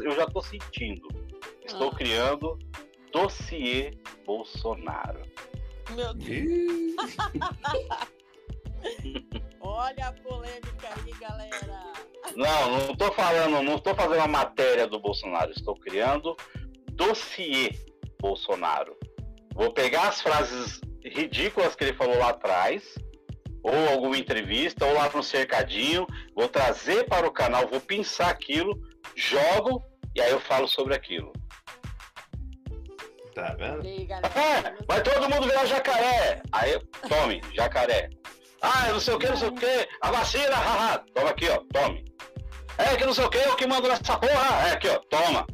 eu 0.05 0.17
já 0.17 0.25
estou 0.25 0.43
sentindo. 0.43 1.09
Estou 1.65 1.89
ah. 1.89 1.95
criando 1.95 2.59
dossiê 3.13 3.93
Bolsonaro. 4.27 5.23
Meu 5.91 6.13
Deus. 6.15 6.97
Olha 9.61 10.09
a 10.09 10.13
polêmica 10.13 10.89
aí, 10.97 11.13
galera. 11.19 11.93
Não, 12.35 12.71
não 12.71 12.93
estou 12.93 13.13
falando, 13.13 13.63
não 13.63 13.77
estou 13.77 13.95
fazendo 13.95 14.21
a 14.21 14.27
matéria 14.27 14.87
do 14.87 14.99
Bolsonaro, 14.99 15.53
estou 15.53 15.75
criando 15.77 16.37
dossiê 16.93 17.71
Bolsonaro. 18.21 18.97
Vou 19.55 19.73
pegar 19.73 20.09
as 20.09 20.21
frases 20.21 20.81
ridículas 21.05 21.75
que 21.75 21.85
ele 21.85 21.95
falou 21.95 22.19
lá 22.19 22.31
atrás, 22.31 22.95
ou 23.63 23.89
alguma 23.91 24.19
entrevista, 24.19 24.85
ou 24.85 24.95
lá 24.95 25.11
no 25.15 25.23
cercadinho, 25.23 26.07
vou 26.35 26.49
trazer 26.49 27.05
para 27.05 27.27
o 27.27 27.33
canal, 27.33 27.67
vou 27.69 27.81
pensar 27.81 28.29
aquilo, 28.29 28.79
jogo 29.15 29.83
e 30.15 30.21
aí 30.21 30.31
eu 30.31 30.41
falo 30.41 30.69
sobre 30.69 30.95
aquilo. 30.95 31.33
Tá 33.35 33.55
vendo? 33.59 33.83
É, 34.35 34.85
vai 34.87 35.03
todo 35.03 35.29
mundo 35.29 35.47
virar 35.47 35.65
jacaré. 35.65 36.43
Aí, 36.53 36.79
tome, 37.09 37.41
jacaré. 37.55 38.11
Ah, 38.63 38.89
não 38.91 39.01
sei 39.01 39.15
o 39.15 39.19
que, 39.19 39.29
não 39.29 39.37
sei 39.37 39.49
o 39.49 39.55
que. 39.55 39.89
A 40.01 40.11
vacina, 40.11 40.55
haha. 40.55 40.99
Toma 41.15 41.31
aqui, 41.31 41.49
ó, 41.49 41.59
tome. 41.73 42.05
É 42.79 42.97
que 42.97 43.05
não 43.05 43.15
sei 43.15 43.25
o 43.25 43.31
que, 43.31 43.39
eu 43.39 43.57
que 43.57 43.67
mando 43.67 43.89
nessa 43.89 44.19
porra. 44.19 44.69
É 44.69 44.73
aqui, 44.73 44.89
ó, 44.89 44.99
toma. 45.11 45.47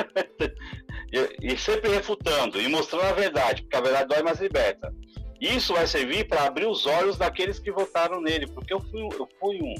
e, 1.12 1.52
e, 1.52 1.58
sempre 1.58 1.90
refutando 1.90 2.60
e 2.60 2.68
mostrando 2.68 3.04
a 3.04 3.12
verdade, 3.12 3.62
porque 3.62 3.76
a 3.76 3.80
verdade 3.80 4.08
dói 4.08 4.22
mais 4.22 4.40
liberta. 4.40 4.94
Isso 5.40 5.72
vai 5.72 5.86
servir 5.86 6.28
para 6.28 6.44
abrir 6.44 6.66
os 6.66 6.86
olhos 6.86 7.16
daqueles 7.16 7.58
que 7.58 7.72
votaram 7.72 8.20
nele, 8.20 8.46
porque 8.46 8.72
eu 8.72 8.80
fui, 8.80 9.02
eu 9.02 9.28
fui 9.38 9.60
um. 9.62 9.74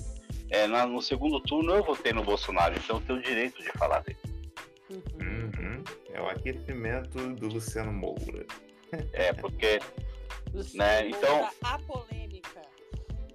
É, 0.48 0.66
na, 0.66 0.86
no 0.86 1.00
segundo 1.00 1.40
turno 1.40 1.74
eu 1.74 1.84
votei 1.84 2.12
no 2.12 2.24
Bolsonaro, 2.24 2.74
então 2.76 2.96
eu 2.96 3.02
tenho 3.02 3.18
o 3.18 3.22
direito 3.22 3.62
de 3.62 3.70
falar 3.72 4.00
dele. 4.00 4.18
Uhum. 4.90 5.84
É 6.12 6.20
o 6.20 6.28
aquecimento 6.28 7.34
do 7.34 7.46
Luciano 7.48 7.92
Moura. 7.92 8.44
É, 9.12 9.32
porque. 9.32 9.78
né, 10.74 11.08
então. 11.08 11.48
A 11.62 11.78
polêmica. 11.78 12.29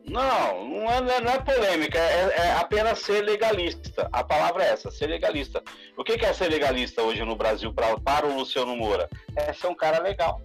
Não, 0.07 0.67
não 0.67 0.91
é, 0.91 1.01
não 1.21 1.31
é 1.31 1.39
polêmica, 1.39 1.97
é, 1.97 2.33
é, 2.37 2.51
apenas 2.53 2.99
ser 2.99 3.21
legalista. 3.21 4.07
A 4.11 4.23
palavra 4.23 4.63
é 4.63 4.69
essa, 4.69 4.91
ser 4.91 5.07
legalista. 5.07 5.63
O 5.97 6.03
que 6.03 6.13
é 6.13 6.33
ser 6.33 6.49
legalista 6.49 7.01
hoje 7.01 7.23
no 7.23 7.35
Brasil 7.35 7.73
pra, 7.73 7.97
para 7.99 8.27
o 8.27 8.35
Luciano 8.35 8.75
Moura? 8.75 9.09
É 9.35 9.51
ser 9.51 9.67
um 9.67 9.75
cara 9.75 10.01
legal. 10.01 10.41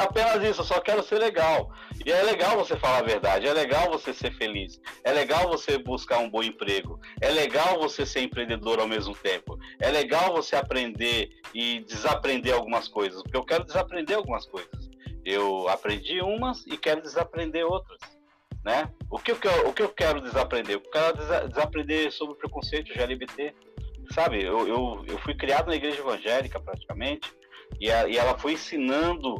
Apenas 0.00 0.42
isso, 0.42 0.62
eu 0.62 0.64
só 0.64 0.80
quero 0.80 1.02
ser 1.02 1.18
legal. 1.18 1.70
E 2.04 2.10
é 2.10 2.22
legal 2.22 2.56
você 2.56 2.74
falar 2.76 2.98
a 2.98 3.02
verdade, 3.02 3.46
é 3.46 3.52
legal 3.52 3.90
você 3.90 4.14
ser 4.14 4.32
feliz, 4.32 4.80
é 5.04 5.12
legal 5.12 5.46
você 5.46 5.76
buscar 5.76 6.18
um 6.18 6.30
bom 6.30 6.42
emprego, 6.42 6.98
é 7.20 7.28
legal 7.28 7.78
você 7.78 8.06
ser 8.06 8.22
empreendedor 8.22 8.80
ao 8.80 8.88
mesmo 8.88 9.14
tempo, 9.14 9.58
é 9.78 9.90
legal 9.90 10.32
você 10.32 10.56
aprender 10.56 11.30
e 11.52 11.80
desaprender 11.80 12.54
algumas 12.54 12.88
coisas, 12.88 13.22
porque 13.22 13.36
eu 13.36 13.44
quero 13.44 13.64
desaprender 13.64 14.16
algumas 14.16 14.46
coisas. 14.46 14.79
Eu 15.24 15.68
aprendi 15.68 16.20
umas 16.20 16.66
e 16.66 16.76
quero 16.76 17.02
desaprender 17.02 17.64
outras. 17.64 17.98
Né? 18.64 18.90
O, 19.10 19.18
que 19.18 19.32
eu, 19.32 19.36
o 19.66 19.72
que 19.72 19.82
eu 19.82 19.88
quero 19.88 20.20
desaprender? 20.20 20.76
Eu 20.76 20.80
quero 20.80 21.48
desaprender 21.48 22.12
sobre 22.12 22.36
preconceito 22.36 22.92
LGBT, 22.92 23.54
sabe? 24.12 24.42
Eu, 24.42 24.68
eu, 24.68 25.04
eu 25.06 25.18
fui 25.18 25.34
criado 25.34 25.68
na 25.68 25.76
igreja 25.76 26.00
evangélica 26.00 26.60
praticamente, 26.60 27.32
e, 27.80 27.90
a, 27.90 28.06
e 28.06 28.18
ela 28.18 28.36
foi 28.36 28.52
ensinando 28.52 29.36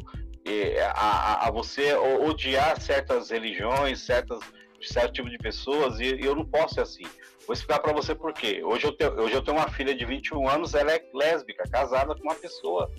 a, 0.95 1.47
a, 1.47 1.51
você 1.51 1.93
odiar 1.93 2.79
certas 2.81 3.29
religiões, 3.29 3.99
certas, 4.01 4.39
certo 4.81 5.13
tipo 5.13 5.29
de 5.29 5.37
pessoas, 5.37 5.99
e, 5.99 6.15
e 6.15 6.25
eu 6.25 6.35
não 6.35 6.45
posso 6.45 6.75
ser 6.75 6.81
assim. 6.81 7.03
Vou 7.45 7.53
explicar 7.53 7.79
para 7.79 7.93
você 7.93 8.15
por 8.15 8.33
quê. 8.33 8.61
Hoje 8.63 8.85
eu, 8.85 8.91
tenho, 8.91 9.19
hoje 9.21 9.33
eu 9.33 9.41
tenho 9.41 9.57
uma 9.57 9.69
filha 9.69 9.93
de 9.93 10.05
21 10.05 10.47
anos, 10.47 10.73
ela 10.73 10.91
é 10.91 11.03
lésbica, 11.13 11.63
casada 11.69 12.15
com 12.15 12.23
uma 12.23 12.35
pessoa, 12.35 12.91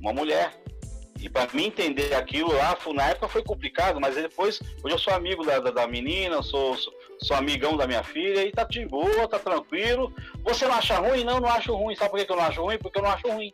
uma 0.00 0.12
mulher. 0.12 0.52
E 1.20 1.28
para 1.28 1.48
mim 1.52 1.66
entender 1.66 2.14
aquilo 2.14 2.52
lá, 2.52 2.76
na 2.94 3.08
época 3.08 3.28
foi 3.28 3.42
complicado, 3.42 4.00
mas 4.00 4.14
depois, 4.14 4.60
hoje 4.82 4.94
eu 4.94 4.98
sou 4.98 5.14
amigo 5.14 5.44
da, 5.44 5.58
da, 5.58 5.70
da 5.70 5.86
menina, 5.86 6.42
sou, 6.42 6.76
sou, 6.76 6.92
sou, 7.20 7.36
amigão 7.36 7.76
da 7.76 7.86
minha 7.86 8.02
filha, 8.02 8.44
e 8.44 8.52
tá 8.52 8.64
de 8.64 8.86
boa, 8.86 9.28
tá 9.28 9.38
tranquilo. 9.38 10.12
Você 10.44 10.66
não 10.66 10.74
acha 10.74 10.96
ruim? 10.96 11.24
Não, 11.24 11.40
não 11.40 11.48
acho 11.48 11.74
ruim. 11.74 11.96
Sabe 11.96 12.10
por 12.10 12.24
que 12.24 12.30
eu 12.30 12.36
não 12.36 12.44
acho 12.44 12.62
ruim? 12.62 12.78
Porque 12.78 12.98
eu 12.98 13.02
não 13.02 13.10
acho 13.10 13.28
ruim 13.28 13.52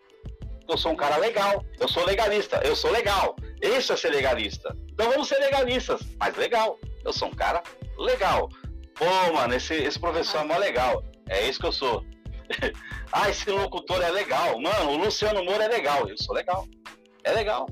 eu 0.68 0.78
sou 0.78 0.92
um 0.92 0.96
cara 0.96 1.16
legal, 1.16 1.64
eu 1.78 1.88
sou 1.88 2.04
legalista, 2.04 2.60
eu 2.64 2.74
sou 2.74 2.90
legal. 2.90 3.36
Isso 3.60 3.92
é 3.92 3.96
ser 3.96 4.10
legalista. 4.10 4.74
Então 4.90 5.10
vamos 5.10 5.28
ser 5.28 5.38
legalistas, 5.38 6.00
mas 6.18 6.36
legal. 6.36 6.78
Eu 7.04 7.12
sou 7.12 7.28
um 7.28 7.34
cara 7.34 7.62
legal. 7.98 8.48
Pô, 8.94 9.32
mano, 9.32 9.54
esse, 9.54 9.74
esse 9.74 9.98
professor 9.98 10.40
é 10.40 10.44
mó 10.44 10.56
legal. 10.56 11.04
É 11.28 11.48
isso 11.48 11.60
que 11.60 11.66
eu 11.66 11.72
sou. 11.72 12.04
ah, 13.12 13.28
esse 13.28 13.50
locutor 13.50 14.02
é 14.02 14.10
legal. 14.10 14.58
Mano, 14.60 14.92
o 14.92 14.96
Luciano 14.96 15.44
Moura 15.44 15.64
é 15.64 15.68
legal. 15.68 16.08
Eu 16.08 16.16
sou 16.18 16.34
legal. 16.34 16.66
É 17.24 17.32
legal. 17.32 17.68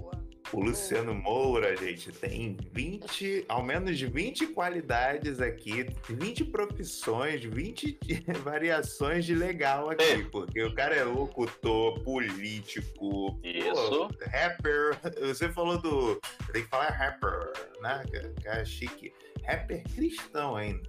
O 0.53 0.59
Luciano 0.59 1.14
Moura, 1.14 1.76
gente, 1.76 2.11
tem 2.11 2.57
20, 2.72 3.44
ao 3.48 3.62
menos 3.62 3.96
de 3.96 4.07
20 4.07 4.48
qualidades 4.48 5.40
aqui, 5.40 5.86
20 6.09 6.46
profissões, 6.46 7.44
20 7.44 7.98
variações 8.42 9.24
de 9.24 9.32
legal 9.32 9.90
aqui, 9.90 10.03
é. 10.03 10.24
porque 10.24 10.61
o 10.64 10.74
cara 10.74 10.96
é 10.96 11.05
locutor, 11.05 12.01
político, 12.03 13.38
Isso. 13.44 13.90
Pô, 13.90 14.09
rapper. 14.26 14.98
Você 15.20 15.53
falou 15.53 15.80
do. 15.80 16.20
Tem 16.53 16.64
que 16.64 16.68
falar 16.68 16.88
rapper, 16.88 17.53
né? 17.80 18.03
Que 18.40 18.48
é 18.48 18.64
chique. 18.64 19.12
Rapper 19.44 19.84
cristão 19.94 20.57
ainda. 20.57 20.82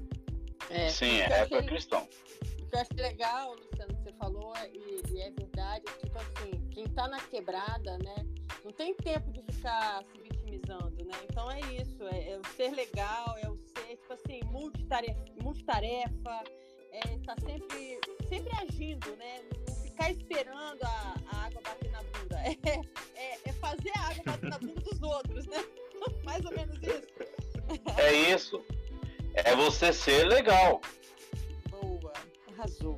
É, 0.71 0.89
Sim, 0.89 1.19
é 1.19 1.25
rapper 1.27 1.57
achei, 1.59 1.69
cristão. 1.69 2.09
O 2.59 2.65
que 2.65 2.75
eu 2.75 2.79
acho 2.79 2.95
legal, 2.95 3.55
Luciano, 3.55 3.95
que 3.95 4.03
você 4.03 4.13
falou, 4.17 4.53
e, 4.73 5.01
e 5.13 5.21
é 5.21 5.29
verdade, 5.29 5.85
tipo 5.99 6.17
assim, 6.17 6.51
quem 6.71 6.85
tá 6.87 7.07
na 7.07 7.19
quebrada, 7.19 7.97
né? 7.99 8.15
não 8.63 8.71
tem 8.71 8.93
tempo 8.95 9.31
de 9.31 9.41
ficar 9.43 10.03
se 10.03 10.17
vitimizando, 10.19 11.03
né? 11.03 11.13
Então 11.29 11.49
é 11.51 11.59
isso, 11.59 12.03
é, 12.07 12.31
é 12.31 12.39
o 12.39 12.45
ser 12.55 12.71
legal, 12.71 13.35
é 13.41 13.49
o 13.49 13.57
ser, 13.57 13.97
tipo 13.97 14.13
assim, 14.13 14.39
multitarefa, 14.45 15.25
multitarefa 15.41 16.43
é 16.91 17.15
estar 17.15 17.35
tá 17.35 17.41
sempre, 17.45 17.99
sempre 18.27 18.51
agindo, 18.61 19.15
né? 19.15 19.41
Não 19.67 19.75
ficar 19.75 20.11
esperando 20.11 20.83
a, 20.83 21.15
a 21.31 21.45
água 21.45 21.61
bater 21.61 21.91
na 21.91 22.03
bunda. 22.03 22.41
É, 23.13 23.33
é, 23.33 23.39
é, 23.45 23.53
fazer 23.53 23.91
a 23.95 24.09
água 24.09 24.23
bater 24.25 24.49
na 24.49 24.57
bunda 24.57 24.81
dos 24.81 25.01
outros, 25.01 25.45
né? 25.45 25.63
Mais 26.25 26.43
ou 26.43 26.51
menos 26.51 26.75
isso. 26.77 27.07
É 27.97 28.13
isso. 28.13 28.65
É 29.35 29.55
você 29.55 29.93
ser 29.93 30.25
legal. 30.25 30.81
Boa, 31.69 32.13
arrasou 32.49 32.97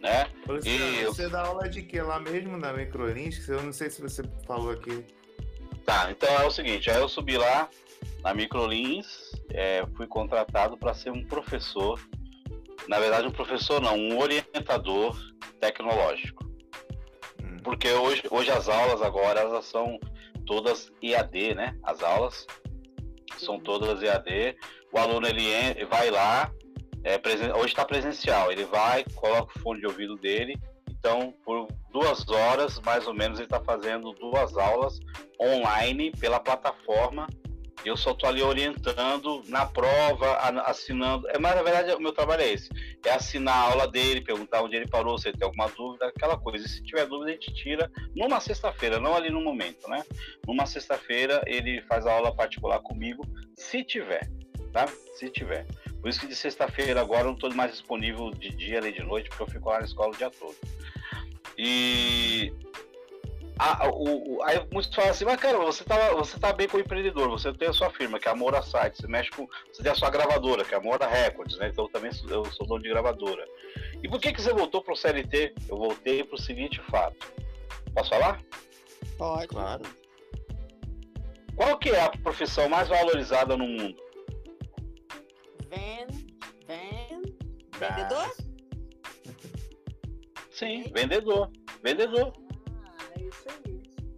né? 0.00 0.30
Você, 0.46 0.68
e 0.68 1.04
você 1.04 1.28
dá 1.28 1.46
aula 1.46 1.68
de 1.68 1.82
que 1.82 2.00
lá 2.00 2.20
mesmo 2.20 2.56
na 2.56 2.72
Microlinks? 2.72 3.48
Eu 3.48 3.62
não 3.62 3.72
sei 3.72 3.90
se 3.90 4.00
você 4.00 4.22
falou 4.46 4.70
aqui. 4.70 5.04
Tá, 5.84 6.10
então 6.10 6.28
é 6.28 6.46
o 6.46 6.50
seguinte, 6.50 6.90
aí 6.90 6.98
eu 6.98 7.08
subi 7.08 7.38
lá 7.38 7.68
na 8.22 8.34
Microlins, 8.34 9.32
é, 9.50 9.86
fui 9.96 10.06
contratado 10.06 10.76
para 10.76 10.92
ser 10.92 11.10
um 11.10 11.24
professor, 11.24 11.98
na 12.86 12.98
verdade 12.98 13.26
um 13.26 13.32
professor 13.32 13.80
não, 13.80 13.96
um 13.96 14.18
orientador 14.18 15.16
tecnológico. 15.60 16.44
Hum. 17.42 17.56
Porque 17.64 17.90
hoje, 17.90 18.22
hoje 18.30 18.50
as 18.50 18.68
aulas 18.68 19.00
agora 19.00 19.40
elas 19.40 19.64
são 19.64 19.98
todas 20.44 20.92
EAD, 21.02 21.54
né? 21.54 21.78
As 21.82 22.02
aulas 22.02 22.46
são 23.38 23.58
todas 23.58 24.02
EAD. 24.02 24.56
O 24.92 24.98
aluno 24.98 25.26
ele 25.26 25.84
vai 25.86 26.10
lá, 26.10 26.52
é, 27.04 27.18
presen... 27.18 27.52
hoje 27.52 27.68
está 27.68 27.84
presencial. 27.84 28.50
Ele 28.50 28.64
vai, 28.64 29.04
coloca 29.14 29.56
o 29.56 29.60
fone 29.60 29.80
de 29.80 29.86
ouvido 29.86 30.16
dele. 30.16 30.58
Então, 30.90 31.32
por 31.44 31.68
duas 31.92 32.28
horas, 32.28 32.80
mais 32.80 33.06
ou 33.06 33.14
menos, 33.14 33.38
ele 33.38 33.46
está 33.46 33.60
fazendo 33.60 34.12
duas 34.12 34.56
aulas 34.56 34.98
online 35.40 36.10
pela 36.12 36.40
plataforma. 36.40 37.28
Eu 37.84 37.96
só 37.96 38.10
estou 38.10 38.28
ali 38.28 38.42
orientando 38.42 39.42
na 39.46 39.64
prova, 39.64 40.36
assinando. 40.66 41.28
É, 41.28 41.38
mas 41.38 41.54
na 41.54 41.62
verdade 41.62 41.92
o 41.92 42.00
meu 42.00 42.12
trabalho 42.12 42.42
é 42.42 42.52
esse: 42.52 42.68
é 43.06 43.10
assinar 43.10 43.54
a 43.54 43.70
aula 43.70 43.88
dele, 43.88 44.20
perguntar 44.20 44.62
onde 44.62 44.74
ele 44.74 44.88
parou, 44.88 45.16
se 45.16 45.28
ele 45.28 45.38
tem 45.38 45.46
alguma 45.46 45.68
dúvida, 45.68 46.08
aquela 46.08 46.36
coisa. 46.36 46.64
E 46.64 46.68
se 46.68 46.82
tiver 46.82 47.06
dúvida, 47.06 47.30
a 47.30 47.34
gente 47.34 47.54
tira 47.54 47.90
numa 48.16 48.40
sexta-feira, 48.40 48.98
não 48.98 49.14
ali 49.14 49.30
no 49.30 49.40
momento, 49.40 49.88
né? 49.88 50.02
Numa 50.46 50.66
sexta-feira 50.66 51.40
ele 51.46 51.80
faz 51.82 52.04
a 52.04 52.12
aula 52.12 52.34
particular 52.34 52.80
comigo, 52.80 53.24
se 53.56 53.84
tiver, 53.84 54.28
tá? 54.72 54.86
Se 55.14 55.30
tiver. 55.30 55.64
Por 56.00 56.08
isso 56.08 56.20
que 56.20 56.26
de 56.26 56.36
sexta-feira 56.36 57.00
agora 57.00 57.22
eu 57.22 57.26
não 57.26 57.34
estou 57.34 57.52
mais 57.54 57.72
disponível 57.72 58.30
de 58.30 58.50
dia 58.50 58.80
nem 58.80 58.92
de 58.92 59.02
noite, 59.02 59.28
porque 59.28 59.42
eu 59.42 59.48
fico 59.48 59.68
lá 59.68 59.80
na 59.80 59.84
escola 59.84 60.14
o 60.14 60.16
dia 60.16 60.30
todo. 60.30 60.54
E 61.56 62.52
a, 63.58 63.88
o, 63.88 64.40
aí 64.44 64.64
muitos 64.72 64.94
falam 64.94 65.10
assim, 65.10 65.24
mas 65.24 65.40
cara, 65.40 65.58
você 65.58 65.82
tá, 65.82 66.12
você 66.14 66.38
tá 66.38 66.52
bem 66.52 66.68
com 66.68 66.76
o 66.76 66.80
empreendedor, 66.80 67.28
você 67.28 67.52
tem 67.52 67.68
a 67.68 67.72
sua 67.72 67.90
firma, 67.90 68.20
que 68.20 68.28
é 68.28 68.30
a 68.30 68.36
Moura 68.36 68.62
Site, 68.62 68.98
você 68.98 69.08
mexe 69.08 69.30
com. 69.30 69.48
Você 69.72 69.82
tem 69.82 69.90
a 69.90 69.96
sua 69.96 70.10
gravadora, 70.10 70.64
que 70.64 70.72
é 70.72 70.76
a 70.76 70.80
Moura 70.80 71.08
Records, 71.08 71.58
né? 71.58 71.68
Então 71.68 71.86
eu 71.86 71.90
também 71.90 72.12
sou, 72.12 72.30
eu 72.30 72.44
sou 72.52 72.64
dono 72.66 72.82
de 72.82 72.88
gravadora. 72.88 73.44
E 74.00 74.08
por 74.08 74.20
que, 74.20 74.32
que 74.32 74.40
você 74.40 74.52
voltou 74.52 74.82
pro 74.82 74.96
CLT? 74.96 75.54
Eu 75.68 75.76
voltei 75.76 76.22
pro 76.22 76.40
seguinte 76.40 76.80
fato. 76.88 77.32
Posso 77.92 78.10
falar? 78.10 78.40
Pode. 79.16 79.48
Claro. 79.48 79.82
Qual 81.56 81.76
que 81.78 81.90
é 81.90 82.00
a 82.00 82.10
profissão 82.10 82.68
mais 82.68 82.88
valorizada 82.88 83.56
no 83.56 83.66
mundo? 83.66 84.07
Vend... 85.68 86.26
Vend... 86.66 87.38
Vendedor? 87.78 88.34
Sim, 90.50 90.90
vendedor. 90.92 91.50
Vendedor. 91.82 92.32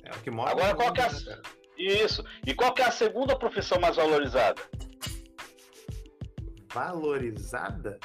É 0.04 0.10
o 0.10 0.20
que 0.22 0.30
mora 0.30 0.50
Agora, 0.52 0.74
qual 0.74 0.92
que 0.92 1.00
é 1.00 1.04
a... 1.04 1.12
Né, 1.12 1.42
Isso. 1.76 2.24
E 2.46 2.54
qual 2.54 2.72
que 2.72 2.82
é 2.82 2.86
a 2.86 2.90
segunda 2.90 3.38
profissão 3.38 3.78
mais 3.80 3.96
valorizada? 3.96 4.62
Valorizada? 6.72 7.98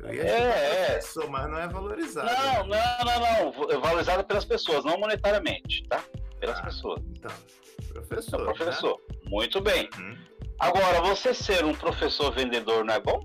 Eu 0.00 0.14
ia 0.14 0.22
é, 0.22 0.98
é. 0.98 1.00
mas 1.28 1.50
não 1.50 1.58
é 1.58 1.68
valorizada. 1.68 2.32
Não, 2.32 2.66
não, 2.66 2.98
não, 3.04 3.52
não. 3.52 3.70
É 3.70 3.78
valorizada 3.78 4.24
pelas 4.24 4.44
pessoas, 4.44 4.84
não 4.84 4.98
monetariamente, 4.98 5.86
tá? 5.88 6.02
Pelas 6.40 6.58
ah, 6.58 6.62
pessoas. 6.62 7.00
Então, 7.10 7.32
professor. 7.88 8.40
É 8.40 8.44
professor. 8.44 9.00
Né? 9.10 9.18
Muito 9.28 9.60
bem. 9.60 9.88
Uhum. 9.98 10.16
Agora, 10.58 11.00
você 11.02 11.32
ser 11.32 11.64
um 11.64 11.74
professor 11.74 12.32
vendedor 12.32 12.84
não 12.84 12.94
é 12.94 13.00
bom? 13.00 13.20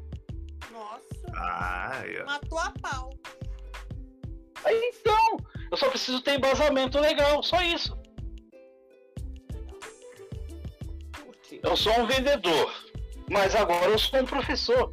Nossa. 0.71 1.31
Ah, 1.35 2.03
eu... 2.05 2.25
Matou 2.25 2.59
a 2.59 2.71
pau. 2.81 3.09
Então, 4.65 5.37
eu 5.71 5.77
só 5.77 5.89
preciso 5.89 6.21
ter 6.21 6.35
embasamento 6.35 6.99
legal, 6.99 7.41
só 7.43 7.61
isso. 7.61 7.97
Eu 11.61 11.75
sou 11.77 11.93
um 11.99 12.05
vendedor, 12.05 12.73
mas 13.29 13.55
agora 13.55 13.91
eu 13.91 13.99
sou 13.99 14.19
um 14.19 14.25
professor. 14.25 14.91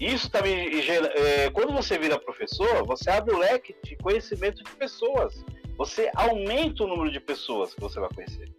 Isso 0.00 0.30
também, 0.30 0.68
é, 1.14 1.50
quando 1.50 1.72
você 1.72 1.98
vira 1.98 2.18
professor, 2.18 2.84
você 2.84 3.10
abre 3.10 3.34
o 3.34 3.38
leque 3.38 3.74
de 3.82 3.96
conhecimento 3.96 4.62
de 4.62 4.70
pessoas. 4.72 5.44
Você 5.78 6.10
aumenta 6.14 6.84
o 6.84 6.86
número 6.86 7.10
de 7.10 7.20
pessoas 7.20 7.74
que 7.74 7.80
você 7.80 8.00
vai 8.00 8.08
conhecer. 8.14 8.50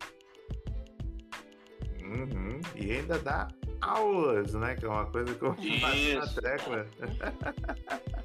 Uhum. 2.07 2.61
E 2.75 2.91
ainda 2.91 3.19
dá 3.19 3.47
aulas, 3.81 4.53
né? 4.53 4.75
Que 4.75 4.85
é 4.85 4.89
uma 4.89 5.05
coisa 5.05 5.33
que 5.33 5.43
eu 5.43 5.53
faço 5.53 6.35
na 6.35 6.41
tecla. 6.41 6.87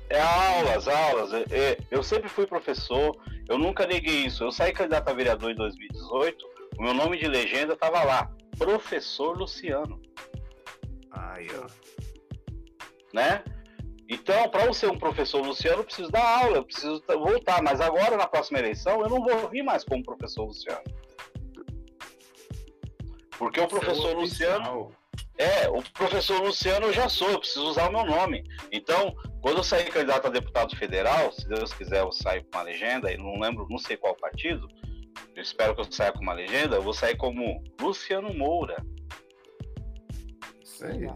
É 0.09 0.21
aulas, 0.21 0.89
aulas. 0.89 1.33
É, 1.33 1.45
é, 1.51 1.79
eu 1.91 2.03
sempre 2.03 2.29
fui 2.29 2.47
professor, 2.47 3.17
eu 3.49 3.59
nunca 3.59 3.87
neguei 3.87 4.27
isso. 4.27 4.45
Eu 4.45 4.53
saí 4.53 4.73
candidato 4.73 5.09
a 5.09 5.15
vereador 5.15 5.51
em 5.51 5.57
2018, 5.57 6.47
o 6.79 6.83
meu 6.83 6.95
nome 6.95 7.19
de 7.19 7.27
legenda 7.27 7.73
estava 7.73 8.03
lá, 8.05 8.31
Professor 8.59 9.37
Luciano. 9.37 10.01
Aí, 11.11 11.49
ó. 11.59 11.67
Né? 13.15 13.43
Então, 14.09 14.49
para 14.51 14.67
eu 14.67 14.75
ser 14.75 14.91
um 14.91 14.99
professor 14.99 15.41
Luciano, 15.41 15.79
eu 15.79 15.85
preciso 15.85 16.11
dar 16.11 16.43
aula, 16.43 16.59
eu 16.59 16.65
preciso 16.65 17.03
voltar. 17.09 17.63
Mas 17.63 17.81
agora, 17.81 18.17
na 18.17 18.27
próxima 18.27 18.59
eleição, 18.59 19.01
eu 19.01 19.09
não 19.09 19.23
vou 19.23 19.49
vir 19.49 19.63
mais 19.63 19.85
como 19.85 20.05
professor 20.05 20.45
Luciano. 20.45 20.83
Porque 23.43 23.61
o 23.61 23.67
professor 23.67 24.17
Luciano. 24.17 24.93
É, 25.37 25.69
o 25.69 25.83
professor 25.83 26.41
Luciano 26.41 26.87
eu 26.87 26.93
já 26.93 27.09
sou, 27.09 27.29
eu 27.29 27.41
preciso 27.41 27.67
usar 27.67 27.89
o 27.89 27.93
meu 27.93 28.07
nome. 28.07 28.45
Então, 28.71 29.17
quando 29.41 29.57
eu 29.57 29.65
sair 29.65 29.91
candidato 29.91 30.29
a 30.29 30.31
deputado 30.31 30.77
federal, 30.77 31.33
se 31.33 31.49
Deus 31.49 31.75
quiser 31.75 32.03
eu 32.03 32.13
saio 32.13 32.45
com 32.45 32.57
uma 32.57 32.63
legenda, 32.63 33.13
e 33.13 33.17
não 33.17 33.41
lembro, 33.41 33.67
não 33.69 33.79
sei 33.79 33.97
qual 33.97 34.15
partido, 34.15 34.69
eu 35.35 35.43
espero 35.43 35.75
que 35.75 35.81
eu 35.81 35.91
saia 35.91 36.13
com 36.13 36.21
uma 36.21 36.33
legenda, 36.33 36.77
eu 36.77 36.83
vou 36.83 36.95
sair 36.95 37.17
como 37.17 37.65
Luciano 37.81 38.33
Moura. 38.33 38.77
Isso 40.63 40.87
aí. 40.87 41.09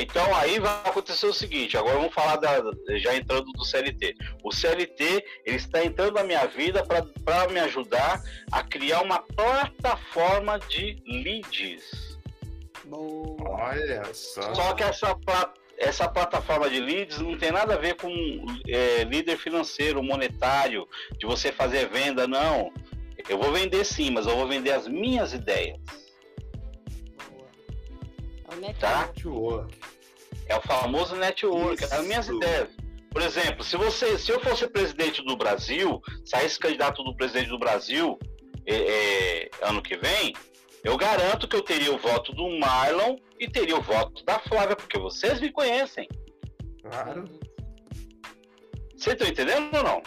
Então 0.00 0.34
aí 0.36 0.58
vai 0.58 0.72
acontecer 0.84 1.26
o 1.26 1.32
seguinte, 1.32 1.76
agora 1.76 1.96
vamos 1.96 2.14
falar 2.14 2.36
da, 2.36 2.62
já 2.98 3.14
entrando 3.14 3.52
do 3.52 3.64
CLT. 3.64 4.16
O 4.42 4.52
CLT 4.52 5.24
ele 5.44 5.56
está 5.56 5.84
entrando 5.84 6.14
na 6.14 6.24
minha 6.24 6.46
vida 6.46 6.84
para 6.84 7.48
me 7.48 7.60
ajudar 7.60 8.22
a 8.52 8.62
criar 8.62 9.02
uma 9.02 9.20
plataforma 9.20 10.58
de 10.58 11.02
leads. 11.06 12.18
Boa. 12.84 13.36
Olha 13.50 14.04
só. 14.14 14.54
Só 14.54 14.74
que 14.74 14.82
essa, 14.82 15.18
essa 15.76 16.08
plataforma 16.08 16.70
de 16.70 16.80
leads 16.80 17.18
não 17.18 17.36
tem 17.36 17.50
nada 17.50 17.74
a 17.74 17.78
ver 17.78 17.96
com 17.96 18.08
é, 18.66 19.04
líder 19.04 19.36
financeiro, 19.36 20.02
monetário, 20.02 20.88
de 21.18 21.26
você 21.26 21.52
fazer 21.52 21.88
venda, 21.88 22.26
não. 22.26 22.72
Eu 23.28 23.38
vou 23.38 23.52
vender 23.52 23.84
sim, 23.84 24.10
mas 24.10 24.26
eu 24.26 24.36
vou 24.36 24.48
vender 24.48 24.72
as 24.72 24.88
minhas 24.88 25.32
ideias. 25.32 25.78
É 28.50 28.72
tá? 28.74 29.06
Network. 29.06 29.78
É 30.46 30.56
o 30.56 30.62
famoso 30.62 31.14
network, 31.16 31.84
Isso. 31.84 31.94
as 31.94 32.06
minhas 32.06 32.28
ideias. 32.28 32.68
Por 33.10 33.22
exemplo, 33.22 33.64
se 33.64 33.76
você, 33.76 34.18
se 34.18 34.30
eu 34.30 34.40
fosse 34.40 34.66
presidente 34.68 35.22
do 35.24 35.36
Brasil, 35.36 36.00
saísse 36.24 36.58
candidato 36.58 37.02
do 37.02 37.16
presidente 37.16 37.48
do 37.48 37.58
Brasil 37.58 38.18
é, 38.66 38.74
é, 38.76 39.50
ano 39.62 39.82
que 39.82 39.96
vem, 39.96 40.34
eu 40.84 40.96
garanto 40.96 41.48
que 41.48 41.56
eu 41.56 41.62
teria 41.62 41.92
o 41.92 41.98
voto 41.98 42.32
do 42.32 42.48
Marlon 42.58 43.16
e 43.38 43.48
teria 43.48 43.76
o 43.76 43.82
voto 43.82 44.24
da 44.24 44.38
Flávia, 44.38 44.76
porque 44.76 44.98
vocês 44.98 45.40
me 45.40 45.50
conhecem. 45.50 46.08
Claro. 46.82 47.24
Vocês 48.96 49.14
estão 49.14 49.28
entendendo 49.28 49.74
ou 49.76 49.82
não? 49.82 50.02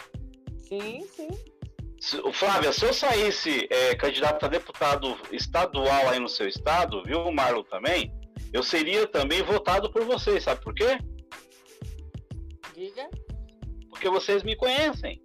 Sim, 0.57 1.01
sim. 1.15 1.29
Flávia, 2.33 2.71
se 2.71 2.83
eu 2.83 2.93
saísse 2.93 3.67
é, 3.69 3.95
candidato 3.95 4.45
a 4.45 4.49
deputado 4.49 5.17
estadual 5.31 6.09
aí 6.09 6.19
no 6.19 6.27
seu 6.27 6.47
estado, 6.47 7.03
viu, 7.03 7.19
o 7.21 7.31
Marlon 7.31 7.63
também, 7.63 8.11
eu 8.53 8.63
seria 8.63 9.07
também 9.07 9.41
votado 9.43 9.91
por 9.91 10.03
vocês, 10.03 10.43
sabe 10.43 10.61
por 10.61 10.73
quê? 10.73 10.97
Diga. 12.73 13.09
Porque 13.89 14.09
vocês 14.09 14.43
me 14.43 14.55
conhecem. 14.55 15.21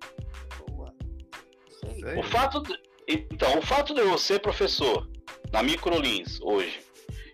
Boa. 0.68 0.94
O 2.18 2.22
fato 2.22 2.62
de, 2.62 2.78
então, 3.08 3.58
o 3.58 3.62
fato 3.62 3.94
de 3.94 4.00
eu 4.00 4.18
ser 4.18 4.40
professor 4.40 5.08
na 5.52 5.62
Microlins 5.62 6.40
hoje 6.40 6.80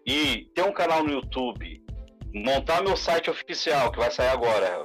e 0.07 0.47
ter 0.55 0.63
um 0.63 0.73
canal 0.73 1.03
no 1.03 1.13
YouTube, 1.13 1.83
montar 2.35 2.83
meu 2.83 2.97
site 2.97 3.31
oficial 3.31 3.91
que 3.91 3.99
vai 3.99 4.11
sair 4.11 4.29
agora, 4.29 4.85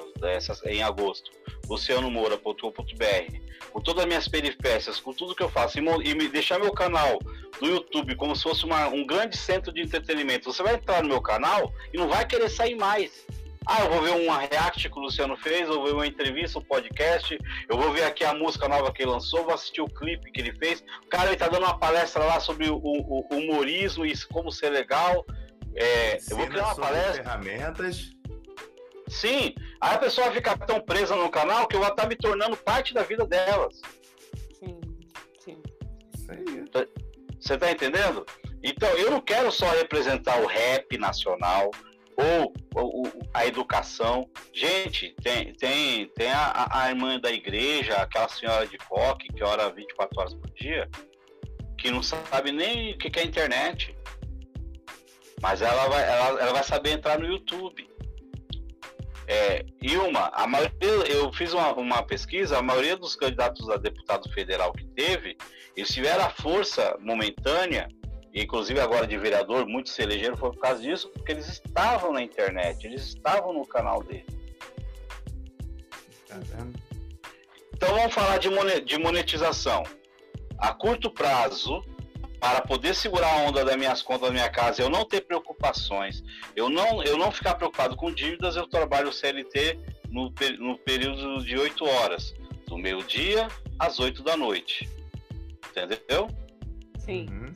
em 0.65 0.81
agosto, 0.83 1.31
lucianomoura.com.br, 1.69 3.46
com 3.71 3.81
todas 3.81 4.03
as 4.03 4.07
minhas 4.07 4.27
peripécias, 4.27 4.99
com 4.99 5.13
tudo 5.13 5.35
que 5.35 5.43
eu 5.43 5.49
faço, 5.49 5.79
e, 5.79 6.15
me 6.15 6.27
deixar 6.27 6.59
meu 6.59 6.71
canal 6.71 7.19
do 7.59 7.67
YouTube 7.67 8.15
como 8.15 8.35
se 8.35 8.43
fosse 8.43 8.65
uma, 8.65 8.87
um 8.87 9.05
grande 9.05 9.37
centro 9.37 9.71
de 9.73 9.81
entretenimento. 9.81 10.51
Você 10.51 10.63
vai 10.63 10.75
entrar 10.75 11.01
no 11.01 11.09
meu 11.09 11.21
canal 11.21 11.71
e 11.93 11.97
não 11.97 12.07
vai 12.07 12.25
querer 12.25 12.49
sair 12.49 12.75
mais. 12.75 13.25
Ah, 13.69 13.81
eu 13.81 13.89
vou 13.89 14.01
ver 14.01 14.11
uma 14.11 14.39
react 14.39 14.89
que 14.89 14.97
o 14.97 15.01
Luciano 15.01 15.35
fez, 15.35 15.67
eu 15.67 15.75
vou 15.75 15.85
ver 15.87 15.93
uma 15.93 16.07
entrevista, 16.07 16.57
um 16.57 16.63
podcast, 16.63 17.37
eu 17.67 17.77
vou 17.77 17.91
ver 17.91 18.05
aqui 18.05 18.23
a 18.23 18.33
música 18.33 18.65
nova 18.65 18.93
que 18.93 19.01
ele 19.01 19.11
lançou, 19.11 19.43
vou 19.43 19.53
assistir 19.53 19.81
o 19.81 19.89
clipe 19.89 20.31
que 20.31 20.39
ele 20.39 20.53
fez. 20.53 20.81
O 21.05 21.09
cara 21.09 21.27
ele 21.27 21.35
tá 21.35 21.49
dando 21.49 21.63
uma 21.63 21.77
palestra 21.77 22.23
lá 22.23 22.39
sobre 22.39 22.69
o, 22.69 22.77
o, 22.77 23.27
o 23.29 23.35
humorismo 23.35 24.05
e 24.05 24.17
como 24.27 24.53
ser 24.53 24.69
legal. 24.69 25.25
É, 25.75 26.17
eu 26.31 26.37
vou 26.37 26.47
criar 26.47 26.67
uma 26.67 26.75
palestra. 26.75 27.23
Ferramentas. 27.23 28.16
Sim, 29.07 29.55
aí 29.79 29.95
a 29.95 29.99
pessoa 29.99 30.31
fica 30.31 30.57
tão 30.57 30.81
presa 30.81 31.15
no 31.15 31.29
canal 31.29 31.67
que 31.67 31.75
eu 31.75 31.79
vou 31.79 31.89
estar 31.89 32.07
me 32.07 32.15
tornando 32.15 32.57
parte 32.57 32.93
da 32.93 33.03
vida 33.03 33.25
delas. 33.25 33.81
Sim, 34.59 34.79
sim. 35.39 35.61
Aí. 36.29 36.87
Você 37.39 37.57
tá 37.57 37.71
entendendo? 37.71 38.25
Então, 38.63 38.89
eu 38.97 39.11
não 39.11 39.21
quero 39.21 39.51
só 39.51 39.69
representar 39.69 40.41
o 40.41 40.47
rap 40.47 40.97
nacional 40.97 41.71
ou, 42.17 42.53
ou 42.75 43.03
a 43.33 43.45
educação. 43.45 44.29
Gente, 44.51 45.15
tem, 45.21 45.53
tem, 45.53 46.07
tem 46.09 46.31
a, 46.31 46.67
a, 46.71 46.89
irmã 46.89 47.19
da 47.19 47.31
igreja, 47.31 47.95
aquela 47.97 48.27
senhora 48.27 48.67
de 48.67 48.77
coque 48.79 49.27
que 49.29 49.43
ora 49.43 49.69
24 49.69 50.19
horas 50.19 50.33
por 50.33 50.49
dia, 50.51 50.89
que 51.77 51.91
não 51.91 52.01
sabe 52.01 52.51
nem 52.51 52.93
o 52.93 52.97
que 52.97 53.19
é 53.19 53.23
internet. 53.23 53.95
Mas 55.41 55.61
ela 55.61 55.87
vai, 55.87 56.03
ela, 56.03 56.41
ela 56.41 56.53
vai 56.53 56.63
saber 56.63 56.91
entrar 56.91 57.19
no 57.19 57.27
YouTube. 57.27 57.86
É, 59.27 59.65
Ilma, 59.81 60.31
a 60.33 60.47
maioria, 60.47 60.77
eu 61.09 61.31
fiz 61.33 61.51
uma, 61.51 61.73
uma, 61.73 62.01
pesquisa, 62.01 62.57
a 62.57 62.61
maioria 62.61 62.95
dos 62.95 63.13
candidatos 63.13 63.69
a 63.69 63.75
deputado 63.75 64.31
federal 64.31 64.71
que 64.71 64.85
teve, 64.85 65.37
eles 65.75 65.89
tiveram 65.89 66.23
a 66.23 66.29
força 66.29 66.95
momentânea, 67.01 67.89
inclusive 68.33 68.79
agora 68.79 69.05
de 69.05 69.17
vereador, 69.17 69.67
muitos 69.67 69.93
se 69.93 70.01
elegeram 70.01 70.37
foi 70.37 70.51
por 70.51 70.61
causa 70.61 70.81
disso, 70.81 71.09
porque 71.09 71.33
eles 71.33 71.47
estavam 71.49 72.13
na 72.13 72.21
internet, 72.21 72.87
eles 72.87 73.01
estavam 73.01 73.51
no 73.51 73.67
canal 73.67 74.01
dele. 74.01 74.25
Tá 76.25 76.37
vendo? 76.39 76.79
Então 77.73 77.93
vamos 77.95 78.13
falar 78.13 78.37
de 78.39 78.97
monetização. 78.97 79.83
A 80.57 80.73
curto 80.73 81.11
prazo, 81.11 81.83
para 82.39 82.61
poder 82.61 82.93
segurar 82.95 83.31
a 83.31 83.37
onda 83.47 83.65
das 83.65 83.75
minhas 83.75 84.01
contas 84.01 84.27
da 84.27 84.31
minha 84.31 84.49
casa, 84.49 84.81
eu 84.81 84.89
não 84.89 85.05
ter 85.05 85.21
preocupações, 85.21 86.23
eu 86.55 86.69
não, 86.69 87.03
eu 87.03 87.17
não 87.17 87.31
ficar 87.31 87.55
preocupado 87.55 87.95
com 87.95 88.11
dívidas, 88.11 88.55
eu 88.55 88.67
trabalho 88.67 89.11
CLT 89.11 89.79
no, 90.09 90.33
no 90.59 90.77
período 90.79 91.43
de 91.43 91.57
8 91.57 91.85
horas, 91.85 92.33
do 92.67 92.77
meio-dia 92.77 93.47
às 93.79 93.99
8 93.99 94.23
da 94.23 94.37
noite. 94.37 94.87
Entendeu? 95.69 96.29
Sim. 97.07 97.25
Uhum. 97.29 97.53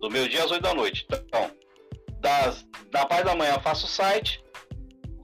Do 0.00 0.10
meio-dia 0.10 0.44
às 0.44 0.50
oito 0.50 0.62
da 0.62 0.72
noite. 0.72 1.06
Então, 1.12 1.50
das, 2.20 2.66
da 2.90 3.04
parte 3.04 3.24
da 3.24 3.36
manhã 3.36 3.54
eu 3.54 3.60
faço 3.60 3.84
o 3.84 3.88
site, 3.88 4.42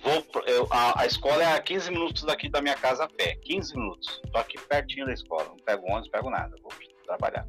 vou, 0.02 0.26
eu, 0.46 0.68
a, 0.70 1.00
a, 1.00 1.06
escola 1.06 1.42
é 1.42 1.46
a 1.46 1.60
15 1.60 1.90
minutos 1.90 2.22
daqui 2.24 2.48
da 2.48 2.60
minha 2.60 2.74
casa 2.74 3.04
a 3.04 3.08
pé. 3.08 3.36
15 3.36 3.74
minutos. 3.74 4.20
Tô 4.30 4.38
aqui 4.38 4.58
pertinho 4.58 5.06
da 5.06 5.14
escola. 5.14 5.44
Não 5.44 5.56
pego 5.56 5.86
ônibus, 5.86 6.04
não 6.04 6.12
pego 6.12 6.30
nada. 6.30 6.56
Vou 6.62 6.72
trabalhar. 7.06 7.46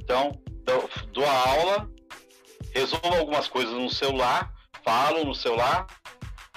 Então, 0.00 0.32
dou, 1.12 1.24
a 1.24 1.48
aula, 1.48 1.90
resolvo 2.72 3.14
algumas 3.14 3.48
coisas 3.48 3.72
no 3.72 3.90
celular, 3.90 4.52
falo 4.84 5.24
no 5.24 5.34
celular, 5.34 5.86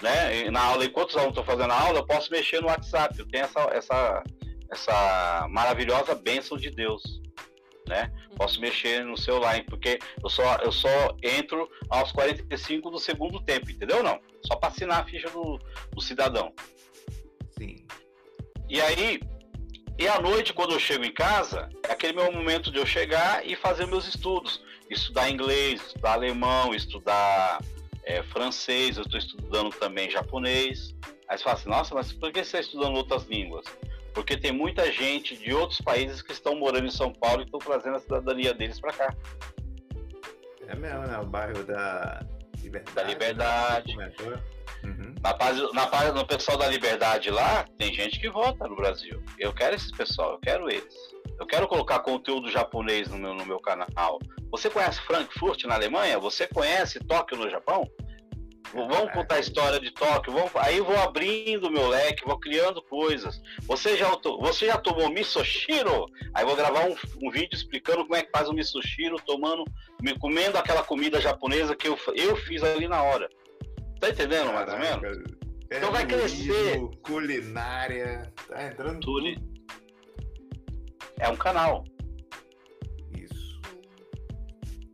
né? 0.01 0.49
na 0.51 0.61
aula, 0.61 0.85
enquanto 0.85 1.09
os 1.09 1.15
alunos 1.15 1.37
estão 1.37 1.45
fazendo 1.45 1.71
a 1.71 1.79
aula, 1.79 1.99
eu 1.99 2.05
posso 2.05 2.31
mexer 2.31 2.61
no 2.61 2.67
WhatsApp. 2.67 3.17
Eu 3.17 3.27
tenho 3.27 3.45
essa, 3.45 3.59
essa, 3.71 4.23
essa 4.71 5.47
maravilhosa 5.49 6.15
bênção 6.15 6.57
de 6.57 6.69
Deus. 6.69 7.01
Né? 7.87 8.11
Posso 8.35 8.59
mexer 8.59 9.05
no 9.05 9.15
celular, 9.15 9.63
porque 9.65 9.99
eu 10.23 10.29
só, 10.29 10.55
eu 10.57 10.71
só 10.71 10.89
entro 11.21 11.69
aos 11.89 12.11
45 12.11 12.89
do 12.89 12.97
segundo 12.97 13.39
tempo, 13.43 13.69
entendeu? 13.69 14.01
Não. 14.01 14.19
Só 14.43 14.55
para 14.55 14.69
assinar 14.69 15.01
a 15.01 15.05
ficha 15.05 15.29
do, 15.29 15.59
do 15.93 16.01
cidadão. 16.01 16.51
Sim. 17.51 17.85
E 18.67 18.81
aí, 18.81 19.19
e 19.97 20.07
à 20.07 20.19
noite, 20.19 20.53
quando 20.53 20.73
eu 20.73 20.79
chego 20.79 21.05
em 21.05 21.13
casa, 21.13 21.69
é 21.87 21.91
aquele 21.91 22.13
meu 22.13 22.31
momento 22.31 22.71
de 22.71 22.77
eu 22.77 22.85
chegar 22.85 23.45
e 23.45 23.55
fazer 23.55 23.85
meus 23.85 24.07
estudos. 24.07 24.61
Estudar 24.89 25.29
inglês, 25.29 25.81
estudar 25.81 26.13
alemão, 26.13 26.75
estudar 26.75 27.59
é, 28.03 28.21
francês, 28.23 28.97
eu 28.97 29.03
estou 29.03 29.17
estudando 29.17 29.69
também 29.71 30.09
japonês. 30.09 30.93
Aí 31.27 31.37
você 31.37 31.43
fala 31.43 31.55
assim, 31.55 31.69
nossa, 31.69 31.95
mas 31.95 32.11
por 32.11 32.31
que 32.31 32.39
você 32.39 32.57
está 32.57 32.59
estudando 32.59 32.95
outras 32.97 33.23
línguas? 33.25 33.65
Porque 34.13 34.37
tem 34.37 34.51
muita 34.51 34.91
gente 34.91 35.35
de 35.35 35.53
outros 35.53 35.81
países 35.81 36.21
que 36.21 36.31
estão 36.31 36.55
morando 36.55 36.87
em 36.87 36.91
São 36.91 37.11
Paulo 37.11 37.41
e 37.41 37.45
estão 37.45 37.59
trazendo 37.59 37.95
a 37.95 37.99
cidadania 37.99 38.53
deles 38.53 38.79
para 38.79 38.93
cá. 38.93 39.15
É 40.67 40.75
mesmo, 40.75 41.01
né? 41.07 41.17
O 41.19 41.25
bairro 41.25 41.63
da 41.63 42.25
Liberdade. 42.61 42.95
Da 42.95 43.03
Liberdade. 43.03 43.95
Né? 43.95 44.11
Uhum. 44.85 45.15
Na, 45.21 45.33
paz, 45.33 45.73
na 45.73 45.87
paz, 45.87 46.13
no 46.13 46.25
pessoal 46.25 46.57
da 46.57 46.67
Liberdade 46.67 47.31
lá, 47.31 47.65
tem 47.77 47.93
gente 47.93 48.19
que 48.19 48.29
vota 48.29 48.67
no 48.67 48.75
Brasil. 48.75 49.21
Eu 49.39 49.53
quero 49.53 49.75
esses 49.75 49.91
pessoal, 49.91 50.33
eu 50.33 50.39
quero 50.39 50.69
eles. 50.69 50.93
Eu 51.39 51.45
quero 51.45 51.67
colocar 51.67 51.99
conteúdo 51.99 52.51
japonês 52.51 53.09
no 53.09 53.17
meu, 53.17 53.33
no 53.33 53.45
meu 53.45 53.59
canal. 53.59 54.19
Você 54.51 54.69
conhece 54.69 55.01
Frankfurt 55.01 55.65
na 55.65 55.75
Alemanha? 55.75 56.19
Você 56.19 56.47
conhece 56.47 56.99
Tóquio 56.99 57.37
no 57.37 57.49
Japão? 57.49 57.89
Vamos 58.73 59.11
contar 59.13 59.35
a 59.35 59.39
história 59.39 59.79
de 59.79 59.91
Tóquio. 59.91 60.33
Vamos... 60.33 60.51
Aí 60.55 60.77
eu 60.77 60.85
vou 60.85 60.97
abrindo 60.97 61.71
meu 61.71 61.87
leque, 61.87 62.25
vou 62.25 62.39
criando 62.39 62.81
coisas. 62.81 63.41
Você 63.63 63.95
já, 63.95 64.09
você 64.39 64.67
já 64.67 64.77
tomou 64.77 65.09
misoshiro? 65.09 66.05
Aí 66.33 66.45
vou 66.45 66.55
gravar 66.55 66.85
um, 66.85 66.95
um, 67.21 67.31
vídeo 67.31 67.53
explicando 67.53 68.03
como 68.03 68.15
é 68.15 68.23
que 68.23 68.31
faz 68.31 68.49
o 68.49 68.53
misoshiro, 68.53 69.17
tomando, 69.25 69.63
me 70.01 70.17
comendo 70.17 70.57
aquela 70.57 70.83
comida 70.83 71.21
japonesa 71.21 71.75
que 71.75 71.87
eu, 71.87 71.97
eu 72.15 72.35
fiz 72.35 72.63
ali 72.63 72.87
na 72.87 73.01
hora. 73.01 73.29
Tá 74.05 74.11
entendendo 74.11 74.51
Caraca, 74.51 74.77
mais 74.77 74.95
ou 74.95 75.01
menos? 75.01 75.23
É 75.71 75.77
então 75.77 75.91
vai 75.91 76.05
crescer. 76.05 76.79
Culinária, 77.01 78.31
tá 78.47 78.67
entrando 78.67 78.99
tudo. 78.99 79.33
É 81.17 81.27
um 81.27 81.35
canal. 81.35 81.83
Isso. 83.17 83.59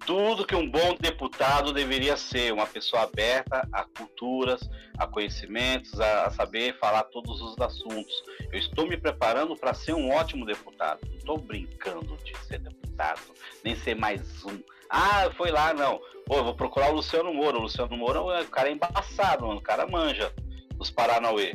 Tudo 0.06 0.48
que 0.48 0.56
um 0.56 0.70
bom 0.72 0.96
deputado 0.98 1.74
deveria 1.74 2.16
ser, 2.16 2.54
uma 2.54 2.66
pessoa 2.66 3.02
aberta 3.02 3.68
a 3.74 3.84
culturas, 3.84 4.62
a 4.98 5.06
conhecimentos, 5.06 6.00
a, 6.00 6.28
a 6.28 6.32
saber 6.32 6.80
falar 6.80 7.04
todos 7.04 7.42
os 7.42 7.60
assuntos. 7.60 8.14
Eu 8.50 8.60
estou 8.60 8.88
me 8.88 8.96
preparando 8.96 9.58
para 9.58 9.74
ser 9.74 9.94
um 9.94 10.10
ótimo 10.10 10.46
deputado. 10.46 11.02
Não 11.10 11.18
estou 11.18 11.38
brincando 11.38 12.16
de 12.24 12.38
ser 12.46 12.60
deputado, 12.60 13.20
nem 13.62 13.76
ser 13.76 13.94
mais 13.94 14.46
um. 14.46 14.58
Ah, 14.92 15.32
foi 15.38 15.52
lá, 15.52 15.74
não. 15.74 16.02
Pô, 16.26 16.44
vou 16.44 16.54
procurar 16.54 16.92
o 16.92 16.96
Luciano 16.96 17.34
Moura. 17.34 17.58
O 17.58 17.62
Luciano 17.62 17.96
Moura, 17.96 18.22
o 18.22 18.46
cara 18.48 18.68
é 18.68 18.74
embaçado, 18.74 19.48
mano. 19.48 19.60
O 19.60 19.64
cara 19.64 19.88
manja 19.88 20.34
os 20.78 20.92
Paranauê. 20.92 21.54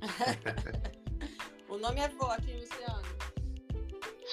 o 1.68 1.76
nome 1.76 2.00
é 2.00 2.08
forte, 2.08 2.50
hein, 2.50 2.60
Luciano? 2.60 3.02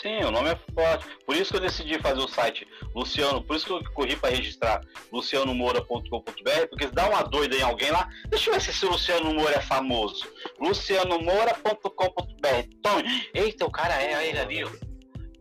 Sim, 0.01 0.23
o 0.23 0.31
nome 0.31 0.49
é 0.49 0.57
forte. 0.73 1.05
Por 1.25 1.35
isso 1.35 1.51
que 1.51 1.57
eu 1.57 1.61
decidi 1.61 1.99
fazer 1.99 2.21
o 2.21 2.27
site 2.27 2.65
Luciano, 2.95 3.43
por 3.43 3.57
isso 3.57 3.65
que 3.65 3.73
eu 3.73 3.83
corri 3.93 4.15
para 4.15 4.29
registrar 4.29 4.81
lucianomoura.com.br, 5.11 6.67
porque 6.69 6.87
se 6.87 6.93
dá 6.93 7.09
uma 7.09 7.23
doida 7.23 7.55
em 7.55 7.61
alguém 7.61 7.91
lá, 7.91 8.07
deixa 8.29 8.49
eu 8.49 8.53
ver 8.53 8.61
se 8.61 8.69
esse 8.69 8.85
Luciano 8.85 9.33
Moura 9.33 9.55
é 9.55 9.61
famoso. 9.61 10.25
lucianomoura.com.br. 10.59 13.33
Eita, 13.33 13.65
o 13.65 13.71
cara 13.71 14.01
é, 14.01 14.29
ele 14.29 14.39
ali, 14.39 14.63
ó. 14.63 14.90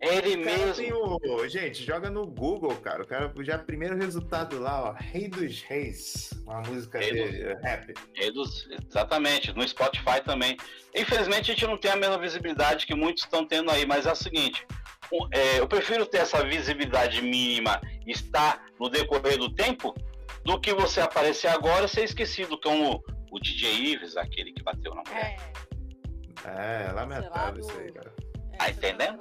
Ele 0.01 0.37
mesmo. 0.37 1.19
O... 1.23 1.47
Gente, 1.47 1.85
joga 1.85 2.09
no 2.09 2.27
Google, 2.27 2.75
cara. 2.77 3.03
O 3.03 3.07
cara 3.07 3.33
já 3.41 3.59
primeiro 3.59 3.97
resultado 3.97 4.59
lá, 4.59 4.91
ó. 4.91 4.93
Rei 4.93 5.29
dos 5.29 5.61
Reis. 5.63 6.31
Uma 6.45 6.63
música 6.63 6.99
Rei 6.99 7.13
de 7.13 7.55
rap. 7.63 7.95
Rei 8.15 8.33
dos... 8.33 8.67
Exatamente. 8.89 9.55
No 9.55 9.67
Spotify 9.69 10.23
também. 10.25 10.57
Infelizmente 10.95 11.51
a 11.51 11.55
gente 11.55 11.67
não 11.67 11.77
tem 11.77 11.91
a 11.91 11.97
mesma 11.97 12.19
visibilidade 12.19 12.87
que 12.87 12.95
muitos 12.95 13.25
estão 13.25 13.47
tendo 13.47 13.71
aí, 13.71 13.85
mas 13.85 14.07
é 14.07 14.13
o 14.13 14.17
seguinte. 14.17 14.67
É, 15.33 15.59
eu 15.59 15.69
prefiro 15.69 16.07
ter 16.07 16.19
essa 16.19 16.43
visibilidade 16.45 17.21
mínima 17.21 17.81
estar 18.07 18.65
no 18.79 18.89
decorrer 18.89 19.37
do 19.37 19.53
tempo 19.53 19.95
do 20.45 20.59
que 20.59 20.73
você 20.73 21.01
aparecer 21.01 21.49
agora 21.49 21.85
e 21.85 21.89
ser 21.89 22.05
esquecido 22.05 22.59
como 22.61 23.05
o 23.31 23.39
DJ 23.39 23.93
Ives, 23.93 24.17
aquele 24.17 24.53
que 24.53 24.63
bateu 24.63 24.95
na 24.95 25.03
mulher. 25.07 25.37
É, 26.45 26.87
é 26.89 26.93
lamentável 26.93 27.61
isso 27.61 27.79
aí, 27.79 27.93
cara. 27.93 28.13
É, 28.53 28.57
tá 28.57 28.71
entendendo? 28.71 29.19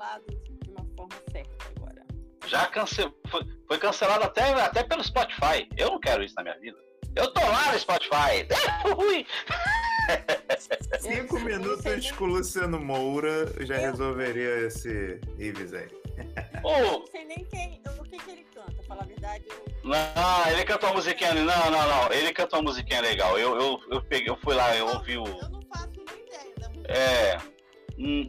Forma 0.99 1.15
certa 1.31 1.69
agora. 1.77 2.05
Já 2.45 2.67
cancelou, 2.67 3.15
foi, 3.29 3.41
foi, 3.67 3.77
cancelado 3.77 4.23
até, 4.25 4.51
até 4.53 4.83
pelo 4.83 5.03
Spotify. 5.03 5.69
Eu 5.77 5.91
não 5.91 5.99
quero 5.99 6.23
isso 6.23 6.35
na 6.35 6.43
minha 6.43 6.59
vida. 6.59 6.77
Eu 7.15 7.31
tô 7.33 7.41
lá 7.41 7.71
no 7.71 7.79
Spotify. 7.79 8.47
Fui. 8.95 9.25
Cinco 10.99 11.39
minutos 11.39 12.11
com 12.11 12.25
o 12.25 12.27
Luciano 12.27 12.79
Moura 12.79 13.45
já 13.65 13.75
eu... 13.75 13.91
resolveria 13.91 14.67
esse 14.67 15.19
Ives 15.37 15.73
aí. 15.73 15.87
Eu 16.63 16.99
não 16.99 17.07
sei 17.07 17.25
nem 17.25 17.45
quem, 17.45 17.81
o 17.97 18.03
que, 18.03 18.17
que 18.17 18.31
ele 18.31 18.45
canta, 18.53 18.83
falar 18.83 19.03
a 19.03 19.05
verdade. 19.05 19.45
Eu... 19.47 19.89
Não, 19.89 20.51
ele 20.51 20.65
canta 20.65 20.87
uma 20.87 20.95
musiquinha. 20.95 21.33
Não, 21.33 21.71
não, 21.71 21.87
não. 21.87 22.11
Ele 22.11 22.33
canta 22.33 22.57
uma 22.57 22.63
musiquinha 22.63 23.01
legal. 23.01 23.37
Eu, 23.39 23.55
eu, 23.55 23.79
eu, 23.91 24.01
peguei, 24.01 24.29
eu 24.29 24.37
fui 24.37 24.53
lá, 24.55 24.75
eu 24.75 24.87
ouvi 24.87 25.17
o. 25.17 25.25
Eu 25.25 25.49
não 25.49 25.61
faço 25.61 25.91
nem 25.95 26.25
ideia 26.25 26.55
da 26.57 26.69
música. 26.69 26.93
É. 26.93 27.37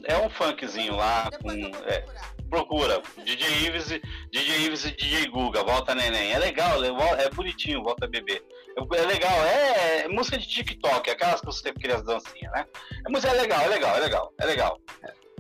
É 0.07 0.19
um 0.19 0.29
funkzinho 0.31 0.97
lá 0.97 1.31
com. 1.41 1.51
É, 1.53 2.05
procura. 2.51 3.01
DJ 3.25 3.67
Ives, 3.67 3.87
DJ 4.31 4.67
Ives 4.67 4.85
e 4.85 4.91
DJ 4.91 5.29
Guga, 5.29 5.63
volta 5.63 5.95
neném. 5.95 6.33
É 6.33 6.39
legal, 6.39 6.83
é 6.85 7.31
bonitinho, 7.31 7.83
volta 7.83 8.07
bebê. 8.07 8.43
É 8.77 9.07
legal, 9.07 9.45
é, 9.45 10.01
é 10.01 10.09
música 10.09 10.37
de 10.37 10.47
TikTok, 10.47 11.09
aquelas 11.09 11.41
que 11.41 11.47
você 11.47 11.63
tem 11.63 11.73
que 11.73 11.81
criar 11.81 11.97
as 11.97 12.05
dancinhas, 12.05 12.53
né? 12.53 12.67
É 13.07 13.11
música 13.11 13.33
é 13.33 13.41
legal, 13.41 13.61
é 13.63 13.69
legal, 13.69 13.97
é 13.97 14.01
legal, 14.01 14.35
é 14.39 14.47
legal. 14.47 14.81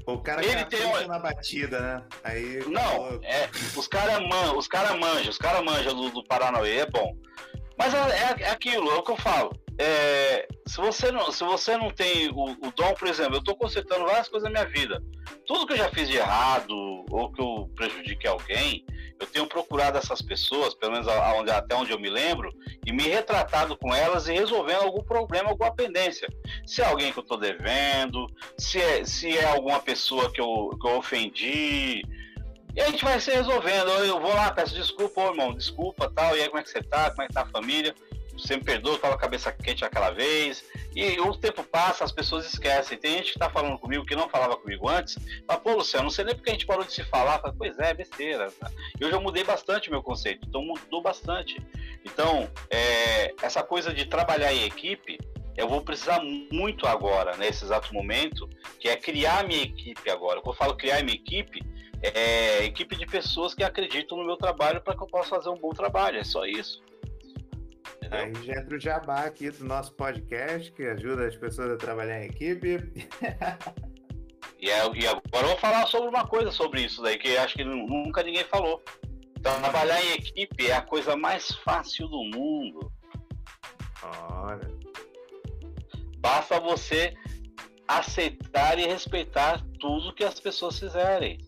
O 0.06 0.18
cara 0.18 0.44
ele 0.44 0.64
tem 0.64 0.84
uma... 0.84 1.06
na 1.06 1.18
batida, 1.18 1.80
né? 1.80 2.04
Aí, 2.24 2.64
não, 2.66 3.20
é, 3.22 3.48
os 3.76 3.86
caras 3.86 4.18
man, 4.26 4.54
os 4.56 4.66
cara 4.66 4.94
manjam, 4.96 5.30
os 5.30 5.38
caras 5.38 5.64
manjam 5.64 5.94
do, 5.94 6.10
do 6.10 6.24
Paranauê, 6.24 6.78
é 6.78 6.86
bom. 6.86 7.14
Mas 7.78 7.94
é, 7.94 7.98
é, 7.98 8.42
é, 8.42 8.50
aquilo, 8.50 8.90
é 8.90 8.94
o 8.94 9.02
que 9.02 9.12
eu 9.12 9.16
falo. 9.16 9.52
É, 9.82 10.46
se, 10.66 10.76
você 10.76 11.10
não, 11.10 11.32
se 11.32 11.42
você 11.42 11.74
não 11.74 11.90
tem 11.90 12.28
o, 12.28 12.50
o 12.50 12.72
dom, 12.76 12.92
por 12.92 13.08
exemplo, 13.08 13.36
eu 13.36 13.38
estou 13.38 13.56
consertando 13.56 14.04
várias 14.04 14.28
coisas 14.28 14.46
na 14.52 14.60
minha 14.60 14.70
vida. 14.70 15.02
Tudo 15.46 15.66
que 15.66 15.72
eu 15.72 15.78
já 15.78 15.88
fiz 15.88 16.06
de 16.06 16.18
errado 16.18 16.74
ou 17.10 17.32
que 17.32 17.40
eu 17.40 17.70
prejudiquei 17.74 18.28
alguém, 18.28 18.84
eu 19.18 19.26
tenho 19.26 19.46
procurado 19.46 19.96
essas 19.96 20.20
pessoas, 20.20 20.74
pelo 20.74 20.92
menos 20.92 21.08
aonde, 21.08 21.50
até 21.50 21.74
onde 21.74 21.92
eu 21.92 21.98
me 21.98 22.10
lembro, 22.10 22.52
e 22.86 22.92
me 22.92 23.04
retratado 23.04 23.74
com 23.74 23.94
elas 23.94 24.28
e 24.28 24.34
resolvendo 24.34 24.82
algum 24.82 25.02
problema, 25.02 25.48
alguma 25.48 25.74
pendência. 25.74 26.28
Se 26.66 26.82
é 26.82 26.84
alguém 26.84 27.10
que 27.10 27.18
eu 27.18 27.22
estou 27.22 27.38
devendo, 27.38 28.26
se 28.58 28.78
é, 28.78 29.02
se 29.06 29.34
é 29.34 29.46
alguma 29.46 29.80
pessoa 29.80 30.30
que 30.30 30.42
eu, 30.42 30.76
que 30.78 30.86
eu 30.86 30.98
ofendi, 30.98 32.02
e 32.76 32.80
a 32.80 32.90
gente 32.90 33.02
vai 33.02 33.18
se 33.18 33.30
resolvendo. 33.30 33.88
Eu 33.88 34.20
vou 34.20 34.32
lá, 34.32 34.50
peço 34.52 34.74
desculpa, 34.74 35.22
ô, 35.22 35.30
irmão, 35.30 35.54
desculpa 35.54 36.12
tal. 36.14 36.36
E 36.36 36.42
aí, 36.42 36.48
como 36.48 36.60
é 36.60 36.62
que 36.62 36.70
você 36.70 36.82
tá? 36.82 37.10
Como 37.10 37.22
é 37.22 37.26
que 37.26 37.34
tá 37.34 37.42
a 37.42 37.46
família? 37.46 37.94
Você 38.40 38.56
me 38.56 38.64
perdoa, 38.64 38.98
tava 38.98 39.14
a 39.14 39.18
cabeça 39.18 39.52
quente 39.52 39.84
aquela 39.84 40.10
vez. 40.10 40.64
E 40.94 41.20
o 41.20 41.36
tempo 41.36 41.62
passa, 41.62 42.04
as 42.04 42.12
pessoas 42.12 42.46
esquecem. 42.46 42.98
Tem 42.98 43.18
gente 43.18 43.32
que 43.32 43.38
tá 43.38 43.50
falando 43.50 43.78
comigo 43.78 44.04
que 44.04 44.16
não 44.16 44.28
falava 44.28 44.56
comigo 44.56 44.88
antes. 44.88 45.16
Fala, 45.46 45.60
pô, 45.60 45.74
Luciano, 45.74 46.04
não 46.04 46.10
sei 46.10 46.24
nem 46.24 46.34
porque 46.34 46.50
a 46.50 46.52
gente 46.52 46.66
parou 46.66 46.84
de 46.84 46.92
se 46.92 47.04
falar. 47.04 47.38
Fala, 47.40 47.54
pois 47.56 47.78
é, 47.78 47.94
besteira. 47.94 48.48
Eu 48.98 49.10
já 49.10 49.20
mudei 49.20 49.44
bastante 49.44 49.90
meu 49.90 50.02
conceito, 50.02 50.46
então 50.48 50.62
mudou 50.62 51.02
bastante. 51.02 51.60
Então, 52.04 52.50
é, 52.70 53.34
essa 53.42 53.62
coisa 53.62 53.92
de 53.92 54.06
trabalhar 54.06 54.52
em 54.52 54.64
equipe, 54.64 55.18
eu 55.56 55.68
vou 55.68 55.82
precisar 55.82 56.20
muito 56.50 56.86
agora, 56.86 57.36
nesse 57.36 57.64
exato 57.64 57.92
momento, 57.92 58.48
que 58.78 58.88
é 58.88 58.96
criar 58.96 59.46
minha 59.46 59.62
equipe 59.62 60.10
agora. 60.10 60.40
Quando 60.40 60.54
eu 60.54 60.58
falo 60.58 60.76
criar 60.76 61.02
minha 61.02 61.14
equipe, 61.14 61.60
é, 62.02 62.64
equipe 62.64 62.96
de 62.96 63.06
pessoas 63.06 63.54
que 63.54 63.62
acreditam 63.62 64.16
no 64.16 64.24
meu 64.24 64.36
trabalho 64.36 64.80
para 64.80 64.96
que 64.96 65.02
eu 65.02 65.06
possa 65.06 65.30
fazer 65.30 65.50
um 65.50 65.58
bom 65.58 65.70
trabalho. 65.70 66.18
É 66.18 66.24
só 66.24 66.46
isso. 66.46 66.82
Entendeu? 68.10 68.40
Aí 68.40 68.46
já 68.46 68.60
entra 68.60 68.76
o 68.76 68.80
jabá 68.80 69.24
aqui 69.24 69.50
do 69.50 69.64
nosso 69.64 69.92
podcast, 69.94 70.72
que 70.72 70.82
ajuda 70.82 71.26
as 71.26 71.36
pessoas 71.36 71.70
a 71.72 71.76
trabalhar 71.76 72.22
em 72.22 72.26
equipe. 72.26 72.78
E, 74.58 74.68
é, 74.68 74.84
e 74.94 75.06
agora 75.06 75.46
eu 75.46 75.48
vou 75.48 75.56
falar 75.56 75.86
sobre 75.86 76.10
uma 76.10 76.26
coisa 76.26 76.52
sobre 76.52 76.82
isso 76.82 77.00
daí, 77.00 77.16
que 77.16 77.34
acho 77.38 77.54
que 77.54 77.64
nunca 77.64 78.22
ninguém 78.22 78.44
falou. 78.44 78.82
Trabalhar 79.42 80.04
em 80.04 80.12
equipe 80.12 80.66
é 80.66 80.74
a 80.74 80.82
coisa 80.82 81.16
mais 81.16 81.46
fácil 81.64 82.06
do 82.08 82.22
mundo. 82.24 82.92
Olha. 84.02 84.68
Basta 86.18 86.60
você 86.60 87.14
aceitar 87.88 88.78
e 88.78 88.86
respeitar 88.86 89.64
tudo 89.78 90.14
que 90.14 90.24
as 90.24 90.38
pessoas 90.38 90.78
fizerem. 90.78 91.38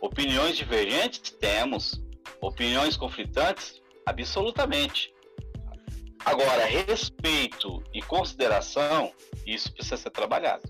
Opiniões 0.00 0.56
divergentes? 0.56 1.32
Temos. 1.32 2.00
Opiniões 2.40 2.96
conflitantes? 2.96 3.82
Absolutamente. 4.06 5.12
Agora, 6.24 6.64
respeito 6.66 7.82
e 7.94 8.02
consideração, 8.02 9.12
isso 9.46 9.72
precisa 9.72 9.96
ser 9.96 10.10
trabalhado. 10.10 10.62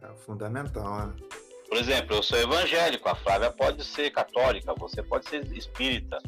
É 0.00 0.14
fundamental, 0.16 1.08
né? 1.08 1.14
Por 1.68 1.78
exemplo, 1.78 2.16
eu 2.16 2.22
sou 2.22 2.38
evangélico, 2.38 3.08
a 3.08 3.14
Flávia 3.14 3.50
pode 3.50 3.82
ser 3.84 4.10
católica, 4.10 4.74
você 4.74 5.02
pode 5.02 5.28
ser 5.28 5.44
espírita. 5.56 6.18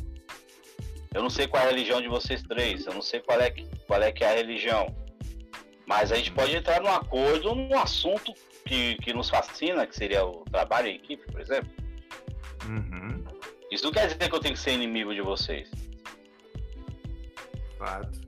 Eu 1.13 1.23
não 1.23 1.31
sei 1.31 1.47
qual 1.47 1.63
é 1.63 1.67
a 1.67 1.69
religião 1.69 2.01
de 2.01 2.09
vocês 2.09 2.43
três, 2.43 2.87
eu 2.87 2.95
não 2.95 3.03
sei 3.03 3.21
qual 3.21 3.41
é, 3.41 3.51
qual 3.87 4.03
é 4.03 4.11
que 4.11 4.25
é 4.25 4.31
a 4.31 4.35
religião. 4.35 4.87
Mas 5.87 6.11
a 6.11 6.17
gente 6.17 6.33
pode 6.33 6.57
entrar 6.57 6.81
num 6.81 6.89
acordo 6.89 7.55
num 7.55 7.79
assunto 7.79 8.33
que, 8.67 8.97
que 8.97 9.13
nos 9.13 9.29
fascina, 9.29 9.87
que 9.87 9.95
seria 9.95 10.25
o 10.25 10.45
trabalho 10.45 10.89
em 10.89 10.97
equipe, 10.97 11.31
por 11.31 11.41
exemplo. 11.41 11.71
Uhum. 12.67 13.23
Isso 13.71 13.85
não 13.85 13.93
quer 13.93 14.09
dizer 14.09 14.29
que 14.29 14.35
eu 14.35 14.41
tenho 14.41 14.55
que 14.55 14.61
ser 14.61 14.73
inimigo 14.73 15.15
de 15.15 15.21
vocês. 15.21 15.71
Fato. 17.79 18.21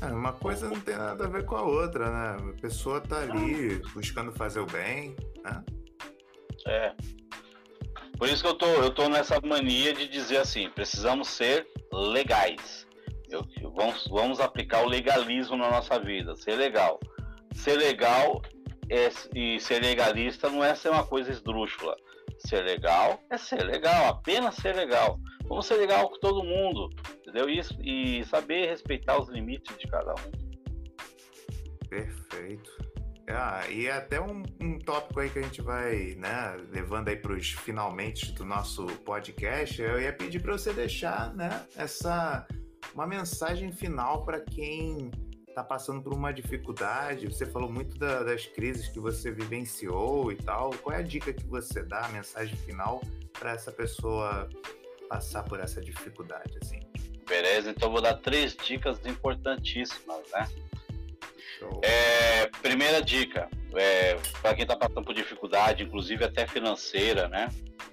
É, 0.00 0.06
uma 0.06 0.32
coisa 0.32 0.68
não 0.68 0.80
tem 0.80 0.96
nada 0.96 1.24
a 1.24 1.28
ver 1.28 1.44
com 1.44 1.56
a 1.56 1.62
outra, 1.62 2.10
né? 2.10 2.52
A 2.52 2.60
pessoa 2.60 3.00
tá 3.00 3.20
ali 3.20 3.82
buscando 3.94 4.32
fazer 4.32 4.60
o 4.60 4.66
bem, 4.66 5.16
né? 5.42 5.64
É. 6.66 6.94
Por 8.16 8.28
isso 8.28 8.42
que 8.42 8.48
eu 8.48 8.54
tô, 8.54 8.66
eu 8.66 8.90
tô 8.90 9.08
nessa 9.08 9.40
mania 9.40 9.92
de 9.94 10.08
dizer 10.08 10.38
assim, 10.38 10.70
precisamos 10.70 11.28
ser 11.28 11.66
legais. 11.92 12.86
Eu, 13.30 13.46
vamos, 13.74 14.06
vamos 14.08 14.40
aplicar 14.40 14.82
o 14.82 14.88
legalismo 14.88 15.56
na 15.56 15.70
nossa 15.70 15.98
vida, 15.98 16.34
ser 16.36 16.56
legal. 16.56 16.98
Ser 17.54 17.76
legal 17.76 18.42
é, 18.90 19.08
e 19.34 19.60
ser 19.60 19.82
legalista 19.82 20.48
não 20.48 20.64
é 20.64 20.74
ser 20.74 20.90
uma 20.90 21.06
coisa 21.06 21.30
esdrúxula. 21.30 21.96
Ser 22.38 22.62
legal 22.62 23.20
é 23.30 23.36
ser 23.36 23.64
legal, 23.64 24.08
apenas 24.08 24.54
ser 24.56 24.74
legal. 24.74 25.18
Vamos 25.48 25.66
ser 25.66 25.76
legal 25.76 26.08
com 26.08 26.18
todo 26.20 26.44
mundo, 26.44 26.88
entendeu? 27.28 27.48
Isso, 27.48 27.76
e 27.82 28.24
saber 28.24 28.68
respeitar 28.68 29.20
os 29.20 29.28
limites 29.28 29.76
de 29.76 29.86
cada 29.86 30.12
um. 30.12 30.48
Perfeito. 31.88 32.88
Ah, 33.30 33.68
e 33.68 33.90
até 33.90 34.18
um, 34.20 34.42
um 34.58 34.78
tópico 34.78 35.20
aí 35.20 35.28
que 35.28 35.38
a 35.38 35.42
gente 35.42 35.60
vai, 35.60 36.14
né, 36.14 36.56
levando 36.70 37.08
aí 37.08 37.16
para 37.16 37.34
os 37.34 37.50
finalmente 37.50 38.32
do 38.32 38.44
nosso 38.44 38.86
podcast, 39.04 39.82
eu 39.82 40.00
ia 40.00 40.12
pedir 40.12 40.40
para 40.40 40.52
você 40.52 40.72
deixar, 40.72 41.34
né, 41.34 41.66
essa 41.76 42.46
uma 42.94 43.06
mensagem 43.06 43.70
final 43.70 44.24
para 44.24 44.40
quem 44.40 45.10
está 45.46 45.62
passando 45.62 46.00
por 46.00 46.14
uma 46.14 46.32
dificuldade. 46.32 47.26
Você 47.26 47.44
falou 47.44 47.70
muito 47.70 47.98
da, 47.98 48.22
das 48.22 48.46
crises 48.46 48.88
que 48.88 48.98
você 48.98 49.30
vivenciou 49.30 50.32
e 50.32 50.36
tal. 50.36 50.70
Qual 50.82 50.96
é 50.96 51.00
a 51.00 51.02
dica 51.02 51.32
que 51.32 51.46
você 51.46 51.82
dá, 51.82 52.06
a 52.06 52.08
mensagem 52.08 52.56
final 52.56 53.02
para 53.38 53.52
essa 53.52 53.70
pessoa 53.70 54.48
passar 55.08 55.42
por 55.42 55.60
essa 55.60 55.80
dificuldade, 55.80 56.58
assim? 56.62 56.80
Beleza, 57.28 57.70
então 57.70 57.90
vou 57.90 58.00
dar 58.00 58.14
três 58.14 58.56
dicas 58.56 58.98
importantíssimas, 59.04 60.22
né? 60.32 60.48
É, 61.82 62.46
primeira 62.62 63.02
dica, 63.02 63.50
é, 63.74 64.14
para 64.40 64.54
quem 64.54 64.62
está 64.62 64.76
passando 64.76 65.04
por 65.04 65.14
dificuldade, 65.14 65.82
inclusive 65.82 66.24
até 66.24 66.46
financeira, 66.46 67.28
né? 67.28 67.48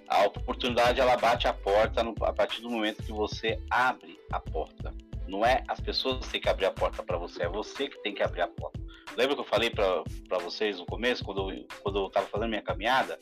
A 0.08 0.24
oportunidade 0.26 1.02
ela 1.02 1.18
bate 1.18 1.48
a 1.48 1.54
porta 1.54 2.04
no, 2.04 2.14
a 2.22 2.32
partir 2.32 2.62
do 2.62 2.70
momento 2.70 3.04
que 3.04 3.12
você 3.12 3.60
abre 3.70 4.20
a 4.32 4.40
porta. 4.40 4.94
Não 5.28 5.44
é 5.44 5.64
as 5.68 5.80
pessoas 5.80 6.26
que 6.26 6.34
têm 6.34 6.42
que 6.42 6.50
abrir 6.50 6.68
a 6.68 6.72
porta 6.72 7.04
para 7.04 7.18
você, 7.18 7.44
é 7.44 7.50
você 7.50 7.90
que 7.90 8.02
tem 8.04 8.14
que 8.14 8.24
abrir 8.24 8.42
a 8.42 8.48
porta. 8.48 8.80
Lembra 9.18 9.36
que 9.36 9.42
eu 9.42 9.46
falei 9.46 9.70
para 9.70 10.04
vocês 10.40 10.78
no 10.78 10.86
começo, 10.86 11.24
quando 11.24 11.50
eu, 11.50 11.66
quando 11.82 12.00
eu 12.00 12.10
tava 12.10 12.28
fazendo 12.28 12.50
minha 12.50 12.62
caminhada? 12.62 13.18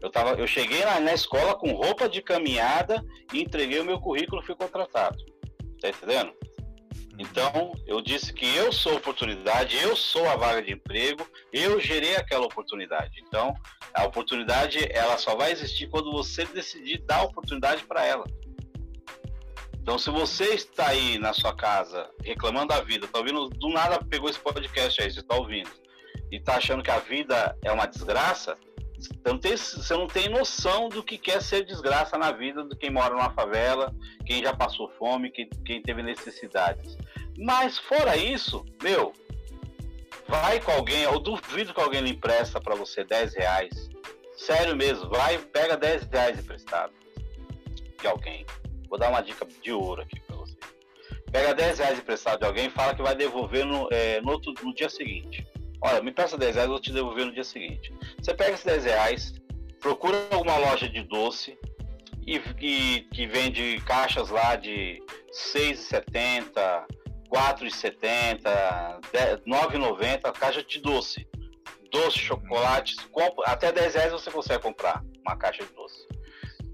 Eu, 0.00 0.10
tava, 0.10 0.30
eu 0.34 0.46
cheguei 0.46 0.84
na, 0.84 1.00
na 1.00 1.14
escola 1.14 1.54
com 1.56 1.72
roupa 1.72 2.08
de 2.08 2.22
caminhada 2.22 3.04
e 3.32 3.40
entreguei 3.40 3.80
o 3.80 3.84
meu 3.84 3.98
currículo 4.00 4.40
e 4.40 4.46
fui 4.46 4.54
contratado. 4.54 5.18
Tá 5.80 5.88
entendendo? 5.88 6.32
Então, 7.18 7.74
eu 7.84 8.00
disse 8.00 8.32
que 8.32 8.46
eu 8.54 8.70
sou 8.70 8.96
oportunidade, 8.96 9.76
eu 9.76 9.96
sou 9.96 10.28
a 10.28 10.36
vaga 10.36 10.62
de 10.62 10.72
emprego, 10.72 11.28
eu 11.52 11.80
gerei 11.80 12.14
aquela 12.14 12.46
oportunidade. 12.46 13.20
Então, 13.26 13.54
a 13.92 14.04
oportunidade 14.04 14.78
ela 14.92 15.18
só 15.18 15.34
vai 15.34 15.50
existir 15.50 15.88
quando 15.88 16.12
você 16.12 16.44
decidir 16.44 16.98
dar 16.98 17.24
oportunidade 17.24 17.84
para 17.84 18.06
ela. 18.06 18.24
Então, 19.80 19.98
se 19.98 20.10
você 20.10 20.54
está 20.54 20.88
aí 20.88 21.18
na 21.18 21.32
sua 21.32 21.56
casa 21.56 22.08
reclamando 22.22 22.68
da 22.68 22.80
vida, 22.82 23.08
tá 23.08 23.18
ouvindo, 23.18 23.48
do 23.48 23.68
nada 23.70 23.98
pegou 24.04 24.30
esse 24.30 24.38
podcast 24.38 25.02
aí, 25.02 25.10
você 25.10 25.20
está 25.20 25.34
ouvindo, 25.34 25.70
e 26.30 26.36
está 26.36 26.56
achando 26.56 26.84
que 26.84 26.90
a 26.90 26.98
vida 26.98 27.56
é 27.64 27.72
uma 27.72 27.86
desgraça, 27.86 28.56
você 28.98 29.12
não, 29.24 29.38
tem, 29.38 29.56
você 29.56 29.94
não 29.94 30.06
tem 30.08 30.28
noção 30.28 30.88
do 30.88 31.02
que 31.02 31.16
quer 31.16 31.40
ser 31.40 31.64
desgraça 31.64 32.18
na 32.18 32.32
vida 32.32 32.64
de 32.64 32.76
quem 32.76 32.90
mora 32.90 33.14
numa 33.14 33.30
favela, 33.30 33.94
quem 34.26 34.42
já 34.42 34.52
passou 34.52 34.90
fome, 34.98 35.30
quem, 35.30 35.48
quem 35.64 35.80
teve 35.80 36.02
necessidades. 36.02 36.98
Mas 37.36 37.78
fora 37.78 38.16
isso, 38.16 38.64
meu, 38.82 39.12
vai 40.26 40.60
com 40.60 40.72
alguém, 40.72 41.02
eu 41.02 41.18
duvido 41.20 41.72
que 41.72 41.80
alguém 41.80 42.00
lhe 42.00 42.10
empresta 42.10 42.60
para 42.60 42.74
você 42.74 43.04
10 43.04 43.34
reais. 43.34 43.88
Sério 44.36 44.74
mesmo, 44.74 45.08
vai, 45.08 45.38
pega 45.38 45.76
10 45.76 46.08
reais 46.10 46.38
emprestado 46.38 46.92
de 48.00 48.06
alguém. 48.06 48.44
Vou 48.88 48.98
dar 48.98 49.10
uma 49.10 49.20
dica 49.20 49.46
de 49.62 49.72
ouro 49.72 50.02
aqui 50.02 50.18
para 50.20 50.36
você. 50.36 50.56
Pega 51.30 51.54
10 51.54 51.78
reais 51.78 51.98
emprestado 51.98 52.40
de 52.40 52.46
alguém 52.46 52.66
e 52.66 52.70
fala 52.70 52.94
que 52.94 53.02
vai 53.02 53.14
devolver 53.14 53.64
no, 53.64 53.88
é, 53.92 54.20
no, 54.20 54.32
outro, 54.32 54.52
no 54.62 54.74
dia 54.74 54.88
seguinte. 54.88 55.46
Olha, 55.80 56.02
me 56.02 56.10
peça 56.10 56.36
10 56.36 56.54
reais, 56.56 56.66
eu 56.66 56.72
vou 56.72 56.80
te 56.80 56.92
devolver 56.92 57.26
no 57.26 57.32
dia 57.32 57.44
seguinte. 57.44 57.92
Você 58.20 58.34
pega 58.34 58.52
esses 58.52 58.64
10 58.64 58.84
reais, 58.84 59.34
procura 59.80 60.16
alguma 60.32 60.56
loja 60.58 60.88
de 60.88 61.02
doce 61.04 61.56
e, 62.26 62.40
e 62.60 63.00
que 63.12 63.26
vende 63.26 63.80
caixas 63.86 64.28
lá 64.28 64.56
de 64.56 65.00
6,70, 65.54 66.84
4,70, 67.30 68.40
9,90, 69.46 70.32
caixa 70.32 70.62
de 70.64 70.80
doce. 70.80 71.26
Doce, 71.92 72.18
chocolates, 72.18 72.96
até 73.46 73.72
10 73.72 73.94
reais 73.94 74.12
você 74.12 74.30
consegue 74.30 74.62
comprar 74.62 75.02
uma 75.24 75.36
caixa 75.36 75.64
de 75.64 75.72
doce. 75.72 76.06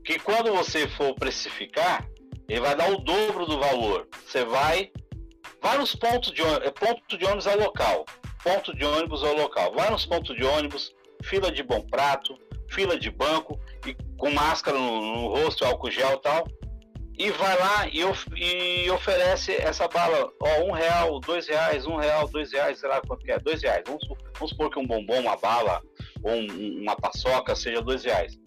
Que 0.03 0.19
quando 0.19 0.51
você 0.51 0.89
for 0.89 1.15
precificar, 1.15 2.09
ele 2.49 2.61
vai 2.61 2.75
dar 2.75 2.91
o 2.91 2.99
dobro 2.99 3.47
do 3.47 3.59
valor. 3.59 4.09
Você 4.27 4.45
vai, 4.45 4.91
nos 5.79 5.95
pontos 5.95 6.33
de 6.33 6.43
ônibus, 6.43 6.71
ponto 6.73 7.19
de 7.19 7.25
ônibus 7.25 7.47
é 7.47 7.55
local 7.55 8.05
ponto 8.45 8.77
de 8.77 8.85
ônibus 8.85 9.25
ao 9.25 9.35
local. 9.35 9.73
Vai 9.73 9.91
nos 9.91 10.05
pontos 10.05 10.37
de 10.37 10.45
ônibus, 10.45 10.95
fila 11.23 11.51
de 11.51 11.63
bom 11.63 11.81
prato, 11.81 12.39
fila 12.69 12.99
de 12.99 13.11
banco, 13.11 13.59
e 13.87 13.97
com 14.19 14.31
máscara 14.31 14.79
no, 14.79 15.01
no 15.01 15.29
rosto, 15.29 15.65
álcool 15.65 15.91
gel 15.91 16.13
e 16.13 16.21
tal, 16.21 16.47
e 17.17 17.31
vai 17.31 17.59
lá 17.59 17.89
e, 17.91 18.05
of, 18.05 18.27
e, 18.37 18.91
oferece 18.91 19.53
essa 19.53 19.89
bala, 19.89 20.31
ó, 20.41 20.65
um 20.65 20.73
real, 20.73 21.19
dois 21.21 21.49
reais, 21.49 21.87
um 21.87 21.97
real, 21.97 22.29
dois 22.29 22.53
reais, 22.53 22.81
sei 22.81 22.89
lá 22.89 23.01
quanto 23.01 23.25
que 23.25 23.33
é, 23.33 23.39
dois 23.39 23.63
reais. 23.63 23.83
Vamos, 23.87 24.07
vamos 24.35 24.51
supor 24.51 24.71
que 24.71 24.79
um 24.79 24.87
bombom, 24.87 25.21
uma 25.21 25.37
bala 25.37 25.81
ou 26.23 26.33
um, 26.33 26.83
uma 26.83 26.97
paçoca 26.97 27.55
seja 27.55 27.81
dois 27.81 28.05
reais. 28.05 28.39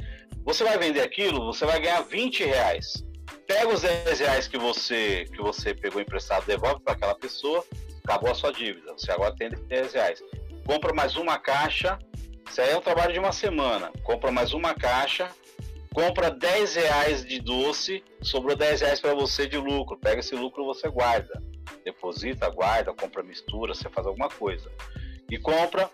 Você 0.43 0.63
vai 0.63 0.77
vender 0.77 1.01
aquilo, 1.01 1.45
você 1.45 1.65
vai 1.65 1.79
ganhar 1.79 2.01
20 2.01 2.43
reais. 2.43 3.03
Pega 3.45 3.69
os 3.69 3.81
10 3.81 4.19
reais 4.19 4.47
que 4.47 4.57
você, 4.57 5.25
que 5.33 5.41
você 5.41 5.73
pegou 5.73 6.01
emprestado, 6.01 6.45
devolve 6.45 6.81
para 6.81 6.93
aquela 6.93 7.15
pessoa 7.15 7.65
acabou 8.07 8.31
a 8.31 8.35
sua 8.35 8.53
dívida, 8.53 8.93
você 8.93 9.11
agora 9.11 9.35
tem 9.35 9.49
10 9.49 9.93
reais. 9.93 10.23
Compra 10.65 10.93
mais 10.93 11.17
uma 11.17 11.37
caixa, 11.37 11.99
isso 12.49 12.61
aí 12.61 12.71
é 12.71 12.77
um 12.77 12.81
trabalho 12.81 13.11
de 13.11 13.19
uma 13.19 13.33
semana. 13.33 13.91
Compra 14.01 14.31
mais 14.31 14.53
uma 14.53 14.73
caixa, 14.73 15.29
compra 15.93 16.31
10 16.31 16.75
reais 16.75 17.25
de 17.25 17.41
doce, 17.41 18.01
sobrou 18.21 18.55
10 18.55 18.81
reais 18.81 19.01
para 19.01 19.13
você 19.13 19.45
de 19.45 19.57
lucro. 19.57 19.97
Pega 19.97 20.21
esse 20.21 20.33
lucro 20.35 20.65
você 20.65 20.89
guarda. 20.89 21.41
Deposita, 21.83 22.49
guarda, 22.49 22.93
compra 22.93 23.21
mistura, 23.21 23.75
você 23.75 23.89
faz 23.89 24.07
alguma 24.07 24.29
coisa. 24.29 24.71
E 25.29 25.37
compra. 25.37 25.91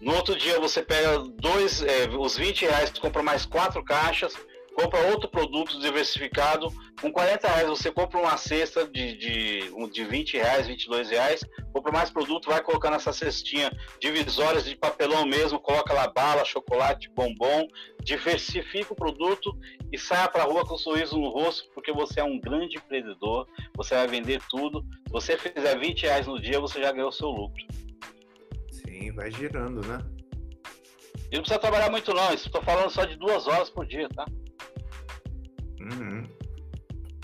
No 0.00 0.12
outro 0.16 0.36
dia 0.36 0.58
você 0.58 0.82
pega 0.82 1.18
dois, 1.18 1.82
é, 1.82 2.08
os 2.08 2.36
20 2.36 2.66
reais, 2.66 2.90
compra 2.98 3.22
mais 3.22 3.46
quatro 3.46 3.82
caixas, 3.84 4.36
compra 4.74 5.00
outro 5.10 5.28
produto 5.28 5.78
diversificado. 5.78 6.68
Com 7.00 7.12
40 7.12 7.48
reais 7.48 7.68
você 7.68 7.90
compra 7.90 8.18
uma 8.18 8.36
cesta 8.36 8.86
de, 8.86 9.16
de, 9.16 9.90
de 9.90 10.04
20 10.04 10.36
reais, 10.36 10.66
22 10.66 11.10
reais, 11.10 11.44
compra 11.72 11.92
mais 11.92 12.10
produto, 12.10 12.50
vai 12.50 12.62
colocar 12.62 12.90
nessa 12.90 13.12
cestinha 13.12 13.70
divisórias 14.00 14.64
de 14.64 14.76
papelão 14.76 15.24
mesmo, 15.26 15.60
coloca 15.60 15.92
lá 15.92 16.08
bala, 16.08 16.44
chocolate, 16.44 17.10
bombom, 17.10 17.66
diversifica 18.02 18.92
o 18.92 18.96
produto 18.96 19.56
e 19.92 19.98
saia 19.98 20.28
para 20.28 20.42
a 20.42 20.46
rua 20.46 20.66
com 20.66 20.74
um 20.74 20.78
sorriso 20.78 21.18
no 21.18 21.28
rosto, 21.28 21.68
porque 21.74 21.92
você 21.92 22.20
é 22.20 22.24
um 22.24 22.38
grande 22.38 22.76
empreendedor, 22.76 23.46
você 23.76 23.94
vai 23.94 24.06
vender 24.06 24.40
tudo. 24.50 24.84
Se 25.06 25.12
você 25.12 25.38
fizer 25.38 25.78
20 25.78 26.02
reais 26.02 26.26
no 26.26 26.40
dia, 26.40 26.60
você 26.60 26.80
já 26.80 26.90
ganhou 26.92 27.08
o 27.08 27.12
seu 27.12 27.28
lucro. 27.28 27.64
Sim, 28.70 29.12
vai 29.12 29.30
girando, 29.30 29.86
né? 29.86 29.98
E 31.30 31.36
não 31.36 31.42
precisa 31.42 31.58
trabalhar 31.58 31.90
muito 31.90 32.14
não, 32.14 32.32
estou 32.32 32.62
falando 32.62 32.90
só 32.90 33.04
de 33.04 33.16
duas 33.16 33.46
horas 33.46 33.68
por 33.68 33.86
dia, 33.86 34.08
tá? 34.10 34.24
Uhum. 35.84 36.24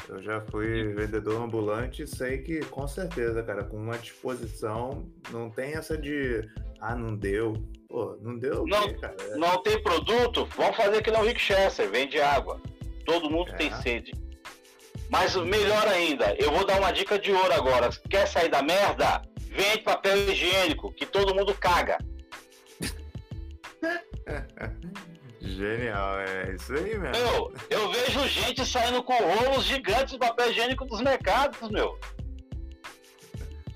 Eu 0.08 0.22
já 0.22 0.40
fui 0.40 0.92
vendedor 0.94 1.40
ambulante 1.40 2.02
e 2.02 2.06
sei 2.06 2.38
que, 2.38 2.60
com 2.66 2.86
certeza, 2.88 3.42
cara, 3.42 3.62
com 3.64 3.76
uma 3.76 3.96
disposição, 3.96 5.08
não 5.30 5.48
tem 5.48 5.74
essa 5.74 5.96
de, 5.96 6.48
ah, 6.80 6.96
não 6.96 7.14
deu. 7.14 7.54
Pô, 7.88 8.16
não 8.20 8.38
deu 8.38 8.66
não, 8.66 8.88
quê, 8.88 8.94
cara? 8.94 9.16
É... 9.20 9.36
Não 9.36 9.62
tem 9.62 9.82
produto? 9.82 10.46
Vamos 10.56 10.76
fazer 10.76 11.02
que 11.02 11.10
não 11.10 11.24
Rick 11.24 11.40
Chester, 11.40 11.88
vende 11.90 12.20
água. 12.20 12.60
Todo 13.04 13.30
mundo 13.30 13.50
é. 13.52 13.54
tem 13.54 13.72
sede. 13.76 14.12
Mas 15.08 15.34
melhor 15.36 15.86
ainda, 15.88 16.34
eu 16.36 16.52
vou 16.52 16.64
dar 16.64 16.78
uma 16.78 16.92
dica 16.92 17.18
de 17.18 17.32
ouro 17.32 17.52
agora. 17.52 17.90
Quer 18.08 18.26
sair 18.26 18.48
da 18.48 18.62
merda? 18.62 19.22
Vende 19.38 19.82
papel 19.82 20.16
higiênico, 20.30 20.92
que 20.92 21.04
todo 21.04 21.34
mundo 21.34 21.54
caga. 21.54 21.98
Genial, 25.50 26.20
é 26.20 26.54
isso 26.54 26.72
aí 26.72 26.98
mesmo. 26.98 27.24
Meu, 27.24 27.52
eu 27.70 27.92
vejo 27.92 28.28
gente 28.28 28.64
saindo 28.64 29.02
com 29.02 29.14
rolos 29.14 29.64
gigantes 29.64 30.12
de 30.12 30.18
papel 30.18 30.50
higiênico 30.50 30.84
dos 30.84 31.00
mercados, 31.00 31.68
meu. 31.70 31.98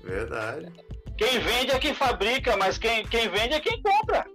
Verdade. 0.03 0.71
Quem 1.17 1.39
vende 1.39 1.71
é 1.71 1.79
quem 1.79 1.93
fabrica, 1.93 2.55
mas 2.57 2.77
quem, 2.77 3.05
quem 3.05 3.29
vende 3.29 3.55
é 3.55 3.59
quem 3.59 3.81
compra. 3.81 4.25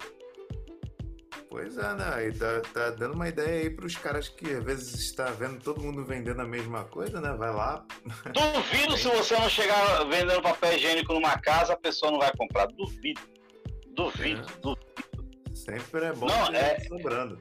Pois 1.48 1.76
é, 1.76 1.94
né? 1.94 2.28
E 2.28 2.32
tá, 2.32 2.60
tá 2.72 2.90
dando 2.90 3.14
uma 3.14 3.28
ideia 3.28 3.62
aí 3.62 3.70
pros 3.70 3.96
caras 3.96 4.28
que 4.28 4.52
às 4.52 4.62
vezes 4.62 4.94
está 4.94 5.24
vendo 5.26 5.60
todo 5.60 5.82
mundo 5.82 6.04
vendendo 6.04 6.40
a 6.40 6.46
mesma 6.46 6.84
coisa, 6.84 7.20
né? 7.20 7.32
Vai 7.32 7.52
lá. 7.52 7.84
Duvido 8.32 8.96
se 8.96 9.08
você 9.08 9.36
não 9.36 9.50
chegar 9.50 10.04
vendendo 10.04 10.40
papel 10.42 10.74
higiênico 10.74 11.12
numa 11.12 11.36
casa, 11.38 11.72
a 11.72 11.76
pessoa 11.76 12.12
não 12.12 12.20
vai 12.20 12.32
comprar. 12.36 12.66
Duvido. 12.68 13.20
Duvido, 13.94 14.42
é. 14.42 14.60
duvido. 14.60 15.09
Sempre 15.64 16.06
é 16.06 16.12
bom 16.12 16.26
não, 16.26 16.46
é... 16.54 16.80
sobrando. 16.80 17.38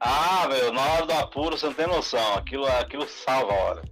Ah, 0.00 0.46
meu, 0.48 0.72
na 0.72 0.82
hora 0.92 1.06
do 1.06 1.12
apuro 1.14 1.56
você 1.56 1.66
não 1.66 1.74
tem 1.74 1.86
noção. 1.86 2.34
Aquilo, 2.34 2.66
aquilo 2.66 3.08
salva 3.08 3.52
a 3.52 3.56
hora. 3.56 3.82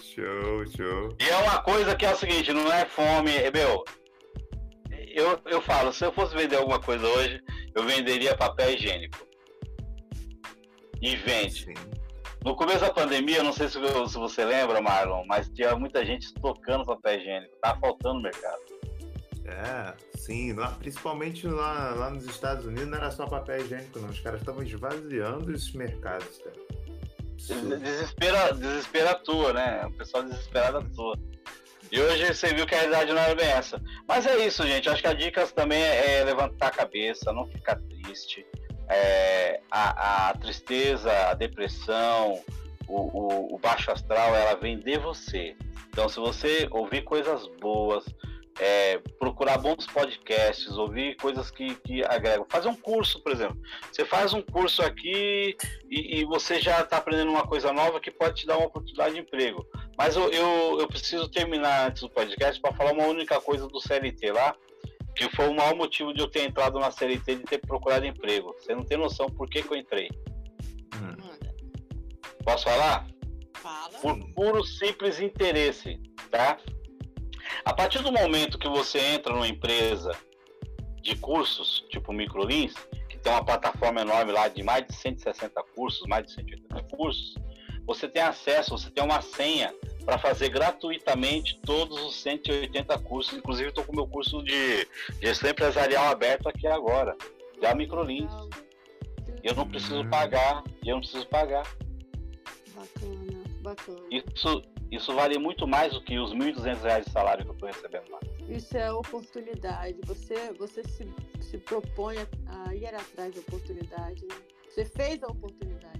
show, 0.00 0.66
show. 0.66 1.16
E 1.20 1.28
é 1.28 1.36
uma 1.36 1.62
coisa 1.62 1.94
que 1.94 2.06
é 2.06 2.12
o 2.12 2.16
seguinte, 2.16 2.52
não 2.52 2.72
é 2.72 2.86
fome, 2.86 3.32
meu. 3.52 3.84
Eu, 5.14 5.38
eu 5.46 5.60
falo, 5.60 5.92
se 5.92 6.04
eu 6.04 6.12
fosse 6.12 6.34
vender 6.34 6.56
alguma 6.56 6.80
coisa 6.80 7.06
hoje, 7.06 7.40
eu 7.74 7.84
venderia 7.84 8.36
papel 8.36 8.70
higiênico. 8.70 9.18
E 11.02 11.16
vende. 11.16 11.64
Sim. 11.64 11.74
No 12.44 12.56
começo 12.56 12.80
da 12.80 12.92
pandemia, 12.92 13.42
não 13.42 13.52
sei 13.52 13.68
se, 13.68 13.78
se 13.78 14.18
você 14.18 14.44
lembra, 14.44 14.80
Marlon, 14.80 15.24
mas 15.26 15.48
tinha 15.50 15.76
muita 15.76 16.04
gente 16.04 16.22
estocando 16.22 16.84
papel 16.84 17.20
higiênico. 17.20 17.56
Tá 17.60 17.76
faltando 17.78 18.14
no 18.14 18.22
mercado. 18.22 18.73
É, 19.46 19.92
sim, 20.16 20.54
lá, 20.54 20.70
principalmente 20.70 21.46
lá, 21.46 21.90
lá 21.90 22.10
nos 22.10 22.24
Estados 22.24 22.64
Unidos 22.64 22.88
não 22.88 22.96
era 22.96 23.10
só 23.10 23.26
papel 23.26 23.60
higiênico, 23.60 23.98
não. 23.98 24.08
Os 24.08 24.20
caras 24.20 24.40
estavam 24.40 24.62
esvaziando 24.62 25.52
esses 25.52 25.72
mercados, 25.72 26.38
cara. 26.38 26.64
Desespera, 27.78 28.54
desespera 28.54 29.10
a 29.10 29.14
tua, 29.14 29.52
né? 29.52 29.84
O 29.86 29.92
pessoal 29.92 30.22
desesperado 30.22 30.78
à 30.78 30.82
toa. 30.82 31.18
E 31.92 32.00
hoje 32.00 32.34
você 32.34 32.54
viu 32.54 32.66
que 32.66 32.74
a 32.74 32.78
realidade 32.78 33.12
não 33.12 33.20
era 33.20 33.34
bem 33.34 33.46
essa. 33.46 33.80
Mas 34.08 34.26
é 34.26 34.46
isso, 34.46 34.66
gente. 34.66 34.88
Acho 34.88 35.02
que 35.02 35.08
a 35.08 35.12
dica 35.12 35.46
também 35.48 35.82
é 35.82 36.24
levantar 36.24 36.68
a 36.68 36.70
cabeça, 36.70 37.32
não 37.32 37.46
ficar 37.46 37.76
triste. 37.76 38.46
É, 38.88 39.60
a, 39.70 40.30
a, 40.30 40.34
tristeza, 40.34 41.10
a 41.28 41.34
depressão, 41.34 42.42
o, 42.88 42.96
o, 42.96 43.54
o 43.54 43.58
baixo 43.58 43.90
astral, 43.90 44.34
ela 44.34 44.54
vem 44.54 44.78
de 44.78 44.98
você. 44.98 45.54
Então, 45.88 46.08
se 46.08 46.18
você 46.18 46.66
ouvir 46.70 47.02
coisas 47.02 47.46
boas, 47.60 48.04
é, 48.60 48.98
procurar 49.18 49.58
bons 49.58 49.86
podcasts, 49.86 50.70
ouvir 50.76 51.16
coisas 51.16 51.50
que, 51.50 51.74
que 51.76 52.04
agregam. 52.04 52.46
Fazer 52.48 52.68
um 52.68 52.76
curso, 52.76 53.20
por 53.22 53.32
exemplo. 53.32 53.58
Você 53.90 54.04
faz 54.04 54.32
um 54.32 54.42
curso 54.42 54.82
aqui 54.82 55.56
e, 55.90 56.20
e 56.20 56.24
você 56.24 56.60
já 56.60 56.80
está 56.80 56.98
aprendendo 56.98 57.30
uma 57.30 57.46
coisa 57.46 57.72
nova 57.72 58.00
que 58.00 58.10
pode 58.10 58.40
te 58.40 58.46
dar 58.46 58.56
uma 58.56 58.66
oportunidade 58.66 59.14
de 59.14 59.20
emprego. 59.20 59.66
Mas 59.98 60.16
eu, 60.16 60.30
eu, 60.30 60.80
eu 60.80 60.88
preciso 60.88 61.28
terminar 61.28 61.88
antes 61.88 62.02
do 62.02 62.10
podcast 62.10 62.60
para 62.60 62.74
falar 62.74 62.92
uma 62.92 63.06
única 63.06 63.40
coisa 63.40 63.66
do 63.66 63.80
CLT 63.80 64.32
lá, 64.32 64.54
que 65.16 65.28
foi 65.34 65.48
o 65.48 65.54
maior 65.54 65.74
motivo 65.74 66.12
de 66.12 66.20
eu 66.20 66.28
ter 66.28 66.44
entrado 66.44 66.78
na 66.78 66.90
CLT 66.90 67.36
de 67.36 67.42
ter 67.44 67.58
procurado 67.58 68.06
emprego. 68.06 68.54
Você 68.58 68.74
não 68.74 68.84
tem 68.84 68.98
noção 68.98 69.26
por 69.26 69.48
que, 69.48 69.62
que 69.62 69.72
eu 69.72 69.76
entrei. 69.78 70.08
Hum. 70.96 71.16
Posso 72.44 72.64
falar? 72.64 73.06
Fala. 73.54 73.98
Por 74.00 74.18
puro 74.34 74.64
simples 74.64 75.20
interesse, 75.20 75.98
tá? 76.30 76.58
A 77.64 77.72
partir 77.72 78.02
do 78.02 78.12
momento 78.12 78.58
que 78.58 78.68
você 78.68 78.98
entra 78.98 79.32
numa 79.32 79.48
empresa 79.48 80.12
de 81.00 81.16
cursos, 81.16 81.84
tipo 81.90 82.12
Microlins, 82.12 82.74
que 83.08 83.18
tem 83.18 83.32
uma 83.32 83.44
plataforma 83.44 84.00
enorme 84.00 84.32
lá 84.32 84.48
de 84.48 84.62
mais 84.62 84.86
de 84.86 84.94
160 84.94 85.62
cursos, 85.74 86.06
mais 86.06 86.26
de 86.26 86.32
180 86.32 86.82
cursos, 86.96 87.34
você 87.86 88.08
tem 88.08 88.22
acesso, 88.22 88.70
você 88.70 88.90
tem 88.90 89.04
uma 89.04 89.20
senha 89.20 89.74
para 90.04 90.18
fazer 90.18 90.48
gratuitamente 90.48 91.58
todos 91.60 92.00
os 92.02 92.16
180 92.22 92.98
cursos. 93.00 93.34
Inclusive, 93.34 93.68
estou 93.68 93.84
com 93.84 93.92
o 93.92 93.96
meu 93.96 94.06
curso 94.06 94.42
de 94.42 94.86
gestão 95.20 95.50
empresarial 95.50 96.06
aberto 96.06 96.48
aqui 96.48 96.66
agora, 96.66 97.16
da 97.60 97.74
Microlins. 97.74 98.32
Eu 99.42 99.54
não 99.54 99.68
preciso 99.68 100.00
hum. 100.00 100.08
pagar, 100.08 100.62
eu 100.84 100.94
não 100.94 101.00
preciso 101.00 101.26
pagar. 101.26 101.66
Bacana, 102.74 103.44
bacana. 103.60 104.00
Isso, 104.10 104.62
isso 104.94 105.14
vale 105.14 105.38
muito 105.38 105.66
mais 105.66 105.92
do 105.92 106.00
que 106.02 106.18
os 106.18 106.32
R$ 106.32 106.38
1.200 106.52 107.04
de 107.04 107.10
salário 107.10 107.44
que 107.44 107.50
eu 107.50 107.54
estou 107.54 107.68
recebendo 107.68 108.10
lá. 108.10 108.20
Isso 108.48 108.76
é 108.76 108.92
oportunidade. 108.92 109.96
Você, 110.04 110.52
você 110.58 110.82
se, 110.84 111.08
se 111.40 111.58
propõe 111.58 112.16
a, 112.18 112.74
ir 112.74 112.86
atrás 112.86 113.34
da 113.34 113.40
oportunidade. 113.40 114.22
Né? 114.26 114.34
Você 114.68 114.84
fez 114.84 115.22
a 115.22 115.28
oportunidade. 115.28 115.94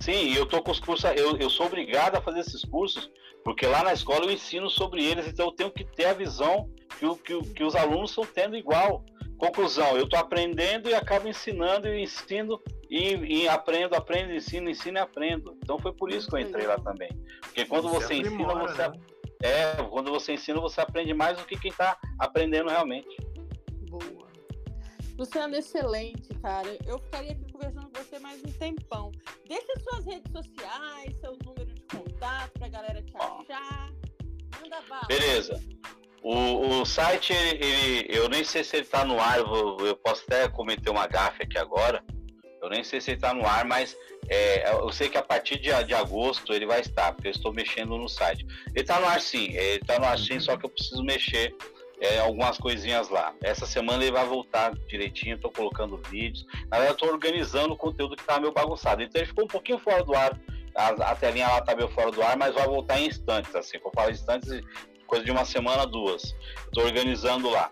Sim, 0.00 0.34
eu 0.34 0.46
tô 0.46 0.62
com 0.62 0.70
os 0.70 0.80
cursos, 0.80 1.10
eu, 1.16 1.36
eu 1.38 1.48
sou 1.48 1.66
obrigado 1.66 2.16
a 2.16 2.20
fazer 2.20 2.40
esses 2.40 2.62
cursos, 2.62 3.10
porque 3.42 3.66
lá 3.66 3.82
na 3.82 3.92
escola 3.92 4.26
eu 4.26 4.30
ensino 4.30 4.68
sobre 4.68 5.02
eles, 5.02 5.26
então 5.26 5.46
eu 5.46 5.52
tenho 5.52 5.70
que 5.70 5.82
ter 5.82 6.04
a 6.04 6.12
visão 6.12 6.70
que, 6.98 7.06
o, 7.06 7.16
que, 7.16 7.40
que 7.54 7.64
os 7.64 7.74
alunos 7.74 8.10
estão 8.10 8.26
tendo 8.26 8.54
igual. 8.54 9.02
Conclusão, 9.38 9.96
eu 9.96 10.04
estou 10.04 10.18
aprendendo 10.18 10.88
e 10.88 10.94
acabo 10.94 11.28
ensinando 11.28 11.88
e 11.88 12.02
ensino 12.02 12.60
e, 12.88 13.42
e, 13.42 13.48
aprendo, 13.48 13.94
aprendo, 13.94 14.32
ensino, 14.32 14.70
ensino 14.70 14.98
e 14.98 15.00
aprendo. 15.00 15.56
Então 15.62 15.78
foi 15.78 15.92
por 15.92 16.10
isso 16.12 16.28
que 16.28 16.36
eu 16.36 16.40
entrei 16.40 16.66
lá 16.66 16.78
também. 16.78 17.10
Porque 17.40 17.64
quando 17.64 17.88
você, 17.88 18.06
você 18.06 18.14
ensina, 18.14 18.54
você 18.54 18.88
né? 18.88 19.00
é, 19.42 19.82
quando 19.90 20.10
você 20.10 20.34
ensina, 20.34 20.60
você 20.60 20.80
aprende 20.80 21.12
mais 21.12 21.36
do 21.36 21.44
que 21.44 21.58
quem 21.58 21.70
está 21.70 21.98
aprendendo 22.18 22.70
realmente. 22.70 23.16
Boa. 23.90 24.24
Luciano, 25.18 25.54
excelente, 25.54 26.28
cara. 26.40 26.76
Eu 26.86 26.98
ficaria 26.98 27.32
aqui 27.32 27.52
conversando 27.52 27.88
com 27.88 28.02
você 28.02 28.18
mais 28.18 28.40
um 28.42 28.52
tempão. 28.52 29.12
Deixa 29.48 29.72
suas 29.88 30.04
redes 30.04 30.32
sociais, 30.32 31.16
seu 31.20 31.36
número 31.44 31.72
de 31.72 31.82
contato 31.82 32.52
pra 32.58 32.68
galera 32.68 33.00
te 33.00 33.16
achar. 33.16 33.92
Manda 34.60 34.80
bala. 34.88 35.06
Beleza. 35.06 35.62
O, 36.24 36.80
o 36.80 36.86
site, 36.86 37.34
ele, 37.34 37.62
ele, 37.62 38.06
eu 38.08 38.30
nem 38.30 38.42
sei 38.42 38.64
se 38.64 38.76
ele 38.76 38.84
está 38.84 39.04
no 39.04 39.20
ar, 39.20 39.40
eu, 39.40 39.76
eu, 39.80 39.94
posso 39.94 40.22
até 40.26 40.48
cometer 40.48 40.88
uma 40.88 41.06
gafe 41.06 41.42
aqui 41.42 41.58
agora. 41.58 42.02
Eu 42.62 42.70
nem 42.70 42.82
sei 42.82 42.98
se 42.98 43.10
ele 43.10 43.18
está 43.18 43.34
no 43.34 43.46
ar, 43.46 43.66
mas 43.66 43.94
é, 44.30 44.72
eu 44.72 44.90
sei 44.90 45.10
que 45.10 45.18
a 45.18 45.22
partir 45.22 45.58
de, 45.58 45.70
de 45.84 45.92
agosto 45.92 46.54
ele 46.54 46.64
vai 46.64 46.80
estar, 46.80 47.12
porque 47.12 47.28
eu 47.28 47.32
estou 47.32 47.52
mexendo 47.52 47.98
no 47.98 48.08
site. 48.08 48.46
Ele 48.68 48.80
está 48.80 48.98
no 48.98 49.06
ar 49.06 49.20
sim, 49.20 49.52
ele 49.52 49.82
está 49.82 49.98
no 49.98 50.06
ar 50.06 50.18
sim, 50.18 50.40
só 50.40 50.56
que 50.56 50.64
eu 50.64 50.70
preciso 50.70 51.04
mexer 51.04 51.54
é, 52.00 52.20
algumas 52.20 52.56
coisinhas 52.56 53.10
lá. 53.10 53.34
Essa 53.42 53.66
semana 53.66 54.02
ele 54.02 54.12
vai 54.12 54.24
voltar 54.24 54.74
direitinho, 54.88 55.36
estou 55.36 55.50
colocando 55.50 56.00
vídeos. 56.08 56.46
Na 56.70 56.78
verdade, 56.78 56.92
estou 56.92 57.10
organizando 57.10 57.74
o 57.74 57.76
conteúdo 57.76 58.16
que 58.16 58.22
estava 58.22 58.40
meio 58.40 58.52
bagunçado. 58.52 59.02
Então 59.02 59.20
ele 59.20 59.28
ficou 59.28 59.44
um 59.44 59.48
pouquinho 59.48 59.78
fora 59.78 60.02
do 60.02 60.14
ar. 60.14 60.40
A, 60.74 60.88
a 60.88 61.14
telinha 61.14 61.48
lá 61.48 61.58
está 61.58 61.76
meio 61.76 61.88
fora 61.90 62.10
do 62.10 62.22
ar, 62.22 62.34
mas 62.34 62.54
vai 62.54 62.66
voltar 62.66 62.98
em 62.98 63.08
instantes, 63.08 63.54
assim. 63.54 63.78
Vou 63.78 63.92
falar 63.94 64.10
instantes, 64.10 64.50
coisa 65.04 65.24
de 65.24 65.30
uma 65.30 65.44
semana, 65.44 65.86
duas. 65.86 66.34
Estou 66.66 66.84
organizando 66.84 67.50
lá. 67.50 67.70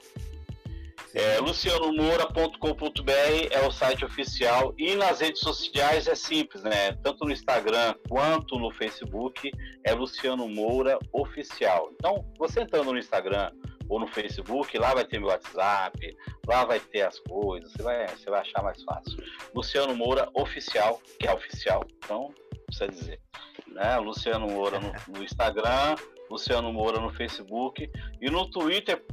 É, 1.15 1.39
lucianomoura.com.br 1.41 3.13
é 3.51 3.67
o 3.67 3.71
site 3.71 4.03
oficial 4.03 4.75
e 4.79 4.95
nas 4.95 5.21
redes 5.21 5.41
sociais 5.41 6.07
é 6.07 6.15
simples, 6.15 6.63
né? 6.63 6.93
Tanto 7.03 7.27
no 7.27 7.33
Instagram 7.33 7.95
quanto 8.09 8.59
no 8.59 8.71
Facebook 8.71 9.53
é 9.85 9.93
Luciano 9.93 10.49
Moura 10.49 10.99
Oficial. 11.13 11.91
Então, 11.93 12.25
você 12.39 12.63
entrando 12.63 12.93
no 12.93 12.99
Instagram 12.99 13.51
ou 13.91 14.01
no 14.01 14.07
Facebook, 14.07 14.79
lá 14.79 14.95
vai 14.95 15.05
ter 15.05 15.19
meu 15.19 15.29
WhatsApp, 15.29 16.17
lá 16.49 16.65
vai 16.65 16.81
ter 16.81 17.03
as 17.03 17.19
coisas, 17.19 17.71
você 17.73 17.83
vai, 17.83 18.09
você 18.09 18.31
vai 18.31 18.41
achar 18.41 18.63
mais 18.63 18.83
fácil. 18.83 19.23
Luciano 19.55 19.95
Moura 19.95 20.31
Oficial, 20.33 20.99
que 21.19 21.29
é 21.29 21.35
oficial, 21.35 21.85
então 21.99 22.33
precisa 22.65 22.89
dizer. 22.89 23.21
Né? 23.67 23.99
Luciano 23.99 24.47
Moura 24.47 24.81
no, 24.81 24.93
no 25.09 25.23
Instagram, 25.23 25.95
Luciano 26.33 26.73
Moura 26.73 27.01
no 27.01 27.13
Facebook 27.13 27.91
e 28.21 28.31
no 28.31 28.51
Twitter 28.51 29.05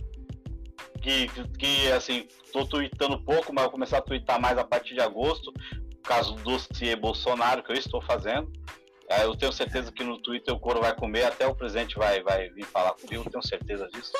que, 1.01 1.27
que 1.57 1.91
assim, 1.91 2.27
tô 2.51 2.65
tweetando 2.65 3.19
pouco, 3.21 3.53
mas 3.53 3.63
vou 3.63 3.71
começar 3.71 3.97
a 3.97 4.01
tweetar 4.01 4.39
mais 4.39 4.57
a 4.57 4.63
partir 4.63 4.93
de 4.93 5.01
agosto, 5.01 5.51
por 5.51 6.07
causa 6.07 6.31
do 6.31 6.43
dossiê 6.43 6.95
Bolsonaro 6.95 7.63
que 7.63 7.71
eu 7.71 7.75
estou 7.75 8.01
fazendo. 8.01 8.51
Eu 9.23 9.35
tenho 9.35 9.51
certeza 9.51 9.91
que 9.91 10.03
no 10.03 10.19
Twitter 10.19 10.53
o 10.53 10.59
couro 10.59 10.81
vai 10.81 10.95
comer, 10.95 11.23
até 11.23 11.47
o 11.47 11.55
presidente 11.55 11.97
vai, 11.97 12.21
vai 12.21 12.47
vir 12.49 12.65
falar 12.65 12.93
comigo, 12.93 13.27
tenho 13.27 13.41
certeza 13.41 13.87
disso. 13.91 14.13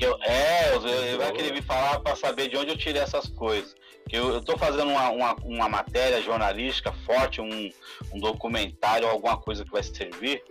eu, 0.00 0.18
é, 0.22 0.74
ele 0.74 1.16
vai 1.16 1.32
querer 1.32 1.54
vir 1.54 1.62
falar 1.62 2.00
para 2.00 2.16
saber 2.16 2.48
de 2.48 2.56
onde 2.56 2.70
eu 2.70 2.76
tirei 2.76 3.00
essas 3.00 3.28
coisas. 3.28 3.76
Que 4.08 4.16
eu, 4.16 4.38
estou 4.38 4.58
fazendo 4.58 4.90
uma, 4.90 5.10
uma, 5.10 5.34
uma, 5.44 5.68
matéria 5.68 6.20
jornalística 6.20 6.92
forte, 7.04 7.40
um, 7.40 7.70
um 8.12 8.18
documentário, 8.18 9.06
alguma 9.06 9.36
coisa 9.36 9.64
que 9.64 9.70
vai 9.70 9.82
servir, 9.82 10.42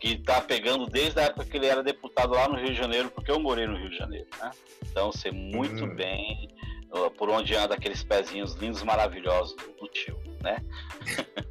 que 0.00 0.14
está 0.14 0.40
pegando 0.40 0.86
desde 0.86 1.20
a 1.20 1.24
época 1.24 1.44
que 1.44 1.56
ele 1.56 1.66
era 1.66 1.82
deputado 1.82 2.32
lá 2.32 2.48
no 2.48 2.56
Rio 2.56 2.70
de 2.70 2.74
Janeiro, 2.74 3.10
porque 3.10 3.30
eu 3.30 3.38
morei 3.38 3.66
no 3.66 3.76
Rio 3.76 3.90
de 3.90 3.96
Janeiro, 3.98 4.26
né? 4.40 4.50
Então, 4.90 5.12
sei 5.12 5.30
muito 5.30 5.84
hum. 5.84 5.94
bem 5.94 6.48
por 7.16 7.30
onde 7.30 7.54
anda 7.54 7.74
aqueles 7.74 8.02
pezinhos 8.02 8.54
lindos, 8.54 8.82
maravilhosos 8.82 9.54
do 9.80 9.88
tio, 9.88 10.18
né? 10.42 10.58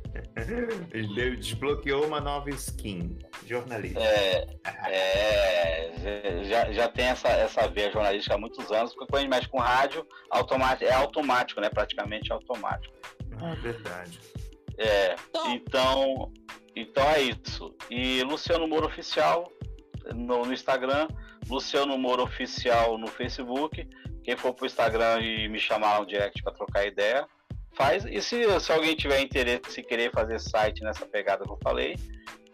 Ele 0.91 1.37
desbloqueou 1.37 2.05
uma 2.05 2.19
nova 2.19 2.49
skin 2.49 3.17
jornalista. 3.45 3.99
É, 3.99 4.47
é 4.85 6.43
já, 6.43 6.71
já 6.71 6.87
tem 6.89 7.05
essa, 7.05 7.29
essa 7.29 7.67
veia 7.67 7.91
jornalística 7.91 8.35
há 8.35 8.37
muitos 8.37 8.71
anos, 8.71 8.93
porque 8.93 9.11
quando 9.11 9.19
a 9.19 9.21
gente 9.21 9.29
mexe 9.29 9.47
com 9.49 9.59
rádio, 9.59 10.05
automático, 10.29 10.89
é 10.89 10.93
automático, 10.93 11.61
né? 11.61 11.69
Praticamente 11.69 12.31
automático. 12.31 12.93
Ah, 13.41 13.53
verdade. 13.55 14.19
É, 14.77 15.15
então, 15.47 16.31
então 16.81 17.03
é 17.09 17.21
isso. 17.21 17.75
E 17.89 18.21
Luciano 18.23 18.67
Moro 18.67 18.87
Oficial 18.87 19.51
no, 20.13 20.45
no 20.45 20.53
Instagram, 20.53 21.07
Luciano 21.49 21.97
Moro 21.97 22.23
Oficial 22.23 22.97
no 22.97 23.07
Facebook. 23.07 23.87
Quem 24.23 24.37
for 24.37 24.53
pro 24.53 24.65
Instagram 24.65 25.21
e 25.21 25.47
me 25.47 25.59
chamar 25.59 25.99
no 25.99 26.05
direct 26.05 26.43
para 26.43 26.53
trocar 26.53 26.85
ideia, 26.85 27.27
faz. 27.73 28.05
E 28.05 28.21
se, 28.21 28.59
se 28.59 28.71
alguém 28.71 28.95
tiver 28.95 29.21
interesse 29.21 29.79
em 29.79 29.83
querer 29.83 30.11
fazer 30.11 30.39
site 30.39 30.83
nessa 30.83 31.05
pegada 31.05 31.43
que 31.45 31.51
eu 31.51 31.59
falei, 31.63 31.95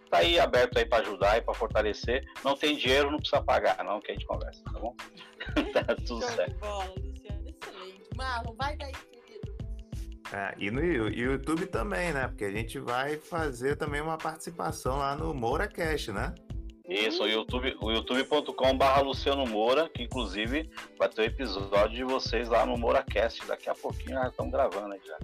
tá 0.10 0.20
aí 0.20 0.40
aberto 0.40 0.78
aí 0.78 0.86
para 0.86 1.04
ajudar 1.04 1.38
e 1.38 1.42
para 1.42 1.54
fortalecer. 1.54 2.24
Não 2.44 2.56
tem 2.56 2.78
dinheiro, 2.78 3.12
não 3.12 3.18
precisa 3.18 3.42
pagar, 3.42 3.84
não, 3.84 4.00
que 4.00 4.12
a 4.12 4.14
gente 4.14 4.26
conversa, 4.26 4.64
tá 4.64 4.80
bom? 4.80 4.96
tá 5.74 5.96
tudo 6.06 6.24
certo. 6.26 6.56
Bola, 6.60 6.86
Luciano, 6.98 7.50
excelente. 7.50 8.10
Marlon, 8.16 8.56
vai 8.56 8.78
daí, 8.78 8.94
Ah, 10.34 10.54
e 10.58 10.72
no 10.72 10.84
YouTube 10.84 11.68
também, 11.68 12.12
né? 12.12 12.28
Porque 12.28 12.46
a 12.46 12.52
gente 12.52 12.80
vai 12.80 13.18
fazer 13.18 13.76
também 13.76 14.02
uma 14.02 14.18
participação 14.18 14.98
lá 14.98 15.16
no 15.16 15.34
MouraCast, 15.34 16.12
né? 16.12 16.34
Isso, 16.88 17.24
o 17.24 17.28
YouTube, 17.28 17.76
o 17.82 17.92
youtube.com.br 17.92 19.02
Luciano 19.04 19.46
Moura, 19.48 19.90
que 19.90 20.04
inclusive 20.04 20.70
vai 21.00 21.10
ter 21.10 21.22
um 21.22 21.26
episódio 21.26 21.96
de 21.96 22.04
vocês 22.04 22.48
lá 22.48 22.66
no 22.66 22.78
MouraCast. 22.78 23.46
Daqui 23.48 23.70
a 23.70 23.76
pouquinho 23.76 24.16
já 24.16 24.28
estão 24.28 24.50
gravando 24.50 24.94
aí 24.94 25.02
já. 25.06 25.18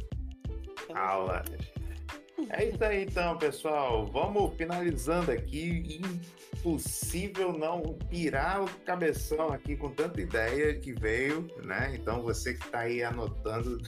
Aula. 1.00 1.44
É 2.50 2.66
isso 2.66 2.84
aí 2.84 3.04
então, 3.04 3.38
pessoal. 3.38 4.08
Vamos 4.08 4.56
finalizando 4.56 5.32
aqui. 5.32 6.02
Impossível 6.58 7.54
não 7.54 7.82
pirar 8.10 8.64
o 8.64 8.70
cabeção 8.86 9.52
aqui 9.52 9.76
com 9.76 9.90
tanta 9.90 10.22
ideia 10.22 10.76
que 10.80 10.94
veio, 10.94 11.48
né? 11.64 11.92
Então 11.96 12.22
você 12.22 12.54
que 12.54 12.66
está 12.66 12.80
aí 12.80 13.04
anotando 13.04 13.80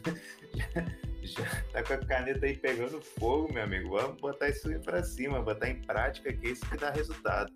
já 1.21 1.45
tá 1.71 1.83
com 1.83 1.93
a 1.93 1.97
caneta 1.97 2.45
aí 2.45 2.57
pegando 2.57 3.01
fogo, 3.01 3.51
meu 3.53 3.63
amigo. 3.63 3.89
Vamos 3.89 4.19
botar 4.19 4.49
isso 4.49 4.67
aí 4.69 4.79
pra 4.79 5.03
cima, 5.03 5.41
botar 5.41 5.69
em 5.69 5.81
prática, 5.81 6.31
que 6.33 6.47
é 6.47 6.49
isso 6.51 6.65
que 6.69 6.77
dá 6.77 6.91
resultado. 6.91 7.51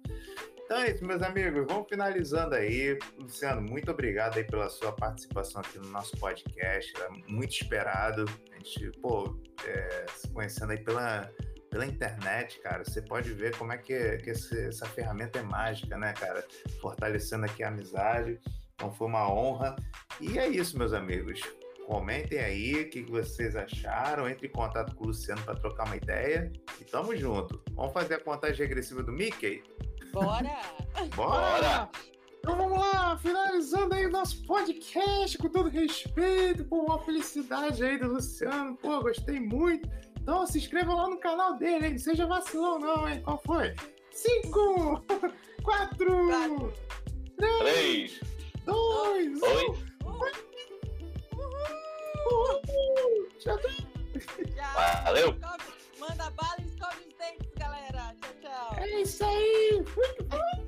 Então 0.64 0.80
é 0.80 0.91
isso, 0.91 1.06
meus 1.06 1.22
amigos. 1.22 1.65
Vamos 1.65 1.88
finalizando 1.88 2.56
aí. 2.56 2.99
Luciano, 3.18 3.61
muito 3.61 3.90
obrigado 3.90 4.38
aí 4.38 4.44
pela 4.44 4.69
sua 4.69 4.91
participação 4.91 5.61
aqui 5.61 5.80
no 5.80 5.90
nosso 5.90 6.18
podcast. 6.18 6.94
É 7.02 7.32
muito 7.32 7.52
esperado. 7.52 8.26
A 8.52 8.56
gente, 8.57 8.91
pô, 8.99 9.40
é, 9.65 10.06
se 10.14 10.28
conhecendo 10.30 10.74
aí 10.74 10.84
pela, 10.84 11.32
pela 11.69 11.86
internet, 11.86 12.60
cara, 12.60 12.84
você 12.84 13.02
pode 13.02 13.32
ver 13.32 13.56
como 13.56 13.72
é 13.72 13.78
que, 13.78 14.18
que 14.18 14.32
esse, 14.32 14.60
essa 14.68 14.86
ferramenta 14.88 15.40
é 15.40 15.41
mágica, 15.41 15.98
né, 15.98 16.11
cara? 16.11 16.45
Fortalecendo 16.82 17.45
aqui 17.45 17.64
a 17.64 17.69
amizade. 17.69 18.38
Então 18.76 18.91
foi 18.91 19.07
uma 19.07 19.32
honra. 19.32 19.74
E 20.19 20.38
é 20.38 20.49
isso, 20.49 20.78
meus 20.78 20.91
amigos. 20.91 21.41
Comentem 21.88 22.39
aí 22.39 22.81
o 22.81 22.89
que 22.89 23.01
vocês 23.03 23.55
acharam. 23.55 24.27
Entre 24.27 24.47
em 24.47 24.51
contato 24.51 24.93
com 24.93 25.05
o 25.05 25.07
Luciano 25.07 25.41
para 25.43 25.55
trocar 25.55 25.85
uma 25.85 25.95
ideia. 25.95 26.51
E 26.81 26.84
tamo 26.84 27.15
junto. 27.15 27.64
Vamos 27.72 27.93
fazer 27.93 28.15
a 28.15 28.19
contagem 28.19 28.68
regressiva 28.68 29.01
do 29.01 29.14
Mickey? 29.14 29.64
Bora! 30.11 30.59
Bora! 31.15 31.89
Então 32.39 32.57
vamos 32.57 32.77
lá, 32.77 33.18
finalizando 33.18 33.95
aí 33.95 34.05
o 34.05 34.11
nosso 34.11 34.45
podcast 34.45 35.38
com 35.38 35.47
todo 35.47 35.69
respeito, 35.69 36.65
por 36.65 36.84
uma 36.84 36.99
felicidade 36.99 37.81
aí 37.81 37.97
do 37.97 38.09
Luciano. 38.09 38.76
Pô, 38.76 39.01
gostei 39.01 39.39
muito. 39.39 39.89
Então 40.22 40.45
se 40.45 40.57
inscreva 40.57 40.93
lá 40.93 41.09
no 41.09 41.19
canal 41.19 41.57
dele, 41.57 41.88
hein? 41.88 41.97
Seja 41.97 42.26
vacilão 42.26 42.80
não, 42.80 43.07
hein? 43.07 43.22
Qual 43.22 43.41
foi? 43.45 43.73
Cinco, 44.11 45.01
quatro, 45.64 46.73
três, 47.38 48.19
dois, 48.65 49.41
um. 49.41 49.88
Tchau. 53.40 53.58
Valeu. 55.06 55.36
Manda 55.99 56.30
bala 56.32 56.56
e 56.60 56.66
escove 56.66 56.98
os 57.08 57.14
dentes, 57.16 57.54
galera. 57.58 58.16
Tchau, 58.22 58.34
tchau. 58.41 58.76
É 58.78 59.02
isso 59.02 59.26
aí. 59.26 59.84
Fui. 59.86 60.66